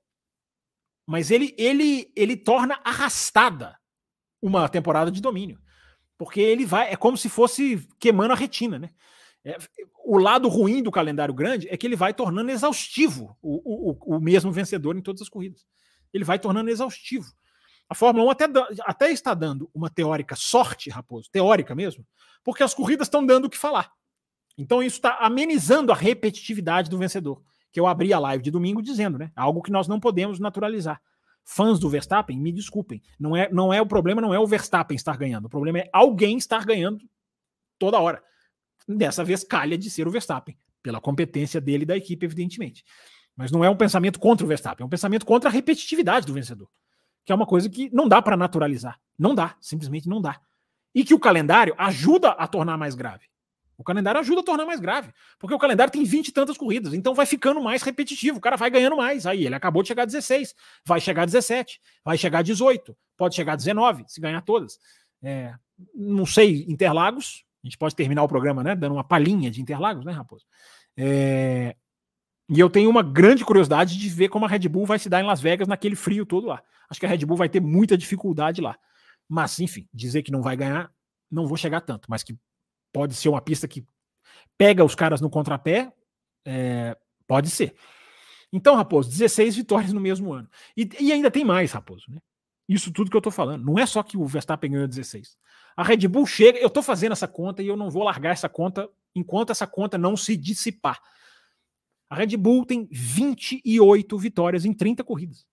mas 1.11 1.29
ele, 1.29 1.53
ele, 1.57 2.09
ele 2.15 2.37
torna 2.37 2.79
arrastada 2.85 3.77
uma 4.41 4.69
temporada 4.69 5.11
de 5.11 5.21
domínio. 5.21 5.59
Porque 6.17 6.39
ele 6.39 6.65
vai, 6.65 6.89
é 6.89 6.95
como 6.95 7.17
se 7.17 7.27
fosse 7.27 7.85
queimando 7.99 8.31
a 8.31 8.35
retina, 8.35 8.79
né? 8.79 8.91
É, 9.43 9.57
o 10.05 10.17
lado 10.17 10.47
ruim 10.47 10.81
do 10.81 10.89
calendário 10.89 11.33
grande 11.33 11.67
é 11.69 11.75
que 11.75 11.85
ele 11.85 11.97
vai 11.97 12.13
tornando 12.13 12.49
exaustivo 12.49 13.37
o, 13.41 13.91
o, 13.91 14.15
o 14.15 14.21
mesmo 14.21 14.53
vencedor 14.53 14.95
em 14.95 15.01
todas 15.01 15.21
as 15.21 15.27
corridas. 15.27 15.65
Ele 16.13 16.23
vai 16.23 16.39
tornando 16.39 16.69
exaustivo. 16.69 17.29
A 17.89 17.93
Fórmula 17.93 18.27
1 18.27 18.29
até, 18.29 18.45
até 18.83 19.11
está 19.11 19.33
dando 19.33 19.69
uma 19.73 19.89
teórica 19.89 20.37
sorte, 20.37 20.89
Raposo, 20.89 21.29
teórica 21.29 21.75
mesmo, 21.75 22.07
porque 22.41 22.63
as 22.63 22.73
corridas 22.73 23.07
estão 23.07 23.25
dando 23.25 23.45
o 23.45 23.49
que 23.49 23.57
falar. 23.57 23.91
Então 24.57 24.81
isso 24.81 24.95
está 24.95 25.17
amenizando 25.17 25.91
a 25.91 25.95
repetitividade 25.95 26.89
do 26.89 26.97
vencedor. 26.97 27.43
Que 27.71 27.79
eu 27.79 27.87
abri 27.87 28.13
a 28.13 28.19
live 28.19 28.43
de 28.43 28.51
domingo 28.51 28.81
dizendo, 28.81 29.17
né? 29.17 29.31
Algo 29.35 29.61
que 29.61 29.71
nós 29.71 29.87
não 29.87 29.99
podemos 29.99 30.39
naturalizar. 30.39 31.01
Fãs 31.43 31.79
do 31.79 31.89
Verstappen, 31.89 32.39
me 32.39 32.51
desculpem. 32.51 33.01
Não 33.19 33.35
é, 33.35 33.49
não 33.51 33.73
é 33.73 33.81
o 33.81 33.85
problema, 33.85 34.21
não 34.21 34.33
é 34.33 34.39
o 34.39 34.47
Verstappen 34.47 34.95
estar 34.95 35.17
ganhando. 35.17 35.45
O 35.45 35.49
problema 35.49 35.79
é 35.79 35.89
alguém 35.91 36.37
estar 36.37 36.65
ganhando 36.65 37.03
toda 37.79 37.99
hora. 37.99 38.23
Dessa 38.87 39.23
vez 39.23 39.43
calha 39.43 39.77
de 39.77 39.89
ser 39.89 40.07
o 40.07 40.11
Verstappen, 40.11 40.57
pela 40.83 41.01
competência 41.01 41.59
dele 41.59 41.83
e 41.83 41.85
da 41.85 41.97
equipe, 41.97 42.25
evidentemente. 42.25 42.83
Mas 43.35 43.51
não 43.51 43.63
é 43.63 43.69
um 43.69 43.75
pensamento 43.75 44.19
contra 44.19 44.45
o 44.45 44.47
Verstappen, 44.47 44.83
é 44.83 44.85
um 44.85 44.89
pensamento 44.89 45.25
contra 45.25 45.49
a 45.49 45.53
repetitividade 45.53 46.25
do 46.25 46.33
vencedor. 46.33 46.69
Que 47.25 47.31
é 47.31 47.35
uma 47.35 47.45
coisa 47.45 47.69
que 47.69 47.89
não 47.93 48.07
dá 48.07 48.21
para 48.21 48.37
naturalizar. 48.37 48.99
Não 49.17 49.33
dá, 49.33 49.55
simplesmente 49.59 50.09
não 50.09 50.21
dá. 50.21 50.39
E 50.93 51.03
que 51.03 51.13
o 51.13 51.19
calendário 51.19 51.73
ajuda 51.77 52.29
a 52.31 52.47
tornar 52.47 52.77
mais 52.77 52.95
grave. 52.95 53.25
O 53.81 53.83
calendário 53.83 54.19
ajuda 54.19 54.41
a 54.41 54.43
tornar 54.43 54.65
mais 54.65 54.79
grave. 54.79 55.11
Porque 55.39 55.55
o 55.55 55.59
calendário 55.59 55.91
tem 55.91 56.03
20 56.03 56.27
e 56.27 56.31
tantas 56.31 56.57
corridas. 56.57 56.93
Então 56.93 57.15
vai 57.15 57.25
ficando 57.25 57.61
mais 57.61 57.81
repetitivo. 57.81 58.37
O 58.37 58.41
cara 58.41 58.55
vai 58.55 58.69
ganhando 58.69 58.95
mais. 58.95 59.25
Aí 59.25 59.45
ele 59.45 59.55
acabou 59.55 59.81
de 59.81 59.87
chegar 59.87 60.03
a 60.03 60.05
16. 60.05 60.55
Vai 60.85 61.01
chegar 61.01 61.23
a 61.23 61.25
17. 61.25 61.81
Vai 62.05 62.17
chegar 62.17 62.39
a 62.39 62.43
18. 62.43 62.95
Pode 63.17 63.35
chegar 63.35 63.53
a 63.53 63.55
19, 63.55 64.05
se 64.07 64.21
ganhar 64.21 64.41
todas. 64.41 64.79
É, 65.23 65.53
não 65.95 66.25
sei, 66.25 66.65
Interlagos. 66.69 67.43
A 67.63 67.67
gente 67.67 67.77
pode 67.77 67.95
terminar 67.95 68.23
o 68.23 68.27
programa, 68.27 68.63
né? 68.63 68.75
Dando 68.75 68.93
uma 68.93 69.03
palhinha 69.03 69.49
de 69.49 69.61
Interlagos, 69.61 70.05
né, 70.05 70.11
Raposo? 70.11 70.45
É, 70.95 71.75
e 72.49 72.59
eu 72.59 72.69
tenho 72.69 72.89
uma 72.89 73.01
grande 73.01 73.43
curiosidade 73.43 73.97
de 73.97 74.09
ver 74.09 74.29
como 74.29 74.45
a 74.45 74.47
Red 74.47 74.67
Bull 74.67 74.85
vai 74.85 74.99
se 74.99 75.09
dar 75.09 75.21
em 75.21 75.25
Las 75.25 75.41
Vegas 75.41 75.67
naquele 75.67 75.95
frio 75.95 76.25
todo 76.25 76.47
lá. 76.47 76.61
Acho 76.89 76.99
que 76.99 77.05
a 77.05 77.09
Red 77.09 77.25
Bull 77.25 77.37
vai 77.37 77.49
ter 77.49 77.61
muita 77.61 77.97
dificuldade 77.97 78.61
lá. 78.61 78.77
Mas, 79.27 79.59
enfim, 79.59 79.87
dizer 79.93 80.21
que 80.21 80.31
não 80.31 80.41
vai 80.41 80.57
ganhar, 80.57 80.91
não 81.31 81.47
vou 81.47 81.57
chegar 81.57 81.81
tanto, 81.81 82.07
mas 82.09 82.23
que 82.23 82.37
pode 82.91 83.15
ser 83.15 83.29
uma 83.29 83.41
pista 83.41 83.67
que 83.67 83.85
pega 84.57 84.83
os 84.83 84.95
caras 84.95 85.21
no 85.21 85.29
contrapé, 85.29 85.91
é, 86.45 86.97
pode 87.27 87.49
ser. 87.49 87.75
Então, 88.53 88.75
Raposo, 88.75 89.09
16 89.09 89.55
vitórias 89.55 89.93
no 89.93 90.01
mesmo 90.01 90.33
ano. 90.33 90.49
E, 90.75 90.89
e, 90.99 91.11
ainda 91.11 91.31
tem 91.31 91.45
mais, 91.45 91.71
Raposo, 91.71 92.05
né? 92.09 92.19
Isso 92.67 92.91
tudo 92.91 93.09
que 93.09 93.17
eu 93.17 93.21
tô 93.21 93.31
falando. 93.31 93.65
Não 93.65 93.79
é 93.79 93.85
só 93.85 94.03
que 94.03 94.17
o 94.17 94.25
Verstappen 94.25 94.71
ganhou 94.71 94.87
16. 94.87 95.37
A 95.75 95.83
Red 95.83 96.07
Bull 96.07 96.25
chega, 96.25 96.59
eu 96.59 96.69
tô 96.69 96.81
fazendo 96.81 97.13
essa 97.13 97.27
conta 97.27 97.61
e 97.61 97.67
eu 97.67 97.75
não 97.75 97.89
vou 97.89 98.03
largar 98.03 98.31
essa 98.31 98.47
conta 98.47 98.89
enquanto 99.15 99.51
essa 99.51 99.67
conta 99.67 99.97
não 99.97 100.15
se 100.15 100.37
dissipar. 100.37 101.01
A 102.09 102.15
Red 102.15 102.37
Bull 102.37 102.65
tem 102.65 102.87
28 102.91 104.17
vitórias 104.17 104.65
em 104.65 104.73
30 104.73 105.03
corridas. 105.03 105.45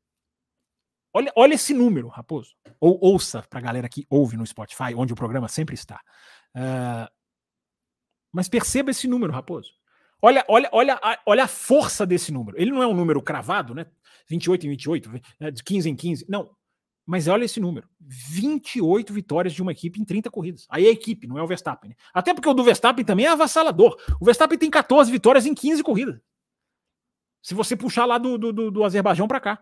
Olha, 1.12 1.32
olha 1.34 1.54
esse 1.54 1.72
número, 1.72 2.08
Raposo. 2.08 2.54
Ou 2.80 2.98
ouça 3.00 3.42
para 3.48 3.58
a 3.58 3.62
galera 3.62 3.88
que 3.88 4.06
ouve 4.10 4.36
no 4.36 4.46
Spotify, 4.46 4.94
onde 4.96 5.12
o 5.12 5.16
programa 5.16 5.48
sempre 5.48 5.74
está. 5.74 6.00
Uh, 6.54 7.17
mas 8.32 8.48
perceba 8.48 8.90
esse 8.90 9.08
número, 9.08 9.32
Raposo. 9.32 9.72
Olha, 10.20 10.44
olha, 10.48 10.68
olha, 10.72 11.00
a, 11.02 11.18
olha 11.24 11.44
a 11.44 11.48
força 11.48 12.04
desse 12.04 12.32
número. 12.32 12.60
Ele 12.60 12.70
não 12.70 12.82
é 12.82 12.86
um 12.86 12.94
número 12.94 13.22
cravado, 13.22 13.74
né? 13.74 13.86
28 14.28 14.66
em 14.66 14.70
28, 14.70 15.10
né? 15.40 15.50
de 15.50 15.62
15 15.62 15.88
em 15.88 15.96
15. 15.96 16.26
Não. 16.28 16.50
Mas 17.06 17.28
olha 17.28 17.44
esse 17.44 17.60
número: 17.60 17.88
28 18.00 19.12
vitórias 19.12 19.54
de 19.54 19.62
uma 19.62 19.72
equipe 19.72 20.00
em 20.00 20.04
30 20.04 20.30
corridas. 20.30 20.66
Aí 20.68 20.86
é 20.86 20.88
a 20.88 20.92
equipe, 20.92 21.26
não 21.26 21.38
é 21.38 21.42
o 21.42 21.46
Verstappen. 21.46 21.90
Né? 21.90 21.96
Até 22.12 22.34
porque 22.34 22.48
o 22.48 22.54
do 22.54 22.64
Verstappen 22.64 23.04
também 23.04 23.26
é 23.26 23.30
avassalador. 23.30 23.96
O 24.20 24.24
Verstappen 24.24 24.58
tem 24.58 24.68
14 24.68 25.10
vitórias 25.10 25.46
em 25.46 25.54
15 25.54 25.82
corridas. 25.82 26.20
Se 27.40 27.54
você 27.54 27.76
puxar 27.76 28.04
lá 28.04 28.18
do, 28.18 28.36
do, 28.36 28.70
do 28.70 28.84
Azerbaijão 28.84 29.28
para 29.28 29.40
cá. 29.40 29.58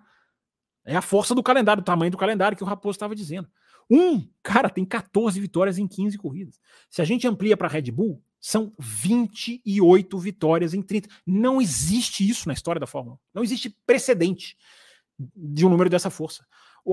É 0.88 0.94
a 0.94 1.02
força 1.02 1.34
do 1.34 1.42
calendário, 1.42 1.80
o 1.80 1.84
tamanho 1.84 2.12
do 2.12 2.16
calendário 2.16 2.56
que 2.56 2.62
o 2.62 2.66
Raposo 2.66 2.94
estava 2.94 3.12
dizendo. 3.12 3.48
Um 3.90 4.28
cara 4.40 4.70
tem 4.70 4.84
14 4.84 5.38
vitórias 5.40 5.78
em 5.78 5.86
15 5.86 6.16
corridas. 6.16 6.60
Se 6.88 7.02
a 7.02 7.04
gente 7.04 7.26
amplia 7.26 7.56
para 7.56 7.66
Red 7.66 7.90
Bull, 7.90 8.22
são 8.46 8.72
28 8.78 10.16
vitórias 10.20 10.72
em 10.72 10.80
30. 10.80 11.08
Não 11.26 11.60
existe 11.60 12.28
isso 12.28 12.46
na 12.46 12.54
história 12.54 12.78
da 12.78 12.86
Fórmula 12.86 13.16
1. 13.16 13.18
Não 13.34 13.42
existe 13.42 13.76
precedente 13.84 14.56
de 15.34 15.66
um 15.66 15.68
número 15.68 15.90
dessa 15.90 16.10
força. 16.10 16.46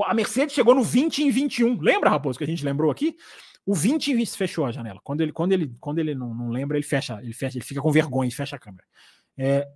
A 0.04 0.16
Mercedes 0.16 0.56
chegou 0.56 0.74
no 0.74 0.82
20 0.82 1.22
em 1.22 1.30
21. 1.30 1.80
Lembra, 1.80 2.10
Raposo, 2.10 2.40
que 2.40 2.44
a 2.44 2.48
gente 2.48 2.66
lembrou 2.66 2.90
aqui? 2.90 3.16
O 3.68 3.76
20 3.76 4.14
em 4.14 4.16
20 4.16 4.32
fechou 4.32 4.66
a 4.66 4.72
janela. 4.72 5.00
Quando 5.04 5.22
ele, 5.22 5.32
quando 5.32 5.52
ele, 5.52 5.72
quando 5.80 6.00
ele 6.00 6.16
não, 6.16 6.34
não 6.34 6.50
lembra, 6.50 6.76
ele 6.76 6.84
fecha, 6.84 7.20
ele 7.22 7.34
fecha, 7.34 7.60
ele 7.60 7.66
fica 7.66 7.80
com 7.80 7.92
vergonha 7.92 8.28
e 8.28 8.32
fecha 8.32 8.56
a 8.56 8.60
câmera. 8.60 8.84
É, 9.38 9.68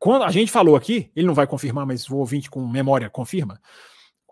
quando 0.00 0.24
a 0.24 0.32
gente 0.32 0.50
falou 0.50 0.74
aqui, 0.74 1.12
ele 1.14 1.28
não 1.28 1.34
vai 1.34 1.46
confirmar, 1.46 1.86
mas 1.86 2.10
o 2.10 2.16
ouvinte 2.16 2.50
com 2.50 2.66
memória 2.66 3.08
confirma. 3.08 3.60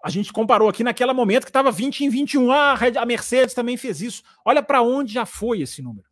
A 0.03 0.11
gente 0.11 0.33
comparou 0.33 0.69
aqui 0.69 0.83
naquele 0.83 1.13
momento 1.13 1.45
que 1.45 1.51
estava 1.51 1.71
20 1.71 2.01
em 2.07 2.09
21. 2.09 2.51
Ah, 2.51 2.75
a 3.01 3.07
Mercedes 3.07 3.55
também 3.55 3.77
fez 3.77 4.03
isso. 4.03 4.25
Olha 4.45 4.61
para 4.65 4.83
onde 4.83 5.13
já 5.13 5.25
foi 5.25 5.61
esse 5.61 5.81
número. 5.81 6.11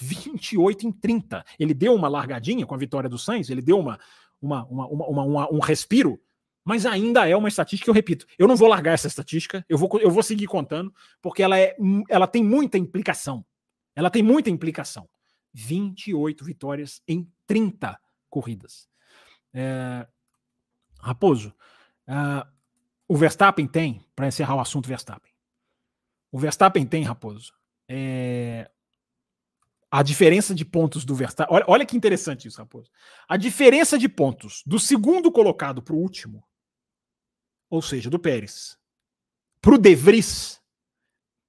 28 0.00 0.86
em 0.86 0.92
30. 0.92 1.44
Ele 1.58 1.74
deu 1.74 1.94
uma 1.94 2.08
largadinha 2.08 2.66
com 2.66 2.74
a 2.74 2.78
vitória 2.78 3.08
do 3.08 3.18
Sainz, 3.18 3.50
ele 3.50 3.62
deu 3.62 3.78
uma, 3.78 3.98
uma, 4.40 4.64
uma, 4.66 5.22
uma, 5.22 5.52
um 5.52 5.60
respiro, 5.60 6.20
mas 6.64 6.86
ainda 6.86 7.28
é 7.28 7.36
uma 7.36 7.48
estatística, 7.48 7.90
eu 7.90 7.94
repito, 7.94 8.26
eu 8.38 8.46
não 8.46 8.56
vou 8.56 8.68
largar 8.68 8.92
essa 8.92 9.08
estatística, 9.08 9.64
eu 9.68 9.76
vou, 9.76 9.90
eu 10.00 10.10
vou 10.10 10.22
seguir 10.22 10.46
contando, 10.46 10.94
porque 11.20 11.42
ela, 11.42 11.58
é, 11.58 11.76
ela 12.08 12.26
tem 12.26 12.42
muita 12.42 12.78
implicação. 12.78 13.44
Ela 13.94 14.10
tem 14.10 14.22
muita 14.22 14.48
implicação. 14.48 15.08
28 15.52 16.44
vitórias 16.44 17.02
em 17.06 17.30
30 17.46 17.98
corridas. 18.30 18.88
É... 19.52 20.06
Raposo, 20.98 21.52
uh, 22.08 22.48
o 23.08 23.16
Verstappen 23.16 23.66
tem, 23.66 24.04
para 24.14 24.28
encerrar 24.28 24.54
o 24.54 24.60
assunto 24.60 24.88
Verstappen, 24.88 25.32
o 26.30 26.38
Verstappen 26.38 26.86
tem, 26.86 27.02
Raposo, 27.02 27.52
é... 27.88 28.70
a 29.92 30.02
diferença 30.02 30.54
de 30.54 30.64
pontos 30.64 31.04
do 31.04 31.14
Verstappen. 31.14 31.54
Olha, 31.54 31.64
olha 31.68 31.86
que 31.86 31.94
interessante 31.94 32.48
isso, 32.48 32.56
Raposo. 32.56 32.90
A 33.28 33.36
diferença 33.36 33.98
de 33.98 34.08
pontos 34.08 34.62
do 34.64 34.78
segundo 34.80 35.30
colocado 35.30 35.82
para 35.82 35.94
o 35.94 35.98
último, 35.98 36.42
ou 37.68 37.82
seja, 37.82 38.08
do 38.08 38.18
Pérez, 38.18 38.78
para 39.60 39.74
o 39.74 39.78
De 39.78 39.94
Vries, 39.94 40.62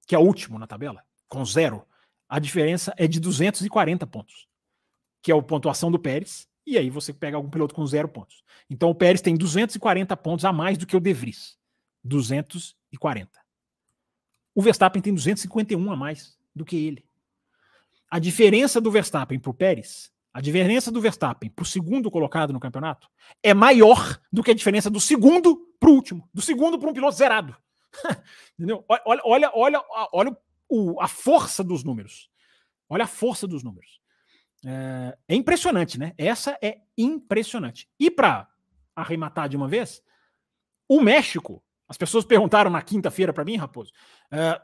que 0.06 0.14
é 0.14 0.18
o 0.18 0.22
último 0.22 0.58
na 0.58 0.66
tabela, 0.66 1.02
com 1.26 1.42
zero, 1.42 1.86
a 2.28 2.38
diferença 2.38 2.92
é 2.98 3.08
de 3.08 3.18
240 3.18 4.06
pontos, 4.06 4.46
que 5.22 5.32
é 5.32 5.34
a 5.34 5.42
pontuação 5.42 5.90
do 5.90 5.98
Pérez 5.98 6.46
e 6.66 6.76
aí 6.76 6.90
você 6.90 7.14
pega 7.14 7.38
algum 7.38 7.48
piloto 7.48 7.74
com 7.74 7.86
zero 7.86 8.08
pontos. 8.08 8.44
Então 8.68 8.90
o 8.90 8.94
Pérez 8.94 9.22
tem 9.22 9.34
240 9.36 10.14
pontos 10.18 10.44
a 10.44 10.52
mais 10.52 10.76
do 10.76 10.86
que 10.86 10.96
o 10.96 11.00
De 11.00 11.14
Vries. 11.14 11.56
240. 12.02 13.30
O 14.54 14.60
Verstappen 14.60 15.00
tem 15.00 15.14
251 15.14 15.90
a 15.90 15.96
mais 15.96 16.38
do 16.54 16.62
que 16.62 16.76
ele. 16.76 17.06
A 18.14 18.20
diferença 18.20 18.80
do 18.80 18.92
Verstappen 18.92 19.40
para 19.40 19.50
o 19.50 19.54
Pérez, 19.54 20.08
a 20.32 20.40
diferença 20.40 20.88
do 20.92 21.00
Verstappen 21.00 21.50
para 21.50 21.64
o 21.64 21.66
segundo 21.66 22.08
colocado 22.12 22.52
no 22.52 22.60
campeonato, 22.60 23.10
é 23.42 23.52
maior 23.52 24.20
do 24.32 24.40
que 24.40 24.52
a 24.52 24.54
diferença 24.54 24.88
do 24.88 25.00
segundo 25.00 25.56
para 25.80 25.90
o 25.90 25.94
último. 25.94 26.30
Do 26.32 26.40
segundo 26.40 26.78
para 26.78 26.88
um 26.88 26.92
piloto 26.92 27.16
zerado. 27.16 27.56
Entendeu? 28.56 28.84
Olha, 28.88 29.20
olha, 29.24 29.50
olha, 29.52 29.84
olha 30.12 30.36
o, 30.68 31.00
a 31.02 31.08
força 31.08 31.64
dos 31.64 31.82
números. 31.82 32.30
Olha 32.88 33.02
a 33.02 33.08
força 33.08 33.48
dos 33.48 33.64
números. 33.64 33.98
É, 34.64 35.18
é 35.30 35.34
impressionante, 35.34 35.98
né? 35.98 36.12
Essa 36.16 36.56
é 36.62 36.82
impressionante. 36.96 37.88
E 37.98 38.12
para 38.12 38.46
arrematar 38.94 39.48
de 39.48 39.56
uma 39.56 39.66
vez, 39.66 40.00
o 40.88 41.00
México, 41.00 41.64
as 41.88 41.96
pessoas 41.96 42.24
perguntaram 42.24 42.70
na 42.70 42.80
quinta-feira 42.80 43.32
para 43.32 43.44
mim, 43.44 43.56
Raposo, 43.56 43.90
é, 44.30 44.62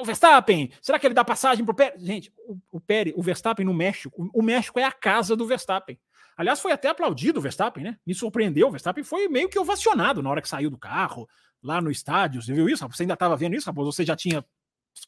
o 0.00 0.04
Verstappen, 0.04 0.70
será 0.80 0.98
que 0.98 1.06
ele 1.06 1.14
dá 1.14 1.24
passagem 1.24 1.64
pro 1.64 1.74
Pérez? 1.74 2.02
Gente, 2.02 2.32
o, 2.46 2.58
o 2.72 2.80
Pérez, 2.80 3.14
o 3.16 3.22
Verstappen 3.22 3.64
no 3.64 3.74
México, 3.74 4.30
o, 4.34 4.42
México 4.42 4.78
é 4.78 4.84
a 4.84 4.92
casa 4.92 5.36
do 5.36 5.46
Verstappen. 5.46 5.98
Aliás, 6.36 6.60
foi 6.60 6.72
até 6.72 6.88
aplaudido 6.88 7.38
o 7.38 7.42
Verstappen, 7.42 7.84
né? 7.84 7.98
Me 8.06 8.14
surpreendeu. 8.14 8.68
O 8.68 8.70
Verstappen 8.70 9.04
foi 9.04 9.28
meio 9.28 9.48
que 9.48 9.58
ovacionado 9.58 10.22
na 10.22 10.30
hora 10.30 10.40
que 10.40 10.48
saiu 10.48 10.70
do 10.70 10.78
carro, 10.78 11.28
lá 11.62 11.80
no 11.80 11.90
estádio. 11.90 12.40
Você 12.40 12.54
viu 12.54 12.68
isso? 12.68 12.86
Você 12.88 13.02
ainda 13.02 13.14
estava 13.14 13.36
vendo 13.36 13.54
isso, 13.54 13.66
Raposo? 13.66 13.92
Você 13.92 14.04
já 14.04 14.16
tinha 14.16 14.44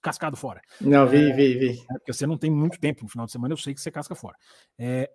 cascado 0.01 0.37
fora. 0.37 0.61
Não, 0.81 1.07
vi, 1.07 1.31
é, 1.31 1.33
vi, 1.33 1.55
vi. 1.59 1.71
É 1.91 1.95
porque 1.95 2.13
você 2.13 2.27
não 2.27 2.37
tem 2.37 2.51
muito 2.51 2.79
tempo 2.79 3.03
no 3.03 3.09
final 3.09 3.27
de 3.27 3.33
semana, 3.33 3.53
eu 3.53 3.59
sei 3.59 3.75
que 3.75 3.81
você 3.81 3.91
casca 3.91 4.15
fora. 4.15 4.37
É, 4.79 5.11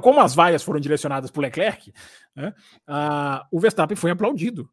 como 0.00 0.20
as 0.20 0.34
vaias 0.34 0.62
foram 0.62 0.80
direcionadas 0.80 1.30
para 1.30 1.40
o 1.40 1.42
Leclerc, 1.42 1.92
né, 2.34 2.54
a, 2.86 3.46
o 3.50 3.58
Verstappen 3.58 3.96
foi 3.96 4.10
aplaudido. 4.10 4.70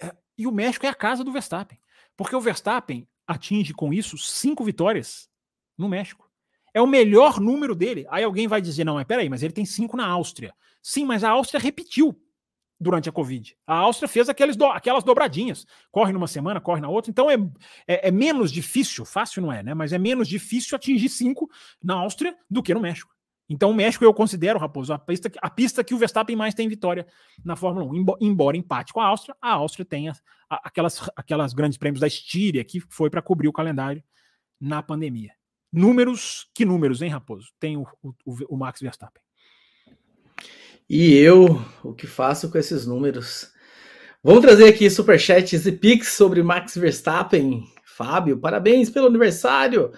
É, 0.00 0.14
e 0.36 0.46
o 0.46 0.52
México 0.52 0.86
é 0.86 0.88
a 0.88 0.94
casa 0.94 1.24
do 1.24 1.32
Verstappen. 1.32 1.78
Porque 2.16 2.34
o 2.34 2.40
Verstappen 2.40 3.06
atinge 3.26 3.74
com 3.74 3.92
isso 3.92 4.16
cinco 4.16 4.64
vitórias 4.64 5.28
no 5.76 5.88
México. 5.88 6.30
É 6.72 6.80
o 6.80 6.86
melhor 6.86 7.40
número 7.40 7.74
dele. 7.74 8.06
Aí 8.10 8.24
alguém 8.24 8.46
vai 8.46 8.60
dizer: 8.60 8.84
não, 8.84 8.94
mas 8.94 9.06
peraí, 9.06 9.28
mas 9.28 9.42
ele 9.42 9.52
tem 9.52 9.64
cinco 9.64 9.96
na 9.96 10.06
Áustria. 10.06 10.54
Sim, 10.82 11.04
mas 11.04 11.24
a 11.24 11.30
Áustria 11.30 11.60
repetiu 11.60 12.14
durante 12.78 13.08
a 13.08 13.12
Covid. 13.12 13.56
A 13.66 13.76
Áustria 13.76 14.08
fez 14.08 14.28
aqueles 14.28 14.56
do, 14.56 14.66
aquelas 14.66 15.02
dobradinhas. 15.02 15.66
Corre 15.90 16.12
numa 16.12 16.28
semana, 16.28 16.60
corre 16.60 16.80
na 16.80 16.88
outra. 16.88 17.10
Então 17.10 17.30
é, 17.30 17.36
é, 17.88 18.08
é, 18.08 18.10
menos 18.10 18.52
difícil, 18.52 19.04
fácil 19.04 19.42
não 19.42 19.52
é, 19.52 19.62
né? 19.62 19.74
Mas 19.74 19.92
é 19.92 19.98
menos 19.98 20.28
difícil 20.28 20.76
atingir 20.76 21.08
cinco 21.08 21.50
na 21.82 21.94
Áustria 21.94 22.36
do 22.50 22.62
que 22.62 22.74
no 22.74 22.80
México. 22.80 23.15
Então 23.48 23.70
o 23.70 23.74
México 23.74 24.04
eu 24.04 24.12
considero, 24.12 24.58
Raposo, 24.58 24.92
a 24.92 24.98
pista, 24.98 25.30
a 25.40 25.48
pista 25.48 25.84
que 25.84 25.94
o 25.94 25.98
Verstappen 25.98 26.34
mais 26.34 26.54
tem 26.54 26.68
vitória 26.68 27.06
na 27.44 27.54
Fórmula 27.54 27.86
1. 27.86 28.16
Embora 28.20 28.56
empate 28.56 28.92
com 28.92 29.00
a 29.00 29.06
Áustria, 29.06 29.36
a 29.40 29.52
Áustria 29.52 29.84
tenha 29.84 30.12
aquelas, 30.50 31.08
aquelas 31.14 31.54
grandes 31.54 31.78
prêmios 31.78 32.00
da 32.00 32.06
Estíria 32.06 32.64
que 32.64 32.80
foi 32.88 33.08
para 33.08 33.22
cobrir 33.22 33.48
o 33.48 33.52
calendário 33.52 34.02
na 34.60 34.82
pandemia. 34.82 35.32
números, 35.72 36.48
que 36.54 36.64
números, 36.64 37.02
hein, 37.02 37.10
Raposo? 37.10 37.48
Tem 37.60 37.76
o, 37.76 37.86
o, 38.02 38.14
o 38.48 38.56
Max 38.56 38.80
Verstappen. 38.80 39.22
E 40.88 41.14
eu, 41.14 41.60
o 41.82 41.92
que 41.92 42.06
faço 42.06 42.50
com 42.50 42.58
esses 42.58 42.86
números? 42.86 43.52
Vamos 44.22 44.42
trazer 44.42 44.68
aqui 44.68 44.88
superchats 44.88 45.66
e 45.66 45.72
pics 45.72 46.08
sobre 46.08 46.42
Max 46.42 46.76
Verstappen. 46.76 47.64
Fábio, 47.84 48.38
parabéns 48.38 48.90
pelo 48.90 49.06
aniversário. 49.06 49.92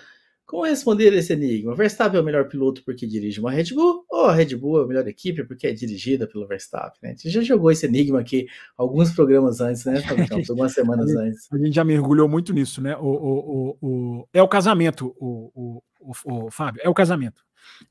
Como 0.49 0.65
responder 0.65 1.13
esse 1.13 1.35
enigma? 1.35 1.75
Verstappen 1.75 2.19
é 2.19 2.23
o 2.23 2.25
melhor 2.25 2.49
piloto 2.49 2.83
porque 2.83 3.07
dirige 3.07 3.39
uma 3.39 3.51
Red 3.51 3.75
Bull? 3.75 4.07
Ou 4.09 4.25
a 4.25 4.33
Red 4.33 4.57
Bull 4.57 4.81
é 4.81 4.85
a 4.85 4.87
melhor 4.87 5.07
equipe 5.07 5.45
porque 5.45 5.67
é 5.67 5.75
dirigida 5.75 6.27
pelo 6.27 6.47
Verstappen? 6.47 6.99
Né? 7.03 7.11
A 7.11 7.13
gente 7.13 7.29
já 7.29 7.43
jogou 7.43 7.71
esse 7.71 7.85
enigma 7.85 8.19
aqui 8.19 8.47
alguns 8.75 9.13
programas 9.13 9.61
antes, 9.61 9.85
né? 9.85 10.03
Algumas 10.49 10.73
semanas 10.73 11.13
a 11.15 11.21
antes. 11.21 11.53
A 11.53 11.59
gente 11.59 11.75
já 11.75 11.85
mergulhou 11.85 12.27
muito 12.31 12.55
nisso, 12.55 12.81
né? 12.81 12.97
O, 12.97 13.05
o, 13.05 13.77
o, 13.83 13.89
o 14.21 14.29
é 14.33 14.43
o 14.43 14.49
casamento, 14.49 15.15
o, 15.21 15.83
o, 16.01 16.17
o, 16.25 16.51
Fábio, 16.51 16.81
é 16.83 16.89
o 16.89 16.95
casamento. 16.95 17.43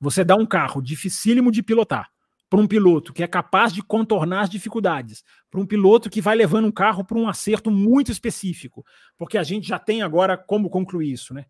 Você 0.02 0.24
dá 0.24 0.36
um 0.36 0.46
carro 0.46 0.82
dificílimo 0.82 1.52
de 1.52 1.62
pilotar 1.62 2.10
para 2.50 2.60
um 2.60 2.66
piloto 2.66 3.14
que 3.14 3.22
é 3.22 3.28
capaz 3.28 3.72
de 3.72 3.84
contornar 3.84 4.42
as 4.42 4.50
dificuldades, 4.50 5.24
para 5.52 5.60
um 5.60 5.66
piloto 5.66 6.10
que 6.10 6.22
vai 6.22 6.36
levando 6.36 6.66
um 6.66 6.72
carro 6.72 7.06
para 7.06 7.20
um 7.20 7.30
acerto 7.30 7.70
muito 7.70 8.12
específico, 8.12 8.84
porque 9.16 9.38
a 9.38 9.44
gente 9.44 9.68
já 9.68 9.78
tem 9.78 10.02
agora 10.02 10.36
como 10.36 10.72
concluir 10.72 11.12
isso, 11.12 11.36
né? 11.36 11.46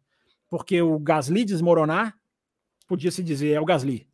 Porque 0.50 0.82
o 0.82 1.00
Gasly 1.00 1.44
desmoronar, 1.44 2.16
podia 2.88 3.12
se 3.12 3.24
dizer 3.24 3.54
é 3.54 3.62
o 3.62 3.66
Gasly. 3.66 4.08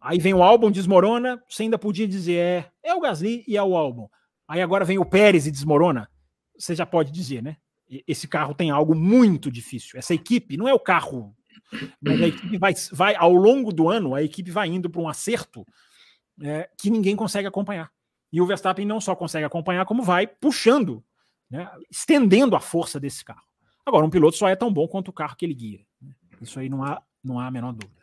Aí 0.00 0.18
vem 0.18 0.34
o 0.34 0.42
álbum, 0.42 0.70
desmorona, 0.70 1.42
você 1.48 1.62
ainda 1.62 1.78
podia 1.78 2.08
dizer 2.08 2.36
é, 2.36 2.70
é 2.82 2.94
o 2.94 3.00
Gasly 3.00 3.44
e 3.46 3.56
é 3.56 3.62
o 3.62 3.76
álbum. 3.76 4.08
Aí 4.48 4.60
agora 4.60 4.84
vem 4.84 4.98
o 4.98 5.04
Pérez 5.04 5.46
e 5.46 5.50
desmorona, 5.50 6.10
você 6.58 6.74
já 6.74 6.84
pode 6.84 7.12
dizer, 7.12 7.42
né? 7.42 7.56
Esse 8.06 8.26
carro 8.26 8.54
tem 8.54 8.70
algo 8.70 8.94
muito 8.94 9.50
difícil. 9.50 9.98
Essa 9.98 10.14
equipe 10.14 10.56
não 10.56 10.66
é 10.66 10.74
o 10.74 10.80
carro, 10.80 11.34
mas 12.00 12.20
a 12.20 12.26
equipe 12.26 12.58
vai, 12.58 12.74
vai 12.92 13.14
ao 13.14 13.32
longo 13.32 13.72
do 13.72 13.88
ano, 13.88 14.14
a 14.14 14.22
equipe 14.22 14.50
vai 14.50 14.68
indo 14.68 14.90
para 14.90 15.00
um 15.00 15.08
acerto 15.08 15.64
é, 16.42 16.68
que 16.78 16.90
ninguém 16.90 17.14
consegue 17.14 17.46
acompanhar. 17.46 17.90
E 18.32 18.40
o 18.40 18.46
Verstappen 18.46 18.86
não 18.86 19.00
só 19.00 19.14
consegue 19.14 19.44
acompanhar, 19.44 19.84
como 19.84 20.02
vai 20.02 20.26
puxando, 20.26 21.04
né, 21.50 21.70
estendendo 21.90 22.56
a 22.56 22.60
força 22.60 22.98
desse 22.98 23.24
carro. 23.24 23.46
Agora, 23.84 24.06
um 24.06 24.10
piloto 24.10 24.36
só 24.36 24.48
é 24.48 24.56
tão 24.56 24.72
bom 24.72 24.86
quanto 24.86 25.08
o 25.08 25.12
carro 25.12 25.36
que 25.36 25.44
ele 25.44 25.54
guia. 25.54 25.80
Né? 26.00 26.12
Isso 26.40 26.58
aí 26.58 26.68
não 26.68 26.84
há, 26.84 27.02
não 27.22 27.38
há 27.38 27.46
a 27.46 27.50
menor 27.50 27.72
dúvida. 27.72 28.02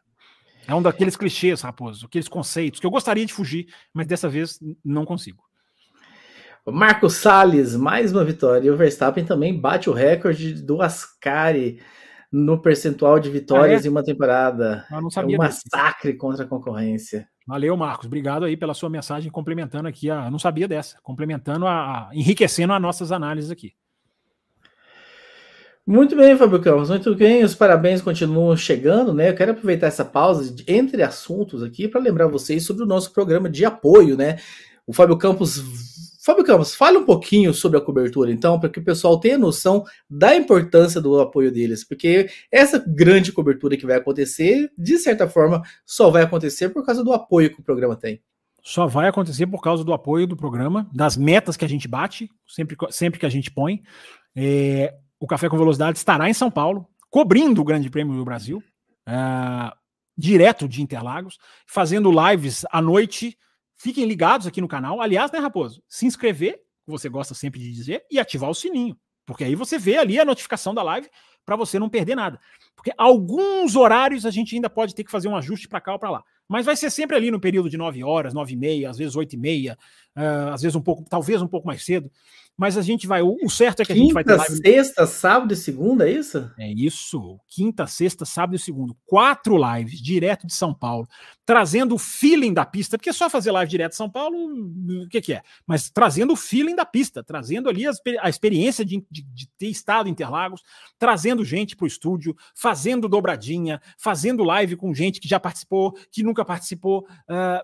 É 0.68 0.76
um 0.76 0.82
daqueles 0.82 1.18
clichês, 1.18 1.62
Raposo, 1.62 2.06
aqueles 2.06 2.28
conceitos 2.28 2.80
que 2.80 2.86
eu 2.86 2.92
gostaria 2.92 3.26
de 3.26 3.34
fugir, 3.34 3.74
mas 3.94 4.06
dessa 4.06 4.30
vez 4.30 4.60
não 4.84 5.06
consigo. 5.06 5.44
Marco 6.66 7.10
Salles, 7.10 7.76
mais 7.76 8.12
uma 8.12 8.24
vitória. 8.24 8.68
E 8.68 8.70
o 8.70 8.78
Verstappen 8.78 9.26
também 9.26 9.60
bate 9.60 9.90
o 9.90 9.94
recorde 9.94 10.54
do 10.54 10.82
Ascari 10.82 11.82
no 12.32 12.62
percentual 12.62 13.20
de 13.20 13.30
vitórias 13.30 13.82
ah, 13.82 13.86
é? 13.86 13.88
em 13.88 13.90
uma 13.90 14.04
temporada. 14.04 14.86
Eu 14.92 15.02
não 15.02 15.10
sabia 15.10 15.36
é 15.36 15.40
um 15.40 15.42
massacre 15.42 16.12
desse. 16.12 16.20
contra 16.20 16.46
a 16.46 16.48
concorrência. 16.48 17.28
Valeu, 17.48 17.76
Marcos. 17.76 18.06
Obrigado 18.06 18.46
aí 18.46 18.56
pela 18.56 18.76
sua 18.76 18.90
mensagem, 18.90 19.32
complementando 19.32 19.88
aqui 19.88 20.12
a. 20.12 20.26
Eu 20.26 20.32
não 20.32 20.38
sabia 20.38 20.68
dessa, 20.68 21.00
complementando 21.02 21.66
a, 21.66 22.10
a 22.10 22.10
enriquecendo 22.14 22.74
as 22.74 22.82
nossas 22.82 23.12
análises 23.12 23.50
aqui. 23.50 23.74
Muito 25.90 26.16
bem, 26.16 26.38
Fábio 26.38 26.61
Campos, 26.61 26.91
muito 26.91 27.16
bem. 27.16 27.44
Os 27.44 27.56
parabéns 27.56 27.99
continuam 27.99 28.56
chegando, 28.56 29.11
né? 29.11 29.32
Eu 29.32 29.34
quero 29.34 29.53
aproveitar 29.53 29.88
essa 29.88 30.06
pausa 30.06 30.56
entre 30.68 31.02
assuntos 31.02 31.64
aqui 31.64 31.88
para 31.88 31.99
lembrar 31.99 32.28
vocês 32.28 32.64
sobre 32.64 32.84
o 32.84 32.86
nosso 32.86 33.11
programa 33.11 33.49
de 33.49 33.66
apoio, 33.66 34.16
né? 34.16 34.38
O 34.86 34.94
Fábio 34.94 35.18
Campos. 35.18 35.60
Fábio 36.24 36.44
Campos, 36.44 36.76
fala 36.76 36.99
um 36.99 37.06
pouquinho 37.06 37.56
sobre 37.56 37.80
a 37.80 37.82
cobertura, 37.82 38.32
então, 38.32 38.60
para 38.60 38.70
que 38.70 38.78
o 38.78 38.84
pessoal 38.84 39.20
tenha 39.20 39.36
noção 39.36 39.84
da 40.07 40.36
importância 40.36 41.02
do 41.02 41.20
apoio 41.20 41.52
deles, 41.52 41.84
porque 41.84 42.30
essa 42.52 42.78
grande 42.78 43.32
cobertura 43.32 43.76
que 43.76 43.88
vai 43.88 43.98
acontecer, 43.98 44.70
de 44.78 44.95
certa 44.99 45.28
forma, 45.28 45.64
só 45.88 46.11
vai 46.11 46.22
acontecer 46.22 46.70
por 46.70 46.86
causa 46.86 47.03
do 47.03 47.11
apoio 47.14 47.49
que 47.49 47.61
o 47.61 47.64
programa 47.64 47.95
tem 47.95 48.22
só 48.61 48.86
vai 48.86 49.07
acontecer 49.07 49.48
por 49.48 49.61
causa 49.61 49.84
do 49.84 49.94
apoio 49.94 50.28
do 50.28 50.36
programa, 50.36 50.88
das 50.94 51.18
metas 51.18 51.57
que 51.57 51.66
a 51.66 51.68
gente 51.68 51.88
bate, 51.88 52.30
sempre, 52.45 52.78
sempre 52.91 53.20
que 53.20 53.26
a 53.26 53.30
gente 53.30 53.49
põe. 53.49 53.82
É, 54.36 54.94
o 55.20 55.28
Café 55.28 55.50
com 55.50 55.58
Velocidade 55.58 55.98
estará 55.98 56.30
em 56.30 56.34
São 56.34 56.50
Paulo, 56.50 56.88
cobrindo 57.10 57.62
o 57.62 57.64
Grande 57.64 57.90
Prêmio 57.90 58.16
do 58.16 58.24
Brasil, 58.24 58.64
uh, 59.08 59.76
direto 60.18 60.68
de 60.68 60.82
Interlagos, 60.82 61.38
fazendo 61.68 62.12
lives 62.12 62.66
à 62.72 62.82
noite. 62.82 63.38
Fiquem 63.76 64.06
ligados 64.06 64.48
aqui 64.48 64.62
no 64.62 64.68
canal. 64.68 65.02
Aliás, 65.02 65.32
né, 65.32 65.40
Raposo? 65.40 65.84
Se 65.88 66.06
inscrever, 66.06 66.62
você 66.88 67.10
gosta 67.10 67.34
sempre 67.34 67.60
de 67.60 67.72
dizer, 67.72 68.06
e 68.10 68.20
ativar 68.20 68.50
o 68.50 68.56
sininho. 68.56 68.98
Porque 69.26 69.44
aí 69.44 69.56
você 69.56 69.78
vê 69.78 69.98
ali 69.98 70.20
a 70.20 70.26
notificação 70.26 70.74
da 70.74 70.82
live 70.82 71.08
para 71.46 71.56
você 71.56 71.78
não 71.78 71.90
perder 71.90 72.16
nada. 72.16 72.40
Porque 72.76 72.91
alguns 72.98 73.76
horários 73.76 74.26
a 74.26 74.32
gente 74.32 74.56
ainda 74.56 74.70
pode 74.70 74.96
ter 74.96 75.04
que 75.04 75.12
fazer 75.12 75.28
um 75.28 75.36
ajuste 75.36 75.68
para 75.68 75.82
cá 75.82 75.94
ou 75.94 76.00
para 76.00 76.10
lá. 76.10 76.24
Mas 76.48 76.66
vai 76.66 76.76
ser 76.76 76.90
sempre 76.90 77.16
ali 77.16 77.30
no 77.30 77.40
período 77.40 77.70
de 77.70 77.78
9 77.78 78.04
horas, 78.04 78.34
9 78.34 78.54
e 78.54 78.56
meia, 78.56 78.90
às 78.90 78.98
vezes 78.98 79.16
8 79.16 79.34
e 79.34 79.38
meia, 79.38 79.78
uh, 80.18 80.54
às 80.54 80.62
vezes 80.62 80.76
um 80.76 80.82
pouco, 80.82 81.06
talvez 81.08 81.41
um 81.41 81.48
pouco 81.48 81.68
mais 81.68 81.84
cedo 81.84 82.10
mas 82.60 82.77
a 82.77 82.81
gente 82.81 83.07
vai. 83.07 83.22
O, 83.22 83.49
certo 83.49 83.81
é 83.81 83.86
que 83.86 83.94
Quinta, 83.94 84.02
a 84.02 84.03
gente 84.03 84.14
vai 84.14 84.23
ter 84.26 84.36
live. 84.36 84.57
Sexta, 84.57 85.07
sábado 85.07 85.53
e 85.53 85.56
segunda, 85.56 86.10
é 86.10 86.11
isso? 86.11 86.52
É 86.60 86.69
isso. 86.69 87.40
Quinta, 87.48 87.88
sexta, 87.88 88.26
sábado 88.26 88.57
e 88.57 88.60
segundo. 88.60 88.98
Quatro 89.06 89.57
lives 89.57 90.02
direto 90.02 90.45
de 90.45 90.53
São 90.53 90.73
Paulo, 90.73 91.07
trazendo 91.45 91.95
o 91.95 91.98
feeling 91.98 92.53
da 92.53 92.65
pista, 92.65 92.98
porque 92.98 93.14
só 93.14 93.30
fazer 93.30 93.53
live 93.53 93.72
direto 93.72 93.91
de 93.91 93.95
São 93.95 94.10
Paulo, 94.10 94.36
o 94.36 95.07
que, 95.07 95.22
que 95.22 95.34
é? 95.36 95.41
Mas 95.65 95.90
trazendo 95.90 96.34
o 96.34 96.36
feeling 96.36 96.76
da 96.76 96.84
pista, 96.84 97.23
trazendo 97.23 97.69
ali 97.69 97.88
a, 97.88 97.91
a 98.19 98.30
experiência 98.30 98.84
de, 98.84 99.06
de, 99.10 99.23
de, 99.23 99.48
ter 99.57 99.68
estado 99.68 100.10
em 100.10 100.11
Interlagos, 100.11 100.61
trazendo 100.98 101.45
gente 101.45 101.77
para 101.77 101.86
o 101.86 101.88
estúdio, 101.88 102.36
fazendo 102.53 103.07
dobradinha, 103.07 103.81
fazendo 103.98 104.44
live 104.44 104.76
com 104.76 104.94
gente 104.94 105.22
que 105.22 105.30
já 105.30 105.40
participou, 105.40 105.98
que 106.11 106.23
nunca 106.23 106.44
participou. 106.44 107.07
Uh, 107.22 107.64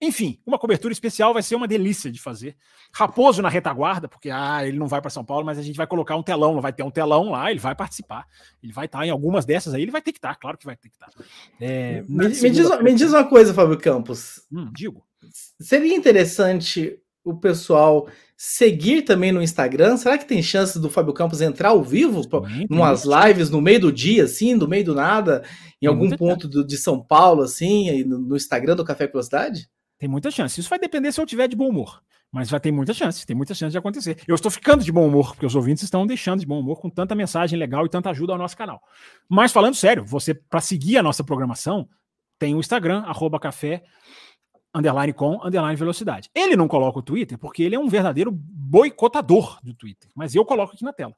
enfim, 0.00 0.38
uma 0.44 0.58
cobertura 0.58 0.92
especial 0.92 1.32
vai 1.32 1.42
ser 1.42 1.54
uma 1.54 1.68
delícia 1.68 2.10
de 2.10 2.20
fazer. 2.20 2.56
Raposo 2.92 3.40
na 3.40 3.48
retaguarda, 3.48 4.08
porque 4.08 4.30
ah, 4.30 4.66
ele 4.66 4.78
não 4.78 4.86
vai 4.86 5.00
para 5.00 5.10
São 5.10 5.24
Paulo, 5.24 5.44
mas 5.46 5.58
a 5.58 5.62
gente 5.62 5.76
vai 5.76 5.86
colocar 5.86 6.16
um 6.16 6.22
telão, 6.22 6.60
vai 6.60 6.72
ter 6.72 6.82
um 6.82 6.90
telão 6.90 7.30
lá, 7.30 7.50
ele 7.50 7.60
vai 7.60 7.74
participar. 7.74 8.26
Ele 8.62 8.72
vai 8.72 8.86
estar 8.86 8.98
tá 8.98 9.06
em 9.06 9.10
algumas 9.10 9.44
dessas 9.44 9.72
aí, 9.72 9.82
ele 9.82 9.90
vai 9.90 10.02
ter 10.02 10.12
que 10.12 10.18
estar, 10.18 10.34
tá, 10.34 10.40
claro 10.40 10.58
que 10.58 10.66
vai 10.66 10.76
ter 10.76 10.88
que 10.88 10.96
estar. 10.96 11.06
Tá. 11.06 11.24
É, 11.60 12.02
me, 12.02 12.28
me, 12.28 12.50
diz, 12.50 12.82
me, 12.82 12.94
diz, 12.94 13.12
uma 13.12 13.24
coisa, 13.24 13.54
Fábio 13.54 13.78
Campos. 13.78 14.42
Hum, 14.52 14.70
digo. 14.74 15.04
Seria 15.60 15.96
interessante 15.96 16.98
o 17.24 17.34
pessoal 17.34 18.06
seguir 18.36 19.02
também 19.02 19.32
no 19.32 19.42
Instagram? 19.42 19.96
Será 19.96 20.18
que 20.18 20.26
tem 20.26 20.42
chance 20.42 20.78
do 20.78 20.90
Fábio 20.90 21.14
Campos 21.14 21.40
entrar 21.40 21.70
ao 21.70 21.82
vivo, 21.82 22.20
em 22.70 22.74
umas 22.74 23.04
lives 23.04 23.48
no 23.48 23.62
meio 23.62 23.80
do 23.80 23.92
dia, 23.92 24.24
assim, 24.24 24.54
no 24.54 24.68
meio 24.68 24.84
do 24.84 24.94
nada, 24.94 25.42
em 25.80 25.86
algum 25.86 26.10
ponto 26.10 26.46
do, 26.46 26.66
de 26.66 26.76
São 26.76 27.00
Paulo, 27.00 27.42
assim, 27.42 28.04
no, 28.04 28.18
no 28.18 28.36
Instagram 28.36 28.76
do 28.76 28.84
Café 28.84 29.06
Velocidade? 29.06 29.68
Tem 30.04 30.10
muita 30.10 30.30
chance. 30.30 30.60
Isso 30.60 30.68
vai 30.68 30.78
depender 30.78 31.10
se 31.12 31.18
eu 31.18 31.24
tiver 31.24 31.48
de 31.48 31.56
bom 31.56 31.66
humor. 31.66 32.02
Mas 32.30 32.50
vai 32.50 32.60
ter 32.60 32.70
muita 32.70 32.92
chance, 32.92 33.24
tem 33.24 33.34
muita 33.34 33.54
chance 33.54 33.70
de 33.70 33.78
acontecer. 33.78 34.18
Eu 34.28 34.34
estou 34.34 34.50
ficando 34.50 34.84
de 34.84 34.92
bom 34.92 35.08
humor, 35.08 35.32
porque 35.32 35.46
os 35.46 35.54
ouvintes 35.54 35.82
estão 35.82 36.06
deixando 36.06 36.40
de 36.40 36.46
bom 36.46 36.60
humor 36.60 36.78
com 36.78 36.90
tanta 36.90 37.14
mensagem 37.14 37.58
legal 37.58 37.86
e 37.86 37.88
tanta 37.88 38.10
ajuda 38.10 38.34
ao 38.34 38.38
nosso 38.38 38.54
canal. 38.54 38.82
Mas 39.26 39.50
falando 39.50 39.74
sério, 39.74 40.04
você, 40.04 40.34
para 40.34 40.60
seguir 40.60 40.98
a 40.98 41.02
nossa 41.02 41.24
programação, 41.24 41.88
tem 42.38 42.54
o 42.54 42.60
Instagram, 42.60 42.98
arroba 43.06 43.40
café, 43.40 43.82
underline 44.74 45.14
com, 45.14 45.40
underline 45.42 45.74
velocidade. 45.74 46.28
Ele 46.34 46.54
não 46.54 46.68
coloca 46.68 46.98
o 46.98 47.02
Twitter 47.02 47.38
porque 47.38 47.62
ele 47.62 47.74
é 47.74 47.78
um 47.78 47.88
verdadeiro 47.88 48.30
boicotador 48.30 49.58
do 49.62 49.72
Twitter. 49.72 50.10
Mas 50.14 50.34
eu 50.34 50.44
coloco 50.44 50.74
aqui 50.74 50.84
na 50.84 50.92
tela. 50.92 51.14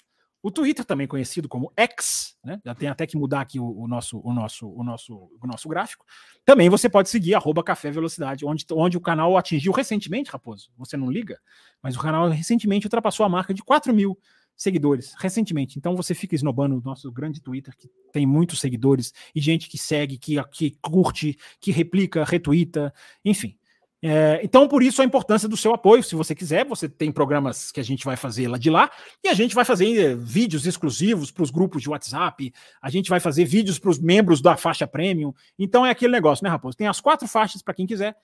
O 0.47 0.51
Twitter, 0.53 0.85
também 0.85 1.09
conhecido 1.09 1.49
como 1.49 1.73
X, 1.77 2.37
né? 2.45 2.61
já 2.65 2.73
tem 2.73 2.89
até 2.89 3.05
que 3.05 3.17
mudar 3.17 3.41
aqui 3.41 3.59
o, 3.59 3.81
o, 3.81 3.89
nosso, 3.89 4.21
o, 4.23 4.33
nosso, 4.33 4.69
o, 4.69 4.85
nosso, 4.85 5.29
o 5.43 5.45
nosso 5.45 5.69
gráfico. 5.69 6.07
Também 6.45 6.69
você 6.69 6.89
pode 6.89 7.09
seguir 7.09 7.35
arroba 7.35 7.65
Café 7.65 7.91
Velocidade, 7.91 8.47
onde, 8.47 8.65
onde 8.71 8.97
o 8.97 9.01
canal 9.01 9.37
atingiu 9.37 9.73
recentemente, 9.73 10.31
Raposo. 10.31 10.71
Você 10.79 10.97
não 10.97 11.11
liga, 11.11 11.41
mas 11.83 11.97
o 11.97 11.99
canal 11.99 12.29
recentemente 12.29 12.87
ultrapassou 12.87 13.27
a 13.27 13.29
marca 13.29 13.53
de 13.53 13.61
4 13.61 13.93
mil 13.93 14.17
seguidores, 14.57 15.15
recentemente. 15.19 15.81
Então 15.81 15.97
você 15.97 16.15
fica 16.15 16.37
esnobando 16.37 16.79
o 16.79 16.81
nosso 16.81 17.11
grande 17.11 17.43
Twitter, 17.43 17.77
que 17.77 17.91
tem 18.13 18.25
muitos 18.25 18.61
seguidores 18.61 19.13
e 19.35 19.41
gente 19.41 19.69
que 19.69 19.77
segue, 19.77 20.17
que, 20.17 20.41
que 20.53 20.79
curte, 20.81 21.37
que 21.61 21.73
replica, 21.73 22.23
retuita, 22.23 22.95
enfim. 23.25 23.59
É, 24.03 24.41
então, 24.43 24.69
por 24.69 24.83
isso 24.83 25.01
a 25.01 25.05
importância 25.05 25.49
do 25.49 25.57
seu 25.57 25.73
apoio. 25.73 26.03
Se 26.03 26.15
você 26.15 26.35
quiser, 26.35 26.65
você 26.65 26.89
tem 26.89 27.11
programas 27.11 27.73
que 27.73 27.81
a 27.81 27.83
gente 27.83 28.05
vai 28.05 28.17
fazer 28.17 28.49
lá 28.49 28.59
de 28.59 28.71
lá, 28.71 28.91
e 29.25 29.29
a 29.29 29.35
gente 29.35 29.55
vai 29.55 29.65
fazer 29.65 29.99
eh, 29.99 30.15
vídeos 30.15 30.67
exclusivos 30.67 31.31
para 31.31 31.43
os 31.43 31.51
grupos 31.51 31.83
de 31.83 31.89
WhatsApp, 31.89 32.53
a 32.81 32.91
gente 32.91 33.09
vai 33.09 33.21
fazer 33.21 33.45
vídeos 33.45 33.79
para 33.79 33.91
os 33.91 33.99
membros 33.99 34.41
da 34.41 34.57
faixa 34.57 34.87
premium. 34.87 35.33
Então 35.59 35.85
é 35.85 35.91
aquele 35.91 36.13
negócio, 36.13 36.45
né, 36.45 36.51
Raposo? 36.51 36.77
Tem 36.77 36.87
as 36.87 37.01
quatro 37.01 37.27
faixas 37.27 37.63
para 37.63 37.75
quem 37.75 37.87
quiser. 37.87 38.17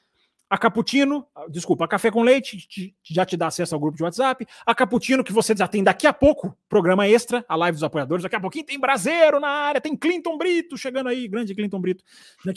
A 0.52 0.58
Cappuccino, 0.58 1.26
desculpa, 1.48 1.86
a 1.86 1.88
Café 1.88 2.10
com 2.10 2.22
Leite 2.22 2.68
já 3.02 3.24
te 3.24 3.38
dá 3.38 3.46
acesso 3.46 3.74
ao 3.74 3.80
grupo 3.80 3.96
de 3.96 4.02
WhatsApp. 4.02 4.46
A 4.66 4.74
Cappuccino, 4.74 5.24
que 5.24 5.32
você 5.32 5.56
já 5.56 5.66
tem 5.66 5.82
daqui 5.82 6.06
a 6.06 6.12
pouco, 6.12 6.54
programa 6.68 7.08
extra, 7.08 7.42
a 7.48 7.56
live 7.56 7.76
dos 7.76 7.82
apoiadores. 7.82 8.22
Daqui 8.22 8.36
a 8.36 8.40
pouquinho 8.40 8.66
tem 8.66 8.78
Braseiro 8.78 9.40
na 9.40 9.48
área, 9.48 9.80
tem 9.80 9.96
Clinton 9.96 10.36
Brito 10.36 10.76
chegando 10.76 11.08
aí, 11.08 11.26
grande 11.26 11.54
Clinton 11.54 11.80
Brito. 11.80 12.04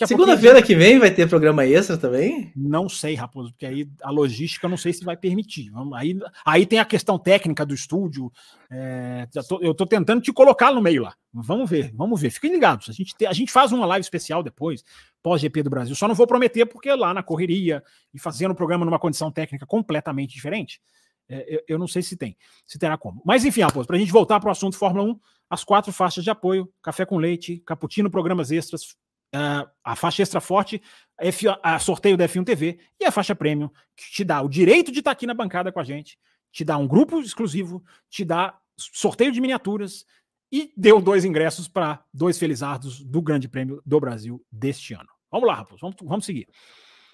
Segunda-feira 0.06 0.62
que 0.62 0.76
vem 0.76 1.00
vai 1.00 1.10
ter 1.10 1.30
programa 1.30 1.66
extra 1.66 1.98
também? 1.98 2.52
Não 2.54 2.90
sei, 2.90 3.16
Raposo, 3.16 3.54
porque 3.54 3.66
aí 3.66 3.88
a 4.04 4.12
logística 4.12 4.66
eu 4.66 4.72
não 4.72 4.76
sei 4.76 4.92
se 4.92 5.06
vai 5.06 5.16
permitir. 5.16 5.72
Aí, 5.94 6.20
aí 6.46 6.66
tem 6.66 6.80
a 6.80 6.86
questão 6.86 7.18
técnica 7.18 7.66
do 7.66 7.74
estúdio. 7.74 8.30
É, 8.70 9.26
tô, 9.48 9.62
eu 9.62 9.74
tô 9.74 9.86
tentando 9.86 10.22
te 10.22 10.34
colocar 10.34 10.74
no 10.74 10.82
meio 10.82 11.04
lá. 11.04 11.16
Vamos 11.34 11.70
ver, 11.70 11.94
vamos 11.94 12.20
ver. 12.20 12.30
Fiquem 12.30 12.52
ligados. 12.52 12.90
A 12.90 12.92
gente, 12.94 13.16
te, 13.16 13.26
a 13.26 13.32
gente 13.34 13.54
faz 13.54 13.72
uma 13.72 13.86
live 13.86 14.04
especial 14.04 14.44
depois 14.44 14.84
pós-GP 15.26 15.64
do 15.64 15.72
Brasil. 15.72 15.96
Só 15.96 16.08
não 16.08 16.14
vou 16.14 16.28
prometer 16.28 16.68
porque 16.68 16.94
lá 16.94 17.12
na 17.12 17.24
correria 17.24 17.84
e 18.14 18.20
fazendo 18.20 18.52
o 18.52 18.56
programa 18.56 18.86
numa 18.86 19.00
condição 19.00 19.32
técnica 19.32 19.66
completamente 19.66 20.34
diferente, 20.34 20.82
é, 21.28 21.56
eu, 21.56 21.64
eu, 21.70 21.80
não 21.80 21.88
sei 21.88 22.02
se 22.02 22.16
tem, 22.16 22.38
se 22.66 22.78
terá 22.78 22.98
como. 22.98 23.22
Mas 23.26 23.46
enfim, 23.46 23.62
Aposto, 23.62 23.88
para 23.88 23.96
a 23.96 24.00
gente 24.00 24.12
voltar 24.12 24.40
para 24.40 24.50
o 24.50 24.52
assunto 24.52 24.78
Fórmula 24.78 25.12
1, 25.12 25.20
as 25.50 25.64
quatro 25.64 25.92
faixas 25.92 26.24
de 26.24 26.30
apoio, 26.30 26.72
café 26.82 27.06
com 27.06 27.18
leite, 27.18 27.62
cappuccino, 27.66 28.10
programas 28.10 28.52
extras, 28.52 28.92
uh, 29.34 29.68
a 29.84 29.96
faixa 29.96 30.22
extra 30.22 30.40
forte, 30.40 30.82
F, 31.20 31.46
a 31.64 31.80
sorteio 31.80 32.18
da 32.18 32.28
F1 32.28 32.46
TV 32.46 32.80
e 33.00 33.06
a 33.06 33.12
faixa 33.12 33.36
premium, 33.36 33.70
que 33.96 34.12
te 34.12 34.24
dá 34.24 34.42
o 34.42 34.50
direito 34.50 34.92
de 34.92 35.00
estar 35.00 35.12
tá 35.12 35.14
aqui 35.14 35.26
na 35.26 35.34
bancada 35.34 35.72
com 35.72 35.80
a 35.80 35.84
gente, 35.84 36.18
te 36.52 36.64
dá 36.64 36.78
um 36.78 36.88
grupo 36.88 37.20
exclusivo, 37.20 37.84
te 38.10 38.24
dá 38.24 38.58
sorteio 38.78 39.32
de 39.32 39.42
miniaturas, 39.42 40.06
e 40.52 40.72
deu 40.78 41.02
dois 41.02 41.26
ingressos 41.26 41.68
para 41.68 42.04
dois 42.14 42.38
felizardos 42.38 43.04
do 43.04 43.22
Grande 43.22 43.48
Prêmio 43.48 43.82
do 43.86 44.00
Brasil 44.00 44.42
deste 44.52 44.94
ano. 44.94 45.10
Vamos 45.32 45.48
lá, 45.48 45.56
Raposo, 45.56 45.82
vamos, 45.82 45.98
vamos 46.02 46.26
seguir. 46.26 46.48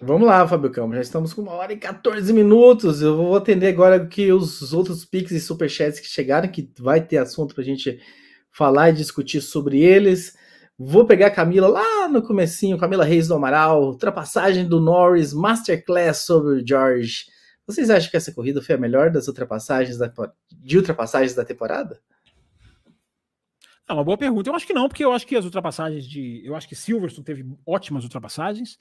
Vamos 0.03 0.27
lá, 0.27 0.47
Fábio 0.47 0.71
Campos. 0.71 0.95
Já 0.95 1.01
estamos 1.01 1.31
com 1.31 1.43
uma 1.43 1.51
hora 1.51 1.73
e 1.73 1.77
14 1.77 2.33
minutos. 2.33 3.03
Eu 3.03 3.15
vou 3.15 3.35
atender 3.35 3.67
agora 3.67 4.03
que 4.07 4.33
os 4.33 4.73
outros 4.73 5.05
pics 5.05 5.31
e 5.31 5.39
superchats 5.39 5.99
que 5.99 6.07
chegaram, 6.07 6.49
que 6.49 6.67
vai 6.79 6.99
ter 7.05 7.17
assunto 7.17 7.53
para 7.53 7.61
a 7.61 7.65
gente 7.65 8.01
falar 8.51 8.89
e 8.89 8.93
discutir 8.93 9.41
sobre 9.41 9.79
eles. 9.79 10.35
Vou 10.75 11.05
pegar 11.05 11.27
a 11.27 11.31
Camila 11.31 11.67
lá 11.67 12.07
no 12.07 12.23
comecinho, 12.23 12.79
Camila 12.79 13.05
Reis 13.05 13.27
do 13.27 13.35
Amaral, 13.35 13.83
ultrapassagem 13.83 14.67
do 14.67 14.79
Norris, 14.79 15.35
Masterclass 15.35 16.25
sobre 16.25 16.55
o 16.55 16.67
George. 16.67 17.25
Vocês 17.67 17.91
acham 17.91 18.09
que 18.09 18.17
essa 18.17 18.33
corrida 18.33 18.59
foi 18.59 18.73
a 18.73 18.79
melhor 18.79 19.11
das 19.11 19.27
ultrapassagens 19.27 19.99
da, 19.99 20.11
de 20.51 20.77
ultrapassagens 20.77 21.35
da 21.35 21.45
temporada? 21.45 22.01
É 23.87 23.93
uma 23.93 24.03
boa 24.03 24.17
pergunta. 24.17 24.49
Eu 24.49 24.55
acho 24.55 24.65
que 24.65 24.73
não, 24.73 24.87
porque 24.87 25.03
eu 25.03 25.11
acho 25.11 25.27
que 25.27 25.35
as 25.35 25.45
ultrapassagens 25.45 26.07
de. 26.07 26.41
Eu 26.45 26.55
acho 26.55 26.67
que 26.67 26.75
Silverstone 26.75 27.25
teve 27.25 27.45
ótimas 27.65 28.03
ultrapassagens. 28.03 28.79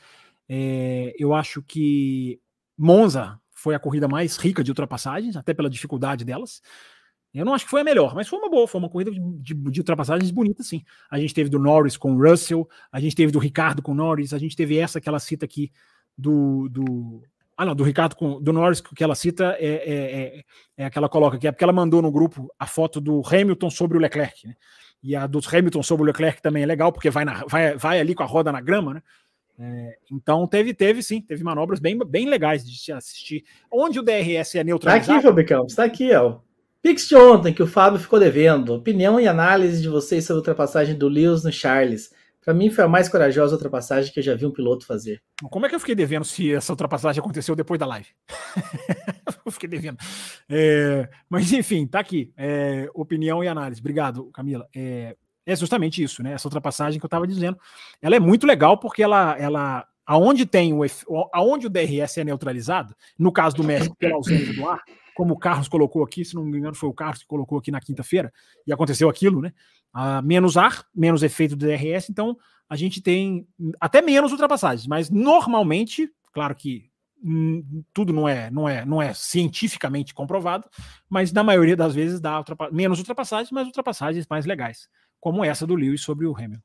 É, 0.53 1.15
eu 1.17 1.33
acho 1.33 1.63
que 1.63 2.41
Monza 2.77 3.39
foi 3.53 3.73
a 3.73 3.79
corrida 3.79 4.09
mais 4.09 4.37
rica 4.37 4.65
de 4.65 4.73
ultrapassagens, 4.73 5.37
até 5.37 5.55
pela 5.55 5.71
dificuldade 5.71 6.25
delas. 6.25 6.61
Eu 7.33 7.45
não 7.45 7.55
acho 7.55 7.65
que 7.65 7.71
foi 7.71 7.83
a 7.83 7.85
melhor, 7.85 8.17
mas 8.17 8.27
foi 8.27 8.37
uma 8.37 8.51
boa, 8.51 8.67
foi 8.67 8.81
uma 8.81 8.89
corrida 8.89 9.13
de, 9.13 9.21
de, 9.21 9.55
de, 9.55 9.81
ultrapassagens 9.81 10.33
bonita, 10.33 10.65
sim. 10.65 10.83
A 11.09 11.21
gente 11.21 11.33
teve 11.33 11.49
do 11.49 11.61
Norris 11.61 11.97
com 11.97 12.15
o 12.15 12.29
Russell, 12.29 12.69
a 12.91 12.99
gente 12.99 13.15
teve 13.15 13.31
do 13.31 13.39
Ricardo 13.39 13.81
com 13.81 13.93
o 13.93 13.95
Norris, 13.95 14.35
a 14.35 14.39
gente 14.39 14.57
teve 14.57 14.77
essa 14.77 15.01
que 15.01 15.09
ela 15.09 15.21
cita 15.21 15.45
aqui 15.45 15.71
do. 16.19 16.69
do 16.69 17.23
ah, 17.57 17.67
não, 17.67 17.75
do 17.75 17.85
Ricardo 17.85 18.17
com 18.17 18.43
do 18.43 18.53
Norris 18.53 18.81
que 18.81 19.05
ela 19.05 19.15
cita 19.15 19.57
é, 19.61 19.67
é, 19.67 19.93
é, 19.93 20.45
é 20.79 20.85
aquela 20.87 21.09
coloca 21.09 21.37
aqui, 21.37 21.47
é 21.47 21.53
porque 21.53 21.63
ela 21.63 21.73
mandou 21.73 22.03
no 22.03 22.11
grupo 22.11 22.53
a 22.59 22.67
foto 22.67 23.01
do 23.01 23.23
Hamilton 23.25 23.71
sobre 23.71 23.97
o 23.97 24.01
Leclerc, 24.01 24.49
né? 24.49 24.57
E 25.01 25.15
a 25.15 25.27
do 25.29 25.41
Hamilton 25.47 25.83
sobre 25.83 26.03
o 26.03 26.07
Leclerc 26.07 26.43
também 26.43 26.65
é 26.65 26.67
legal, 26.67 26.93
porque 26.93 27.09
vai, 27.09 27.25
na, 27.25 27.45
vai, 27.47 27.77
vai 27.77 28.01
ali 28.01 28.15
com 28.15 28.23
a 28.23 28.27
roda 28.27 28.51
na 28.51 28.61
grama, 28.61 28.95
né? 28.95 29.03
É, 29.63 29.99
então 30.11 30.47
teve, 30.47 30.73
teve 30.73 31.03
sim, 31.03 31.21
teve 31.21 31.45
manobras 31.45 31.79
bem, 31.79 31.99
bem 31.99 32.27
legais 32.27 32.65
de 32.65 32.79
se 32.79 32.91
assistir. 32.91 33.45
Onde 33.71 34.01
o 34.01 34.03
DRS 34.03 34.55
é 34.55 34.65
neutralizado. 34.65 35.07
Tá 35.07 35.17
aqui, 35.17 35.27
Fabicão, 35.27 35.67
está 35.67 35.85
aqui, 35.85 36.15
ó. 36.15 36.39
Pix 36.81 37.07
de 37.07 37.15
ontem 37.15 37.53
que 37.53 37.63
o 37.63 37.67
Fábio 37.67 38.01
ficou 38.01 38.19
devendo. 38.19 38.73
Opinião 38.73 39.21
e 39.21 39.29
análise 39.29 39.83
de 39.83 39.89
vocês 39.89 40.25
sobre 40.25 40.39
a 40.39 40.41
ultrapassagem 40.41 40.97
do 40.97 41.09
Lewis 41.09 41.45
no 41.45 41.53
Charles. 41.53 42.11
Para 42.43 42.55
mim 42.55 42.71
foi 42.71 42.85
a 42.85 42.89
mais 42.89 43.07
corajosa 43.07 43.55
ultrapassagem 43.55 44.11
que 44.11 44.19
eu 44.19 44.25
já 44.25 44.35
vi 44.35 44.47
um 44.47 44.51
piloto 44.51 44.87
fazer. 44.87 45.21
Como 45.51 45.67
é 45.67 45.69
que 45.69 45.75
eu 45.75 45.81
fiquei 45.81 45.95
devendo 45.95 46.25
se 46.25 46.55
essa 46.55 46.73
ultrapassagem 46.73 47.21
aconteceu 47.21 47.55
depois 47.55 47.79
da 47.79 47.85
live? 47.85 48.09
eu 49.45 49.53
fiquei 49.53 49.69
devendo. 49.69 49.99
É, 50.49 51.07
mas 51.29 51.53
enfim, 51.53 51.87
tá 51.87 52.01
aqui. 52.01 52.33
É, 52.35 52.89
opinião 52.95 53.45
e 53.45 53.49
análise. 53.49 53.81
Obrigado, 53.81 54.31
Camila. 54.33 54.67
É, 54.75 55.15
é, 55.53 55.57
justamente 55.57 56.03
isso, 56.03 56.23
né? 56.23 56.33
Essa 56.33 56.49
ultrapassagem 56.49 56.99
que 56.99 57.05
eu 57.05 57.09
estava 57.09 57.27
dizendo. 57.27 57.59
Ela 58.01 58.17
é 58.17 58.21
muito 58.21 58.47
legal 58.47 58.79
porque 58.79 59.03
ela, 59.03 59.37
ela 59.39 59.87
aonde 60.07 60.47
tem 60.47 60.73
o 60.73 60.85
aonde 61.33 61.67
o 61.67 61.71
DRS 61.71 62.19
é 62.19 62.25
neutralizado, 62.25 62.95
no 63.19 63.33
caso 63.33 63.57
do 63.57 63.65
México 63.65 63.97
pela 63.97 64.17
ausência 64.17 64.53
do 64.53 64.69
ar, 64.69 64.83
como 65.15 65.35
o 65.35 65.39
Carlos 65.39 65.69
colocou 65.69 66.03
aqui, 66.03 66.25
se 66.25 66.35
não 66.35 66.45
me 66.45 66.59
engano 66.59 66.75
foi 66.75 66.89
o 66.89 66.95
Carlos 66.95 67.21
que 67.21 67.27
colocou 67.27 67.59
aqui 67.59 67.71
na 67.71 67.81
quinta-feira 67.81 68.33
e 68.67 68.73
aconteceu 68.73 69.09
aquilo, 69.09 69.41
né? 69.41 69.53
uh, 69.95 70.23
menos 70.25 70.57
ar, 70.57 70.85
menos 70.95 71.23
efeito 71.23 71.57
do 71.57 71.67
DRS, 71.67 72.11
então 72.11 72.37
a 72.69 72.77
gente 72.77 73.01
tem 73.01 73.47
até 73.81 74.01
menos 74.01 74.33
ultrapassagens, 74.33 74.87
mas 74.87 75.11
normalmente, 75.11 76.11
claro 76.33 76.55
que 76.55 76.89
tudo 77.93 78.15
não 78.15 78.27
é, 78.27 78.51
não 78.51 78.67
é, 78.67 78.85
não 78.85 79.03
é 79.03 79.13
cientificamente 79.13 80.15
comprovado, 80.15 80.67
mas 81.09 81.33
na 81.33 81.43
maioria 81.43 81.77
das 81.77 81.95
vezes 81.95 82.19
dá 82.19 82.39
ultrapa 82.39 82.71
menos 82.71 82.99
ultrapassagens, 82.99 83.51
mas 83.51 83.67
ultrapassagens 83.67 84.27
mais 84.29 84.47
legais, 84.47 84.89
como 85.21 85.45
essa 85.45 85.67
do 85.67 85.75
Lewis 85.75 86.01
sobre 86.01 86.27
o 86.27 86.35
Hamilton. 86.35 86.63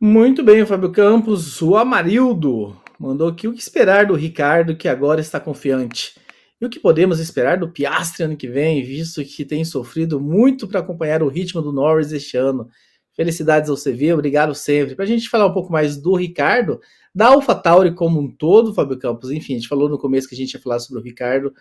Muito 0.00 0.42
bem, 0.42 0.64
Fábio 0.64 0.90
Campos. 0.90 1.60
O 1.62 1.76
Amarildo 1.76 2.76
mandou 2.98 3.28
aqui 3.28 3.46
o 3.46 3.52
que 3.52 3.60
esperar 3.60 4.06
do 4.06 4.14
Ricardo, 4.14 4.76
que 4.76 4.88
agora 4.88 5.20
está 5.20 5.38
confiante. 5.38 6.18
E 6.60 6.66
o 6.66 6.70
que 6.70 6.80
podemos 6.80 7.20
esperar 7.20 7.58
do 7.58 7.70
Piastri 7.70 8.24
ano 8.24 8.36
que 8.36 8.48
vem, 8.48 8.82
visto 8.82 9.24
que 9.24 9.44
tem 9.44 9.64
sofrido 9.64 10.20
muito 10.20 10.66
para 10.66 10.80
acompanhar 10.80 11.22
o 11.22 11.28
ritmo 11.28 11.62
do 11.62 11.72
Norris 11.72 12.12
este 12.12 12.36
ano? 12.36 12.68
Felicidades 13.14 13.68
ao 13.68 13.76
CV, 13.76 14.12
obrigado 14.12 14.54
sempre. 14.54 14.94
Para 14.94 15.04
a 15.04 15.08
gente 15.08 15.28
falar 15.28 15.46
um 15.46 15.52
pouco 15.52 15.72
mais 15.72 15.96
do 15.96 16.14
Ricardo, 16.14 16.80
da 17.14 17.28
AlphaTauri 17.28 17.94
como 17.94 18.20
um 18.20 18.30
todo, 18.30 18.74
Fábio 18.74 18.98
Campos, 18.98 19.30
enfim, 19.30 19.54
a 19.54 19.56
gente 19.56 19.68
falou 19.68 19.88
no 19.88 19.98
começo 19.98 20.28
que 20.28 20.34
a 20.34 20.38
gente 20.38 20.52
ia 20.52 20.60
falar 20.60 20.78
sobre 20.78 21.00
o 21.00 21.04
Ricardo 21.04 21.52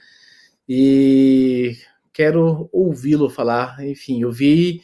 e 0.67 1.75
quero 2.13 2.69
ouvi-lo 2.71 3.29
falar. 3.29 3.83
Enfim, 3.85 4.21
eu 4.21 4.31
vi 4.31 4.81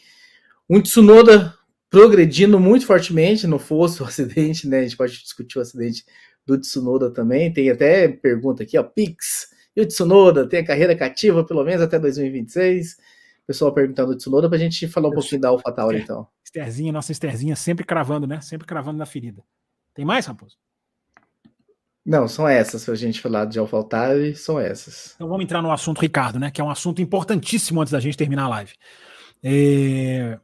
um 0.70 0.82
Tsunoda 0.82 1.54
progredindo 1.90 2.60
muito 2.60 2.86
fortemente, 2.86 3.48
não 3.48 3.60
fosse 3.60 4.02
o 4.04 4.06
acidente, 4.06 4.68
né? 4.68 4.80
A 4.80 4.84
gente 4.84 4.98
pode 4.98 5.22
discutir 5.22 5.58
o 5.58 5.62
acidente 5.62 6.06
do 6.46 6.58
Tsunoda 6.60 7.12
também. 7.12 7.52
Tem 7.52 7.70
até 7.70 8.08
pergunta 8.08 8.64
aqui, 8.64 8.78
ó, 8.78 8.84
Pix. 8.84 9.48
E 9.76 9.82
o 9.82 9.86
Tsunoda 9.86 10.48
tem 10.48 10.60
a 10.60 10.66
carreira 10.66 10.96
cativa 10.96 11.44
pelo 11.44 11.64
menos 11.64 11.82
até 11.82 12.00
2026? 12.00 12.98
Pessoal 13.48 13.74
perguntando 13.74 14.12
do 14.12 14.18
Tsunoda 14.18 14.50
para 14.50 14.58
a 14.58 14.60
gente 14.60 14.88
falar 14.88 15.08
um 15.08 15.12
Eu 15.12 15.16
pouquinho 15.16 15.42
da 15.42 15.50
AlphaTauri, 15.50 16.00
então. 16.00 16.28
Esterzinha, 16.44 16.92
nossa 16.92 17.12
Esterzinha 17.12 17.56
sempre 17.56 17.86
cravando, 17.86 18.26
né? 18.26 18.42
Sempre 18.42 18.66
cravando 18.66 18.98
na 18.98 19.06
ferida. 19.06 19.44
Tem 19.94 20.04
mais, 20.04 20.26
Raposo? 20.26 20.58
Não, 22.06 22.28
são 22.28 22.48
essas. 22.48 22.84
Se 22.84 22.92
a 22.92 22.96
gente 22.96 23.20
falar 23.20 23.46
de 23.46 23.58
AlphaTauri, 23.58 24.36
são 24.36 24.60
essas. 24.60 25.14
Então 25.16 25.28
vamos 25.28 25.44
entrar 25.44 25.62
no 25.62 25.72
assunto 25.72 26.02
Ricardo, 26.02 26.40
né? 26.40 26.52
Que 26.52 26.62
é 26.62 26.64
um 26.64 26.70
assunto 26.70 27.02
importantíssimo 27.02 27.82
antes 27.82 27.92
da 27.92 28.00
gente 28.00 28.16
terminar 28.16 28.44
a 28.44 28.50
live. 28.50 28.74
É... 29.44 30.40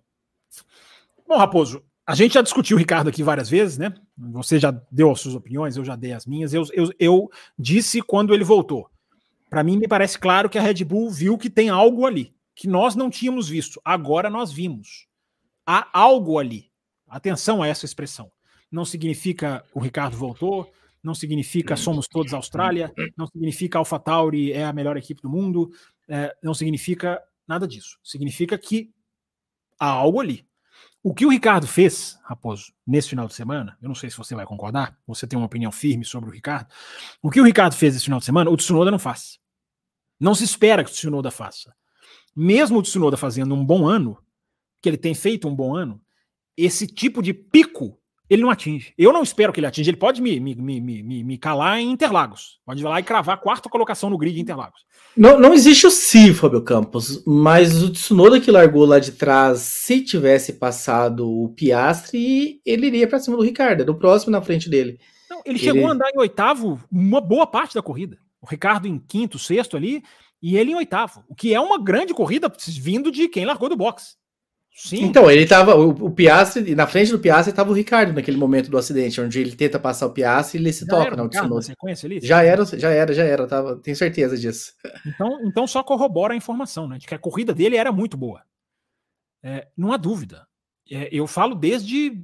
Bom, 1.27 1.38
Raposo, 1.38 1.83
a 2.05 2.15
gente 2.15 2.33
já 2.33 2.41
discutiu 2.41 2.75
o 2.75 2.79
Ricardo 2.79 3.09
aqui 3.09 3.21
várias 3.21 3.47
vezes, 3.47 3.77
né? 3.77 3.93
Você 4.17 4.59
já 4.59 4.71
deu 4.91 5.11
as 5.11 5.21
suas 5.21 5.35
opiniões, 5.35 5.77
eu 5.77 5.85
já 5.85 5.95
dei 5.95 6.13
as 6.13 6.25
minhas. 6.25 6.51
Eu, 6.51 6.63
eu, 6.73 6.89
eu 6.99 7.29
disse 7.57 8.01
quando 8.01 8.33
ele 8.33 8.43
voltou. 8.43 8.89
Para 9.47 9.63
mim, 9.63 9.77
me 9.77 9.88
parece 9.88 10.17
claro 10.17 10.49
que 10.49 10.57
a 10.57 10.61
Red 10.61 10.83
Bull 10.83 11.11
viu 11.11 11.38
que 11.38 11.49
tem 11.49 11.69
algo 11.69 12.05
ali, 12.05 12.33
que 12.55 12.67
nós 12.67 12.95
não 12.95 13.09
tínhamos 13.09 13.47
visto. 13.47 13.79
Agora 13.85 14.29
nós 14.29 14.51
vimos. 14.51 15.07
Há 15.65 15.88
algo 15.93 16.39
ali. 16.39 16.71
Atenção 17.07 17.61
a 17.61 17.67
essa 17.67 17.85
expressão. 17.85 18.31
Não 18.71 18.83
significa 18.83 19.63
o 19.73 19.79
Ricardo 19.79 20.17
voltou, 20.17 20.71
não 21.03 21.14
significa 21.14 21.76
somos 21.76 22.07
todos 22.07 22.34
Austrália, 22.34 22.94
não 23.18 23.28
significa 23.28 23.78
AlphaTauri 23.80 24.53
é 24.53 24.65
a 24.65 24.73
melhor 24.73 24.98
equipe 24.98 25.22
do 25.22 25.30
mundo, 25.30 25.72
é, 26.07 26.36
não 26.44 26.53
significa 26.53 27.22
nada 27.48 27.68
disso. 27.68 27.98
Significa 28.03 28.57
que 28.57 28.94
há 29.80 29.88
algo 29.88 30.19
ali. 30.19 30.45
O 31.03 31.15
que 31.15 31.26
o 31.26 31.30
Ricardo 31.30 31.65
fez, 31.65 32.19
Raposo, 32.23 32.72
nesse 32.86 33.10
final 33.10 33.28
de 33.28 33.34
semana, 33.34 33.76
eu 33.82 33.88
não 33.88 33.95
sei 33.95 34.10
se 34.11 34.18
você 34.18 34.36
vai 34.36 34.45
concordar, 34.45 34.95
você 35.07 35.26
tem 35.26 35.38
uma 35.38 35.48
opinião 35.48 35.72
firme 35.72 36.06
sobre 36.06 36.30
o 36.30 36.34
Ricardo. 36.34 36.72
O 37.23 37.32
que 37.32 37.41
o 37.41 37.44
Ricardo 37.44 37.76
fez 37.76 37.95
esse 37.95 38.06
final 38.06 38.19
de 38.19 38.26
semana, 38.26 38.52
o 38.52 38.57
Tsunoda 38.57 38.91
não 38.91 38.99
faz. 38.99 39.40
Não 40.19 40.36
se 40.36 40.44
espera 40.44 40.84
que 40.84 40.91
o 40.91 40.94
Tsunoda 40.94 41.32
faça. 41.32 41.76
Mesmo 42.36 42.78
o 42.78 42.84
Tsunoda 42.84 43.18
fazendo 43.18 43.56
um 43.56 43.65
bom 43.65 43.88
ano, 43.88 44.18
que 44.80 44.88
ele 44.88 44.98
tem 44.98 45.15
feito 45.15 45.48
um 45.48 45.56
bom 45.56 45.76
ano, 45.76 45.99
esse 46.56 46.86
tipo 46.86 47.23
de 47.23 47.34
pico 47.34 47.99
ele 48.31 48.43
não 48.43 48.49
atinge. 48.49 48.93
Eu 48.97 49.11
não 49.11 49.21
espero 49.21 49.51
que 49.51 49.59
ele 49.59 49.67
atinja. 49.67 49.91
Ele 49.91 49.97
pode 49.97 50.21
me, 50.21 50.39
me, 50.39 50.55
me, 50.55 50.79
me, 50.79 51.23
me 51.23 51.37
calar 51.37 51.81
em 51.81 51.91
Interlagos. 51.91 52.61
Pode 52.65 52.81
ir 52.81 52.85
lá 52.85 52.97
e 52.97 53.03
cravar 53.03 53.35
a 53.35 53.37
quarta 53.37 53.67
colocação 53.67 54.09
no 54.09 54.17
grid 54.17 54.35
de 54.35 54.41
Interlagos. 54.41 54.85
Não, 55.17 55.37
não 55.37 55.53
existe 55.53 55.85
o 55.85 55.91
si, 55.91 56.33
Fábio 56.33 56.61
Campos, 56.61 57.21
mas 57.27 57.83
o 57.83 57.91
Tsunoda 57.91 58.39
que 58.39 58.49
largou 58.49 58.85
lá 58.85 58.99
de 58.99 59.11
trás, 59.11 59.59
se 59.59 60.01
tivesse 60.01 60.53
passado 60.53 61.29
o 61.29 61.49
Piastre, 61.49 62.61
ele 62.65 62.87
iria 62.87 63.05
para 63.05 63.19
cima 63.19 63.35
do 63.35 63.43
Ricardo, 63.43 63.83
do 63.83 63.95
próximo 63.95 64.31
na 64.31 64.41
frente 64.41 64.69
dele. 64.69 64.97
Não, 65.29 65.39
ele, 65.39 65.57
ele 65.57 65.59
chegou 65.59 65.89
a 65.89 65.91
andar 65.91 66.09
em 66.09 66.17
oitavo 66.17 66.81
uma 66.89 67.19
boa 67.19 67.45
parte 67.45 67.75
da 67.75 67.81
corrida. 67.81 68.17
O 68.41 68.47
Ricardo 68.47 68.87
em 68.87 68.97
quinto, 68.97 69.37
sexto 69.37 69.75
ali, 69.75 70.01
e 70.41 70.55
ele 70.55 70.71
em 70.71 70.75
oitavo. 70.75 71.25
O 71.27 71.35
que 71.35 71.53
é 71.53 71.59
uma 71.59 71.77
grande 71.77 72.13
corrida 72.13 72.49
vindo 72.79 73.11
de 73.11 73.27
quem 73.27 73.43
largou 73.43 73.67
do 73.67 73.75
boxe. 73.75 74.15
Sim. 74.73 75.03
Então, 75.03 75.30
ele 75.30 75.45
tava. 75.45 75.76
O, 75.76 75.89
o 75.89 76.11
Piastri, 76.11 76.73
na 76.73 76.88
frente 76.88 77.11
do 77.11 77.19
Piastri 77.19 77.52
estava 77.52 77.69
o 77.69 77.73
Ricardo 77.73 78.14
naquele 78.14 78.38
momento 78.38 78.72
do 78.72 78.77
acidente, 78.77 79.19
onde 79.19 79.39
ele 79.39 79.56
tenta 79.56 79.77
passar 79.77 80.07
o 80.07 80.14
Piastri 80.14 80.57
e 80.57 80.61
ele 80.61 80.72
se 80.72 80.85
já 80.85 81.11
toca 81.11 81.61
sequência 81.61 82.07
ali? 82.07 82.19
Já 82.22 82.41
era, 82.41 82.64
já 82.65 82.89
era, 82.89 83.14
já 83.14 83.23
era, 83.23 83.45
tava, 83.45 83.76
tenho 83.77 83.98
certeza 83.98 84.38
disso. 84.38 84.73
Então, 85.06 85.45
então 85.45 85.68
só 85.68 85.84
corrobora 85.84 86.34
a 86.34 86.38
informação, 86.38 86.88
né? 86.88 86.98
De 86.98 87.06
que 87.06 87.14
a 87.14 87.19
corrida 87.19 87.53
dele 87.53 87.76
era 87.76 87.91
muito 87.91 88.15
boa. 88.15 88.41
É, 89.43 89.68
não 89.76 89.91
há 89.91 89.98
dúvida. 89.98 90.48
É, 90.89 91.10
eu 91.11 91.27
falo 91.27 91.53
desde 91.53 92.23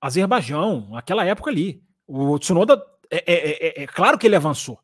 Azerbaijão, 0.00 0.94
aquela 0.94 1.24
época 1.24 1.50
ali. 1.50 1.82
O 2.06 2.38
Tsunoda, 2.38 2.80
é, 3.10 3.16
é, 3.26 3.80
é, 3.80 3.82
é, 3.84 3.86
claro 3.86 4.18
que 4.18 4.26
ele 4.26 4.36
avançou. 4.36 4.78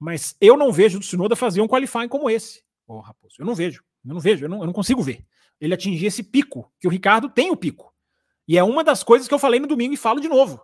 Mas 0.00 0.36
eu 0.40 0.56
não 0.56 0.72
vejo 0.72 0.98
o 0.98 1.00
Tsunoda 1.00 1.36
fazer 1.36 1.60
um 1.60 1.68
qualifying 1.68 2.08
como 2.08 2.28
esse. 2.28 2.62
Oh, 2.88 2.98
Raposo, 3.00 3.36
eu 3.38 3.46
não 3.46 3.54
vejo. 3.54 3.84
Eu 4.04 4.14
não 4.14 4.20
vejo, 4.20 4.44
eu 4.44 4.48
não, 4.48 4.60
eu 4.60 4.66
não 4.66 4.72
consigo 4.72 5.02
ver 5.02 5.24
ele 5.60 5.74
atingir 5.74 6.06
esse 6.06 6.22
pico, 6.22 6.72
que 6.78 6.86
o 6.86 6.90
Ricardo 6.90 7.28
tem 7.28 7.50
o 7.50 7.56
pico. 7.56 7.92
E 8.46 8.56
é 8.56 8.64
uma 8.64 8.82
das 8.82 9.02
coisas 9.02 9.28
que 9.28 9.34
eu 9.34 9.38
falei 9.38 9.60
no 9.60 9.66
domingo 9.66 9.94
e 9.94 9.96
falo 9.96 10.20
de 10.20 10.28
novo. 10.28 10.62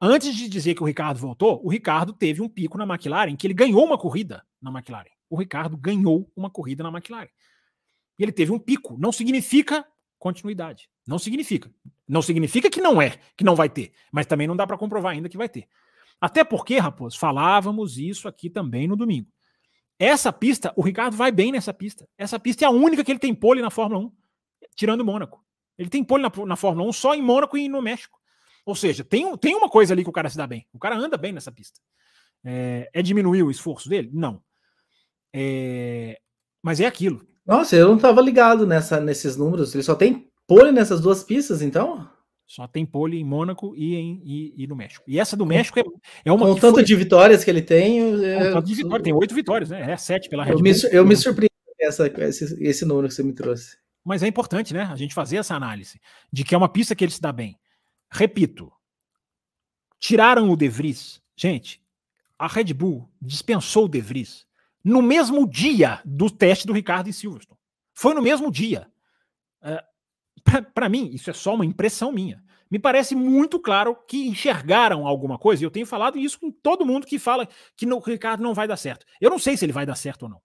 Antes 0.00 0.34
de 0.34 0.48
dizer 0.48 0.74
que 0.74 0.82
o 0.82 0.86
Ricardo 0.86 1.18
voltou, 1.18 1.60
o 1.62 1.68
Ricardo 1.68 2.12
teve 2.12 2.40
um 2.40 2.48
pico 2.48 2.78
na 2.78 2.84
McLaren, 2.84 3.36
que 3.36 3.46
ele 3.46 3.52
ganhou 3.52 3.84
uma 3.84 3.98
corrida 3.98 4.42
na 4.60 4.70
McLaren. 4.70 5.10
O 5.28 5.36
Ricardo 5.36 5.76
ganhou 5.76 6.32
uma 6.34 6.48
corrida 6.48 6.82
na 6.82 6.88
McLaren. 6.88 7.28
E 8.18 8.22
ele 8.22 8.32
teve 8.32 8.50
um 8.50 8.58
pico. 8.58 8.96
Não 8.98 9.12
significa 9.12 9.86
continuidade. 10.18 10.88
Não 11.06 11.18
significa. 11.18 11.70
Não 12.08 12.22
significa 12.22 12.70
que 12.70 12.80
não 12.80 13.00
é, 13.00 13.18
que 13.36 13.44
não 13.44 13.54
vai 13.54 13.68
ter. 13.68 13.92
Mas 14.10 14.26
também 14.26 14.46
não 14.46 14.56
dá 14.56 14.66
para 14.66 14.78
comprovar 14.78 15.12
ainda 15.12 15.28
que 15.28 15.36
vai 15.36 15.48
ter. 15.48 15.68
Até 16.20 16.44
porque, 16.44 16.78
Raposo, 16.78 17.18
falávamos 17.18 17.98
isso 17.98 18.26
aqui 18.26 18.48
também 18.48 18.88
no 18.88 18.96
domingo. 18.96 19.28
Essa 20.00 20.32
pista, 20.32 20.72
o 20.74 20.80
Ricardo 20.80 21.14
vai 21.14 21.30
bem 21.30 21.52
nessa 21.52 21.74
pista. 21.74 22.08
Essa 22.16 22.40
pista 22.40 22.64
é 22.64 22.66
a 22.66 22.70
única 22.70 23.04
que 23.04 23.12
ele 23.12 23.18
tem 23.18 23.34
pole 23.34 23.60
na 23.60 23.68
Fórmula 23.68 24.06
1, 24.06 24.12
tirando 24.74 25.04
Mônaco. 25.04 25.44
Ele 25.76 25.90
tem 25.90 26.02
pole 26.02 26.22
na, 26.22 26.32
na 26.46 26.56
Fórmula 26.56 26.88
1 26.88 26.92
só 26.94 27.14
em 27.14 27.20
Mônaco 27.20 27.58
e 27.58 27.68
no 27.68 27.82
México. 27.82 28.18
Ou 28.64 28.74
seja, 28.74 29.04
tem, 29.04 29.36
tem 29.36 29.54
uma 29.54 29.68
coisa 29.68 29.92
ali 29.92 30.02
que 30.02 30.08
o 30.08 30.12
cara 30.12 30.30
se 30.30 30.38
dá 30.38 30.46
bem. 30.46 30.66
O 30.72 30.78
cara 30.78 30.96
anda 30.96 31.18
bem 31.18 31.32
nessa 31.32 31.52
pista. 31.52 31.78
É, 32.42 32.88
é 32.94 33.02
diminuir 33.02 33.42
o 33.42 33.50
esforço 33.50 33.90
dele? 33.90 34.10
Não. 34.10 34.42
É, 35.34 36.18
mas 36.62 36.80
é 36.80 36.86
aquilo. 36.86 37.26
Nossa, 37.44 37.76
eu 37.76 37.88
não 37.88 37.96
estava 37.96 38.22
ligado 38.22 38.66
nessa, 38.66 39.00
nesses 39.00 39.36
números. 39.36 39.74
Ele 39.74 39.82
só 39.82 39.94
tem 39.94 40.30
pole 40.46 40.72
nessas 40.72 41.02
duas 41.02 41.22
pistas, 41.22 41.60
então? 41.60 42.10
Só 42.50 42.66
tem 42.66 42.84
pole 42.84 43.16
em 43.16 43.22
Mônaco 43.22 43.76
e, 43.76 43.94
em, 43.94 44.20
e, 44.24 44.64
e, 44.64 44.66
no 44.66 44.74
México. 44.74 45.04
E 45.06 45.20
essa 45.20 45.36
do 45.36 45.46
México 45.46 45.78
é, 45.78 45.84
é 46.24 46.32
uma. 46.32 46.48
Com 46.48 46.56
tanto 46.56 46.74
foi... 46.74 46.84
de 46.84 46.96
vitórias 46.96 47.44
que 47.44 47.50
ele 47.50 47.62
tem. 47.62 48.24
É... 48.24 48.50
tanto 48.50 48.66
de 48.66 48.74
vitórias, 48.74 49.04
tem 49.04 49.12
oito 49.12 49.32
vitórias, 49.32 49.70
né? 49.70 49.92
É 49.92 49.96
sete 49.96 50.28
pela 50.28 50.42
Red 50.42 50.54
Bull. 50.54 50.66
Eu 50.66 50.74
me, 50.74 50.96
eu 50.96 51.06
me 51.06 51.16
surpreendi 51.16 51.52
essa, 51.80 52.08
esse, 52.08 52.60
esse 52.60 52.84
número 52.84 53.06
que 53.06 53.14
você 53.14 53.22
me 53.22 53.32
trouxe. 53.32 53.78
Mas 54.04 54.24
é 54.24 54.26
importante, 54.26 54.74
né? 54.74 54.82
A 54.82 54.96
gente 54.96 55.14
fazer 55.14 55.36
essa 55.36 55.54
análise 55.54 56.00
de 56.32 56.42
que 56.42 56.52
é 56.52 56.58
uma 56.58 56.68
pista 56.68 56.92
que 56.92 57.04
ele 57.04 57.12
se 57.12 57.20
dá 57.20 57.30
bem. 57.30 57.56
Repito, 58.10 58.72
tiraram 60.00 60.50
o 60.50 60.56
De 60.56 60.68
Vries. 60.68 61.22
Gente, 61.36 61.80
a 62.36 62.48
Red 62.48 62.74
Bull 62.74 63.08
dispensou 63.22 63.84
o 63.84 63.88
De 63.88 64.00
Vries 64.00 64.44
no 64.82 65.00
mesmo 65.00 65.48
dia 65.48 66.00
do 66.04 66.28
teste 66.28 66.66
do 66.66 66.72
Ricardo 66.72 67.08
em 67.08 67.12
Silverstone. 67.12 67.60
Foi 67.94 68.12
no 68.12 68.20
mesmo 68.20 68.50
dia. 68.50 68.88
É, 69.62 69.84
para 70.74 70.88
mim, 70.88 71.10
isso 71.12 71.30
é 71.30 71.32
só 71.32 71.54
uma 71.54 71.66
impressão 71.66 72.12
minha. 72.12 72.42
Me 72.70 72.78
parece 72.78 73.16
muito 73.16 73.58
claro 73.58 73.96
que 74.06 74.28
enxergaram 74.28 75.06
alguma 75.06 75.36
coisa, 75.36 75.62
e 75.62 75.66
eu 75.66 75.70
tenho 75.70 75.86
falado 75.86 76.16
isso 76.18 76.38
com 76.38 76.52
todo 76.52 76.86
mundo 76.86 77.06
que 77.06 77.18
fala 77.18 77.48
que 77.76 77.84
o 77.84 77.98
Ricardo 77.98 78.42
não 78.42 78.54
vai 78.54 78.68
dar 78.68 78.76
certo. 78.76 79.04
Eu 79.20 79.28
não 79.28 79.38
sei 79.38 79.56
se 79.56 79.64
ele 79.64 79.72
vai 79.72 79.84
dar 79.84 79.96
certo 79.96 80.24
ou 80.24 80.28
não. 80.28 80.40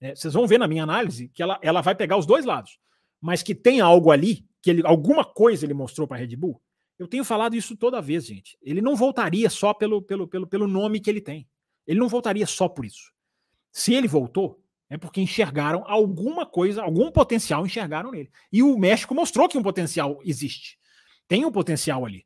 É, 0.00 0.14
vocês 0.14 0.32
vão 0.32 0.46
ver 0.46 0.58
na 0.58 0.66
minha 0.68 0.82
análise 0.82 1.28
que 1.28 1.42
ela, 1.42 1.58
ela 1.60 1.80
vai 1.82 1.94
pegar 1.94 2.16
os 2.16 2.24
dois 2.24 2.44
lados, 2.44 2.78
mas 3.20 3.42
que 3.42 3.54
tem 3.54 3.80
algo 3.80 4.10
ali, 4.10 4.46
que 4.62 4.70
ele, 4.70 4.82
alguma 4.86 5.24
coisa 5.24 5.66
ele 5.66 5.74
mostrou 5.74 6.06
para 6.06 6.16
a 6.16 6.20
Red 6.20 6.36
Bull. 6.36 6.60
Eu 6.98 7.06
tenho 7.06 7.24
falado 7.24 7.54
isso 7.54 7.76
toda 7.76 8.00
vez, 8.00 8.26
gente. 8.26 8.56
Ele 8.62 8.80
não 8.80 8.96
voltaria 8.96 9.50
só 9.50 9.74
pelo, 9.74 10.02
pelo, 10.02 10.26
pelo, 10.26 10.46
pelo 10.46 10.66
nome 10.66 11.00
que 11.00 11.10
ele 11.10 11.20
tem. 11.20 11.46
Ele 11.86 12.00
não 12.00 12.08
voltaria 12.08 12.46
só 12.46 12.68
por 12.68 12.84
isso. 12.84 13.12
Se 13.70 13.94
ele 13.94 14.08
voltou, 14.08 14.60
é 14.90 14.96
porque 14.96 15.20
enxergaram 15.20 15.84
alguma 15.86 16.46
coisa, 16.46 16.82
algum 16.82 17.10
potencial 17.10 17.64
enxergaram 17.66 18.10
nele. 18.10 18.30
E 18.52 18.62
o 18.62 18.78
México 18.78 19.14
mostrou 19.14 19.48
que 19.48 19.58
um 19.58 19.62
potencial 19.62 20.20
existe. 20.24 20.78
Tem 21.26 21.44
um 21.44 21.52
potencial 21.52 22.06
ali. 22.06 22.24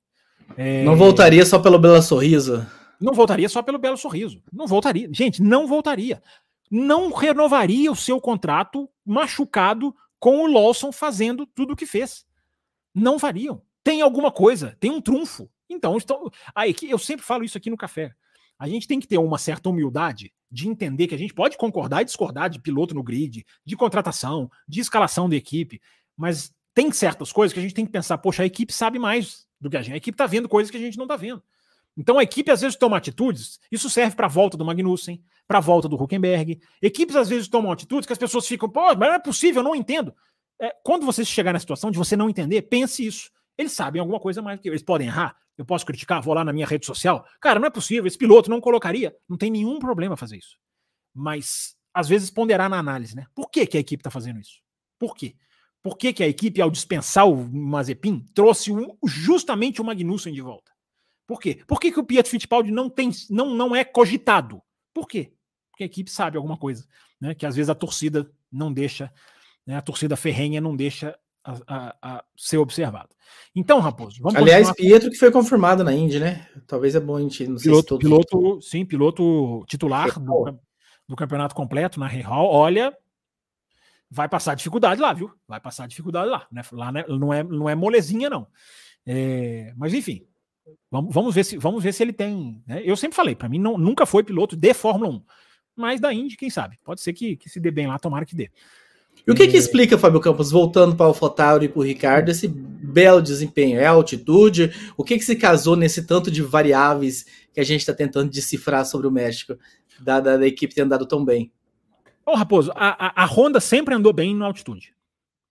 É... 0.56 0.84
Não 0.84 0.96
voltaria 0.96 1.44
só 1.44 1.58
pelo 1.58 1.78
belo 1.78 2.00
sorriso? 2.00 2.66
Não 3.00 3.12
voltaria 3.12 3.48
só 3.48 3.62
pelo 3.62 3.78
belo 3.78 3.96
sorriso. 3.96 4.42
Não 4.52 4.66
voltaria. 4.66 5.08
Gente, 5.12 5.42
não 5.42 5.66
voltaria. 5.66 6.22
Não 6.70 7.12
renovaria 7.12 7.90
o 7.90 7.96
seu 7.96 8.20
contrato 8.20 8.88
machucado 9.04 9.94
com 10.20 10.44
o 10.44 10.46
Lawson 10.46 10.92
fazendo 10.92 11.44
tudo 11.44 11.72
o 11.72 11.76
que 11.76 11.84
fez. 11.84 12.24
Não 12.94 13.18
fariam. 13.18 13.60
Tem 13.82 14.00
alguma 14.00 14.30
coisa, 14.30 14.76
tem 14.78 14.90
um 14.90 15.00
trunfo. 15.00 15.50
Então, 15.68 15.96
aí, 16.54 16.74
eu 16.82 16.98
sempre 16.98 17.26
falo 17.26 17.42
isso 17.42 17.58
aqui 17.58 17.68
no 17.68 17.76
café. 17.76 18.12
A 18.56 18.68
gente 18.68 18.86
tem 18.86 19.00
que 19.00 19.08
ter 19.08 19.18
uma 19.18 19.38
certa 19.38 19.68
humildade 19.68 20.32
de 20.52 20.68
entender 20.68 21.06
que 21.06 21.14
a 21.14 21.18
gente 21.18 21.32
pode 21.32 21.56
concordar 21.56 22.02
e 22.02 22.04
discordar 22.04 22.50
de 22.50 22.60
piloto 22.60 22.94
no 22.94 23.02
grid, 23.02 23.46
de 23.64 23.76
contratação, 23.76 24.50
de 24.68 24.80
escalação 24.80 25.26
da 25.26 25.34
equipe, 25.34 25.80
mas 26.14 26.54
tem 26.74 26.92
certas 26.92 27.32
coisas 27.32 27.54
que 27.54 27.58
a 27.58 27.62
gente 27.62 27.74
tem 27.74 27.86
que 27.86 27.92
pensar, 27.92 28.18
poxa, 28.18 28.42
a 28.42 28.46
equipe 28.46 28.72
sabe 28.72 28.98
mais 28.98 29.46
do 29.58 29.70
que 29.70 29.76
a 29.78 29.82
gente, 29.82 29.94
a 29.94 29.96
equipe 29.96 30.14
está 30.14 30.26
vendo 30.26 30.48
coisas 30.48 30.70
que 30.70 30.76
a 30.76 30.80
gente 30.80 30.98
não 30.98 31.06
está 31.06 31.16
vendo. 31.16 31.42
Então 31.96 32.18
a 32.18 32.22
equipe 32.22 32.50
às 32.50 32.60
vezes 32.60 32.76
toma 32.76 32.98
atitudes, 32.98 33.58
isso 33.70 33.88
serve 33.88 34.14
para 34.14 34.26
a 34.26 34.28
volta 34.28 34.56
do 34.56 34.64
Magnussen, 34.64 35.22
para 35.48 35.58
a 35.58 35.60
volta 35.60 35.88
do 35.88 35.96
Huckenberg. 35.96 36.60
Equipes 36.82 37.16
às 37.16 37.30
vezes 37.30 37.48
tomam 37.48 37.72
atitudes 37.72 38.06
que 38.06 38.12
as 38.12 38.18
pessoas 38.18 38.46
ficam, 38.46 38.68
pô, 38.68 38.94
mas 38.94 39.08
não 39.08 39.14
é 39.14 39.18
possível, 39.18 39.60
eu 39.60 39.64
não 39.64 39.74
entendo. 39.74 40.14
É, 40.60 40.74
quando 40.84 41.06
você 41.06 41.24
chegar 41.24 41.52
na 41.52 41.58
situação 41.58 41.90
de 41.90 41.98
você 41.98 42.14
não 42.14 42.28
entender, 42.28 42.62
pense 42.62 43.06
isso. 43.06 43.30
Eles 43.56 43.72
sabem 43.72 44.00
alguma 44.00 44.20
coisa 44.20 44.42
mais 44.42 44.58
do 44.58 44.62
que 44.62 44.68
eles 44.68 44.82
podem 44.82 45.06
errar. 45.06 45.36
Eu 45.56 45.64
posso 45.64 45.84
criticar, 45.84 46.22
vou 46.22 46.34
lá 46.34 46.44
na 46.44 46.52
minha 46.52 46.66
rede 46.66 46.86
social. 46.86 47.26
Cara, 47.40 47.60
não 47.60 47.66
é 47.66 47.70
possível, 47.70 48.06
esse 48.06 48.18
piloto 48.18 48.50
não 48.50 48.60
colocaria. 48.60 49.14
Não 49.28 49.36
tem 49.36 49.50
nenhum 49.50 49.78
problema 49.78 50.16
fazer 50.16 50.36
isso. 50.36 50.56
Mas, 51.14 51.76
às 51.92 52.08
vezes, 52.08 52.30
ponderar 52.30 52.70
na 52.70 52.78
análise, 52.78 53.14
né? 53.14 53.26
Por 53.34 53.50
que, 53.50 53.66
que 53.66 53.76
a 53.76 53.80
equipe 53.80 54.00
está 54.00 54.10
fazendo 54.10 54.40
isso? 54.40 54.60
Por 54.98 55.14
quê? 55.14 55.36
Por 55.82 55.98
que, 55.98 56.12
que 56.12 56.22
a 56.22 56.28
equipe, 56.28 56.62
ao 56.62 56.70
dispensar 56.70 57.28
o 57.28 57.36
Mazepin, 57.36 58.24
trouxe 58.34 58.70
justamente 59.04 59.80
o 59.80 59.84
Magnussen 59.84 60.32
de 60.32 60.40
volta? 60.40 60.72
Por 61.26 61.40
quê? 61.40 61.62
Por 61.66 61.80
que, 61.80 61.90
que 61.90 62.00
o 62.00 62.04
Pietro 62.04 62.30
Fittipaldi 62.30 62.70
não, 62.70 62.88
tem, 62.88 63.10
não, 63.28 63.54
não 63.54 63.74
é 63.74 63.84
cogitado? 63.84 64.62
Por 64.94 65.08
quê? 65.08 65.34
Porque 65.70 65.82
a 65.82 65.86
equipe 65.86 66.10
sabe 66.10 66.36
alguma 66.36 66.56
coisa, 66.56 66.86
né? 67.20 67.34
Que 67.34 67.46
às 67.46 67.56
vezes 67.56 67.68
a 67.68 67.74
torcida 67.74 68.30
não 68.50 68.72
deixa, 68.72 69.12
né? 69.66 69.76
a 69.76 69.82
torcida 69.82 70.16
ferrenha 70.16 70.60
não 70.60 70.76
deixa 70.76 71.18
a, 71.44 71.58
a, 71.66 71.96
a, 72.02 72.24
ser 72.36 72.58
observado. 72.58 73.10
Então, 73.54 73.80
Raposo, 73.80 74.20
vamos 74.22 74.40
Aliás, 74.40 74.68
continuar... 74.68 74.90
Pietro 74.90 75.10
que 75.10 75.16
foi 75.16 75.30
confirmado 75.30 75.82
na 75.82 75.92
Indy, 75.92 76.18
né? 76.18 76.46
Talvez 76.66 76.94
é 76.94 77.00
bom 77.00 77.16
a 77.16 77.20
gente 77.20 77.46
não 77.46 77.56
piloto, 77.56 77.94
se 77.94 78.00
piloto, 78.00 78.62
sim, 78.62 78.84
piloto 78.84 79.64
titular 79.66 80.18
do, 80.18 80.58
do, 81.08 81.16
campeonato 81.16 81.54
completo 81.54 81.98
na 81.98 82.06
Hall. 82.06 82.48
Olha, 82.48 82.96
vai 84.10 84.28
passar 84.28 84.54
dificuldade 84.54 85.00
lá, 85.00 85.12
viu? 85.12 85.32
Vai 85.46 85.60
passar 85.60 85.88
dificuldade 85.88 86.28
lá, 86.28 86.46
né? 86.50 86.62
Lá 86.72 86.92
né? 86.92 87.04
não 87.08 87.32
é 87.32 87.42
não 87.42 87.68
é 87.68 87.74
molezinha 87.74 88.30
não. 88.30 88.46
É, 89.04 89.72
mas 89.76 89.92
enfim, 89.94 90.24
vamos, 90.90 91.12
vamos 91.12 91.34
ver 91.34 91.44
se 91.44 91.58
vamos 91.58 91.82
ver 91.82 91.92
se 91.92 92.02
ele 92.02 92.12
tem. 92.12 92.62
Né? 92.66 92.82
Eu 92.84 92.96
sempre 92.96 93.16
falei, 93.16 93.34
para 93.34 93.48
mim 93.48 93.58
não, 93.58 93.76
nunca 93.76 94.06
foi 94.06 94.22
piloto 94.22 94.56
de 94.56 94.72
Fórmula 94.74 95.10
1, 95.10 95.24
mas 95.74 96.00
da 96.00 96.12
Indy, 96.12 96.36
quem 96.36 96.50
sabe? 96.50 96.78
Pode 96.84 97.00
ser 97.00 97.12
que, 97.12 97.36
que 97.36 97.48
se 97.48 97.58
dê 97.58 97.70
bem 97.70 97.86
lá, 97.86 97.98
tomara 97.98 98.24
que 98.24 98.36
dê. 98.36 98.50
E 99.26 99.30
o 99.30 99.34
que, 99.34 99.46
que 99.46 99.56
explica, 99.56 99.96
Fábio 99.96 100.20
Campos, 100.20 100.50
voltando 100.50 100.96
para 100.96 101.06
o 101.06 101.14
Fotauro 101.14 101.62
e 101.62 101.68
para 101.68 101.78
o 101.78 101.84
Ricardo, 101.84 102.28
esse 102.30 102.48
belo 102.48 103.22
desempenho? 103.22 103.78
É 103.78 103.86
a 103.86 103.90
altitude? 103.90 104.72
O 104.96 105.04
que, 105.04 105.16
que 105.16 105.24
se 105.24 105.36
casou 105.36 105.76
nesse 105.76 106.04
tanto 106.06 106.28
de 106.30 106.42
variáveis 106.42 107.24
que 107.54 107.60
a 107.60 107.64
gente 107.64 107.80
está 107.80 107.94
tentando 107.94 108.30
decifrar 108.30 108.84
sobre 108.84 109.06
o 109.06 109.12
México, 109.12 109.56
da, 110.00 110.18
da, 110.18 110.36
da, 110.36 110.46
equipe 110.46 110.74
ter 110.74 110.82
andado 110.82 111.06
tão 111.06 111.24
bem? 111.24 111.52
Ô, 112.26 112.34
Raposo, 112.34 112.72
a, 112.74 113.22
a, 113.22 113.22
a, 113.22 113.26
Honda 113.26 113.60
sempre 113.60 113.94
andou 113.94 114.12
bem 114.12 114.34
na 114.34 114.46
altitude. 114.46 114.92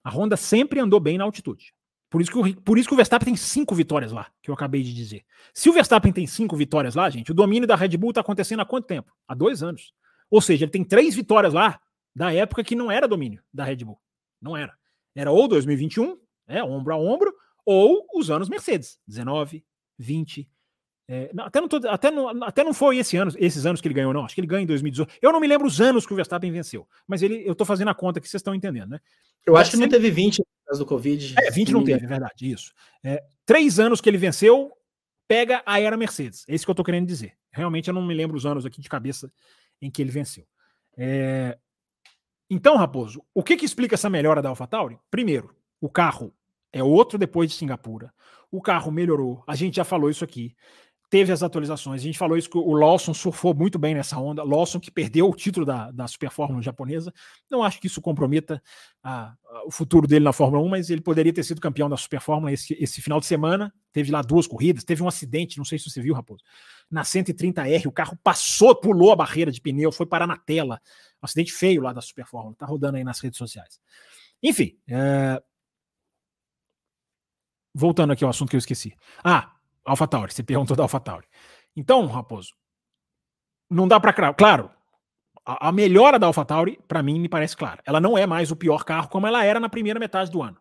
A 0.03 0.09
Honda 0.09 0.35
sempre 0.35 0.79
andou 0.79 0.99
bem 0.99 1.17
na 1.17 1.23
altitude. 1.23 1.73
Por 2.09 2.21
isso, 2.21 2.29
que 2.29 2.37
o, 2.37 2.61
por 2.61 2.77
isso 2.77 2.89
que 2.89 2.93
o 2.93 2.97
Verstappen 2.97 3.25
tem 3.25 3.35
cinco 3.37 3.73
vitórias 3.73 4.11
lá, 4.11 4.27
que 4.41 4.51
eu 4.51 4.53
acabei 4.53 4.83
de 4.83 4.93
dizer. 4.93 5.23
Se 5.53 5.69
o 5.69 5.73
Verstappen 5.73 6.11
tem 6.11 6.27
cinco 6.27 6.57
vitórias 6.57 6.95
lá, 6.95 7.09
gente, 7.09 7.31
o 7.31 7.33
domínio 7.33 7.65
da 7.65 7.77
Red 7.77 7.95
Bull 7.95 8.11
está 8.11 8.19
acontecendo 8.19 8.59
há 8.59 8.65
quanto 8.65 8.85
tempo? 8.85 9.13
Há 9.25 9.33
dois 9.33 9.63
anos. 9.63 9.93
Ou 10.29 10.41
seja, 10.41 10.65
ele 10.65 10.71
tem 10.71 10.83
três 10.83 11.15
vitórias 11.15 11.53
lá 11.53 11.79
da 12.15 12.33
época 12.33 12.63
que 12.63 12.75
não 12.75 12.91
era 12.91 13.07
domínio 13.07 13.41
da 13.53 13.63
Red 13.63 13.77
Bull. 13.77 13.99
Não 14.41 14.55
era. 14.55 14.73
Era 15.15 15.31
ou 15.31 15.47
2021, 15.47 16.17
é, 16.47 16.63
ombro 16.63 16.93
a 16.93 16.97
ombro, 16.97 17.33
ou 17.65 18.05
os 18.15 18.31
anos 18.31 18.49
Mercedes, 18.49 18.99
19, 19.07 19.63
20. 19.97 20.49
É, 21.07 21.29
até, 21.39 21.59
não 21.59 21.67
tô, 21.67 21.77
até, 21.87 22.09
não, 22.09 22.43
até 22.43 22.63
não 22.63 22.73
foi 22.73 22.97
esse 22.97 23.17
ano, 23.17 23.33
esses 23.37 23.65
anos 23.65 23.81
que 23.81 23.87
ele 23.87 23.95
ganhou, 23.95 24.13
não. 24.13 24.23
Acho 24.23 24.33
que 24.33 24.41
ele 24.41 24.47
ganha 24.47 24.63
em 24.63 24.67
2018. 24.67 25.15
Eu 25.21 25.31
não 25.31 25.39
me 25.39 25.47
lembro 25.47 25.67
os 25.67 25.81
anos 25.81 26.05
que 26.05 26.13
o 26.13 26.15
Verstappen 26.15 26.51
venceu, 26.51 26.87
mas 27.05 27.21
ele, 27.21 27.43
eu 27.45 27.53
tô 27.53 27.65
fazendo 27.65 27.89
a 27.89 27.93
conta 27.93 28.21
que 28.21 28.29
vocês 28.29 28.39
estão 28.39 28.55
entendendo, 28.55 28.91
né? 28.91 28.99
Eu 29.45 29.57
acho 29.57 29.71
que 29.71 29.77
não 29.77 29.89
teve 29.89 30.09
20 30.09 30.37
por 30.37 30.45
causa 30.67 30.79
do 30.79 30.85
Covid. 30.85 31.35
É, 31.37 31.51
20 31.51 31.73
não 31.73 31.83
teve, 31.83 32.05
é 32.05 32.07
verdade, 32.07 32.49
isso. 32.49 32.73
É, 33.03 33.23
três 33.45 33.79
anos 33.79 33.99
que 33.99 34.09
ele 34.09 34.17
venceu, 34.17 34.71
pega 35.27 35.61
a 35.65 35.79
era 35.79 35.97
Mercedes. 35.97 36.45
É 36.47 36.55
isso 36.55 36.65
que 36.65 36.71
eu 36.71 36.75
tô 36.75 36.83
querendo 36.83 37.07
dizer. 37.07 37.33
Realmente 37.51 37.87
eu 37.87 37.93
não 37.93 38.05
me 38.05 38.13
lembro 38.13 38.37
os 38.37 38.45
anos 38.45 38.65
aqui 38.65 38.79
de 38.79 38.87
cabeça 38.87 39.31
em 39.81 39.89
que 39.89 40.01
ele 40.01 40.11
venceu. 40.11 40.45
É... 40.97 41.57
Então, 42.53 42.75
Raposo, 42.75 43.23
o 43.33 43.41
que, 43.41 43.55
que 43.55 43.63
explica 43.63 43.95
essa 43.95 44.09
melhora 44.09 44.41
da 44.41 44.49
AlphaTauri? 44.49 44.99
Primeiro, 45.09 45.55
o 45.79 45.89
carro 45.89 46.33
é 46.73 46.83
outro 46.83 47.17
depois 47.17 47.49
de 47.49 47.55
Singapura. 47.55 48.13
O 48.51 48.61
carro 48.61 48.91
melhorou. 48.91 49.41
A 49.47 49.55
gente 49.55 49.77
já 49.77 49.85
falou 49.85 50.09
isso 50.09 50.25
aqui 50.25 50.53
teve 51.11 51.33
as 51.33 51.43
atualizações. 51.43 52.01
A 52.01 52.03
gente 52.05 52.17
falou 52.17 52.37
isso 52.37 52.49
que 52.49 52.57
o 52.57 52.71
Lawson 52.71 53.13
surfou 53.13 53.53
muito 53.53 53.77
bem 53.77 53.93
nessa 53.93 54.17
onda. 54.17 54.43
Lawson 54.43 54.79
que 54.79 54.89
perdeu 54.89 55.29
o 55.29 55.35
título 55.35 55.65
da, 55.65 55.91
da 55.91 56.07
Super 56.07 56.31
Fórmula 56.31 56.61
japonesa. 56.61 57.13
Não 57.51 57.61
acho 57.61 57.81
que 57.81 57.87
isso 57.87 57.99
comprometa 57.99 58.63
a, 59.03 59.33
a, 59.45 59.65
o 59.67 59.71
futuro 59.71 60.07
dele 60.07 60.23
na 60.23 60.31
Fórmula 60.31 60.63
1, 60.63 60.69
mas 60.69 60.89
ele 60.89 61.01
poderia 61.01 61.33
ter 61.33 61.43
sido 61.43 61.59
campeão 61.59 61.89
da 61.89 61.97
Super 61.97 62.21
Fórmula 62.21 62.53
esse, 62.53 62.77
esse 62.79 63.01
final 63.01 63.19
de 63.19 63.25
semana. 63.25 63.73
Teve 63.91 64.09
lá 64.09 64.21
duas 64.21 64.47
corridas, 64.47 64.85
teve 64.85 65.03
um 65.03 65.07
acidente, 65.07 65.57
não 65.57 65.65
sei 65.65 65.77
se 65.77 65.89
você 65.89 66.01
viu, 66.01 66.13
Raposo. 66.13 66.45
Na 66.89 67.01
130R, 67.01 67.87
o 67.87 67.91
carro 67.91 68.17
passou, 68.23 68.73
pulou 68.73 69.11
a 69.11 69.15
barreira 69.17 69.51
de 69.51 69.59
pneu, 69.59 69.91
foi 69.91 70.05
parar 70.05 70.25
na 70.25 70.37
tela. 70.37 70.79
Um 71.21 71.25
acidente 71.25 71.53
feio 71.53 71.81
lá 71.81 71.93
da 71.93 72.01
Super 72.01 72.25
Fórmula. 72.25 72.55
Tá 72.55 72.65
rodando 72.65 72.97
aí 72.97 73.03
nas 73.03 73.19
redes 73.19 73.37
sociais. 73.37 73.79
Enfim, 74.41 74.79
é... 74.89 75.41
voltando 77.73 78.11
aqui 78.11 78.23
ao 78.23 78.29
assunto 78.29 78.49
que 78.49 78.55
eu 78.55 78.59
esqueci. 78.59 78.95
Ah, 79.23 79.55
AlphaTauri, 79.85 80.33
você 80.33 80.43
perguntou 80.43 80.75
da 80.75 80.83
AlphaTauri. 80.83 81.27
Então, 81.75 82.05
Raposo, 82.07 82.53
não 83.69 83.87
dá 83.87 83.99
para 83.99 84.13
cravar. 84.13 84.35
Claro, 84.35 84.71
a, 85.45 85.71
melhora 85.71 86.19
da 86.19 86.27
AlphaTauri, 86.27 86.79
para 86.87 87.01
mim, 87.01 87.19
me 87.19 87.29
parece 87.29 87.55
clara. 87.55 87.81
Ela 87.85 87.99
não 87.99 88.17
é 88.17 88.25
mais 88.25 88.51
o 88.51 88.55
pior 88.55 88.83
carro 88.83 89.09
como 89.09 89.27
ela 89.27 89.43
era 89.43 89.59
na 89.59 89.69
primeira 89.69 89.99
metade 89.99 90.31
do 90.31 90.41
ano. 90.41 90.57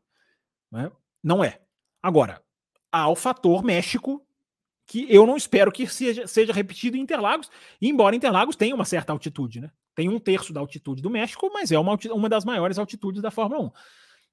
Né? 0.70 0.90
Não 1.22 1.44
é. 1.44 1.60
Agora, 2.02 2.42
há 2.90 3.08
o 3.08 3.16
fator 3.16 3.62
México, 3.62 4.24
que 4.86 5.06
eu 5.08 5.26
não 5.26 5.36
espero 5.36 5.70
que 5.70 5.86
seja, 5.86 6.26
seja 6.26 6.52
repetido 6.52 6.96
em 6.96 7.00
Interlagos, 7.00 7.50
embora 7.80 8.16
Interlagos 8.16 8.56
tenha 8.56 8.74
uma 8.74 8.84
certa 8.84 9.12
altitude, 9.12 9.60
né? 9.60 9.70
Tem 9.94 10.08
um 10.08 10.18
terço 10.18 10.52
da 10.52 10.60
altitude 10.60 11.02
do 11.02 11.10
México, 11.10 11.50
mas 11.52 11.72
é 11.72 11.78
uma, 11.78 11.98
uma 12.12 12.28
das 12.28 12.44
maiores 12.44 12.78
altitudes 12.78 13.20
da 13.20 13.30
Fórmula 13.30 13.64
1. 13.64 13.70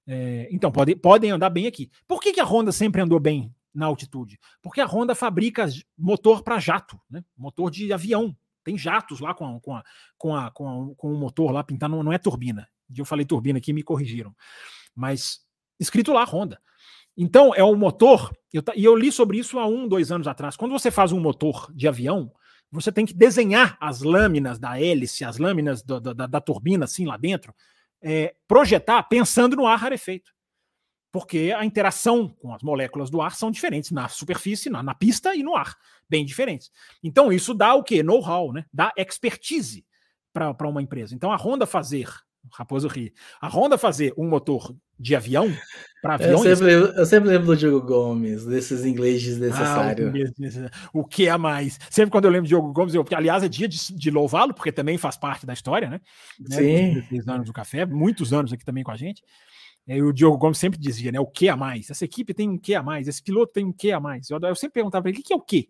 É, 0.07 0.47
então, 0.51 0.71
pode, 0.71 0.95
podem 0.95 1.31
andar 1.31 1.49
bem 1.49 1.67
aqui. 1.67 1.91
Por 2.07 2.21
que, 2.21 2.31
que 2.31 2.39
a 2.39 2.45
Honda 2.45 2.71
sempre 2.71 3.01
andou 3.01 3.19
bem 3.19 3.53
na 3.73 3.85
altitude? 3.85 4.39
Porque 4.61 4.79
a 4.79 4.85
Honda 4.85 5.13
fabrica 5.13 5.67
motor 5.97 6.43
para 6.43 6.59
jato, 6.59 6.99
né? 7.09 7.23
motor 7.37 7.69
de 7.69 7.91
avião. 7.91 8.35
Tem 8.63 8.77
jatos 8.77 9.19
lá 9.19 9.33
com, 9.33 9.55
a, 9.55 9.61
com, 9.61 9.75
a, 9.75 9.83
com, 10.17 10.35
a, 10.35 10.51
com, 10.51 10.91
a, 10.91 10.95
com 10.95 11.13
o 11.13 11.17
motor 11.17 11.51
lá 11.51 11.63
pintado, 11.63 11.95
não, 11.95 12.03
não 12.03 12.13
é 12.13 12.17
turbina. 12.17 12.67
Eu 12.95 13.05
falei 13.05 13.25
turbina 13.25 13.57
aqui 13.57 13.73
me 13.73 13.83
corrigiram. 13.83 14.33
Mas 14.95 15.41
escrito 15.79 16.13
lá 16.13 16.23
Honda. 16.23 16.59
Então, 17.15 17.53
é 17.55 17.63
o 17.63 17.75
motor, 17.75 18.31
eu, 18.53 18.61
e 18.75 18.85
eu 18.85 18.95
li 18.95 19.11
sobre 19.11 19.39
isso 19.39 19.57
há 19.57 19.65
um, 19.65 19.87
dois 19.87 20.11
anos 20.11 20.27
atrás. 20.27 20.55
Quando 20.55 20.71
você 20.71 20.91
faz 20.91 21.11
um 21.11 21.19
motor 21.19 21.71
de 21.73 21.87
avião, 21.87 22.31
você 22.71 22.91
tem 22.91 23.05
que 23.05 23.13
desenhar 23.13 23.77
as 23.79 24.01
lâminas 24.01 24.59
da 24.59 24.79
hélice, 24.79 25.23
as 25.23 25.37
lâminas 25.37 25.81
do, 25.81 25.99
da, 25.99 26.27
da, 26.27 26.41
turbina, 26.41 26.85
assim, 26.85 27.05
lá 27.05 27.17
dentro, 27.17 27.53
é, 28.01 28.35
projetar 28.47 29.03
pensando 29.03 29.55
no 29.55 29.65
ar 29.65 29.77
rarefeito 29.77 30.31
porque 31.11 31.53
a 31.57 31.65
interação 31.65 32.29
com 32.29 32.53
as 32.53 32.61
moléculas 32.61 33.09
do 33.09 33.21
ar 33.21 33.35
são 33.35 33.49
diferentes 33.49 33.91
na 33.91 34.07
superfície, 34.07 34.69
na, 34.69 34.83
na 34.83 34.93
pista 34.93 35.33
e 35.35 35.41
no 35.41 35.55
ar, 35.55 35.75
bem 36.07 36.25
diferentes. 36.25 36.71
Então 37.01 37.31
isso 37.31 37.53
dá 37.53 37.73
o 37.73 37.83
que? 37.83 38.03
Know-how, 38.03 38.53
né? 38.53 38.65
Dá 38.71 38.93
expertise 38.95 39.83
para 40.31 40.67
uma 40.67 40.81
empresa. 40.81 41.15
Então 41.15 41.31
a 41.31 41.35
Honda 41.35 41.65
fazer, 41.65 42.07
Raposo 42.51 42.87
Ri, 42.87 43.13
a 43.41 43.47
Honda 43.47 43.77
fazer 43.77 44.13
um 44.17 44.27
motor 44.27 44.75
de 44.99 45.15
avião 45.15 45.47
para 46.01 46.15
aviões. 46.15 46.45
Eu 46.45 46.55
sempre, 46.55 46.73
eu 46.73 47.05
sempre, 47.05 47.29
lembro 47.29 47.47
do 47.47 47.57
Diogo 47.57 47.85
Gomes, 47.85 48.45
desses 48.45 48.85
ingleses 48.85 49.37
necessários. 49.37 50.11
Ah, 50.57 50.71
o, 50.93 51.03
que 51.05 51.27
é 51.27 51.37
mais? 51.37 51.79
Sempre 51.89 52.11
quando 52.11 52.25
eu 52.25 52.31
lembro 52.31 52.45
de 52.45 52.49
Diogo 52.49 52.71
Gomes, 52.73 52.93
eu, 52.93 53.05
aliás, 53.15 53.43
é 53.43 53.47
dia 53.47 53.67
de, 53.67 53.77
de 53.93 54.11
louvá-lo, 54.11 54.53
porque 54.53 54.71
também 54.71 54.97
faz 54.97 55.17
parte 55.17 55.45
da 55.45 55.53
história, 55.53 55.89
né? 55.89 56.01
Sim. 56.49 56.95
Né? 57.11 57.23
anos 57.27 57.45
do 57.45 57.53
café, 57.53 57.85
muitos 57.85 58.33
anos 58.33 58.51
aqui 58.51 58.65
também 58.65 58.83
com 58.83 58.91
a 58.91 58.97
gente. 58.97 59.21
E 59.87 60.01
o 60.01 60.11
Diogo 60.11 60.37
Gomes 60.37 60.57
sempre 60.57 60.77
dizia, 60.77 61.11
né? 61.11 61.19
O 61.19 61.25
que 61.25 61.47
a 61.47 61.55
mais? 61.55 61.89
Essa 61.89 62.03
equipe 62.03 62.33
tem 62.33 62.49
um 62.49 62.57
que 62.57 62.75
a 62.75 62.83
mais, 62.83 63.07
esse 63.07 63.23
piloto 63.23 63.53
tem 63.53 63.63
um 63.65 63.71
que 63.71 63.91
a 63.91 63.99
mais. 63.99 64.29
Eu, 64.29 64.37
eu 64.41 64.55
sempre 64.55 64.73
perguntava 64.73 65.03
para 65.03 65.11
ele 65.11 65.19
o 65.19 65.23
que 65.23 65.31
é 65.31 65.35
o 65.35 65.41
que? 65.41 65.69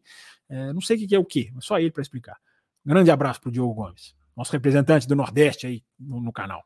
É, 0.49 0.73
não 0.73 0.81
sei 0.81 0.97
o 0.97 1.07
que 1.07 1.15
é 1.15 1.19
o 1.19 1.25
que, 1.25 1.53
só 1.59 1.79
ele 1.79 1.91
para 1.91 2.01
explicar. 2.01 2.37
grande 2.83 3.11
abraço 3.11 3.41
para 3.41 3.49
o 3.49 3.51
Diogo 3.51 3.73
Gomes, 3.73 4.15
nosso 4.37 4.51
representante 4.51 5.07
do 5.07 5.15
Nordeste 5.15 5.65
aí 5.65 5.83
no, 5.99 6.21
no 6.21 6.31
canal. 6.31 6.63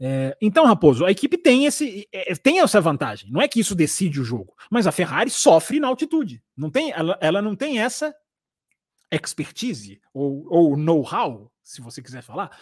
É, 0.00 0.36
então, 0.40 0.66
Raposo, 0.66 1.04
a 1.04 1.10
equipe 1.10 1.36
tem, 1.36 1.64
esse, 1.64 2.06
é, 2.12 2.34
tem 2.36 2.60
essa 2.60 2.80
vantagem. 2.80 3.30
Não 3.32 3.40
é 3.42 3.48
que 3.48 3.58
isso 3.58 3.74
decide 3.74 4.20
o 4.20 4.24
jogo, 4.24 4.54
mas 4.70 4.86
a 4.86 4.92
Ferrari 4.92 5.30
sofre 5.30 5.80
na 5.80 5.88
altitude. 5.88 6.42
Não 6.56 6.70
tem, 6.70 6.92
ela, 6.92 7.18
ela 7.20 7.42
não 7.42 7.56
tem 7.56 7.80
essa 7.80 8.14
expertise 9.10 10.00
ou, 10.12 10.46
ou 10.48 10.76
know-how, 10.76 11.50
se 11.64 11.80
você 11.80 12.02
quiser 12.02 12.22
falar. 12.22 12.56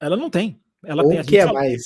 Ela 0.00 0.16
não 0.16 0.30
tem. 0.30 0.60
Ela 0.82 1.04
ou 1.04 1.10
tem. 1.10 1.20
O 1.20 1.24
que 1.24 1.38
é 1.38 1.52
mais? 1.52 1.82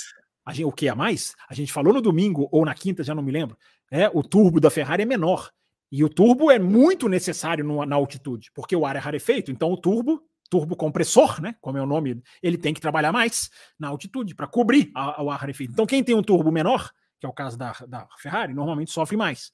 a 0.47 0.53
gente, 0.53 0.65
o 0.67 0.73
que 0.73 0.89
a 0.89 0.95
mais? 0.95 1.35
A 1.49 1.55
gente 1.55 1.73
falou 1.73 1.93
no 1.93 2.01
domingo 2.01 2.49
ou 2.53 2.65
na 2.65 2.75
quinta, 2.75 3.03
já 3.03 3.15
não 3.15 3.23
me 3.23 3.33
lembro. 3.33 3.57
É, 3.91 4.09
o 4.13 4.23
turbo 4.23 4.61
da 4.61 4.71
Ferrari 4.71 5.03
é 5.03 5.07
menor. 5.07 5.51
E 5.91 6.05
o 6.05 6.09
turbo 6.09 6.51
é 6.51 6.59
muito 6.59 7.09
necessário 7.09 7.65
no, 7.65 7.85
na 7.85 7.97
altitude, 7.97 8.51
porque 8.55 8.75
o 8.75 8.85
ar 8.85 8.97
é 8.97 8.99
rarefeito. 8.99 9.51
Então 9.51 9.71
o 9.73 9.77
turbo, 9.77 10.23
turbo 10.55 10.77
compressor, 10.77 11.43
né, 11.43 11.57
como 11.61 11.77
é 11.77 11.83
o 11.83 11.87
nome, 11.87 12.23
ele 12.41 12.57
tem 12.57 12.73
que 12.73 12.81
trabalhar 12.81 13.11
mais 13.11 13.51
na 13.77 13.89
altitude 13.89 14.37
para 14.37 14.47
cobrir 14.47 14.93
o 14.95 15.29
ar 15.29 15.41
rarefeito. 15.41 15.73
Então 15.73 15.85
quem 15.85 16.05
tem 16.05 16.15
um 16.15 16.23
turbo 16.23 16.53
menor, 16.53 16.93
que 17.19 17.27
é 17.27 17.29
o 17.29 17.33
caso 17.33 17.59
da, 17.59 17.73
da 17.89 18.07
Ferrari, 18.19 18.55
normalmente 18.55 18.93
sofre 18.93 19.17
mais. 19.17 19.51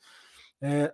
É, 0.61 0.93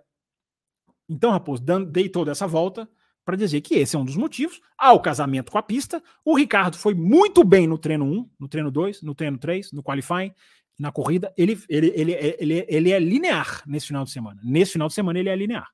então, 1.09 1.31
Raposo, 1.31 1.61
dei 1.89 2.07
toda 2.07 2.31
essa 2.31 2.47
volta 2.47 2.89
para 3.25 3.35
dizer 3.35 3.59
que 3.59 3.75
esse 3.75 3.97
é 3.97 3.99
um 3.99 4.05
dos 4.05 4.15
motivos. 4.15 4.61
Há 4.77 4.93
o 4.93 5.01
casamento 5.01 5.51
com 5.51 5.57
a 5.57 5.63
pista. 5.63 6.01
O 6.23 6.37
Ricardo 6.37 6.77
foi 6.77 6.93
muito 6.93 7.43
bem 7.43 7.67
no 7.67 7.77
treino 7.77 8.05
1, 8.05 8.29
no 8.39 8.47
treino 8.47 8.71
2, 8.71 9.01
no 9.01 9.13
treino 9.13 9.37
3, 9.37 9.73
no 9.73 9.83
qualifying, 9.83 10.33
na 10.79 10.89
corrida. 10.89 11.33
Ele, 11.37 11.61
ele, 11.67 11.91
ele, 11.93 12.13
ele, 12.39 12.65
ele 12.65 12.91
é 12.91 12.99
linear 12.99 13.61
nesse 13.67 13.87
final 13.87 14.05
de 14.05 14.11
semana. 14.11 14.39
Nesse 14.41 14.71
final 14.71 14.87
de 14.87 14.93
semana 14.93 15.19
ele 15.19 15.27
é 15.27 15.35
linear. 15.35 15.67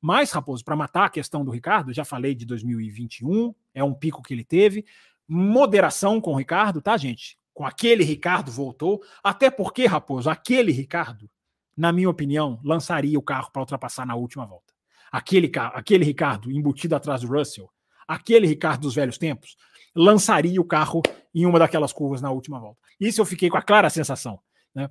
Mas, 0.00 0.30
Raposo, 0.30 0.64
para 0.64 0.76
matar 0.76 1.06
a 1.06 1.10
questão 1.10 1.44
do 1.44 1.50
Ricardo, 1.50 1.92
já 1.92 2.04
falei 2.04 2.34
de 2.34 2.46
2021, 2.46 3.54
é 3.74 3.82
um 3.82 3.94
pico 3.94 4.22
que 4.22 4.32
ele 4.32 4.44
teve. 4.44 4.84
Moderação 5.26 6.20
com 6.20 6.32
o 6.32 6.36
Ricardo, 6.36 6.80
tá, 6.80 6.96
gente? 6.96 7.38
Com 7.52 7.66
aquele 7.66 8.04
Ricardo 8.04 8.50
voltou. 8.50 9.02
Até 9.22 9.50
porque, 9.50 9.86
Raposo, 9.86 10.30
aquele 10.30 10.72
Ricardo, 10.72 11.28
na 11.76 11.92
minha 11.92 12.08
opinião, 12.08 12.60
lançaria 12.62 13.18
o 13.18 13.22
carro 13.22 13.50
para 13.52 13.62
ultrapassar 13.62 14.06
na 14.06 14.14
última 14.14 14.46
volta 14.46 14.68
aquele, 15.10 15.50
aquele 15.72 16.04
Ricardo 16.04 16.50
embutido 16.50 16.94
atrás 16.94 17.22
do 17.22 17.28
Russell, 17.28 17.70
aquele 18.06 18.46
Ricardo 18.46 18.82
dos 18.82 18.94
velhos 18.94 19.18
tempos, 19.18 19.56
lançaria 19.94 20.60
o 20.60 20.64
carro 20.64 21.02
em 21.34 21.46
uma 21.46 21.58
daquelas 21.58 21.92
curvas 21.92 22.20
na 22.20 22.30
última 22.30 22.60
volta. 22.60 22.80
Isso 23.00 23.20
eu 23.20 23.26
fiquei 23.26 23.48
com 23.48 23.56
a 23.56 23.62
clara 23.62 23.90
sensação. 23.90 24.38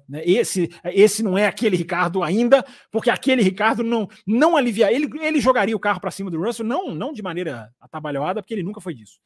Né? 0.07 0.21
Esse, 0.25 0.69
esse 0.85 1.23
não 1.23 1.37
é 1.37 1.47
aquele 1.47 1.77
Ricardo 1.77 2.23
ainda, 2.23 2.65
porque 2.91 3.09
aquele 3.09 3.41
Ricardo 3.41 3.83
não, 3.83 4.09
não 4.25 4.57
alivia. 4.57 4.91
Ele, 4.91 5.09
ele 5.21 5.39
jogaria 5.39 5.75
o 5.75 5.79
carro 5.79 6.01
para 6.01 6.11
cima 6.11 6.29
do 6.29 6.41
Russell, 6.41 6.65
não, 6.65 6.93
não 6.93 7.13
de 7.13 7.21
maneira 7.21 7.71
atabalhoada, 7.79 8.41
porque 8.41 8.53
ele 8.53 8.63
nunca 8.63 8.81
foi 8.81 8.93
disso. 8.93 9.19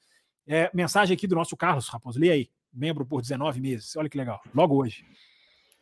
É, 0.48 0.70
mensagem 0.74 1.14
aqui 1.16 1.28
do 1.28 1.36
nosso 1.36 1.56
Carlos 1.56 1.88
Raposo, 1.88 2.20
lê 2.20 2.30
aí. 2.30 2.50
Membro 2.74 3.06
por 3.06 3.22
19 3.22 3.60
meses. 3.60 3.96
Olha 3.96 4.10
que 4.10 4.18
legal. 4.18 4.42
Logo 4.54 4.76
hoje. 4.76 5.04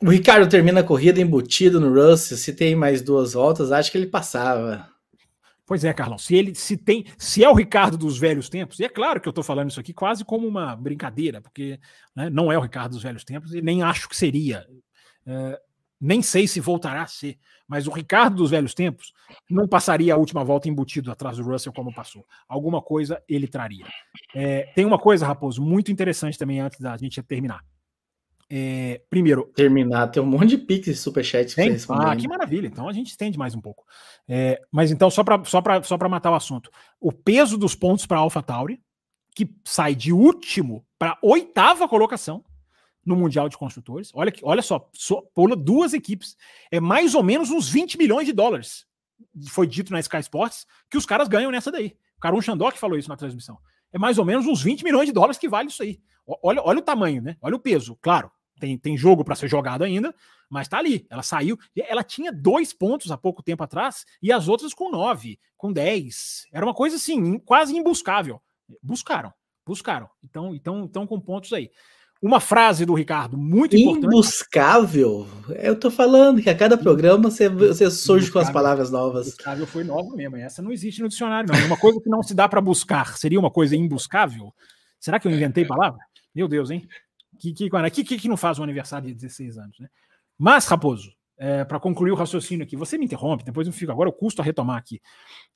O 0.01 0.09
Ricardo 0.09 0.49
termina 0.49 0.79
a 0.79 0.83
corrida 0.83 1.19
embutido 1.19 1.79
no 1.79 1.93
Russell. 1.93 2.37
Se 2.37 2.53
tem 2.53 2.75
mais 2.75 3.01
duas 3.01 3.33
voltas, 3.33 3.71
acho 3.71 3.91
que 3.91 3.97
ele 3.97 4.07
passava. 4.07 4.89
Pois 5.69 5.83
é, 5.83 5.93
Carlão. 5.93 6.17
Se 6.17 6.33
ele 6.33 6.55
se 6.55 6.75
tem, 6.75 7.05
se 7.15 7.43
é 7.43 7.47
o 7.47 7.53
Ricardo 7.53 7.95
dos 7.95 8.17
velhos 8.17 8.49
tempos, 8.49 8.79
e 8.79 8.85
é 8.85 8.89
claro 8.89 9.21
que 9.21 9.27
eu 9.27 9.29
estou 9.29 9.43
falando 9.43 9.69
isso 9.69 9.79
aqui 9.79 9.93
quase 9.93 10.25
como 10.25 10.47
uma 10.47 10.75
brincadeira, 10.75 11.39
porque 11.41 11.79
né, 12.15 12.27
não 12.27 12.51
é 12.51 12.57
o 12.57 12.61
Ricardo 12.61 12.93
dos 12.93 13.03
velhos 13.03 13.23
tempos 13.23 13.53
e 13.53 13.61
nem 13.61 13.83
acho 13.83 14.09
que 14.09 14.17
seria. 14.17 14.65
É, 15.27 15.61
nem 16.01 16.23
sei 16.23 16.47
se 16.47 16.59
voltará 16.59 17.03
a 17.03 17.07
ser, 17.07 17.37
mas 17.67 17.85
o 17.85 17.91
Ricardo 17.91 18.37
dos 18.37 18.49
velhos 18.49 18.73
tempos 18.73 19.13
não 19.47 19.67
passaria 19.67 20.15
a 20.15 20.17
última 20.17 20.43
volta 20.43 20.67
embutido 20.67 21.11
atrás 21.11 21.37
do 21.37 21.43
Russell 21.43 21.71
como 21.71 21.93
passou. 21.93 22.25
Alguma 22.47 22.81
coisa 22.81 23.21
ele 23.29 23.47
traria. 23.47 23.85
É, 24.33 24.71
tem 24.73 24.85
uma 24.85 24.97
coisa, 24.97 25.27
Raposo, 25.27 25.61
muito 25.61 25.91
interessante 25.91 26.35
também 26.35 26.59
antes 26.59 26.79
da 26.79 26.97
gente 26.97 27.21
terminar. 27.21 27.63
É, 28.51 29.01
primeiro. 29.09 29.45
Terminar, 29.55 30.07
tem 30.07 30.23
um 30.23 30.25
monte 30.25 30.47
de 30.47 30.57
pix 30.57 30.87
e 30.87 30.95
superchat 30.95 31.53
pra 31.53 32.11
Ah, 32.11 32.15
que 32.15 32.27
maravilha. 32.27 32.65
Então 32.65 32.89
a 32.89 32.93
gente 32.93 33.07
estende 33.07 33.37
mais 33.37 33.53
um 33.53 33.61
pouco. 33.61 33.85
É, 34.27 34.59
mas 34.71 34.89
então, 34.89 35.09
só 35.11 35.23
para 35.23 35.43
só 35.45 35.61
só 35.83 35.97
matar 36.09 36.31
o 36.31 36.35
assunto: 36.35 36.71
o 36.99 37.11
peso 37.11 37.57
dos 37.57 37.75
pontos 37.75 38.07
para 38.07 38.17
AlphaTauri, 38.17 38.81
que 39.35 39.53
sai 39.63 39.93
de 39.93 40.11
último 40.11 40.83
para 40.97 41.17
oitava 41.21 41.87
colocação 41.87 42.43
no 43.05 43.15
Mundial 43.15 43.49
de 43.49 43.57
Construtores. 43.57 44.11
Olha, 44.15 44.33
olha 44.41 44.61
só, 44.61 44.89
só 44.93 45.21
pula 45.33 45.55
duas 45.55 45.93
equipes. 45.93 46.35
É 46.71 46.79
mais 46.79 47.13
ou 47.13 47.23
menos 47.23 47.51
uns 47.51 47.69
20 47.69 47.97
milhões 47.97 48.25
de 48.25 48.33
dólares. 48.33 48.85
Foi 49.47 49.67
dito 49.67 49.91
na 49.91 49.99
Sky 49.99 50.19
Sports 50.19 50.65
que 50.89 50.97
os 50.97 51.05
caras 51.05 51.27
ganham 51.27 51.51
nessa 51.51 51.71
daí. 51.71 51.95
O 52.17 52.19
Karun 52.19 52.41
Shandok 52.41 52.77
falou 52.77 52.97
isso 52.97 53.09
na 53.09 53.15
transmissão. 53.15 53.57
É 53.91 53.97
mais 53.97 54.17
ou 54.17 54.25
menos 54.25 54.45
uns 54.45 54.61
20 54.61 54.83
milhões 54.83 55.07
de 55.07 55.13
dólares 55.13 55.37
que 55.37 55.49
vale 55.49 55.69
isso 55.69 55.81
aí. 55.81 55.99
Olha, 56.43 56.61
olha 56.63 56.79
o 56.79 56.83
tamanho, 56.83 57.21
né? 57.21 57.37
Olha 57.41 57.55
o 57.55 57.59
peso. 57.59 57.97
Claro, 58.01 58.31
tem, 58.59 58.77
tem 58.77 58.97
jogo 58.97 59.23
para 59.23 59.35
ser 59.35 59.47
jogado 59.47 59.83
ainda, 59.83 60.13
mas 60.49 60.67
tá 60.67 60.77
ali. 60.77 61.07
Ela 61.09 61.23
saiu. 61.23 61.57
Ela 61.75 62.03
tinha 62.03 62.31
dois 62.31 62.73
pontos 62.73 63.11
há 63.11 63.17
pouco 63.17 63.41
tempo 63.41 63.63
atrás 63.63 64.05
e 64.21 64.31
as 64.31 64.47
outras 64.47 64.73
com 64.73 64.91
nove, 64.91 65.39
com 65.57 65.71
dez. 65.71 66.45
Era 66.51 66.65
uma 66.65 66.73
coisa 66.73 66.97
assim, 66.97 67.39
quase 67.39 67.75
imbuscável. 67.75 68.41
Buscaram, 68.83 69.33
buscaram. 69.65 70.09
Então, 70.23 70.53
então, 70.53 70.83
então 70.83 71.07
com 71.07 71.19
pontos 71.19 71.53
aí. 71.53 71.71
Uma 72.21 72.41
frase 72.41 72.85
do 72.85 72.93
Ricardo 72.93 73.37
muito 73.37 73.77
importante. 73.77 74.05
Imbuscável? 74.05 75.25
Eu 75.55 75.79
tô 75.79 75.89
falando 75.89 76.41
que 76.41 76.49
a 76.49 76.57
cada 76.57 76.77
programa 76.77 77.31
você, 77.31 77.47
você 77.47 77.89
surge 77.89 78.29
com 78.29 78.39
as 78.39 78.49
palavras 78.49 78.91
novas. 78.91 79.27
Imbuscável 79.27 79.65
foi 79.65 79.85
nova 79.85 80.13
mesmo. 80.17 80.35
Essa 80.35 80.61
não 80.61 80.69
existe 80.69 81.01
no 81.01 81.07
dicionário, 81.07 81.49
não. 81.49 81.65
Uma 81.65 81.77
coisa 81.77 82.01
que 82.01 82.09
não 82.09 82.21
se 82.21 82.33
dá 82.33 82.49
para 82.49 82.59
buscar 82.59 83.17
seria 83.17 83.39
uma 83.39 83.49
coisa 83.49 83.73
imbuscável? 83.73 84.53
Será 84.99 85.17
que 85.17 85.29
eu 85.29 85.31
inventei 85.31 85.63
palavra? 85.63 85.99
Meu 86.35 86.49
Deus, 86.49 86.69
hein? 86.69 86.85
Que, 87.39 87.53
que, 87.53 87.69
que, 88.03 88.17
que, 88.17 88.27
não 88.27 88.37
faz 88.37 88.59
um 88.59 88.63
aniversário 88.63 89.07
de 89.07 89.13
16 89.13 89.57
anos, 89.57 89.79
né? 89.79 89.89
Mas, 90.37 90.65
Raposo, 90.67 91.13
é, 91.37 91.63
para 91.63 91.79
concluir 91.79 92.11
o 92.11 92.15
raciocínio 92.15 92.65
aqui, 92.65 92.75
você 92.75 92.97
me 92.97 93.05
interrompe, 93.05 93.43
depois 93.43 93.65
eu 93.65 93.73
fico. 93.73 93.91
Agora 93.91 94.09
eu 94.09 94.13
custo 94.13 94.41
a 94.41 94.45
retomar 94.45 94.77
aqui. 94.77 95.01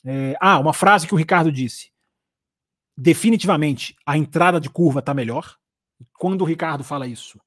É, 0.06 0.36
ah, 0.40 0.60
uma 0.60 0.74
frase 0.74 1.06
que 1.06 1.14
o 1.14 1.18
Ricardo 1.18 1.52
disse. 1.52 1.92
Definitivamente, 2.96 3.96
a 4.06 4.18
entrada 4.18 4.60
de 4.60 4.70
curva 4.70 5.00
está 5.00 5.14
melhor 5.14 5.58
quando 6.14 6.42
o 6.42 6.46
Ricardo 6.46 6.84
fala 6.84 7.08
isso, 7.08 7.40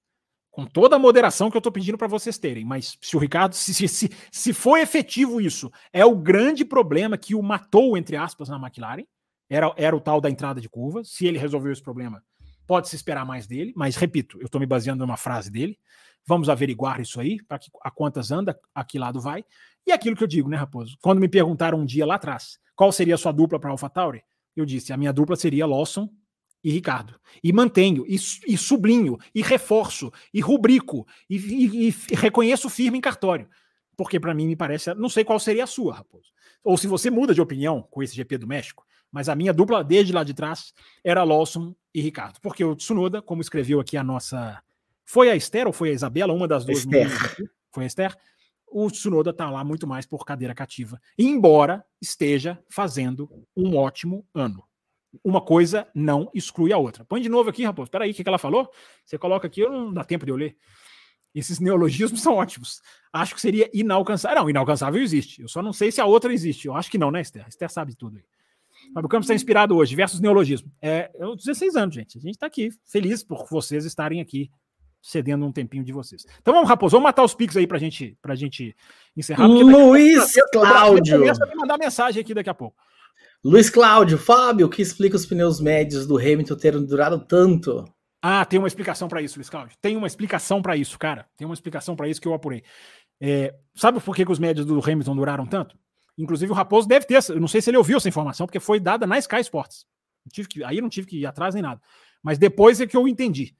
com 0.51 0.65
toda 0.65 0.97
a 0.97 0.99
moderação 0.99 1.51
que 1.51 1.57
eu 1.57 1.61
estou 1.61 1.73
pedindo 1.73 1.99
para 1.99 2.09
vocês 2.09 2.39
terem, 2.39 2.65
mas 2.65 2.97
se 3.01 3.17
o 3.17 3.19
Ricardo, 3.19 3.55
se, 3.55 3.75
se, 3.89 4.11
se, 4.31 4.53
for 4.53 4.79
efetivo 4.79 5.41
isso, 5.41 5.71
é 5.93 6.05
o 6.05 6.17
grande 6.17 6.65
problema 6.65 7.19
que 7.19 7.35
o 7.35 7.43
matou, 7.43 7.97
entre 7.97 8.17
aspas, 8.17 8.49
na 8.49 8.57
McLaren, 8.57 9.05
era, 9.49 9.73
era 9.77 9.95
o 9.95 10.01
tal 10.01 10.21
da 10.21 10.31
entrada 10.31 10.61
de 10.61 10.69
curva. 10.69 11.05
Se 11.05 11.27
ele 11.27 11.39
resolveu 11.39 11.73
esse 11.73 11.83
problema, 11.83 12.23
pode-se 12.67 12.97
esperar 12.97 13.25
mais 13.25 13.47
dele, 13.47 13.73
mas 13.77 13.97
repito, 13.97 14.39
eu 14.41 14.47
estou 14.47 14.61
me 14.61 14.67
baseando 14.67 15.07
numa 15.07 15.17
frase 15.17 15.51
dele. 15.51 15.79
Vamos 16.27 16.49
averiguar 16.49 17.01
isso 17.01 17.21
aí, 17.21 17.41
para 17.45 17.59
que 17.59 17.71
a 17.83 17.91
quantas 17.91 18.33
anda, 18.33 18.59
a 18.75 18.85
que 18.85 18.99
lado 18.99 19.21
vai. 19.21 19.45
E 19.87 19.93
aquilo 19.93 20.17
que 20.17 20.25
eu 20.25 20.29
digo, 20.29 20.49
né, 20.49 20.57
Raposo? 20.57 20.97
Quando 21.01 21.21
me 21.21 21.29
perguntaram 21.29 21.79
um 21.79 21.85
dia 21.87 22.05
lá 22.05 22.17
atrás 22.17 22.59
qual 22.75 22.93
seria 22.93 23.15
a 23.15 23.19
sua 23.19 23.33
dupla 23.33 23.59
para 23.59 23.71
AlphaTauri, 23.71 24.23
eu 24.55 24.67
disse: 24.67 24.93
a 24.93 24.97
minha 24.97 25.13
dupla 25.13 25.37
seria 25.37 25.67
Lawson 25.67 26.09
e 26.63 26.71
Ricardo. 26.71 27.19
E 27.43 27.53
mantenho, 27.53 28.05
e, 28.07 28.17
e 28.17 28.59
sublinho, 28.59 29.17
e 29.35 29.41
reforço, 29.43 30.13
e 30.35 30.41
rubrico, 30.41 31.07
e, 31.31 31.37
e, 31.37 31.89
e 31.89 32.15
reconheço 32.15 32.69
firme 32.69 32.99
em 32.99 33.01
cartório. 33.01 33.49
Porque 33.97 34.21
para 34.21 34.35
mim 34.35 34.47
me 34.47 34.57
parece, 34.57 34.93
não 34.95 35.09
sei 35.09 35.25
qual 35.25 35.39
seria 35.41 35.65
a 35.65 35.67
sua, 35.67 35.95
Raposo. 35.95 36.31
Ou 36.63 36.77
se 36.77 36.87
você 36.87 37.09
muda 37.09 37.33
de 37.33 37.41
opinião 37.41 37.83
com 37.83 38.03
esse 38.03 38.15
GP 38.15 38.39
do 38.39 38.47
México, 38.47 38.85
mas 39.11 39.29
a 39.29 39.35
minha 39.35 39.53
dupla 39.53 39.83
desde 39.83 40.13
lá 40.13 40.25
de 40.25 40.35
trás 40.35 40.73
era 41.05 41.25
Lawson 41.25 41.75
e 41.95 42.01
Ricardo. 42.01 42.41
Porque 42.41 42.65
o 42.65 42.75
Tsunoda, 42.75 43.23
como 43.23 43.41
escreveu 43.41 43.81
aqui 43.81 43.97
a 43.97 44.03
nossa. 44.03 44.63
Foi 45.05 45.31
a 45.31 45.37
Esther 45.37 45.67
ou 45.67 45.73
foi 45.73 45.91
a 45.91 45.93
Isabela? 45.93 46.33
Uma 46.33 46.49
das 46.49 46.65
duas. 46.65 46.79
Esther. 46.79 47.09
Foi 47.71 47.85
a 47.85 47.87
Esther. 47.87 48.17
O 48.67 48.91
Tsunoda 48.91 49.31
está 49.31 49.49
lá 49.51 49.63
muito 49.63 49.87
mais 49.87 50.05
por 50.07 50.25
cadeira 50.25 50.55
cativa, 50.55 51.01
embora 51.17 51.85
esteja 52.01 52.59
fazendo 52.69 53.31
um 53.57 53.77
ótimo 53.77 54.27
ano 54.35 54.67
uma 55.25 55.41
coisa 55.41 55.87
não 55.95 56.31
exclui 56.35 56.73
a 56.73 56.79
outra. 56.79 57.05
Põe 57.05 57.21
de 57.21 57.29
novo 57.29 57.51
aqui, 57.51 57.65
Raposo. 57.65 57.87
Espera 57.87 58.05
aí, 58.05 58.11
o 58.11 58.15
que, 58.15 58.23
que 58.23 58.29
ela 58.29 58.39
falou? 58.39 58.71
Você 59.05 59.19
coloca 59.19 59.47
aqui, 59.47 59.61
eu 59.61 59.71
não 59.71 59.93
dá 59.93 60.05
tempo 60.05 60.25
de 60.25 60.33
eu 60.33 60.37
ler. 60.37 60.57
Esses 61.35 61.61
neologismos 61.61 62.21
são 62.23 62.35
ótimos. 62.35 62.81
Acho 63.13 63.35
que 63.35 63.41
seria 63.41 63.71
inalcançável. 63.73 64.43
Não, 64.43 64.51
inalcançável 64.51 65.01
existe. 65.01 65.43
Eu 65.43 65.49
só 65.49 65.63
não 65.63 65.73
sei 65.73 65.91
se 65.93 66.01
a 66.01 66.07
outra 66.07 66.33
existe. 66.33 66.67
Eu 66.67 66.75
acho 66.75 66.91
que 66.91 66.99
não, 66.99 67.11
né, 67.11 67.21
Esther? 67.21 67.47
Esther 67.49 67.71
sabe 67.71 67.95
tudo 67.95 68.19
aí. 68.19 68.25
Fábio 68.93 69.09
Campos 69.09 69.27
está 69.27 69.35
inspirado 69.35 69.77
hoje, 69.77 69.91
diversos 69.91 70.21
neologismos. 70.21 70.71
É, 70.81 71.11
eu 71.15 71.37
16 71.37 71.77
anos, 71.77 71.95
gente. 71.95 72.19
A 72.19 72.21
gente 72.21 72.35
está 72.35 72.47
aqui, 72.47 72.71
feliz 72.85 73.23
por 73.23 73.47
vocês 73.51 73.85
estarem 73.85 74.21
aqui, 74.21 74.51
cedendo 75.03 75.45
um 75.47 75.53
tempinho 75.53 75.85
de 75.85 75.93
vocês. 75.93 76.25
Então 76.41 76.55
vamos, 76.55 76.69
Raposo, 76.69 76.93
vamos 76.93 77.05
matar 77.05 77.23
os 77.23 77.35
pics 77.35 77.57
aí 77.57 77.67
pra 77.67 77.79
gente, 77.79 78.17
pra 78.21 78.35
gente 78.35 78.75
encerrar. 79.17 79.47
Luiz 79.47 80.35
Cláudio. 80.53 81.19
Começa 81.19 81.45
a 81.45 81.47
me 81.47 81.55
mandar 81.55 81.79
mensagem 81.79 82.21
aqui 82.21 82.35
daqui 82.35 82.51
a 82.51 82.55
pouco. 82.55 82.77
Luiz 83.45 83.71
Cláudio, 83.71 84.19
Fábio, 84.19 84.69
que 84.69 84.83
explica 84.83 85.17
os 85.17 85.25
pneus 85.25 85.61
médios 85.61 86.07
do 86.07 86.19
Hamilton 86.19 86.57
terem 86.57 86.85
durado 86.85 87.19
tanto? 87.21 87.85
Ah, 88.21 88.45
tem 88.45 88.59
uma 88.59 88.67
explicação 88.67 89.09
para 89.09 89.23
isso, 89.23 89.37
Luiz 89.37 89.49
Cláudio. 89.49 89.77
Tem 89.81 89.97
uma 89.97 90.07
explicação 90.07 90.61
para 90.61 90.77
isso, 90.77 90.99
cara. 90.99 91.27
Tem 91.37 91.47
uma 91.47 91.55
explicação 91.55 91.95
para 91.95 92.09
isso 92.09 92.21
que 92.21 92.27
eu 92.27 92.35
apurei. 92.35 92.65
É, 93.21 93.55
sabe 93.75 94.01
por 94.01 94.17
que, 94.17 94.25
que 94.25 94.33
os 94.33 94.39
médios 94.39 94.67
do 94.67 94.81
Hamilton 94.83 95.15
duraram 95.15 95.47
tanto? 95.47 95.79
Inclusive 96.19 96.51
o 96.51 96.55
Raposo 96.55 96.89
deve 96.89 97.07
ter, 97.07 97.19
eu 97.29 97.41
não 97.41 97.49
sei 97.49 97.61
se 97.61 97.71
ele 97.71 97.77
ouviu 97.77 97.99
essa 97.99 98.09
informação, 98.09 98.47
porque 98.47 98.61
foi 98.61 98.81
dada 98.81 99.07
na 99.07 99.19
Sky 99.19 99.41
Sports. 99.41 99.87
tive 100.33 100.49
que, 100.49 100.65
aí 100.65 100.81
não 100.81 100.89
tive 100.89 101.07
que 101.07 101.19
ir 101.19 101.27
atrás 101.27 101.55
nem 101.55 101.63
nada. 101.63 101.81
Mas 102.23 102.39
depois 102.39 102.81
é 102.81 102.87
que 102.87 102.97
eu 102.97 103.07
entendi. 103.07 103.55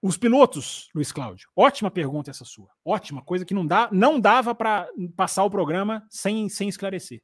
Os 0.00 0.18
pilotos, 0.18 0.90
Luiz 0.94 1.10
Cláudio, 1.10 1.48
ótima 1.56 1.90
pergunta 1.90 2.30
essa 2.30 2.44
sua. 2.44 2.68
Ótima, 2.84 3.22
coisa 3.22 3.44
que 3.44 3.54
não, 3.54 3.66
dá, 3.66 3.88
não 3.90 4.20
dava 4.20 4.54
para 4.54 4.86
passar 5.16 5.44
o 5.44 5.50
programa 5.50 6.06
sem, 6.10 6.48
sem 6.48 6.68
esclarecer. 6.68 7.22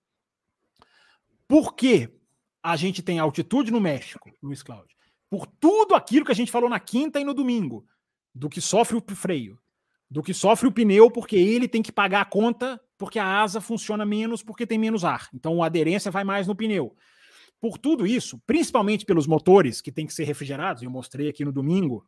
Por 1.47 1.75
que 1.75 2.09
a 2.63 2.77
gente 2.77 3.03
tem 3.03 3.19
altitude 3.19 3.71
no 3.71 3.81
México, 3.81 4.31
Luiz 4.43 4.63
Cláudio? 4.63 4.97
Por 5.29 5.47
tudo 5.47 5.95
aquilo 5.95 6.25
que 6.25 6.33
a 6.33 6.35
gente 6.35 6.51
falou 6.51 6.71
na 6.71 6.81
quinta 6.81 7.21
e 7.21 7.25
no 7.25 7.35
domingo, 7.35 7.85
do 8.35 8.49
que 8.49 8.61
sofre 8.61 8.97
o 8.97 9.15
freio, 9.15 9.59
do 10.11 10.23
que 10.23 10.33
sofre 10.33 10.67
o 10.67 10.73
pneu, 10.73 11.11
porque 11.11 11.37
ele 11.37 11.69
tem 11.69 11.83
que 11.83 11.93
pagar 11.93 12.23
a 12.23 12.25
conta, 12.25 12.81
porque 13.01 13.19
a 13.19 13.41
asa 13.41 13.63
funciona 13.63 14.05
menos, 14.05 14.43
porque 14.43 14.67
tem 14.67 14.79
menos 14.79 15.07
ar. 15.07 15.31
Então 15.33 15.63
a 15.63 15.67
aderência 15.67 16.11
vai 16.11 16.23
mais 16.23 16.47
no 16.47 16.55
pneu. 16.55 16.95
Por 17.59 17.79
tudo 17.79 18.07
isso, 18.07 18.39
principalmente 18.47 19.07
pelos 19.07 19.27
motores 19.27 19.81
que 19.81 19.91
têm 19.91 20.07
que 20.07 20.13
ser 20.13 20.25
refrigerados, 20.25 20.83
eu 20.83 20.91
mostrei 20.91 21.27
aqui 21.27 21.43
no 21.43 21.51
domingo 21.51 22.07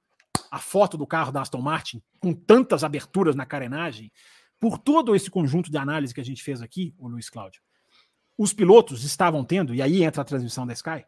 a 0.51 0.59
foto 0.59 0.99
do 0.99 1.07
carro 1.07 1.33
da 1.33 1.41
Aston 1.41 1.63
Martin 1.63 2.03
com 2.21 2.35
tantas 2.35 2.85
aberturas 2.85 3.35
na 3.35 3.47
carenagem, 3.47 4.13
por 4.61 4.77
todo 4.77 5.17
esse 5.17 5.31
conjunto 5.31 5.71
de 5.71 5.79
análise 5.79 6.13
que 6.13 6.21
a 6.21 6.25
gente 6.25 6.43
fez 6.43 6.61
aqui, 6.61 6.95
o 6.99 7.09
Luiz 7.09 7.31
Cláudio, 7.31 7.63
os 8.37 8.53
pilotos 8.53 9.03
estavam 9.03 9.43
tendo, 9.45 9.75
e 9.75 9.81
aí 9.81 10.03
entra 10.03 10.21
a 10.21 10.27
transmissão 10.27 10.67
da 10.67 10.75
Sky, 10.75 11.07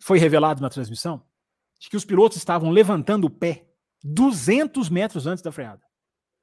foi 0.00 0.18
revelado 0.18 0.60
na 0.60 0.68
transmissão, 0.68 1.22
de 1.78 1.88
que 1.88 1.96
os 1.96 2.04
pilotos 2.04 2.38
estavam 2.38 2.70
levantando 2.70 3.28
o 3.28 3.30
pé 3.30 3.68
200 4.02 4.90
metros 4.90 5.28
antes 5.28 5.44
da 5.44 5.52
freada. 5.52 5.85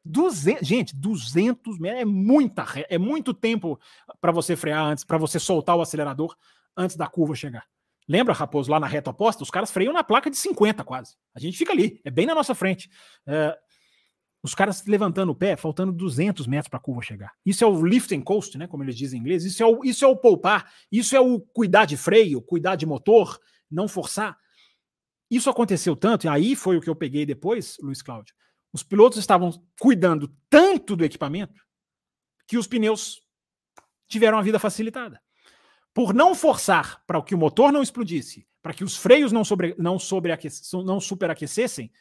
200, 0.06 0.68
gente, 0.68 0.96
200 0.96 1.80
metros 1.80 2.02
é 2.02 2.06
muita, 2.06 2.66
é 2.90 2.98
muito 2.98 3.34
tempo 3.34 3.80
para 4.20 4.32
você 4.32 4.56
frear 4.56 4.86
antes, 4.86 5.04
para 5.04 5.18
você 5.18 5.40
soltar 5.40 5.76
o 5.76 5.82
acelerador 5.82 6.36
antes 6.76 6.96
da 6.96 7.08
curva 7.08 7.36
chegar. 7.36 7.66
Lembra, 8.08 8.34
Raposo, 8.34 8.70
lá 8.70 8.80
na 8.80 8.88
reta 8.88 9.12
oposta? 9.12 9.44
Os 9.44 9.50
caras 9.50 9.72
freiam 9.72 9.94
na 9.94 10.04
placa 10.04 10.30
de 10.30 10.36
50 10.36 10.84
quase. 10.84 11.16
A 11.34 11.40
gente 11.40 11.58
fica 11.58 11.72
ali, 11.72 12.02
é 12.04 12.12
bem 12.12 12.26
na 12.26 12.36
nossa 12.36 12.54
frente. 12.54 12.90
É, 13.26 13.58
os 14.44 14.54
caras 14.54 14.86
levantando 14.86 15.32
o 15.32 15.36
pé, 15.36 15.56
faltando 15.56 15.94
200 15.94 16.48
metros 16.48 16.68
para 16.68 16.78
a 16.78 16.82
curva 16.82 17.02
chegar. 17.02 17.32
Isso 17.46 17.64
é 17.64 17.68
o 17.68 17.86
lift 17.86 18.14
and 18.14 18.22
coast, 18.22 18.58
né, 18.58 18.68
como 18.68 18.84
eles 18.84 18.98
dizem 18.98 19.18
em 19.18 19.22
inglês. 19.22 19.46
Isso 19.46 19.64
é, 19.64 19.66
o, 19.66 19.86
isso 19.86 20.04
é 20.04 20.08
o 20.08 20.18
poupar. 20.18 20.70
Isso 20.92 21.16
é 21.16 21.22
o 21.22 21.40
cuidar 21.40 21.86
de 21.86 21.96
freio, 21.96 22.42
cuidar 22.42 22.76
de 22.76 22.86
motor, 22.86 23.40
não 23.72 23.88
forçar. 23.88 24.38
Isso 25.32 25.50
aconteceu 25.50 25.96
tanto, 25.96 26.26
e 26.26 26.30
aí 26.30 26.56
foi 26.56 26.78
o 26.78 26.82
que 26.82 26.90
eu 26.90 26.96
peguei 26.96 27.26
depois, 27.26 27.78
Luiz 27.82 28.02
Cláudio. 28.02 28.36
Os 28.74 28.82
pilotos 28.82 29.20
estavam 29.20 29.52
cuidando 29.80 30.36
tanto 30.50 30.96
do 30.96 31.06
equipamento 31.06 31.64
que 32.48 32.58
os 32.58 32.68
pneus 32.68 33.22
tiveram 34.08 34.38
a 34.38 34.42
vida 34.42 34.60
facilitada. 34.60 35.22
Por 35.94 36.14
não 36.14 36.34
forçar 36.34 37.04
para 37.06 37.22
que 37.22 37.36
o 37.36 37.38
motor 37.38 37.72
não 37.72 37.84
explodisse, 37.84 38.48
para 38.64 38.74
que 38.74 38.84
os 38.84 38.98
freios 38.98 39.32
não, 39.32 39.46
sobre, 39.46 39.76
não, 39.78 39.98
não 40.84 41.00
superaquecessem, 41.00 41.92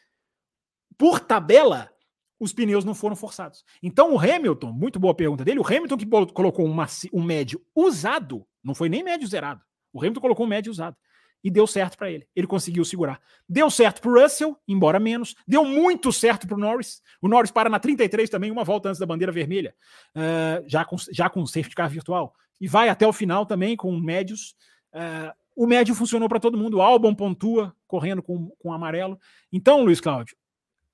por 0.97 1.19
tabela, 1.19 1.91
os 2.39 2.51
pneus 2.51 2.83
não 2.83 2.95
foram 2.95 3.15
forçados. 3.15 3.63
Então 3.81 4.13
o 4.13 4.19
Hamilton, 4.19 4.71
muito 4.71 4.99
boa 4.99 5.13
pergunta 5.13 5.45
dele, 5.45 5.59
o 5.59 5.67
Hamilton 5.67 5.97
que 5.97 6.07
colocou 6.33 6.65
uma, 6.65 6.87
um 7.13 7.21
médio 7.21 7.63
usado, 7.75 8.47
não 8.63 8.73
foi 8.73 8.89
nem 8.89 9.03
médio 9.03 9.27
zerado. 9.27 9.61
O 9.91 9.99
Hamilton 9.99 10.21
colocou 10.21 10.45
um 10.45 10.49
médio 10.49 10.71
usado. 10.71 10.97
E 11.43 11.51
deu 11.51 11.67
certo 11.67 11.97
para 11.97 12.09
ele. 12.09 12.27
Ele 12.35 12.47
conseguiu 12.47 12.85
segurar. 12.85 13.19
Deu 13.47 13.69
certo 13.69 14.01
para 14.01 14.11
o 14.11 14.21
Russell, 14.21 14.57
embora 14.67 14.99
menos. 14.99 15.35
Deu 15.47 15.65
muito 15.65 16.11
certo 16.13 16.47
para 16.47 16.55
o 16.55 16.59
Norris. 16.59 17.01
O 17.21 17.27
Norris 17.27 17.51
para 17.51 17.69
na 17.69 17.79
33 17.79 18.29
também, 18.29 18.49
uma 18.49 18.63
volta 18.63 18.89
antes 18.89 18.99
da 18.99 19.05
bandeira 19.05 19.31
vermelha, 19.31 19.75
uh, 20.15 20.63
já, 20.67 20.85
com, 20.85 20.95
já 21.11 21.29
com 21.29 21.45
safety 21.45 21.75
car 21.75 21.89
virtual. 21.89 22.33
E 22.61 22.67
vai 22.67 22.87
até 22.87 23.05
o 23.05 23.11
final 23.11 23.45
também 23.45 23.75
com 23.75 23.91
médios. 23.99 24.55
Uh, 24.93 25.33
o 25.55 25.67
médio 25.67 25.93
funcionou 25.93 26.29
para 26.29 26.39
todo 26.39 26.57
mundo. 26.57 26.77
O 26.77 26.81
Albon 26.81 27.13
pontua, 27.13 27.75
correndo 27.85 28.23
com, 28.23 28.49
com 28.59 28.71
amarelo. 28.71 29.19
Então, 29.51 29.83
Luiz 29.83 29.99
Cláudio, 29.99 30.37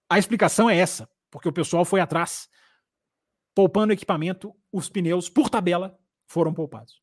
a 0.10 0.18
explicação 0.18 0.70
é 0.70 0.76
essa 0.76 1.08
porque 1.30 1.48
o 1.48 1.54
pessoal 1.54 1.86
foi 1.86 2.00
atrás, 2.00 2.50
poupando 3.54 3.94
equipamento, 3.94 4.54
os 4.72 4.90
pneus, 4.90 5.30
por 5.30 5.50
tabela, 5.50 5.98
foram 6.28 6.54
poupados. 6.54 7.02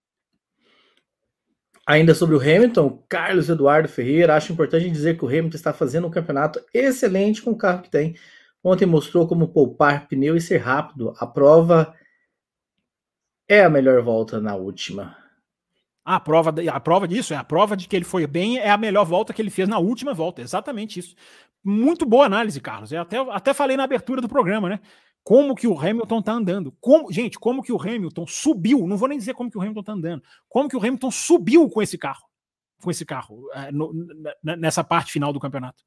Ainda 1.86 2.14
sobre 2.14 2.34
o 2.34 2.40
Hamilton, 2.40 3.04
Carlos 3.08 3.48
Eduardo 3.48 3.88
Ferreira, 3.88 4.34
acho 4.34 4.52
importante 4.52 4.90
dizer 4.90 5.16
que 5.16 5.24
o 5.24 5.28
Hamilton 5.28 5.56
está 5.56 5.72
fazendo 5.72 6.08
um 6.08 6.10
campeonato 6.10 6.60
excelente 6.74 7.40
com 7.40 7.52
o 7.52 7.56
carro 7.56 7.82
que 7.82 7.90
tem. 7.90 8.16
Ontem 8.62 8.86
mostrou 8.86 9.28
como 9.28 9.46
poupar 9.46 10.08
pneu 10.08 10.36
e 10.36 10.40
ser 10.40 10.56
rápido. 10.56 11.14
A 11.20 11.26
prova 11.26 11.94
é 13.48 13.62
a 13.62 13.70
melhor 13.70 14.02
volta 14.02 14.40
na 14.40 14.56
última. 14.56 15.16
A 16.04 16.18
prova, 16.18 16.52
a 16.72 16.80
prova 16.80 17.06
disso, 17.06 17.32
é 17.32 17.36
a 17.36 17.44
prova 17.44 17.76
de 17.76 17.86
que 17.86 17.94
ele 17.94 18.04
foi 18.04 18.26
bem, 18.26 18.58
é 18.58 18.70
a 18.70 18.76
melhor 18.76 19.04
volta 19.04 19.32
que 19.32 19.40
ele 19.40 19.50
fez 19.50 19.68
na 19.68 19.78
última 19.78 20.12
volta. 20.12 20.42
Exatamente 20.42 20.98
isso. 20.98 21.14
Muito 21.62 22.04
boa 22.04 22.26
análise, 22.26 22.60
Carlos. 22.60 22.90
Eu 22.90 23.02
até, 23.02 23.18
até 23.18 23.54
falei 23.54 23.76
na 23.76 23.84
abertura 23.84 24.20
do 24.20 24.28
programa, 24.28 24.68
né? 24.68 24.80
Como 25.26 25.56
que 25.56 25.66
o 25.66 25.76
Hamilton 25.76 26.22
tá 26.22 26.32
andando. 26.34 26.70
Como, 26.80 27.10
gente, 27.10 27.36
como 27.36 27.60
que 27.60 27.72
o 27.72 27.82
Hamilton 27.82 28.28
subiu, 28.28 28.86
não 28.86 28.96
vou 28.96 29.08
nem 29.08 29.18
dizer 29.18 29.34
como 29.34 29.50
que 29.50 29.58
o 29.58 29.60
Hamilton 29.60 29.82
tá 29.82 29.92
andando, 29.92 30.22
como 30.48 30.68
que 30.68 30.76
o 30.76 30.78
Hamilton 30.78 31.10
subiu 31.10 31.68
com 31.68 31.82
esse 31.82 31.98
carro, 31.98 32.22
com 32.80 32.92
esse 32.92 33.04
carro, 33.04 33.50
é, 33.52 33.72
no, 33.72 33.92
nessa 34.40 34.84
parte 34.84 35.10
final 35.10 35.32
do 35.32 35.40
campeonato. 35.40 35.82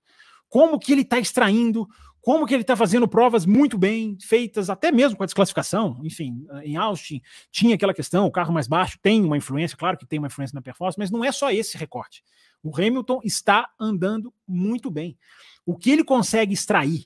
Como 0.49 0.77
que 0.77 0.91
ele 0.91 1.05
tá 1.05 1.17
extraindo, 1.17 1.87
como 2.19 2.45
que 2.45 2.53
ele 2.53 2.63
está 2.63 2.75
fazendo 2.75 3.07
provas 3.07 3.45
muito 3.45 3.77
bem 3.77 4.17
feitas, 4.19 4.69
até 4.69 4.91
mesmo 4.91 5.15
com 5.15 5.23
a 5.23 5.25
desclassificação. 5.25 6.01
Enfim, 6.03 6.45
em 6.61 6.75
Austin 6.75 7.21
tinha 7.49 7.75
aquela 7.75 7.93
questão, 7.93 8.25
o 8.25 8.31
carro 8.31 8.53
mais 8.53 8.67
baixo 8.67 8.99
tem 9.01 9.23
uma 9.23 9.37
influência, 9.37 9.77
claro 9.77 9.97
que 9.97 10.05
tem 10.05 10.19
uma 10.19 10.27
influência 10.27 10.53
na 10.53 10.61
performance, 10.61 10.99
mas 10.99 11.11
não 11.11 11.23
é 11.23 11.31
só 11.31 11.49
esse 11.49 11.77
recorte. 11.77 12.25
O 12.61 12.75
Hamilton 12.75 13.21
está 13.23 13.69
andando 13.79 14.33
muito 14.45 14.91
bem. 14.91 15.17
O 15.65 15.77
que 15.77 15.91
ele 15.91 16.03
consegue 16.03 16.53
extrair 16.53 17.05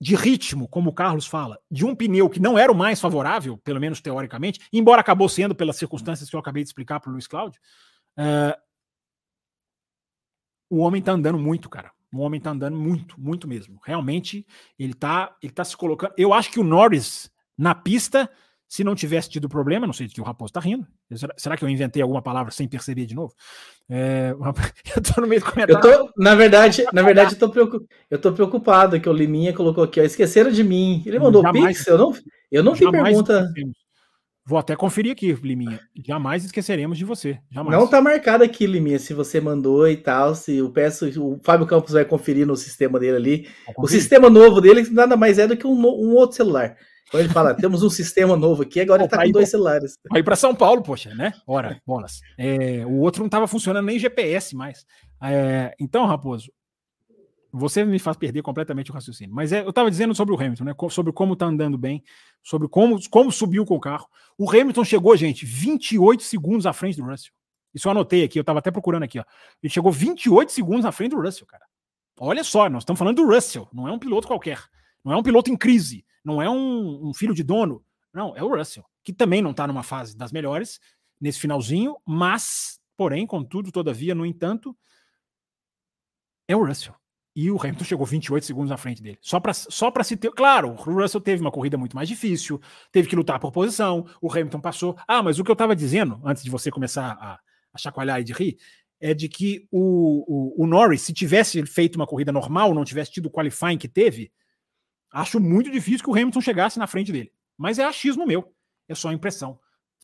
de 0.00 0.14
ritmo, 0.16 0.68
como 0.68 0.90
o 0.90 0.92
Carlos 0.92 1.26
fala, 1.26 1.58
de 1.70 1.84
um 1.84 1.94
pneu 1.94 2.28
que 2.28 2.40
não 2.40 2.58
era 2.58 2.70
o 2.70 2.74
mais 2.74 3.00
favorável, 3.00 3.56
pelo 3.58 3.80
menos 3.80 4.00
teoricamente, 4.00 4.60
embora 4.72 5.00
acabou 5.00 5.28
sendo 5.28 5.54
pelas 5.54 5.76
circunstâncias 5.76 6.28
que 6.28 6.36
eu 6.36 6.40
acabei 6.40 6.62
de 6.62 6.68
explicar 6.68 7.00
para 7.00 7.10
o 7.10 7.12
Luiz 7.12 7.26
Cláudio, 7.26 7.60
uh, 8.18 8.60
o 10.68 10.78
homem 10.78 10.98
está 10.98 11.12
andando 11.12 11.38
muito, 11.38 11.68
cara. 11.68 11.92
O 12.12 12.20
homem 12.20 12.40
tá 12.40 12.50
andando 12.50 12.76
muito, 12.76 13.20
muito 13.20 13.48
mesmo. 13.48 13.80
Realmente, 13.84 14.46
ele 14.78 14.94
tá, 14.94 15.36
ele 15.42 15.52
tá 15.52 15.64
se 15.64 15.76
colocando. 15.76 16.12
Eu 16.16 16.32
acho 16.32 16.50
que 16.50 16.60
o 16.60 16.64
Norris 16.64 17.30
na 17.56 17.74
pista, 17.74 18.30
se 18.74 18.82
não 18.82 18.96
tivesse 18.96 19.30
tido 19.30 19.48
problema, 19.48 19.86
não 19.86 19.92
sei 19.92 20.08
de 20.08 20.14
que 20.14 20.20
o 20.20 20.24
Raposo 20.24 20.52
tá 20.52 20.58
rindo. 20.58 20.84
Será, 21.14 21.32
será 21.36 21.56
que 21.56 21.64
eu 21.64 21.68
inventei 21.68 22.02
alguma 22.02 22.20
palavra 22.20 22.50
sem 22.50 22.66
perceber 22.66 23.06
de 23.06 23.14
novo? 23.14 23.32
É, 23.88 24.34
eu 24.96 25.00
tô 25.00 25.20
no 25.20 25.28
meio 25.28 25.40
do 25.40 25.48
comentário. 25.48 25.76
Eu 25.76 25.80
tô, 25.80 26.12
na 26.16 26.34
verdade, 26.34 26.84
na 26.92 27.00
verdade, 27.00 27.34
eu 27.34 27.38
tô, 27.38 27.48
preocupado, 27.48 27.88
eu 28.10 28.20
tô 28.20 28.32
preocupado 28.32 29.00
que 29.00 29.08
o 29.08 29.12
Liminha 29.12 29.52
colocou 29.52 29.84
aqui, 29.84 30.00
ó, 30.00 30.02
esqueceram 30.02 30.50
de 30.50 30.64
mim. 30.64 31.04
Ele 31.06 31.20
mandou 31.20 31.40
jamais, 31.40 31.78
pix, 31.78 31.86
eu 31.86 31.96
não, 31.96 32.12
eu 32.50 32.64
não 32.64 32.74
vi 32.74 32.90
pergunta. 32.90 33.42
Esquecemos. 33.42 33.76
Vou 34.44 34.58
até 34.58 34.74
conferir 34.74 35.12
aqui, 35.12 35.32
Liminha. 35.34 35.78
Jamais 36.04 36.44
esqueceremos 36.44 36.98
de 36.98 37.04
você. 37.04 37.38
Jamais. 37.52 37.78
Não 37.78 37.86
tá 37.86 38.02
marcado 38.02 38.42
aqui, 38.42 38.66
Liminha, 38.66 38.98
se 38.98 39.14
você 39.14 39.40
mandou 39.40 39.88
e 39.88 39.96
tal. 39.96 40.34
Se 40.34 40.56
eu 40.56 40.68
peço, 40.68 41.08
o 41.22 41.38
Fábio 41.44 41.64
Campos 41.64 41.92
vai 41.92 42.04
conferir 42.04 42.44
no 42.44 42.56
sistema 42.56 42.98
dele 42.98 43.16
ali. 43.16 43.48
O 43.78 43.86
sistema 43.86 44.28
novo 44.28 44.60
dele 44.60 44.84
nada 44.90 45.16
mais 45.16 45.38
é 45.38 45.46
do 45.46 45.56
que 45.56 45.64
um, 45.64 45.80
um 45.80 46.14
outro 46.16 46.36
celular. 46.36 46.76
Então 47.08 47.20
ele 47.20 47.28
fala: 47.28 47.54
temos 47.54 47.82
um 47.82 47.90
sistema 47.90 48.36
novo 48.36 48.62
aqui, 48.62 48.80
agora 48.80 49.02
ele 49.02 49.08
tá 49.08 49.22
com 49.22 49.30
dois 49.30 49.50
celulares. 49.50 49.98
Vai 50.10 50.22
para 50.22 50.36
São 50.36 50.54
Paulo, 50.54 50.82
poxa, 50.82 51.14
né? 51.14 51.32
Ora, 51.46 51.80
bolas. 51.86 52.20
É, 52.38 52.84
o 52.86 52.98
outro 52.98 53.22
não 53.22 53.28
tava 53.28 53.46
funcionando 53.46 53.86
nem 53.86 53.98
GPS 53.98 54.54
mais. 54.56 54.84
É, 55.22 55.74
então, 55.78 56.06
Raposo, 56.06 56.50
você 57.52 57.84
me 57.84 57.98
faz 57.98 58.16
perder 58.16 58.42
completamente 58.42 58.90
o 58.90 58.94
raciocínio. 58.94 59.34
Mas 59.34 59.52
é, 59.52 59.60
eu 59.60 59.70
estava 59.70 59.90
dizendo 59.90 60.14
sobre 60.14 60.34
o 60.34 60.40
Hamilton, 60.40 60.64
né? 60.64 60.74
Sobre 60.90 61.12
como 61.12 61.34
está 61.34 61.46
andando 61.46 61.78
bem, 61.78 62.02
sobre 62.42 62.66
como, 62.68 62.98
como 63.08 63.30
subiu 63.30 63.64
com 63.64 63.76
o 63.76 63.80
carro. 63.80 64.08
O 64.36 64.50
Hamilton 64.50 64.84
chegou, 64.84 65.16
gente, 65.16 65.46
28 65.46 66.22
segundos 66.22 66.66
à 66.66 66.72
frente 66.72 66.96
do 66.96 67.04
Russell. 67.04 67.32
Isso 67.72 67.88
eu 67.88 67.92
anotei 67.92 68.24
aqui, 68.24 68.38
eu 68.38 68.42
estava 68.42 68.58
até 68.58 68.70
procurando 68.70 69.04
aqui, 69.04 69.18
ó. 69.18 69.24
Ele 69.62 69.72
chegou 69.72 69.90
28 69.92 70.50
segundos 70.50 70.84
à 70.84 70.92
frente 70.92 71.10
do 71.10 71.20
Russell, 71.20 71.46
cara. 71.46 71.64
Olha 72.18 72.44
só, 72.44 72.68
nós 72.68 72.82
estamos 72.82 72.98
falando 72.98 73.16
do 73.16 73.26
Russell, 73.26 73.68
não 73.72 73.88
é 73.88 73.92
um 73.92 73.98
piloto 73.98 74.28
qualquer. 74.28 74.60
Não 75.04 75.12
é 75.12 75.16
um 75.16 75.22
piloto 75.22 75.50
em 75.50 75.56
crise, 75.56 76.04
não 76.24 76.40
é 76.40 76.48
um, 76.48 77.08
um 77.08 77.14
filho 77.14 77.34
de 77.34 77.42
dono. 77.42 77.84
Não, 78.12 78.36
é 78.36 78.42
o 78.42 78.56
Russell, 78.56 78.84
que 79.02 79.12
também 79.12 79.42
não 79.42 79.50
está 79.50 79.66
numa 79.66 79.82
fase 79.82 80.16
das 80.16 80.32
melhores 80.32 80.80
nesse 81.20 81.40
finalzinho, 81.40 81.96
mas, 82.06 82.80
porém, 82.96 83.26
contudo, 83.26 83.72
todavia, 83.72 84.14
no 84.14 84.24
entanto, 84.24 84.76
é 86.48 86.56
o 86.56 86.64
Russell 86.64 86.94
e 87.36 87.50
o 87.50 87.60
Hamilton 87.60 87.84
chegou 87.84 88.06
28 88.06 88.46
segundos 88.46 88.70
à 88.70 88.76
frente 88.76 89.02
dele. 89.02 89.18
Só 89.20 89.40
para 89.40 89.52
só 89.52 89.92
se 90.02 90.16
ter. 90.16 90.30
Claro, 90.30 90.70
o 90.70 90.74
Russell 90.74 91.20
teve 91.20 91.40
uma 91.40 91.50
corrida 91.50 91.76
muito 91.76 91.96
mais 91.96 92.08
difícil, 92.08 92.60
teve 92.92 93.08
que 93.08 93.16
lutar 93.16 93.40
por 93.40 93.50
posição, 93.50 94.06
o 94.22 94.30
Hamilton 94.30 94.60
passou. 94.60 94.96
Ah, 95.06 95.22
mas 95.22 95.38
o 95.38 95.44
que 95.44 95.50
eu 95.50 95.54
estava 95.54 95.74
dizendo, 95.74 96.20
antes 96.24 96.44
de 96.44 96.50
você 96.50 96.70
começar 96.70 97.12
a, 97.20 97.40
a 97.72 97.78
chacoalhar 97.78 98.20
e 98.20 98.24
de 98.24 98.32
rir, 98.32 98.56
é 99.00 99.12
de 99.12 99.28
que 99.28 99.66
o, 99.70 100.60
o, 100.60 100.64
o, 100.64 100.66
Norris, 100.66 101.02
se 101.02 101.12
tivesse 101.12 101.64
feito 101.66 101.96
uma 101.96 102.06
corrida 102.06 102.30
normal, 102.30 102.72
não 102.72 102.84
tivesse 102.84 103.10
tido 103.10 103.26
o 103.26 103.30
qualifying 103.30 103.78
que 103.78 103.88
teve, 103.88 104.30
acho 105.14 105.40
muito 105.40 105.70
difícil 105.70 106.04
que 106.04 106.10
o 106.10 106.14
Hamilton 106.14 106.40
chegasse 106.40 106.78
na 106.78 106.86
frente 106.86 107.12
dele. 107.12 107.32
Mas 107.56 107.78
é 107.78 107.84
achismo 107.84 108.26
meu, 108.26 108.52
é 108.88 108.94
só 108.94 109.12
impressão. 109.12 109.58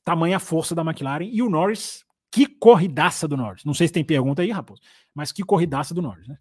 Tamanha 0.04 0.38
força 0.38 0.74
da 0.74 0.82
McLaren 0.82 1.24
e 1.24 1.42
o 1.42 1.50
Norris, 1.50 2.04
que 2.30 2.46
corridaça 2.46 3.26
do 3.26 3.36
Norris. 3.36 3.64
Não 3.64 3.74
sei 3.74 3.88
se 3.88 3.92
tem 3.92 4.04
pergunta 4.04 4.40
aí, 4.40 4.50
Raposo, 4.50 4.80
mas 5.12 5.32
que 5.32 5.42
corridaça 5.42 5.92
do 5.92 6.00
Norris, 6.00 6.28
né? 6.28 6.38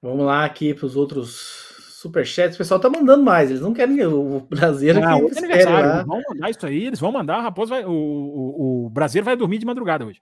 Vamos 0.00 0.26
lá 0.26 0.44
aqui 0.44 0.74
para 0.74 0.86
os 0.86 0.94
outros 0.94 1.74
superchats. 1.96 2.54
O 2.54 2.58
pessoal 2.58 2.78
tá 2.78 2.90
mandando 2.90 3.24
mais. 3.24 3.50
Eles 3.50 3.62
não 3.62 3.72
querem 3.72 4.04
o 4.04 4.40
brasileiro 4.40 5.02
ah, 5.02 5.16
que 5.18 5.24
eles 5.24 5.64
lá. 5.64 6.02
Vão 6.04 6.22
mandar 6.28 6.50
isso 6.50 6.66
aí. 6.66 6.84
Eles 6.84 7.00
vão 7.00 7.10
mandar. 7.10 7.40
Raposo 7.40 7.70
vai, 7.70 7.84
o, 7.84 7.90
o, 7.90 8.86
o 8.86 8.90
brasileiro 8.90 9.24
vai 9.24 9.36
dormir 9.36 9.58
de 9.58 9.66
madrugada 9.66 10.04
hoje. 10.04 10.20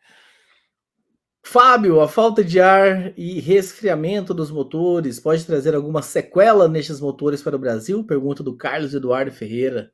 Fábio, 1.46 2.00
a 2.00 2.08
falta 2.08 2.42
de 2.42 2.58
ar 2.58 3.12
e 3.18 3.38
resfriamento 3.38 4.32
dos 4.32 4.50
motores 4.50 5.20
pode 5.20 5.44
trazer 5.44 5.74
alguma 5.74 6.00
sequela 6.00 6.66
nestes 6.66 7.00
motores 7.00 7.42
para 7.42 7.54
o 7.54 7.58
Brasil? 7.58 8.02
Pergunta 8.02 8.42
do 8.42 8.56
Carlos 8.56 8.94
Eduardo 8.94 9.30
Ferreira. 9.30 9.92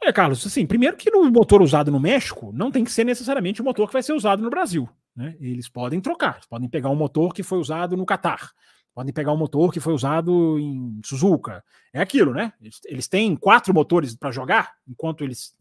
É, 0.00 0.12
Carlos, 0.12 0.46
assim, 0.46 0.64
primeiro 0.64 0.96
que 0.96 1.10
no 1.10 1.28
motor 1.28 1.60
usado 1.60 1.90
no 1.90 1.98
México 1.98 2.52
não 2.54 2.70
tem 2.70 2.84
que 2.84 2.92
ser 2.92 3.02
necessariamente 3.02 3.60
o 3.60 3.64
motor 3.64 3.88
que 3.88 3.92
vai 3.92 4.02
ser 4.02 4.12
usado 4.12 4.40
no 4.40 4.48
Brasil. 4.48 4.88
Né? 5.16 5.36
Eles 5.40 5.68
podem 5.68 6.00
trocar, 6.00 6.40
podem 6.48 6.68
pegar 6.68 6.90
um 6.90 6.96
motor 6.96 7.34
que 7.34 7.42
foi 7.42 7.58
usado 7.58 7.96
no 7.96 8.06
Catar, 8.06 8.52
podem 8.94 9.12
pegar 9.12 9.32
um 9.32 9.36
motor 9.36 9.72
que 9.72 9.80
foi 9.80 9.92
usado 9.92 10.60
em 10.60 11.00
Suzuka. 11.04 11.62
É 11.92 12.00
aquilo, 12.00 12.32
né? 12.32 12.52
Eles, 12.62 12.80
eles 12.86 13.08
têm 13.08 13.34
quatro 13.34 13.74
motores 13.74 14.14
para 14.14 14.30
jogar, 14.30 14.76
enquanto 14.88 15.24
eles 15.24 15.58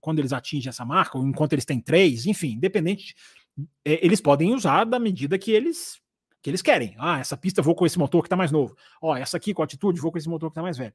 quando 0.00 0.18
eles 0.18 0.32
atingem 0.32 0.70
essa 0.70 0.84
marca, 0.84 1.18
ou 1.18 1.26
enquanto 1.26 1.52
eles 1.52 1.64
têm 1.64 1.78
três, 1.78 2.26
enfim, 2.26 2.52
independente, 2.52 3.14
eles 3.84 4.20
podem 4.20 4.54
usar 4.54 4.84
da 4.84 4.98
medida 4.98 5.38
que 5.38 5.50
eles 5.50 6.00
que 6.42 6.48
eles 6.48 6.62
querem. 6.62 6.94
Ah, 6.98 7.18
essa 7.18 7.36
pista 7.36 7.60
vou 7.60 7.74
com 7.74 7.84
esse 7.84 7.98
motor 7.98 8.22
que 8.22 8.26
está 8.26 8.36
mais 8.36 8.50
novo. 8.50 8.74
Ó, 9.02 9.14
essa 9.14 9.36
aqui 9.36 9.52
com 9.52 9.62
atitude 9.62 10.00
vou 10.00 10.10
com 10.10 10.16
esse 10.16 10.28
motor 10.28 10.48
que 10.48 10.52
está 10.52 10.62
mais 10.62 10.78
velho. 10.78 10.94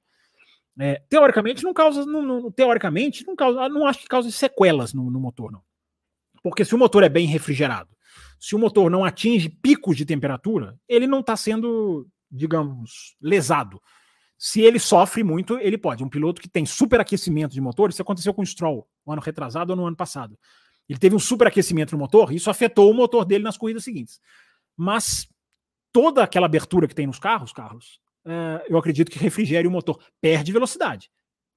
É, 0.80 1.04
teoricamente 1.08 1.64
não 1.64 1.74
causa, 1.74 2.04
não, 2.04 2.22
não, 2.22 2.52
teoricamente 2.52 3.26
não 3.26 3.36
causa, 3.36 3.70
não 3.70 3.86
acho 3.86 4.00
que 4.00 4.08
cause 4.08 4.32
sequelas 4.32 4.92
no, 4.94 5.10
no 5.12 5.20
motor, 5.20 5.52
não. 5.52 5.62
Porque 6.42 6.66
se 6.66 6.74
o 6.74 6.78
motor 6.78 7.04
é 7.04 7.10
bem 7.10 7.28
refrigerado 7.28 7.96
se 8.40 8.56
o 8.56 8.60
motor 8.60 8.90
não 8.90 9.04
atinge 9.04 9.50
picos 9.50 9.98
de 9.98 10.06
temperatura, 10.06 10.80
ele 10.88 11.08
não 11.08 11.20
está 11.20 11.36
sendo, 11.36 12.08
digamos, 12.30 13.16
lesado. 13.22 13.82
Se 14.38 14.62
ele 14.62 14.80
sofre 14.80 15.24
muito, 15.24 15.58
ele 15.58 15.78
pode. 15.78 16.04
Um 16.04 16.10
piloto 16.10 16.42
que 16.42 16.50
tem 16.50 16.66
superaquecimento 16.66 17.54
de 17.54 17.62
motor, 17.62 17.90
isso 17.90 18.02
aconteceu 18.02 18.34
com 18.34 18.42
o 18.42 18.46
Stroll, 18.46 18.88
no 19.06 19.14
ano 19.14 19.22
retrasado 19.22 19.72
ou 19.72 19.76
no 19.76 19.86
ano 19.86 19.96
passado. 19.96 20.38
Ele 20.88 21.00
teve 21.00 21.16
um 21.16 21.20
superaquecimento 21.20 21.94
no 21.94 22.00
motor, 22.00 22.32
isso 22.32 22.50
afetou 22.50 22.92
o 22.92 22.94
motor 22.94 23.26
dele 23.26 23.44
nas 23.44 23.58
corridas 23.58 23.84
seguintes. 23.84 24.20
Mas 24.78 25.28
toda 25.92 26.24
aquela 26.24 26.46
abertura 26.46 26.88
que 26.88 26.96
tem 26.96 27.08
nos 27.08 27.20
carros, 27.20 27.52
Carlos, 27.52 28.00
é, 28.26 28.66
eu 28.70 28.78
acredito 28.78 29.12
que 29.12 29.20
refrigere 29.20 29.68
o 29.68 29.72
motor. 29.72 30.00
Perde 30.22 30.52
velocidade, 30.52 31.10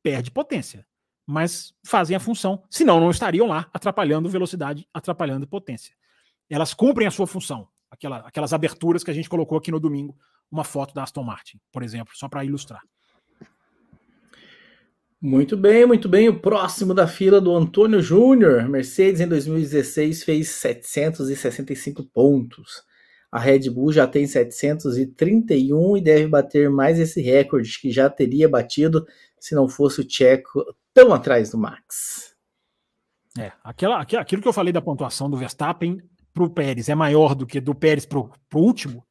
perde 0.03 0.31
potência, 0.31 0.87
mas 1.27 1.75
fazem 1.85 2.17
a 2.17 2.21
função, 2.21 2.65
senão 2.71 3.01
não 3.01 3.11
estariam 3.11 3.47
lá 3.47 3.69
atrapalhando 3.73 4.29
velocidade, 4.29 4.89
atrapalhando 4.95 5.47
potência 5.47 5.99
elas 6.49 6.75
cumprem 6.75 7.07
a 7.07 7.11
sua 7.11 7.27
função. 7.27 7.69
Aquela, 7.91 8.19
aquelas 8.19 8.53
aberturas 8.53 9.03
que 9.03 9.11
a 9.11 9.15
gente 9.15 9.29
colocou 9.29 9.57
aqui 9.57 9.71
no 9.71 9.81
domingo, 9.81 10.17
uma 10.51 10.65
foto 10.65 10.95
da 10.95 11.03
Aston 11.03 11.23
Martin, 11.23 11.61
por 11.73 11.83
exemplo, 11.83 12.15
só 12.17 12.29
para 12.29 12.45
ilustrar. 12.45 12.83
Muito 15.21 15.57
bem, 15.57 15.85
muito 15.85 16.09
bem. 16.09 16.29
O 16.29 16.41
próximo 16.41 16.95
da 16.95 17.09
fila 17.09 17.41
do 17.41 17.55
Antônio 17.55 18.01
Júnior. 18.01 18.69
Mercedes 18.69 19.21
em 19.21 19.27
2016 19.27 20.23
fez 20.23 20.51
765 20.51 22.05
pontos. 22.05 22.85
A 23.31 23.39
Red 23.39 23.69
Bull 23.69 23.93
já 23.93 24.07
tem 24.07 24.27
731 24.27 25.97
e 25.97 26.01
deve 26.01 26.29
bater 26.29 26.71
mais 26.71 27.01
esse 27.01 27.21
recorde 27.21 27.81
que 27.81 27.91
já 27.91 28.09
teria 28.09 28.49
batido 28.49 29.05
se 29.39 29.55
não 29.55 29.69
fosse 29.69 30.01
o 30.01 30.05
Tcheco 30.05 30.65
tão 30.95 31.13
atrás 31.13 31.51
do 31.51 31.59
Max. 31.59 32.35
É, 33.37 33.53
aquela, 33.63 34.01
aquilo 34.01 34.41
que 34.41 34.49
eu 34.49 34.53
falei 34.53 34.73
da 34.73 34.81
pontuação 34.81 35.29
do 35.29 35.37
Verstappen 35.37 36.01
para 36.33 36.45
o 36.45 36.51
Pérez 36.51 36.89
é 36.89 36.95
maior 36.95 37.35
do 37.35 37.47
que 37.47 37.61
do 37.61 37.75
Pérez 37.75 38.07
para 38.07 38.19
o 38.21 38.31
último, 38.55 39.05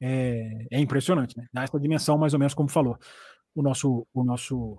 é, 0.00 0.66
é, 0.72 0.80
impressionante, 0.80 1.36
né? 1.36 1.46
Dá 1.52 1.62
essa 1.62 1.78
dimensão, 1.78 2.18
mais 2.18 2.32
ou 2.32 2.38
menos, 2.40 2.52
como 2.52 2.68
falou. 2.68 2.98
O 3.54 3.62
nosso. 3.62 4.06
O 4.12 4.24
nosso 4.24 4.76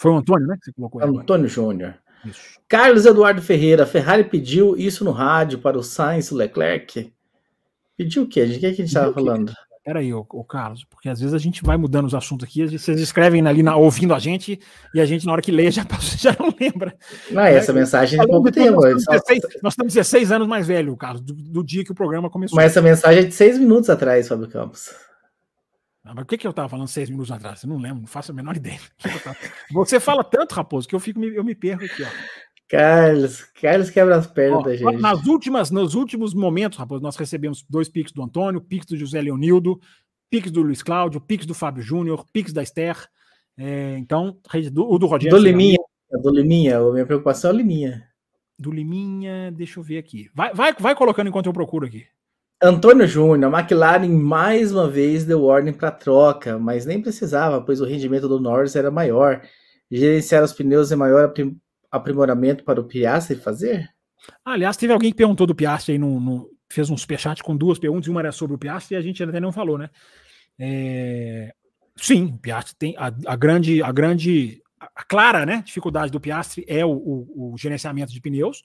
foi 0.00 0.12
o 0.12 0.16
Antônio, 0.16 0.46
né? 0.46 0.56
Que 0.58 0.64
você 0.64 0.72
colocou 0.72 1.02
aí, 1.02 1.08
Antônio 1.10 1.46
Júnior. 1.46 1.94
Carlos 2.66 3.04
Eduardo 3.04 3.42
Ferreira, 3.42 3.84
Ferrari 3.84 4.24
pediu 4.24 4.74
isso 4.74 5.04
no 5.04 5.10
rádio 5.10 5.58
para 5.58 5.76
o 5.76 5.82
Sainz 5.82 6.30
Leclerc? 6.30 7.12
Pediu 7.98 8.22
o 8.22 8.26
quê? 8.26 8.44
O 8.44 8.48
que, 8.48 8.54
é 8.54 8.58
que 8.58 8.66
a 8.66 8.70
gente 8.70 8.84
estava 8.84 9.12
falando? 9.12 9.52
Peraí, 9.84 10.14
ô, 10.14 10.24
ô, 10.30 10.42
Carlos, 10.42 10.84
porque 10.84 11.10
às 11.10 11.20
vezes 11.20 11.34
a 11.34 11.38
gente 11.38 11.62
vai 11.62 11.76
mudando 11.76 12.06
os 12.06 12.14
assuntos 12.14 12.48
aqui, 12.48 12.66
vocês 12.66 12.98
escrevem 12.98 13.46
ali 13.46 13.62
na, 13.62 13.76
ouvindo 13.76 14.14
a 14.14 14.18
gente, 14.18 14.58
e 14.94 15.00
a 15.02 15.04
gente, 15.04 15.26
na 15.26 15.32
hora 15.32 15.42
que 15.42 15.52
lê, 15.52 15.68
já, 15.70 15.86
já 16.16 16.34
não 16.38 16.54
lembra. 16.58 16.96
Não, 17.30 17.42
é, 17.42 17.56
essa 17.56 17.72
mensagem 17.74 18.18
é 18.18 18.22
de 18.22 18.28
pouco 18.28 18.50
tempo. 18.50 18.80
Nós, 18.80 19.04
nós 19.62 19.72
estamos 19.72 19.92
16 19.92 20.32
anos 20.32 20.48
mais 20.48 20.66
velho, 20.66 20.96
Carlos, 20.96 21.20
do, 21.20 21.34
do, 21.34 21.62
dia 21.62 21.84
que 21.84 21.92
o 21.92 21.94
programa 21.94 22.30
começou. 22.30 22.56
Mas 22.56 22.70
essa 22.70 22.80
mensagem 22.80 23.22
é 23.22 23.26
de 23.26 23.34
seis 23.34 23.58
minutos 23.58 23.90
atrás, 23.90 24.28
Fábio 24.28 24.48
Campos. 24.48 25.09
Ah, 26.04 26.14
mas 26.14 26.24
o 26.24 26.26
que, 26.26 26.38
que 26.38 26.46
eu 26.46 26.50
estava 26.50 26.68
falando 26.68 26.88
seis 26.88 27.10
minutos 27.10 27.30
atrás? 27.30 27.62
Eu 27.62 27.68
não 27.68 27.76
lembro, 27.76 28.00
não 28.00 28.06
faço 28.06 28.32
a 28.32 28.34
menor 28.34 28.56
ideia. 28.56 28.80
Você 29.72 30.00
fala 30.00 30.24
tanto, 30.24 30.54
Raposo, 30.54 30.88
que 30.88 30.94
eu 30.94 31.00
fico 31.00 31.22
eu 31.22 31.44
me 31.44 31.54
perco 31.54 31.84
aqui, 31.84 32.02
ó. 32.02 32.08
Carlos, 32.68 33.42
Carlos 33.60 33.90
quebra 33.90 34.16
as 34.16 34.28
pernas 34.28 34.62
da 34.62 34.76
gente. 34.76 35.00
Nas 35.00 35.26
últimas, 35.26 35.72
nos 35.72 35.94
últimos 35.94 36.32
momentos, 36.32 36.78
Raposo, 36.78 37.02
nós 37.02 37.16
recebemos 37.16 37.64
dois 37.68 37.88
piques 37.88 38.12
do 38.12 38.22
Antônio, 38.22 38.60
piques 38.60 38.86
do 38.86 38.96
José 38.96 39.20
Leonildo, 39.20 39.80
piques 40.30 40.52
do 40.52 40.62
Luiz 40.62 40.80
Cláudio, 40.80 41.20
piques 41.20 41.46
do 41.46 41.54
Fábio 41.54 41.82
Júnior, 41.82 42.24
piques 42.32 42.52
da 42.52 42.62
Esther. 42.62 42.96
É, 43.58 43.96
então, 43.98 44.38
o 44.76 44.98
do 44.98 45.06
Rogério. 45.06 45.36
Do 45.36 45.42
Liminha, 45.42 45.78
do 46.22 46.30
Liminha, 46.30 46.78
a 46.78 46.92
minha 46.92 47.04
preocupação 47.04 47.50
é 47.50 47.54
o 47.54 47.56
Liminha. 47.56 48.08
Do 48.56 48.70
Liminha, 48.70 49.50
deixa 49.50 49.80
eu 49.80 49.82
ver 49.82 49.98
aqui. 49.98 50.30
Vai, 50.32 50.54
vai, 50.54 50.72
vai 50.78 50.94
colocando 50.94 51.28
enquanto 51.28 51.46
eu 51.46 51.52
procuro 51.52 51.86
aqui. 51.86 52.06
Antônio 52.62 53.06
Júnior, 53.06 53.54
a 53.54 53.58
McLaren 53.60 54.08
mais 54.08 54.70
uma 54.70 54.88
vez 54.88 55.24
deu 55.24 55.44
ordem 55.44 55.72
para 55.72 55.90
troca, 55.90 56.58
mas 56.58 56.84
nem 56.84 57.00
precisava, 57.00 57.62
pois 57.62 57.80
o 57.80 57.86
rendimento 57.86 58.28
do 58.28 58.38
Norris 58.38 58.76
era 58.76 58.90
maior. 58.90 59.40
Gerenciar 59.90 60.44
os 60.44 60.52
pneus 60.52 60.92
é 60.92 60.96
maior 60.96 61.32
aprimoramento 61.90 62.62
para 62.62 62.80
o 62.80 62.84
Piastri 62.84 63.36
fazer? 63.36 63.88
aliás, 64.44 64.76
teve 64.76 64.92
alguém 64.92 65.10
que 65.10 65.16
perguntou 65.16 65.46
do 65.46 65.54
Piastri 65.54 65.92
aí, 65.92 65.98
no, 65.98 66.20
no, 66.20 66.50
fez 66.70 66.90
um 66.90 66.96
superchat 66.96 67.42
com 67.42 67.56
duas 67.56 67.78
perguntas, 67.78 68.06
e 68.06 68.10
uma 68.10 68.20
era 68.20 68.30
sobre 68.30 68.54
o 68.54 68.58
Piastri 68.58 68.94
e 68.94 68.98
a 68.98 69.00
gente 69.00 69.22
até 69.22 69.40
não 69.40 69.50
falou, 69.50 69.78
né? 69.78 69.88
É, 70.58 71.54
sim, 71.96 72.26
o 72.26 72.38
Piastri 72.38 72.74
tem 72.78 72.94
a, 72.98 73.06
a 73.26 73.36
grande, 73.36 73.82
a 73.82 73.90
grande, 73.90 74.62
a 74.78 75.02
clara 75.04 75.46
né, 75.46 75.62
dificuldade 75.64 76.12
do 76.12 76.20
Piastri 76.20 76.64
é 76.68 76.84
o, 76.84 76.90
o, 76.90 77.54
o 77.54 77.58
gerenciamento 77.58 78.12
de 78.12 78.20
pneus 78.20 78.62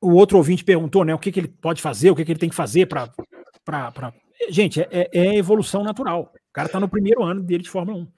o 0.00 0.12
outro 0.12 0.36
ouvinte 0.36 0.64
perguntou, 0.64 1.04
né, 1.04 1.14
o 1.14 1.18
que, 1.18 1.32
que 1.32 1.40
ele 1.40 1.48
pode 1.48 1.80
fazer, 1.80 2.10
o 2.10 2.16
que, 2.16 2.24
que 2.24 2.32
ele 2.32 2.38
tem 2.38 2.48
que 2.48 2.54
fazer 2.54 2.86
para. 2.86 3.08
Pra... 3.64 4.12
Gente, 4.50 4.80
é, 4.80 4.88
é, 4.90 5.08
é, 5.12 5.36
evolução 5.36 5.82
natural. 5.82 6.32
O 6.34 6.52
cara 6.52 6.66
está 6.66 6.78
no 6.78 6.88
primeiro 6.88 7.22
ano 7.22 7.42
dele 7.42 7.62
de 7.62 7.70
Fórmula 7.70 7.98
1. 7.98 8.08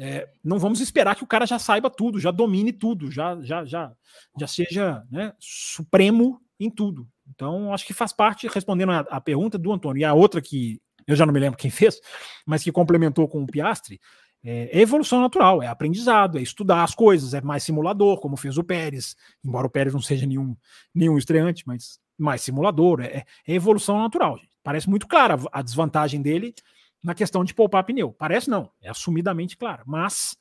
É, 0.00 0.28
não 0.44 0.58
vamos 0.58 0.80
esperar 0.80 1.16
que 1.16 1.24
o 1.24 1.26
cara 1.26 1.44
já 1.44 1.58
saiba 1.58 1.90
tudo, 1.90 2.20
já 2.20 2.30
domine 2.30 2.72
tudo, 2.72 3.10
já, 3.10 3.36
já, 3.42 3.64
já, 3.64 3.92
já 4.38 4.46
seja 4.46 5.02
né, 5.10 5.32
supremo 5.38 6.40
em 6.58 6.70
tudo. 6.70 7.08
Então, 7.28 7.74
acho 7.74 7.84
que 7.84 7.92
faz 7.92 8.12
parte, 8.12 8.48
respondendo 8.48 8.92
a, 8.92 9.00
a 9.00 9.20
pergunta 9.20 9.58
do 9.58 9.72
Antônio, 9.72 10.00
e 10.00 10.04
a 10.04 10.14
outra 10.14 10.40
que 10.40 10.80
eu 11.06 11.16
já 11.16 11.26
não 11.26 11.32
me 11.32 11.40
lembro 11.40 11.58
quem 11.58 11.70
fez, 11.70 12.00
mas 12.46 12.62
que 12.62 12.70
complementou 12.70 13.26
com 13.26 13.42
o 13.42 13.46
Piastre, 13.46 14.00
é, 14.44 14.78
é, 14.78 14.80
evolução 14.80 15.20
natural, 15.20 15.62
é 15.62 15.66
aprendizado, 15.66 16.38
é 16.38 16.42
estudar 16.42 16.84
as 16.84 16.94
coisas, 16.94 17.34
é 17.34 17.40
mais 17.40 17.64
simulador, 17.64 18.20
como 18.20 18.36
fez 18.36 18.56
o 18.56 18.64
Pérez, 18.64 19.16
embora 19.44 19.66
o 19.66 19.70
Pérez 19.70 19.92
não 19.92 20.00
seja 20.00 20.26
nenhum, 20.26 20.56
nenhum 20.94 21.18
estreante, 21.18 21.64
mas 21.66 21.98
mais 22.16 22.42
simulador, 22.42 23.00
é, 23.00 23.24
é 23.46 23.54
evolução 23.54 23.98
natural. 23.98 24.38
Gente. 24.38 24.50
Parece 24.62 24.88
muito 24.88 25.06
clara 25.06 25.36
a 25.52 25.62
desvantagem 25.62 26.20
dele 26.20 26.54
na 27.02 27.14
questão 27.14 27.44
de 27.44 27.54
poupar 27.54 27.84
pneu. 27.84 28.12
Parece 28.12 28.50
não, 28.50 28.70
é 28.80 28.88
assumidamente 28.90 29.56
claro, 29.56 29.82
mas 29.86 30.36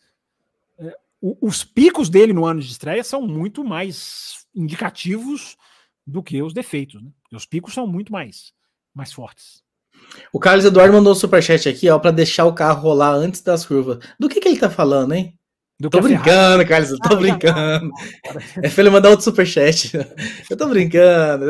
é, 0.79 0.95
os 1.21 1.63
picos 1.63 2.09
dele 2.09 2.33
no 2.33 2.45
ano 2.45 2.61
de 2.61 2.71
estreia 2.71 3.03
são 3.03 3.21
muito 3.21 3.63
mais 3.63 4.47
indicativos 4.53 5.57
do 6.05 6.23
que 6.23 6.41
os 6.41 6.53
defeitos. 6.53 7.01
Né? 7.01 7.11
Os 7.31 7.45
picos 7.45 7.73
são 7.73 7.87
muito 7.87 8.11
mais, 8.11 8.53
mais 8.93 9.11
fortes. 9.11 9.63
O 10.31 10.39
Carlos 10.39 10.65
Eduardo 10.65 10.93
mandou 10.93 11.13
um 11.13 11.15
superchat 11.15 11.67
aqui, 11.69 11.89
ó, 11.89 11.97
pra 11.99 12.11
deixar 12.11 12.45
o 12.45 12.53
carro 12.53 12.81
rolar 12.81 13.13
antes 13.13 13.41
das 13.41 13.65
curvas. 13.65 13.99
Do 14.19 14.29
que 14.29 14.39
que 14.39 14.47
ele 14.47 14.59
tá 14.59 14.69
falando, 14.69 15.13
hein? 15.13 15.37
Do 15.79 15.91
tô 15.91 16.01
brincando, 16.01 16.65
Carlos, 16.65 16.89
eu 16.89 16.97
tô 16.97 17.13
ah, 17.13 17.17
brincando. 17.17 17.91
É 18.63 18.67
pra 18.67 18.81
ele 18.81 18.89
mandar 18.89 19.09
outro 19.09 19.23
superchat. 19.23 19.91
Eu 20.49 20.57
tô 20.57 20.67
brincando. 20.67 21.45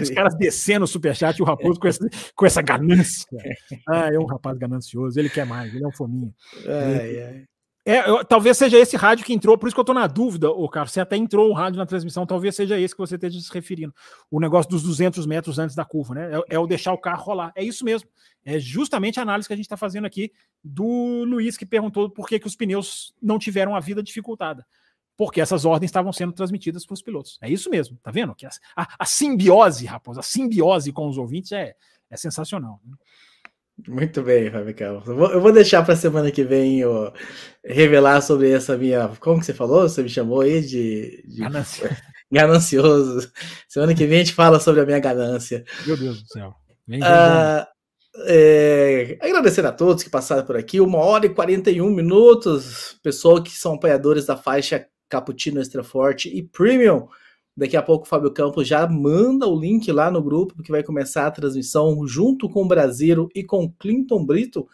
Os 0.00 0.10
caras 0.10 0.34
descendo 0.38 0.84
o 0.84 0.88
superchat 0.88 1.38
e 1.38 1.42
o 1.42 1.44
Raposo 1.44 1.78
com 1.78 1.86
essa, 1.86 2.08
com 2.34 2.46
essa 2.46 2.62
ganância. 2.62 3.26
Ah, 3.86 4.08
é 4.10 4.18
um 4.18 4.24
rapaz 4.24 4.56
ganancioso, 4.56 5.18
ele 5.18 5.28
quer 5.28 5.44
mais, 5.44 5.74
ele 5.74 5.84
é 5.84 5.86
um 5.86 5.92
fominho. 5.92 6.32
Ai, 6.66 7.22
ai. 7.22 7.44
É, 7.86 8.08
eu, 8.08 8.24
talvez 8.24 8.56
seja 8.56 8.78
esse 8.78 8.96
rádio 8.96 9.26
que 9.26 9.34
entrou, 9.34 9.58
por 9.58 9.66
isso 9.66 9.74
que 9.74 9.80
eu 9.80 9.84
tô 9.84 9.92
na 9.92 10.06
dúvida, 10.06 10.50
o 10.50 10.66
Carlos. 10.68 10.92
Você 10.92 11.00
até 11.00 11.16
entrou 11.16 11.50
o 11.50 11.52
rádio 11.52 11.78
na 11.78 11.84
transmissão, 11.84 12.24
talvez 12.24 12.56
seja 12.56 12.80
esse 12.80 12.94
que 12.94 13.00
você 13.00 13.16
esteja 13.16 13.38
se 13.38 13.52
referindo. 13.52 13.94
O 14.30 14.40
negócio 14.40 14.70
dos 14.70 14.82
200 14.82 15.26
metros 15.26 15.58
antes 15.58 15.76
da 15.76 15.84
curva, 15.84 16.14
né? 16.14 16.30
É, 16.34 16.54
é, 16.54 16.58
o 16.58 16.66
deixar 16.66 16.94
o 16.94 16.98
carro 16.98 17.22
rolar. 17.22 17.52
É 17.54 17.62
isso 17.62 17.84
mesmo. 17.84 18.08
É 18.42 18.58
justamente 18.58 19.20
a 19.20 19.22
análise 19.22 19.46
que 19.46 19.52
a 19.52 19.56
gente 19.56 19.66
está 19.66 19.76
fazendo 19.76 20.06
aqui 20.06 20.32
do 20.62 21.24
Luiz, 21.24 21.58
que 21.58 21.66
perguntou 21.66 22.08
por 22.08 22.26
que, 22.26 22.38
que 22.38 22.46
os 22.46 22.56
pneus 22.56 23.14
não 23.20 23.38
tiveram 23.38 23.76
a 23.76 23.80
vida 23.80 24.02
dificultada. 24.02 24.66
Porque 25.14 25.40
essas 25.40 25.66
ordens 25.66 25.90
estavam 25.90 26.12
sendo 26.12 26.32
transmitidas 26.32 26.86
para 26.86 26.94
os 26.94 27.02
pilotos. 27.02 27.38
É 27.42 27.50
isso 27.50 27.68
mesmo, 27.68 27.98
tá 28.02 28.10
vendo? 28.10 28.34
Que 28.34 28.46
a, 28.46 28.50
a, 28.74 28.88
a 29.00 29.04
simbiose, 29.04 29.84
rapaz, 29.84 30.16
a 30.16 30.22
simbiose 30.22 30.90
com 30.90 31.06
os 31.06 31.18
ouvintes 31.18 31.52
é, 31.52 31.76
é 32.10 32.16
sensacional. 32.16 32.80
Né? 32.84 32.96
Muito 33.88 34.22
bem, 34.22 34.50
Fábio 34.50 34.74
Eu 34.78 35.00
vou, 35.00 35.30
eu 35.32 35.40
vou 35.40 35.52
deixar 35.52 35.84
para 35.84 35.96
semana 35.96 36.30
que 36.30 36.44
vem 36.44 36.78
eu 36.78 37.12
revelar 37.64 38.20
sobre 38.20 38.50
essa 38.50 38.76
minha. 38.76 39.08
Como 39.20 39.40
que 39.40 39.46
você 39.46 39.54
falou? 39.54 39.88
Você 39.88 40.02
me 40.02 40.08
chamou 40.08 40.40
aí 40.42 40.60
de. 40.60 41.24
de... 41.26 41.42
Ganancioso. 42.30 43.30
Semana 43.68 43.94
que 43.94 44.06
vem 44.06 44.20
a 44.20 44.24
gente 44.24 44.34
fala 44.34 44.58
sobre 44.58 44.80
a 44.80 44.86
minha 44.86 44.98
ganância. 44.98 45.64
Meu 45.86 45.96
Deus 45.96 46.22
do 46.22 46.28
céu. 46.28 46.54
Vem, 46.86 47.00
vem, 47.00 47.08
ah, 47.08 47.68
é, 48.26 49.18
agradecer 49.20 49.64
a 49.66 49.72
todos 49.72 50.02
que 50.02 50.10
passaram 50.10 50.44
por 50.44 50.56
aqui. 50.56 50.80
Uma 50.80 50.98
hora 50.98 51.26
e 51.26 51.34
41 51.34 51.90
minutos. 51.90 52.98
Pessoal 53.02 53.42
que 53.42 53.50
são 53.50 53.74
apoiadores 53.74 54.26
da 54.26 54.36
faixa 54.36 54.86
Cappuccino 55.08 55.60
Extra 55.60 55.82
Forte 55.82 56.28
e 56.28 56.42
Premium. 56.42 57.08
Daqui 57.56 57.76
a 57.76 57.82
pouco 57.82 58.04
o 58.04 58.08
Fábio 58.08 58.32
Campos 58.32 58.66
já 58.66 58.86
manda 58.86 59.46
o 59.46 59.58
link 59.58 59.90
lá 59.92 60.10
no 60.10 60.22
grupo, 60.22 60.54
porque 60.56 60.72
vai 60.72 60.82
começar 60.82 61.26
a 61.26 61.30
transmissão 61.30 62.04
junto 62.06 62.48
com 62.48 62.62
o 62.62 62.68
Brasileiro 62.68 63.28
e 63.34 63.44
com 63.44 63.70
Clinton 63.78 64.24
Brito. 64.24 64.66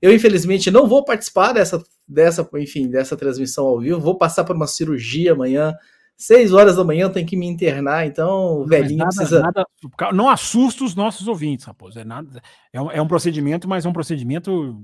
Eu, 0.00 0.14
infelizmente, 0.14 0.70
não 0.70 0.88
vou 0.88 1.04
participar 1.04 1.52
dessa, 1.52 1.82
dessa, 2.08 2.48
enfim, 2.54 2.88
dessa 2.88 3.16
transmissão 3.16 3.66
ao 3.66 3.78
vivo. 3.78 4.00
Vou 4.00 4.16
passar 4.16 4.44
por 4.44 4.56
uma 4.56 4.66
cirurgia 4.66 5.32
amanhã. 5.32 5.74
Seis 6.16 6.52
horas 6.52 6.76
da 6.76 6.84
manhã 6.84 7.10
tenho 7.10 7.26
que 7.26 7.36
me 7.36 7.46
internar, 7.46 8.06
então 8.06 8.60
o 8.60 8.66
velhinho 8.66 8.98
nada, 8.98 9.10
precisa. 9.14 9.40
Nada, 9.40 9.66
não 10.12 10.28
assusta 10.28 10.84
os 10.84 10.94
nossos 10.94 11.26
ouvintes, 11.28 11.66
Raposo. 11.66 11.98
É, 11.98 12.04
nada, 12.04 12.40
é, 12.72 12.80
um, 12.80 12.90
é 12.90 13.02
um 13.02 13.08
procedimento, 13.08 13.68
mas 13.68 13.84
é 13.84 13.88
um 13.88 13.92
procedimento 13.92 14.82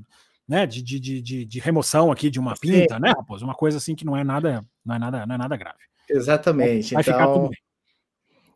né, 0.48 0.66
de, 0.66 0.82
de, 0.82 0.98
de, 0.98 1.44
de 1.44 1.60
remoção 1.60 2.10
aqui 2.10 2.30
de 2.30 2.40
uma 2.40 2.54
pinta, 2.54 2.96
Sim. 2.96 3.00
né, 3.00 3.12
Raposo? 3.16 3.44
Uma 3.44 3.54
coisa 3.54 3.78
assim 3.78 3.94
que 3.94 4.04
não 4.04 4.16
é 4.16 4.24
nada, 4.24 4.64
não 4.84 4.94
é 4.96 4.98
nada, 4.98 5.26
não 5.26 5.34
é 5.34 5.38
nada 5.38 5.56
grave. 5.56 5.78
Exatamente. 6.10 6.94
Vai 6.94 7.02
então, 7.02 7.14
ficar 7.14 7.26
tudo 7.26 7.48
bem. 7.48 7.58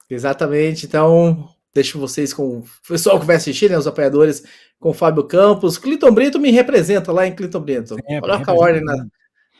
Exatamente. 0.08 0.86
Então, 0.86 1.48
deixo 1.74 1.98
vocês 1.98 2.34
com 2.34 2.58
o 2.58 2.64
pessoal 2.86 3.18
que 3.18 3.26
vai 3.26 3.36
assistir, 3.36 3.70
né, 3.70 3.78
os 3.78 3.86
apoiadores, 3.86 4.42
com 4.78 4.90
o 4.90 4.94
Fábio 4.94 5.24
Campos. 5.24 5.78
Clinton 5.78 6.12
Brito 6.12 6.38
me 6.38 6.50
representa 6.50 7.12
lá 7.12 7.26
em 7.26 7.34
Clinton 7.34 7.60
Brito. 7.60 7.96
É, 8.06 8.20
Coloca 8.20 8.50
a 8.50 8.54
ordem 8.54 8.84
na, 8.84 9.06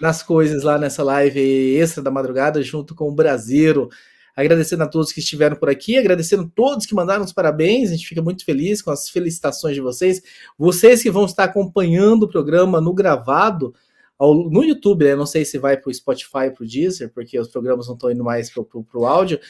nas 0.01 0.23
coisas 0.23 0.63
lá 0.63 0.79
nessa 0.79 1.03
live 1.03 1.77
extra 1.77 2.03
da 2.03 2.11
madrugada, 2.11 2.63
junto 2.63 2.95
com 2.95 3.09
o 3.09 3.15
Brasileiro. 3.15 3.89
Agradecendo 4.35 4.83
a 4.83 4.87
todos 4.87 5.13
que 5.13 5.21
estiveram 5.21 5.57
por 5.57 5.69
aqui, 5.69 5.99
agradecendo 5.99 6.45
a 6.45 6.51
todos 6.55 6.87
que 6.87 6.95
mandaram 6.95 7.23
os 7.23 7.35
parabéns. 7.35 7.91
A 7.91 7.93
gente 7.93 8.09
fica 8.09 8.23
muito 8.23 8.45
feliz 8.45 8.81
com 8.81 8.91
as 8.91 9.09
felicitações 9.11 9.75
de 9.75 9.81
vocês. 9.83 10.23
Vocês 10.59 11.03
que 11.03 11.11
vão 11.11 11.27
estar 11.27 11.45
acompanhando 11.45 12.23
o 12.23 12.29
programa 12.29 12.81
no 12.81 12.95
gravado, 12.95 13.75
ao, 14.23 14.35
no 14.37 14.63
YouTube, 14.63 15.05
né? 15.05 15.17
Não 15.17 15.27
sei 15.27 15.45
se 15.45 15.59
vai 15.59 15.77
para 15.77 15.91
o 15.91 15.95
Spotify, 15.95 16.49
para 16.55 16.63
o 16.63 16.67
Deezer, 16.67 17.13
porque 17.13 17.37
os 17.39 17.49
programas 17.49 17.89
não 17.89 17.95
estão 17.95 18.09
indo 18.09 18.23
mais 18.23 18.49
para 18.49 18.63
o 18.63 19.05
áudio. 19.05 19.41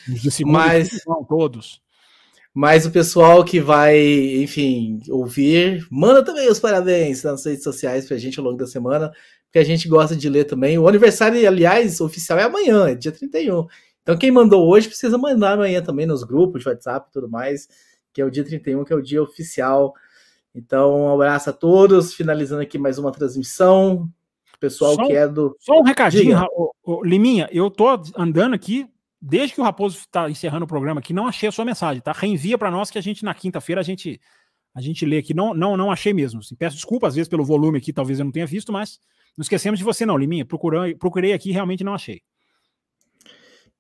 Mas 0.47 0.89
todos. 1.28 1.82
Mas 2.55 2.86
o 2.86 2.90
pessoal 2.90 3.44
que 3.44 3.61
vai, 3.61 3.99
enfim, 4.43 5.01
ouvir, 5.11 5.86
manda 5.90 6.24
também 6.24 6.51
os 6.51 6.59
parabéns 6.59 7.23
nas 7.23 7.44
redes 7.44 7.62
sociais 7.62 8.07
para 8.07 8.16
a 8.16 8.19
gente 8.19 8.39
ao 8.39 8.44
longo 8.47 8.57
da 8.57 8.66
semana, 8.66 9.12
porque 9.44 9.59
a 9.59 9.65
gente 9.65 9.86
gosta 9.89 10.16
de 10.16 10.28
ler 10.28 10.44
também. 10.44 10.78
O 10.78 10.89
aniversário, 10.89 11.47
aliás, 11.47 12.01
oficial 12.01 12.39
é 12.39 12.44
amanhã, 12.44 12.89
é 12.89 12.94
dia 12.94 13.12
31. 13.12 13.66
Então, 14.03 14.16
quem 14.16 14.31
mandou 14.31 14.66
hoje 14.66 14.89
precisa 14.89 15.19
mandar 15.19 15.53
amanhã 15.53 15.82
também 15.82 16.07
nos 16.07 16.24
grupos 16.24 16.62
de 16.62 16.69
WhatsApp 16.69 17.09
e 17.09 17.12
tudo 17.12 17.28
mais, 17.28 17.69
que 18.12 18.23
é 18.23 18.24
o 18.24 18.31
dia 18.31 18.44
31, 18.44 18.85
que 18.85 18.93
é 18.93 18.97
o 18.97 19.03
dia 19.03 19.23
oficial. 19.23 19.93
Então, 20.55 21.03
um 21.03 21.15
abraço 21.15 21.51
a 21.51 21.53
todos. 21.53 22.15
Finalizando 22.15 22.62
aqui 22.62 22.78
mais 22.78 22.99
uma 22.99 23.12
transmissão 23.12 24.11
pessoal 24.63 24.95
só, 24.95 25.07
que 25.07 25.13
é 25.13 25.27
do. 25.27 25.57
Só 25.59 25.79
um 25.81 25.83
recadinho, 25.83 26.39
ô, 26.55 26.73
ô, 26.85 27.05
Liminha, 27.05 27.49
eu 27.51 27.69
tô 27.69 27.89
andando 28.17 28.55
aqui, 28.55 28.87
desde 29.21 29.55
que 29.55 29.61
o 29.61 29.65
Raposo 29.65 29.99
está 29.99 30.31
encerrando 30.31 30.65
o 30.65 30.69
programa 30.69 31.01
aqui, 31.01 31.13
não 31.13 31.27
achei 31.27 31.49
a 31.49 31.53
sua 31.53 31.65
mensagem, 31.65 32.01
tá? 32.01 32.13
Reenvia 32.13 32.57
para 32.57 32.71
nós 32.71 32.91
que 32.91 32.99
a 32.99 33.03
gente 33.03 33.25
na 33.25 33.35
quinta-feira 33.35 33.81
a 33.81 33.85
gente 33.85 34.21
a 34.75 34.81
gente 34.81 35.05
lê 35.05 35.19
aqui. 35.19 35.35
Não, 35.35 35.53
não, 35.53 35.77
não 35.77 35.91
achei 35.91 36.15
mesmo. 36.15 36.41
Assim, 36.41 36.55
peço 36.55 36.77
desculpa 36.77 37.09
às 37.09 37.15
vezes 37.15 37.29
pelo 37.29 37.45
volume 37.45 37.79
aqui, 37.79 37.93
talvez 37.93 38.21
eu 38.21 38.25
não 38.25 38.33
tenha 38.33 38.47
visto, 38.47 38.73
mas 38.73 38.99
não 39.37 39.43
esquecemos 39.43 39.79
de 39.79 39.85
você 39.85 40.07
não, 40.07 40.17
Liminha. 40.17 40.47
Procurei, 40.47 40.95
procurei 40.95 41.33
aqui 41.33 41.51
realmente 41.51 41.83
não 41.83 41.95
achei. 41.95 42.23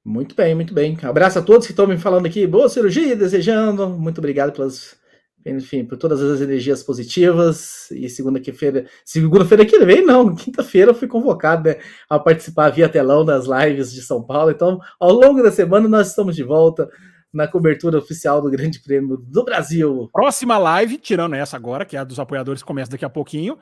Muito 0.04 0.34
bem, 0.34 0.52
muito 0.52 0.74
bem. 0.74 0.98
Abraço 1.02 1.38
a 1.38 1.42
todos 1.42 1.64
que 1.64 1.72
estão 1.72 1.86
me 1.86 1.96
falando 1.96 2.26
aqui. 2.26 2.44
Boa 2.44 2.68
cirurgia, 2.68 3.14
desejando. 3.14 3.88
Muito 3.88 4.18
obrigado 4.18 4.52
pelas 4.52 5.00
enfim, 5.44 5.84
por 5.84 5.98
todas 5.98 6.20
as 6.22 6.40
energias 6.40 6.82
positivas. 6.82 7.90
E 7.90 8.08
segunda-feira, 8.08 8.86
segunda-feira 9.04 9.66
que 9.66 9.78
vem, 9.84 10.04
não, 10.04 10.34
quinta-feira 10.34 10.90
eu 10.90 10.94
fui 10.94 11.08
convocado 11.08 11.68
né, 11.68 11.76
a 12.08 12.18
participar 12.18 12.70
via 12.70 12.88
telão 12.88 13.24
das 13.24 13.46
lives 13.46 13.92
de 13.92 14.02
São 14.02 14.22
Paulo. 14.22 14.50
Então, 14.50 14.78
ao 14.98 15.12
longo 15.12 15.42
da 15.42 15.50
semana, 15.50 15.88
nós 15.88 16.08
estamos 16.08 16.36
de 16.36 16.42
volta 16.42 16.88
na 17.32 17.48
cobertura 17.48 17.98
oficial 17.98 18.42
do 18.42 18.50
Grande 18.50 18.80
Prêmio 18.80 19.16
do 19.16 19.44
Brasil. 19.44 20.08
Próxima 20.12 20.58
live, 20.58 20.98
tirando 20.98 21.34
essa 21.34 21.56
agora, 21.56 21.84
que 21.84 21.96
é 21.96 22.00
a 22.00 22.04
dos 22.04 22.20
apoiadores, 22.20 22.62
começa 22.62 22.90
daqui 22.90 23.04
a 23.04 23.10
pouquinho, 23.10 23.58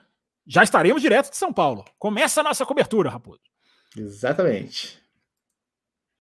já 0.47 0.62
estaremos 0.62 1.01
direto 1.01 1.31
de 1.31 1.36
São 1.36 1.52
Paulo. 1.52 1.85
Começa 1.98 2.40
a 2.40 2.44
nossa 2.44 2.66
cobertura, 2.66 3.09
Raposo. 3.09 3.40
Exatamente. 3.97 4.99